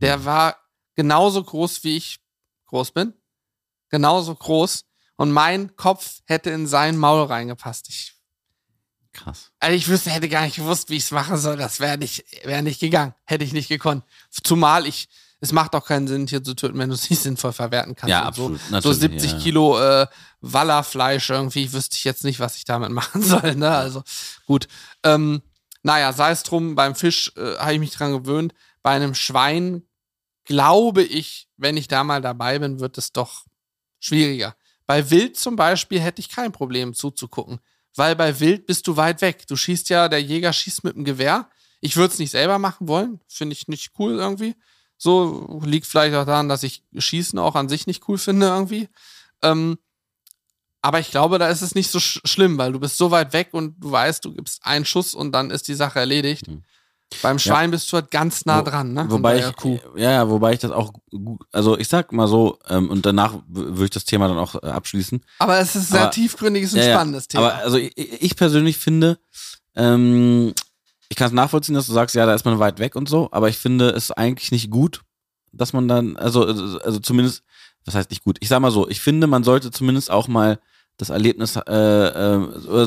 Der 0.00 0.24
war 0.24 0.63
genauso 0.94 1.42
groß, 1.42 1.84
wie 1.84 1.96
ich 1.96 2.20
groß 2.66 2.92
bin. 2.92 3.14
Genauso 3.90 4.34
groß. 4.34 4.84
Und 5.16 5.30
mein 5.30 5.76
Kopf 5.76 6.20
hätte 6.24 6.50
in 6.50 6.66
sein 6.66 6.96
Maul 6.96 7.26
reingepasst. 7.26 7.88
Ich, 7.88 8.14
krass. 9.12 9.52
also 9.60 9.76
ich 9.76 9.88
wüsste, 9.88 10.10
hätte 10.10 10.28
gar 10.28 10.42
nicht 10.42 10.56
gewusst, 10.56 10.90
wie 10.90 10.96
ich 10.96 11.04
es 11.04 11.10
machen 11.12 11.36
soll. 11.36 11.56
Das 11.56 11.78
wäre 11.78 11.98
nicht, 11.98 12.24
wäre 12.44 12.62
nicht 12.62 12.80
gegangen. 12.80 13.14
Hätte 13.24 13.44
ich 13.44 13.52
nicht 13.52 13.68
gekonnt. 13.68 14.04
Zumal 14.30 14.86
ich, 14.86 15.08
es 15.40 15.52
macht 15.52 15.74
auch 15.76 15.86
keinen 15.86 16.08
Sinn, 16.08 16.26
Tier 16.26 16.42
zu 16.42 16.54
töten, 16.54 16.78
wenn 16.78 16.88
du 16.88 16.94
es 16.96 17.08
nicht 17.08 17.22
sinnvoll 17.22 17.52
verwerten 17.52 17.94
kannst. 17.94 18.10
Ja, 18.10 18.24
absolut. 18.24 18.58
So, 18.58 18.66
so 18.66 18.72
Natürlich, 18.72 18.98
70 18.98 19.30
ja, 19.30 19.36
ja. 19.36 19.42
Kilo 19.42 19.80
äh, 19.80 20.06
Wallerfleisch 20.40 21.30
irgendwie, 21.30 21.72
wüsste 21.72 21.94
ich 21.96 22.04
jetzt 22.04 22.24
nicht, 22.24 22.40
was 22.40 22.56
ich 22.56 22.64
damit 22.64 22.90
machen 22.92 23.22
soll. 23.22 23.54
Ne? 23.54 23.70
Also 23.70 24.02
gut. 24.46 24.66
Ähm, 25.04 25.42
naja, 25.84 26.12
sei 26.12 26.30
es 26.30 26.42
drum, 26.42 26.74
beim 26.74 26.94
Fisch 26.96 27.30
äh, 27.36 27.58
habe 27.58 27.74
ich 27.74 27.78
mich 27.78 27.92
dran 27.92 28.12
gewöhnt. 28.12 28.54
Bei 28.82 28.90
einem 28.90 29.14
Schwein 29.14 29.82
glaube 30.44 31.02
ich, 31.02 31.48
wenn 31.56 31.76
ich 31.76 31.88
da 31.88 32.04
mal 32.04 32.20
dabei 32.20 32.58
bin, 32.58 32.80
wird 32.80 32.98
es 32.98 33.12
doch 33.12 33.44
schwieriger. 34.00 34.56
Bei 34.86 35.10
Wild 35.10 35.36
zum 35.36 35.56
Beispiel 35.56 36.00
hätte 36.00 36.20
ich 36.20 36.28
kein 36.28 36.52
Problem 36.52 36.94
zuzugucken, 36.94 37.60
weil 37.96 38.16
bei 38.16 38.38
Wild 38.40 38.66
bist 38.66 38.86
du 38.86 38.96
weit 38.96 39.22
weg. 39.22 39.46
Du 39.46 39.56
schießt 39.56 39.88
ja, 39.88 40.08
der 40.08 40.22
Jäger 40.22 40.52
schießt 40.52 40.84
mit 40.84 40.96
dem 40.96 41.04
Gewehr. 41.04 41.48
Ich 41.80 41.96
würde 41.96 42.12
es 42.12 42.18
nicht 42.18 42.30
selber 42.30 42.58
machen 42.58 42.88
wollen, 42.88 43.20
finde 43.28 43.54
ich 43.54 43.68
nicht 43.68 43.92
cool 43.98 44.12
irgendwie. 44.12 44.54
So 44.96 45.60
liegt 45.64 45.86
vielleicht 45.86 46.14
auch 46.14 46.26
daran, 46.26 46.48
dass 46.48 46.62
ich 46.62 46.82
Schießen 46.96 47.38
auch 47.38 47.56
an 47.56 47.68
sich 47.68 47.86
nicht 47.86 48.08
cool 48.08 48.18
finde 48.18 48.46
irgendwie. 48.46 48.88
Ähm, 49.42 49.78
aber 50.82 51.00
ich 51.00 51.10
glaube, 51.10 51.38
da 51.38 51.48
ist 51.48 51.62
es 51.62 51.74
nicht 51.74 51.90
so 51.90 51.98
sch 51.98 52.20
schlimm, 52.24 52.58
weil 52.58 52.72
du 52.72 52.80
bist 52.80 52.98
so 52.98 53.10
weit 53.10 53.32
weg 53.32 53.48
und 53.52 53.82
du 53.82 53.90
weißt, 53.90 54.24
du 54.24 54.34
gibst 54.34 54.64
einen 54.66 54.84
Schuss 54.84 55.14
und 55.14 55.32
dann 55.32 55.50
ist 55.50 55.66
die 55.68 55.74
Sache 55.74 55.98
erledigt. 55.98 56.46
Mhm. 56.48 56.62
Beim 57.22 57.38
Schwein 57.38 57.70
bist 57.70 57.90
du 57.92 57.96
halt 57.96 58.10
ganz 58.10 58.44
nah 58.46 58.62
dran, 58.62 58.92
ne? 58.92 59.06
Wobei 59.08 59.38
ich, 59.38 59.56
Kuh. 59.56 59.78
ja, 59.96 60.10
ja, 60.10 60.28
wobei 60.28 60.52
ich 60.54 60.58
das 60.60 60.70
auch, 60.70 60.92
also 61.52 61.78
ich 61.78 61.88
sag 61.88 62.12
mal 62.12 62.28
so, 62.28 62.58
ähm, 62.68 62.90
und 62.90 63.04
danach 63.06 63.36
würde 63.48 63.84
ich 63.84 63.90
das 63.90 64.04
Thema 64.04 64.28
dann 64.28 64.38
auch 64.38 64.54
äh, 64.62 64.66
abschließen. 64.68 65.24
Aber 65.38 65.58
es 65.58 65.74
ist 65.76 65.90
ein 65.90 65.92
sehr 65.92 66.00
Aber- 66.02 66.10
tiefgründiges 66.10 66.72
und 66.72 66.78
Ja, 66.80 66.84
ja. 66.86 66.94
spannendes 66.94 67.28
Thema. 67.28 67.46
Aber 67.52 67.54
also 67.62 67.76
ich, 67.78 67.96
ich 67.96 68.36
persönlich 68.36 68.78
finde, 68.78 69.18
ähm, 69.76 70.54
ich 71.08 71.16
kann 71.16 71.26
es 71.28 71.32
nachvollziehen, 71.32 71.74
dass 71.74 71.86
du 71.86 71.92
sagst, 71.92 72.14
ja, 72.14 72.26
da 72.26 72.34
ist 72.34 72.44
man 72.44 72.58
weit 72.58 72.78
weg 72.78 72.96
und 72.96 73.08
so, 73.08 73.28
aber 73.32 73.48
ich 73.48 73.58
finde 73.58 73.90
es 73.90 74.10
eigentlich 74.10 74.50
nicht 74.52 74.70
gut, 74.70 75.02
dass 75.52 75.72
man 75.72 75.86
dann, 75.88 76.16
also, 76.16 76.44
also 76.44 76.98
zumindest, 76.98 77.42
was 77.84 77.94
heißt 77.94 78.10
nicht 78.10 78.24
gut? 78.24 78.38
Ich 78.40 78.48
sag 78.48 78.60
mal 78.60 78.70
so, 78.70 78.88
ich 78.88 79.00
finde, 79.00 79.26
man 79.26 79.44
sollte 79.44 79.70
zumindest 79.70 80.10
auch 80.10 80.26
mal 80.28 80.58
das 80.96 81.10
Erlebnis, 81.10 81.56
äh, 81.56 81.60
äh, 81.70 82.86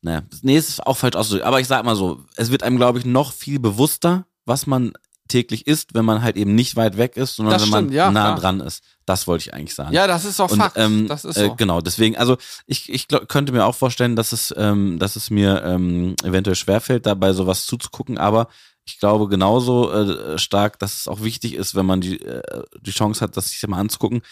naja, 0.00 0.22
nee, 0.42 0.56
es 0.56 0.68
ist 0.68 0.86
auch 0.86 0.96
falsch 0.96 1.16
auszudrücken, 1.16 1.46
aber 1.48 1.60
ich 1.60 1.66
sag 1.66 1.84
mal 1.84 1.96
so, 1.96 2.24
es 2.36 2.50
wird 2.50 2.62
einem, 2.62 2.76
glaube 2.76 2.98
ich, 2.98 3.04
noch 3.04 3.32
viel 3.32 3.58
bewusster, 3.58 4.26
was 4.44 4.66
man 4.66 4.92
täglich 5.28 5.66
isst, 5.66 5.92
wenn 5.94 6.04
man 6.06 6.22
halt 6.22 6.36
eben 6.36 6.54
nicht 6.54 6.74
weit 6.76 6.96
weg 6.96 7.16
ist, 7.16 7.36
sondern 7.36 7.54
Das 7.54 7.62
wenn 7.62 7.68
man 7.70 7.84
stimmt, 7.84 7.94
ja, 7.94 8.10
nah 8.10 8.28
klar. 8.28 8.40
dran 8.40 8.60
ist. 8.60 8.82
Das 9.04 9.26
wollte 9.26 9.42
ich 9.42 9.54
eigentlich 9.54 9.74
sagen. 9.74 9.92
ja, 9.92 10.06
das 10.06 10.24
ist 10.24 10.40
auch 10.40 10.50
Und, 10.50 10.58
Fakt. 10.58 10.76
ähm, 10.78 11.06
das 11.06 11.24
ist 11.26 11.36
äh, 11.36 11.46
so. 11.48 11.54
genau, 11.54 11.80
deswegen, 11.82 12.16
also 12.16 12.38
ich, 12.66 12.90
ich 12.90 13.08
glaub, 13.08 13.28
könnte 13.28 13.52
mir 13.52 13.66
auch 13.66 13.74
vorstellen, 13.74 14.16
dass 14.16 14.32
es, 14.32 14.54
ähm, 14.56 14.98
dass 14.98 15.16
es 15.16 15.28
mir 15.30 15.62
ähm, 15.64 16.14
eventuell 16.24 16.56
schwerfällt, 16.56 17.04
dabei 17.06 17.32
sowas 17.34 17.66
zuzugucken, 17.66 18.16
aber 18.16 18.48
ich 18.86 18.98
glaube 18.98 19.28
genauso 19.28 19.92
äh, 19.92 20.38
stark, 20.38 20.78
dass 20.78 20.98
es 21.00 21.08
auch 21.08 21.22
wichtig 21.22 21.54
ist, 21.54 21.74
wenn 21.74 21.84
man 21.84 22.00
die, 22.00 22.22
äh, 22.22 22.62
die 22.80 22.90
Chance 22.90 23.20
hat, 23.20 23.36
das 23.36 23.50
sich 23.50 23.66
mal 23.66 23.78
anzugucken, 23.78 24.22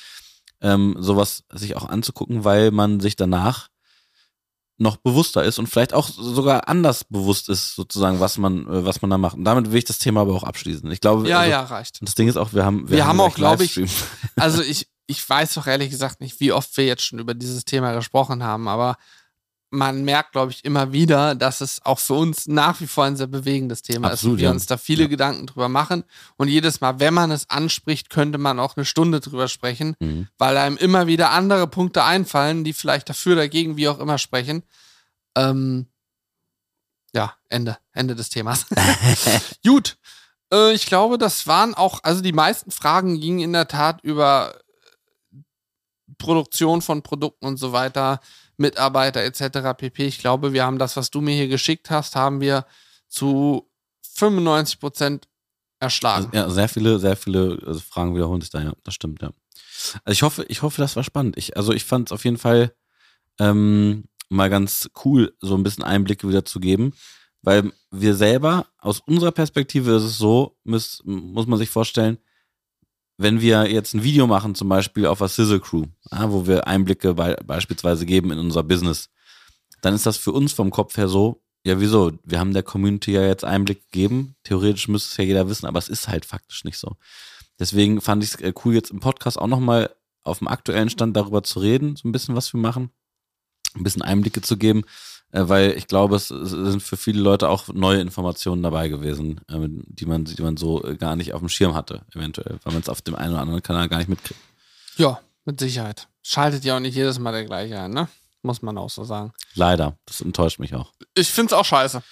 ähm, 0.62 0.96
sowas 0.98 1.44
sich 1.52 1.76
auch 1.76 1.86
anzugucken, 1.88 2.44
weil 2.44 2.70
man 2.70 3.00
sich 3.00 3.16
danach 3.16 3.68
noch 4.78 4.96
bewusster 4.98 5.42
ist 5.42 5.58
und 5.58 5.68
vielleicht 5.68 5.94
auch 5.94 6.08
sogar 6.08 6.68
anders 6.68 7.04
bewusst 7.04 7.48
ist, 7.48 7.74
sozusagen, 7.74 8.20
was 8.20 8.36
man, 8.36 8.66
äh, 8.66 8.84
was 8.84 9.00
man 9.00 9.10
da 9.10 9.18
macht. 9.18 9.36
Und 9.36 9.44
damit 9.44 9.70
will 9.70 9.78
ich 9.78 9.84
das 9.84 9.98
Thema 9.98 10.20
aber 10.20 10.34
auch 10.34 10.44
abschließen. 10.44 10.90
Ich 10.90 11.00
glaube, 11.00 11.28
ja, 11.28 11.40
also, 11.40 11.50
ja, 11.50 11.62
reicht. 11.62 12.02
das 12.02 12.14
Ding 12.14 12.28
ist 12.28 12.36
auch, 12.36 12.52
wir 12.52 12.64
haben, 12.64 12.88
Wir 12.90 13.06
haben 13.06 13.20
auch, 13.20 13.34
gleich 13.34 13.56
glaub 13.56 13.60
ich. 13.60 13.90
Also 14.36 14.62
ich, 14.62 14.88
ich 15.06 15.26
weiß 15.26 15.54
doch 15.54 15.66
ehrlich 15.66 15.90
gesagt 15.90 16.20
nicht, 16.20 16.40
wie 16.40 16.52
oft 16.52 16.76
wir 16.76 16.84
jetzt 16.84 17.04
schon 17.04 17.18
über 17.18 17.34
dieses 17.34 17.64
Thema 17.64 17.94
gesprochen 17.94 18.42
haben, 18.42 18.68
aber 18.68 18.96
man 19.70 20.04
merkt, 20.04 20.32
glaube 20.32 20.52
ich, 20.52 20.64
immer 20.64 20.92
wieder, 20.92 21.34
dass 21.34 21.60
es 21.60 21.84
auch 21.84 21.98
für 21.98 22.14
uns 22.14 22.46
nach 22.46 22.80
wie 22.80 22.86
vor 22.86 23.04
ein 23.04 23.16
sehr 23.16 23.26
bewegendes 23.26 23.82
Thema 23.82 24.08
ist 24.08 24.14
Absolut, 24.14 24.34
und 24.34 24.40
wir 24.40 24.44
ja. 24.46 24.50
uns 24.52 24.66
da 24.66 24.76
viele 24.78 25.02
Ja. 25.04 25.08
Gedanken 25.08 25.46
drüber 25.46 25.68
machen. 25.68 26.04
Und 26.36 26.48
jedes 26.48 26.80
Mal, 26.80 27.00
wenn 27.00 27.12
man 27.14 27.30
es 27.32 27.50
anspricht, 27.50 28.08
könnte 28.08 28.38
man 28.38 28.60
auch 28.60 28.76
eine 28.76 28.84
Stunde 28.84 29.20
drüber 29.20 29.48
sprechen, 29.48 29.96
Mhm. 30.00 30.28
weil 30.38 30.56
einem 30.56 30.76
immer 30.76 31.06
wieder 31.08 31.30
andere 31.30 31.66
Punkte 31.66 32.04
einfallen, 32.04 32.62
die 32.64 32.72
vielleicht 32.72 33.08
dafür, 33.08 33.34
dagegen, 33.36 33.76
wie 33.76 33.88
auch 33.88 33.98
immer 33.98 34.18
sprechen. 34.18 34.62
Ähm, 35.36 35.86
ja, 37.12 37.34
Ende, 37.48 37.76
Ende 37.92 38.14
des 38.14 38.28
Themas. 38.28 38.66
Gut. 39.64 39.96
Äh, 40.52 40.72
ich 40.74 40.86
glaube, 40.86 41.18
das 41.18 41.46
waren 41.48 41.74
auch, 41.74 42.00
also 42.04 42.22
die 42.22 42.32
meisten 42.32 42.70
Fragen 42.70 43.18
gingen 43.20 43.40
in 43.40 43.52
der 43.52 43.66
Tat 43.68 44.00
über 44.02 44.54
Produktion 46.18 46.82
von 46.82 47.02
Produkten 47.02 47.46
und 47.46 47.56
so 47.56 47.72
weiter, 47.72 48.20
Mitarbeiter 48.56 49.22
etc. 49.22 49.76
pp. 49.76 50.06
Ich 50.06 50.18
glaube, 50.18 50.52
wir 50.52 50.64
haben 50.64 50.78
das, 50.78 50.96
was 50.96 51.10
du 51.10 51.20
mir 51.20 51.34
hier 51.34 51.48
geschickt 51.48 51.90
hast, 51.90 52.16
haben 52.16 52.40
wir 52.40 52.66
zu 53.08 53.70
95 54.14 54.80
Prozent 54.80 55.28
erschlagen. 55.78 56.30
Ja, 56.32 56.48
sehr 56.48 56.68
viele, 56.68 56.98
sehr 56.98 57.16
viele 57.16 57.58
also 57.66 57.80
Fragen 57.80 58.14
wiederholen 58.14 58.40
sich 58.40 58.50
da, 58.50 58.62
ja. 58.62 58.72
Das 58.84 58.94
stimmt, 58.94 59.22
ja. 59.22 59.30
Also 60.04 60.12
ich 60.12 60.22
hoffe, 60.22 60.44
ich 60.48 60.62
hoffe, 60.62 60.80
das 60.80 60.96
war 60.96 61.04
spannend. 61.04 61.36
Ich, 61.36 61.56
also 61.56 61.72
ich 61.72 61.84
fand 61.84 62.08
es 62.08 62.12
auf 62.12 62.24
jeden 62.24 62.38
Fall 62.38 62.72
ähm, 63.38 64.04
mal 64.28 64.50
ganz 64.50 64.90
cool, 65.04 65.34
so 65.40 65.54
ein 65.54 65.62
bisschen 65.62 65.84
Einblicke 65.84 66.28
wieder 66.28 66.44
zu 66.44 66.60
geben. 66.60 66.94
Weil 67.42 67.70
wir 67.90 68.14
selber, 68.14 68.66
aus 68.78 69.00
unserer 69.00 69.30
Perspektive 69.30 69.94
ist 69.96 70.02
es 70.02 70.18
so, 70.18 70.58
muss, 70.64 71.02
muss 71.04 71.46
man 71.46 71.58
sich 71.58 71.70
vorstellen, 71.70 72.18
wenn 73.18 73.40
wir 73.40 73.70
jetzt 73.70 73.94
ein 73.94 74.02
Video 74.02 74.26
machen, 74.26 74.54
zum 74.54 74.68
Beispiel 74.68 75.06
auf 75.06 75.18
der 75.18 75.28
Sizzle 75.28 75.60
Crew, 75.60 75.84
ja, 76.10 76.30
wo 76.30 76.46
wir 76.46 76.66
Einblicke 76.66 77.14
bei, 77.14 77.34
beispielsweise 77.34 78.06
geben 78.06 78.30
in 78.30 78.38
unser 78.38 78.62
Business, 78.62 79.08
dann 79.80 79.94
ist 79.94 80.06
das 80.06 80.16
für 80.16 80.32
uns 80.32 80.52
vom 80.52 80.70
Kopf 80.70 80.96
her 80.96 81.08
so, 81.08 81.42
ja, 81.64 81.80
wieso? 81.80 82.12
Wir 82.22 82.38
haben 82.38 82.52
der 82.52 82.62
Community 82.62 83.10
ja 83.10 83.26
jetzt 83.26 83.44
Einblick 83.44 83.90
gegeben. 83.90 84.36
Theoretisch 84.44 84.86
müsste 84.86 85.10
es 85.10 85.16
ja 85.16 85.24
jeder 85.24 85.48
wissen, 85.48 85.66
aber 85.66 85.80
es 85.80 85.88
ist 85.88 86.06
halt 86.06 86.24
faktisch 86.24 86.62
nicht 86.62 86.78
so. 86.78 86.94
Deswegen 87.58 88.00
fand 88.00 88.22
ich 88.22 88.34
es 88.34 88.54
cool, 88.64 88.74
jetzt 88.74 88.92
im 88.92 89.00
Podcast 89.00 89.36
auch 89.36 89.48
nochmal 89.48 89.90
auf 90.22 90.38
dem 90.38 90.46
aktuellen 90.46 90.90
Stand 90.90 91.16
darüber 91.16 91.42
zu 91.42 91.58
reden, 91.58 91.96
so 91.96 92.06
ein 92.06 92.12
bisschen 92.12 92.36
was 92.36 92.52
wir 92.52 92.60
machen, 92.60 92.90
ein 93.74 93.82
bisschen 93.82 94.02
Einblicke 94.02 94.42
zu 94.42 94.56
geben, 94.56 94.80
äh, 94.80 94.84
weil 95.48 95.72
ich 95.76 95.86
glaube, 95.86 96.16
es, 96.16 96.28
sind 96.28 96.82
für 96.82 96.96
viele 96.96 97.20
Leute 97.20 97.48
auch 97.48 97.68
neue 97.68 98.00
Informationen 98.00 98.62
dabei 98.62 98.88
gewesen, 98.88 99.40
äh, 99.48 99.56
die 99.60 100.06
man, 100.06 100.24
die 100.24 100.40
man 100.42 100.56
so 100.56 100.82
äh, 100.84 100.96
gar 100.96 101.16
nicht 101.16 101.32
auf 101.34 101.40
dem 101.40 101.48
Schirm 101.48 101.74
hatte, 101.74 102.02
eventuell, 102.14 102.58
weil 102.64 102.72
man 102.72 102.82
es 102.82 102.88
auf 102.88 103.02
dem 103.02 103.14
einen 103.14 103.32
oder 103.32 103.42
anderen 103.42 103.62
Kanal 103.62 103.88
gar 103.88 103.98
nicht 103.98 104.08
mitkriegt. 104.08 104.40
Ja, 104.96 105.20
mit 105.44 105.60
Sicherheit. 105.60 106.08
Schaltet 106.22 106.64
ja 106.64 106.76
auch 106.76 106.80
nicht 106.80 106.94
jedes 106.96 107.18
Mal 107.18 107.32
der 107.32 107.44
gleiche 107.44 107.78
ein, 107.80 107.90
ne? 107.92 108.08
Muss 108.42 108.62
man 108.62 108.78
auch 108.78 108.90
so 108.90 109.04
sagen. 109.04 109.32
Leider, 109.54 109.96
das 110.06 110.20
enttäuscht 110.20 110.58
mich 110.58 110.74
auch. 110.74 110.92
Ich 111.14 111.28
find's 111.28 111.52
auch 111.52 111.64
scheiße. 111.64 112.02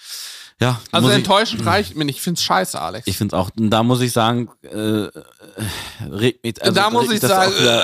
Ja, 0.61 0.79
Also 0.91 1.07
muss 1.07 1.11
ich- 1.13 1.17
enttäuschend 1.23 1.65
reicht 1.65 1.95
mir 1.97 2.05
nicht. 2.05 2.15
Ich 2.17 2.21
find's 2.21 2.41
scheiße, 2.43 2.79
Alex. 2.79 3.07
Ich 3.07 3.17
finde 3.17 3.35
es 3.35 3.41
auch, 3.41 3.49
da 3.55 3.83
muss 3.83 3.99
ich 3.99 4.13
sagen, 4.13 4.49
äh, 4.61 5.09
regt 6.09 6.43
mich, 6.43 6.61
also 6.61 6.73
Da 6.73 6.89
muss 6.89 7.11
ich 7.11 7.19
sagen, 7.19 7.51
wieder, 7.59 7.83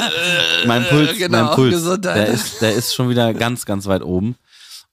mein 0.66 0.84
Puls, 0.88 1.16
genau, 1.18 1.44
mein 1.46 1.54
Puls, 1.54 1.74
Gesundheit. 1.74 2.16
der 2.16 2.26
ist, 2.28 2.62
der 2.62 2.72
ist 2.74 2.94
schon 2.94 3.08
wieder 3.10 3.34
ganz, 3.34 3.66
ganz 3.66 3.86
weit 3.86 4.02
oben. 4.02 4.36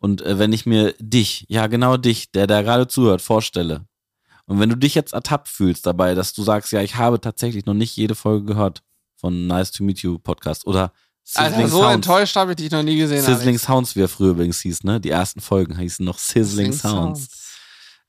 Und 0.04 0.22
äh, 0.22 0.38
wenn 0.38 0.51
ich 0.51 0.66
mir 0.66 0.93
dich, 0.99 1.45
ja 1.47 1.68
genau 1.68 1.95
dich, 1.95 2.30
der 2.32 2.45
da 2.45 2.62
gerade 2.62 2.89
zuhört, 2.89 3.22
vorstelle 3.22 3.86
Und 4.45 4.60
wenn 4.60 4.68
du 4.68 4.76
dich 4.76 4.95
jetzt 4.95 5.14
ertappt 5.14 5.47
fühlst 5.47 5.86
dabei, 5.86 6.14
dass 6.14 6.34
du 6.34 6.43
sagst, 6.43 6.74
ja, 6.74 6.82
ich 6.82 6.97
habe 6.97 7.22
tatsächlich 7.22 7.66
noch 7.66 7.74
nicht 7.74 7.95
jede 7.95 8.14
Folge 8.14 8.45
gehört 8.45 8.84
von 9.16 9.47
Nice 9.47 9.72
to 9.72 9.82
Meet 9.82 9.99
You 9.99 10.20
Podcast 10.20 10.68
oder 10.68 10.91
Sizzling 11.24 11.54
Alter, 11.54 11.68
so 11.70 11.78
Sounds. 11.84 11.95
enttäuscht 11.95 12.36
habe 12.36 12.51
ich 12.51 12.58
dich 12.58 12.72
noch 12.72 12.84
nie 12.84 12.97
gesehen. 12.97 13.24
Sizzling 13.24 13.56
Alex. 13.56 13.64
Sounds, 13.64 13.95
wie 13.95 14.01
er 14.01 14.10
früher 14.10 14.32
übrigens 14.32 14.60
hieß, 14.60 14.84
ne? 14.84 14.99
Die 14.99 15.10
ersten 15.10 15.39
Folgen 15.39 15.80
hießen 15.80 16.06
noch 16.06 16.18
Sizzling, 16.20 16.74
Sounds. 16.74 17.30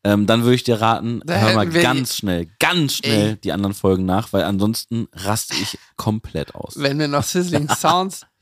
Ähm, 0.03 0.27
dann 0.27 0.43
würde 0.43 0.57
ich 0.57 0.65
dir 0.65 0.81
raten, 0.81 1.23
Da 1.25 1.37
hör 1.37 1.55
mal 1.55 1.69
ganz 1.71 2.17
schnell, 2.17 2.49
ganz 2.59 2.95
schnell 2.97 3.29
Ey. 3.29 3.37
die 3.37 3.53
anderen 3.53 3.73
Folgen 3.73 4.05
nach, 4.05 4.33
weil 4.33 4.43
ansonsten 4.43 5.07
raste 5.13 5.55
ich 5.63 5.79
komplett 5.97 6.57
aus. 6.57 6.73
Wenn 6.77 6.99
wir 6.99 7.07
noch 7.07 7.23
Sizzling 7.23 7.69
Sounds 7.69 8.27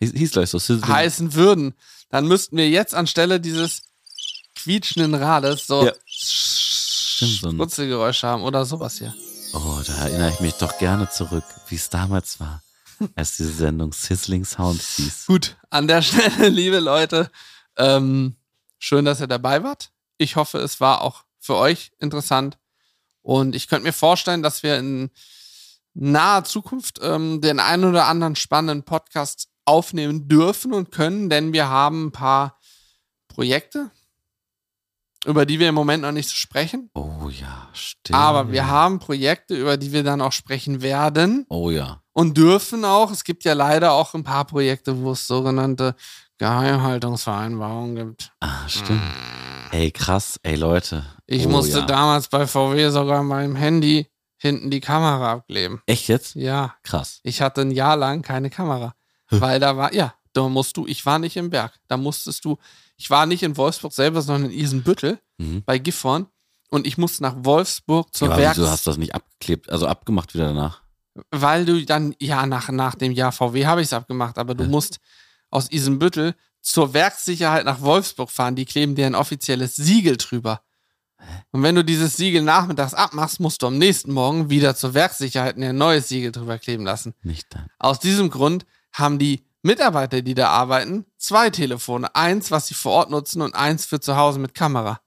Hieß, 0.00 0.12
hieß 0.12 0.30
gleich 0.30 0.50
so, 0.50 0.58
Sizzling. 0.58 0.88
heißen 0.88 1.34
würden, 1.34 1.74
dann 2.10 2.26
müssten 2.26 2.56
wir 2.56 2.68
jetzt 2.68 2.94
anstelle 2.94 3.40
dieses 3.40 3.82
quietschenden 4.56 5.14
Rades 5.14 5.66
so 5.66 5.86
Ja. 5.86 5.92
haben 8.22 8.42
oder 8.42 8.64
sowas 8.64 8.98
hier. 8.98 9.14
Oh, 9.52 9.80
da 9.86 9.94
erinnere 10.06 10.30
ich 10.30 10.40
mich 10.40 10.54
doch 10.54 10.78
gerne 10.78 11.08
zurück, 11.10 11.44
wie 11.68 11.74
es 11.74 11.88
damals 11.90 12.38
war, 12.40 12.62
als 13.16 13.36
diese 13.36 13.52
Sendung 13.52 13.92
Sizzling 13.92 14.44
Sounds 14.44 14.96
hieß. 14.96 15.26
Gut, 15.26 15.56
an 15.70 15.88
der 15.88 16.02
Stelle, 16.02 16.48
liebe 16.48 16.78
Leute, 16.80 17.30
ähm, 17.76 18.36
schön, 18.78 19.04
dass 19.04 19.20
ihr 19.20 19.26
dabei 19.26 19.62
wart. 19.62 19.90
Ich 20.18 20.36
hoffe, 20.36 20.58
es 20.58 20.80
war 20.80 21.00
auch 21.02 21.24
für 21.38 21.56
euch 21.56 21.92
interessant. 21.98 22.58
Und 23.22 23.54
ich 23.54 23.68
könnte 23.68 23.84
mir 23.84 23.92
vorstellen, 23.92 24.42
dass 24.42 24.62
wir 24.62 24.78
in 24.78 25.10
naher 25.94 26.44
Zukunft 26.44 27.00
ähm, 27.02 27.40
den 27.40 27.58
einen 27.60 27.84
oder 27.84 28.06
anderen 28.06 28.36
spannenden 28.36 28.82
Podcast 28.84 29.48
aufnehmen 29.70 30.28
dürfen 30.28 30.72
und 30.74 30.90
können, 30.90 31.30
denn 31.30 31.52
wir 31.52 31.68
haben 31.68 32.06
ein 32.06 32.12
paar 32.12 32.58
Projekte, 33.28 33.90
über 35.24 35.46
die 35.46 35.58
wir 35.60 35.68
im 35.68 35.74
Moment 35.74 36.02
noch 36.02 36.12
nicht 36.12 36.28
so 36.28 36.34
sprechen. 36.34 36.90
Oh 36.94 37.28
ja, 37.28 37.68
stimmt. 37.72 38.18
Aber 38.18 38.50
wir 38.50 38.68
haben 38.68 38.98
Projekte, 38.98 39.54
über 39.54 39.76
die 39.76 39.92
wir 39.92 40.02
dann 40.02 40.20
auch 40.20 40.32
sprechen 40.32 40.82
werden 40.82 41.46
Oh 41.48 41.70
ja. 41.70 42.02
und 42.12 42.36
dürfen 42.36 42.84
auch. 42.84 43.10
Es 43.10 43.24
gibt 43.24 43.44
ja 43.44 43.52
leider 43.52 43.92
auch 43.92 44.14
ein 44.14 44.24
paar 44.24 44.44
Projekte, 44.46 45.00
wo 45.02 45.12
es 45.12 45.26
sogenannte 45.26 45.94
Geheimhaltungsvereinbarungen 46.38 47.96
gibt. 47.96 48.32
Ah, 48.40 48.66
stimmt. 48.66 49.02
Ey, 49.72 49.90
krass. 49.90 50.40
Ey, 50.42 50.56
Leute. 50.56 51.04
Ich 51.26 51.46
oh, 51.46 51.50
musste 51.50 51.80
ja. 51.80 51.86
damals 51.86 52.28
bei 52.28 52.46
VW 52.46 52.88
sogar 52.90 53.22
meinem 53.22 53.54
Handy 53.56 54.10
hinten 54.36 54.70
die 54.70 54.80
Kamera 54.80 55.32
abkleben. 55.32 55.82
Echt 55.86 56.08
jetzt? 56.08 56.34
Ja, 56.34 56.74
Krass. 56.82 57.20
ich 57.22 57.42
hatte 57.42 57.60
ein 57.60 57.70
Jahr 57.70 57.96
lang 57.96 58.22
keine 58.22 58.48
Kamera. 58.50 58.94
Weil 59.30 59.60
da 59.60 59.76
war, 59.76 59.92
ja, 59.94 60.14
da 60.32 60.48
musst 60.48 60.76
du, 60.76 60.86
ich 60.86 61.04
war 61.06 61.18
nicht 61.18 61.36
im 61.36 61.50
Berg. 61.50 61.72
Da 61.88 61.96
musstest 61.96 62.44
du, 62.44 62.58
ich 62.96 63.10
war 63.10 63.26
nicht 63.26 63.42
in 63.42 63.56
Wolfsburg 63.56 63.92
selber, 63.92 64.22
sondern 64.22 64.50
in 64.50 64.58
Isenbüttel 64.58 65.18
Mhm. 65.38 65.62
bei 65.64 65.78
Gifhorn. 65.78 66.26
Und 66.68 66.86
ich 66.86 66.98
musste 66.98 67.22
nach 67.22 67.34
Wolfsburg 67.38 68.14
zur 68.14 68.28
Ja, 68.28 68.34
aber 68.34 68.42
Werks... 68.42 68.58
wieso 68.58 68.68
hast 68.70 68.86
du 68.86 68.90
das 68.90 68.98
nicht 68.98 69.14
abgeklebt, 69.14 69.70
also 69.70 69.86
abgemacht 69.86 70.34
wieder 70.34 70.46
danach? 70.48 70.82
Weil 71.30 71.64
du 71.64 71.84
dann, 71.84 72.14
ja, 72.20 72.46
nach, 72.46 72.68
nach 72.70 72.94
dem 72.94 73.10
Jahr 73.12 73.32
VW 73.32 73.66
habe 73.66 73.80
ich 73.80 73.88
es 73.88 73.92
abgemacht, 73.92 74.38
aber 74.38 74.54
du 74.54 74.64
Ja. 74.64 74.70
musst 74.70 74.98
aus 75.50 75.70
Isenbüttel 75.72 76.34
zur 76.62 76.92
Werkssicherheit 76.94 77.64
nach 77.64 77.80
Wolfsburg 77.80 78.30
fahren. 78.30 78.54
Die 78.54 78.66
kleben 78.66 78.94
dir 78.94 79.06
ein 79.06 79.14
offizielles 79.16 79.74
Siegel 79.76 80.16
drüber. 80.18 80.60
Und 81.50 81.62
wenn 81.62 81.74
du 81.74 81.84
dieses 81.84 82.16
Siegel 82.16 82.42
nachmittags 82.42 82.94
abmachst, 82.94 83.40
musst 83.40 83.62
du 83.62 83.66
am 83.66 83.76
nächsten 83.78 84.12
Morgen 84.12 84.48
wieder 84.50 84.76
zur 84.76 84.94
Werkssicherheit 84.94 85.56
ein 85.56 85.76
neues 85.76 86.08
Siegel 86.08 86.32
drüber 86.32 86.58
kleben 86.58 86.84
lassen. 86.84 87.14
Nicht 87.22 87.46
dann. 87.50 87.66
Aus 87.78 87.98
diesem 87.98 88.30
Grund 88.30 88.64
haben 88.92 89.18
die 89.18 89.44
Mitarbeiter, 89.62 90.22
die 90.22 90.34
da 90.34 90.48
arbeiten, 90.48 91.04
zwei 91.18 91.50
Telefone. 91.50 92.14
Eins, 92.14 92.50
was 92.50 92.68
sie 92.68 92.74
vor 92.74 92.92
Ort 92.92 93.10
nutzen 93.10 93.42
und 93.42 93.54
eins 93.54 93.86
für 93.86 94.00
zu 94.00 94.16
Hause 94.16 94.38
mit 94.38 94.54
Kamera. 94.54 95.00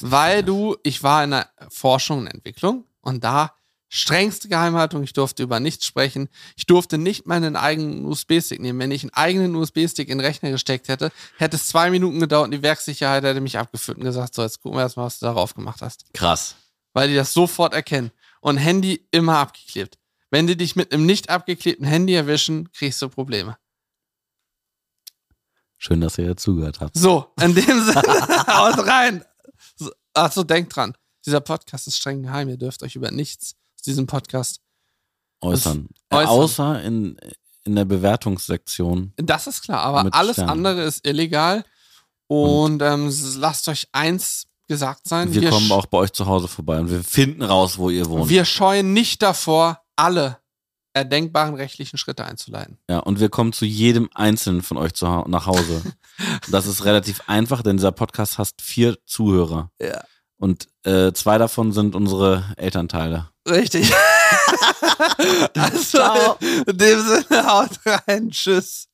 Weil 0.00 0.42
du, 0.42 0.76
ich 0.82 1.02
war 1.02 1.24
in 1.24 1.30
der 1.30 1.48
Forschung 1.68 2.20
und 2.20 2.26
Entwicklung 2.26 2.84
und 3.00 3.24
da 3.24 3.56
strengste 3.88 4.48
Geheimhaltung, 4.48 5.02
ich 5.02 5.12
durfte 5.12 5.42
über 5.42 5.60
nichts 5.60 5.86
sprechen. 5.86 6.28
Ich 6.56 6.66
durfte 6.66 6.98
nicht 6.98 7.26
meinen 7.26 7.56
eigenen 7.56 8.04
USB-Stick 8.04 8.60
nehmen. 8.60 8.78
Wenn 8.78 8.90
ich 8.90 9.02
einen 9.04 9.14
eigenen 9.14 9.54
USB-Stick 9.54 10.08
in 10.08 10.18
den 10.18 10.26
Rechner 10.26 10.50
gesteckt 10.50 10.88
hätte, 10.88 11.12
hätte 11.38 11.56
es 11.56 11.68
zwei 11.68 11.90
Minuten 11.90 12.20
gedauert 12.20 12.46
und 12.46 12.50
die 12.50 12.62
Werkssicherheit 12.62 13.24
hätte 13.24 13.40
mich 13.40 13.58
abgeführt 13.58 13.98
und 13.98 14.04
gesagt, 14.04 14.34
so, 14.34 14.42
jetzt 14.42 14.60
gucken 14.60 14.78
wir 14.78 14.82
erstmal, 14.82 15.06
was 15.06 15.20
du 15.20 15.26
darauf 15.26 15.54
gemacht 15.54 15.80
hast. 15.82 16.04
Krass. 16.12 16.56
Weil 16.92 17.08
die 17.08 17.14
das 17.14 17.32
sofort 17.32 17.74
erkennen. 17.74 18.10
Und 18.40 18.58
Handy 18.58 19.06
immer 19.10 19.38
abgeklebt. 19.38 19.98
Wenn 20.30 20.46
die 20.46 20.56
dich 20.56 20.74
mit 20.76 20.92
einem 20.92 21.06
nicht 21.06 21.30
abgeklebten 21.30 21.86
Handy 21.86 22.14
erwischen, 22.14 22.70
kriegst 22.72 23.00
du 23.02 23.08
Probleme. 23.08 23.56
Schön, 25.78 26.00
dass 26.00 26.18
ihr 26.18 26.26
dazugehört 26.28 26.80
habt. 26.80 26.96
So, 26.96 27.32
in 27.40 27.54
dem 27.54 27.64
Sinne, 27.84 28.02
haut 28.48 28.78
rein. 28.86 29.24
So, 29.76 29.90
Achso, 30.14 30.42
denkt 30.42 30.74
dran. 30.74 30.94
Dieser 31.24 31.40
Podcast 31.40 31.86
ist 31.86 31.96
streng 31.98 32.22
geheim. 32.22 32.48
Ihr 32.48 32.56
dürft 32.56 32.82
euch 32.82 32.96
über 32.96 33.10
nichts 33.10 33.54
aus 33.76 33.82
diesem 33.82 34.06
Podcast. 34.06 34.60
Äußern. 35.42 35.88
Äh, 36.08 36.16
Äußern. 36.16 36.28
außer 36.28 36.82
in, 36.82 37.16
in 37.64 37.76
der 37.76 37.84
Bewertungssektion. 37.84 39.12
Das 39.16 39.46
ist 39.46 39.62
klar, 39.62 39.80
aber 39.82 40.12
alles 40.14 40.36
Sternen. 40.36 40.50
andere 40.50 40.82
ist 40.84 41.06
illegal. 41.06 41.64
Und, 42.28 42.80
ähm, 42.82 43.08
s- 43.08 43.36
lasst 43.36 43.68
euch 43.68 43.86
eins 43.92 44.46
gesagt 44.68 45.06
sein. 45.06 45.32
Wir, 45.34 45.50
kommen 45.50 45.68
sch- 45.68 45.72
auch 45.74 45.86
bei 45.86 45.98
euch 45.98 46.12
zu 46.12 46.26
Hause 46.26 46.48
vorbei 46.48 46.80
und 46.80 46.90
wir 46.90 47.04
finden 47.04 47.42
raus, 47.42 47.76
wo 47.76 47.90
ihr 47.90 48.06
wohnt. 48.06 48.28
wir 48.30 48.44
scheuen 48.44 48.92
nicht 48.94 49.20
davor, 49.22 49.82
alle 49.96 50.38
erdenkbaren 50.94 51.54
rechtlichen 51.54 51.98
Schritte 51.98 52.24
einzuleiten. 52.24 52.78
Ja, 52.88 53.00
und 53.00 53.20
wir 53.20 53.28
kommen 53.28 53.52
zu 53.52 53.66
jedem 53.66 54.08
einzelnen 54.14 54.62
von 54.62 54.78
euch 54.78 54.94
zu, 54.94 55.06
nach 55.26 55.46
Hause. 55.46 55.82
das 56.50 56.66
ist 56.66 56.84
relativ 56.84 57.22
einfach, 57.26 57.62
denn 57.62 57.76
dieser 57.76 57.92
Podcast 57.92 58.38
hat 58.38 58.48
vier 58.60 58.96
Zuhörer. 59.04 59.70
Ja. 59.80 60.02
Und 60.38 60.68
äh, 60.84 61.12
zwei 61.12 61.38
davon 61.38 61.72
sind 61.72 61.94
unsere 61.94 62.44
Elternteile. 62.56 63.30
Richtig. 63.48 63.92
also, 65.54 65.98
Ciao. 65.98 66.38
in 66.66 66.78
dem 66.78 67.00
Sinne, 67.00 67.46
haut 67.46 67.78
rein. 67.84 68.30
Tschüss. 68.30 68.88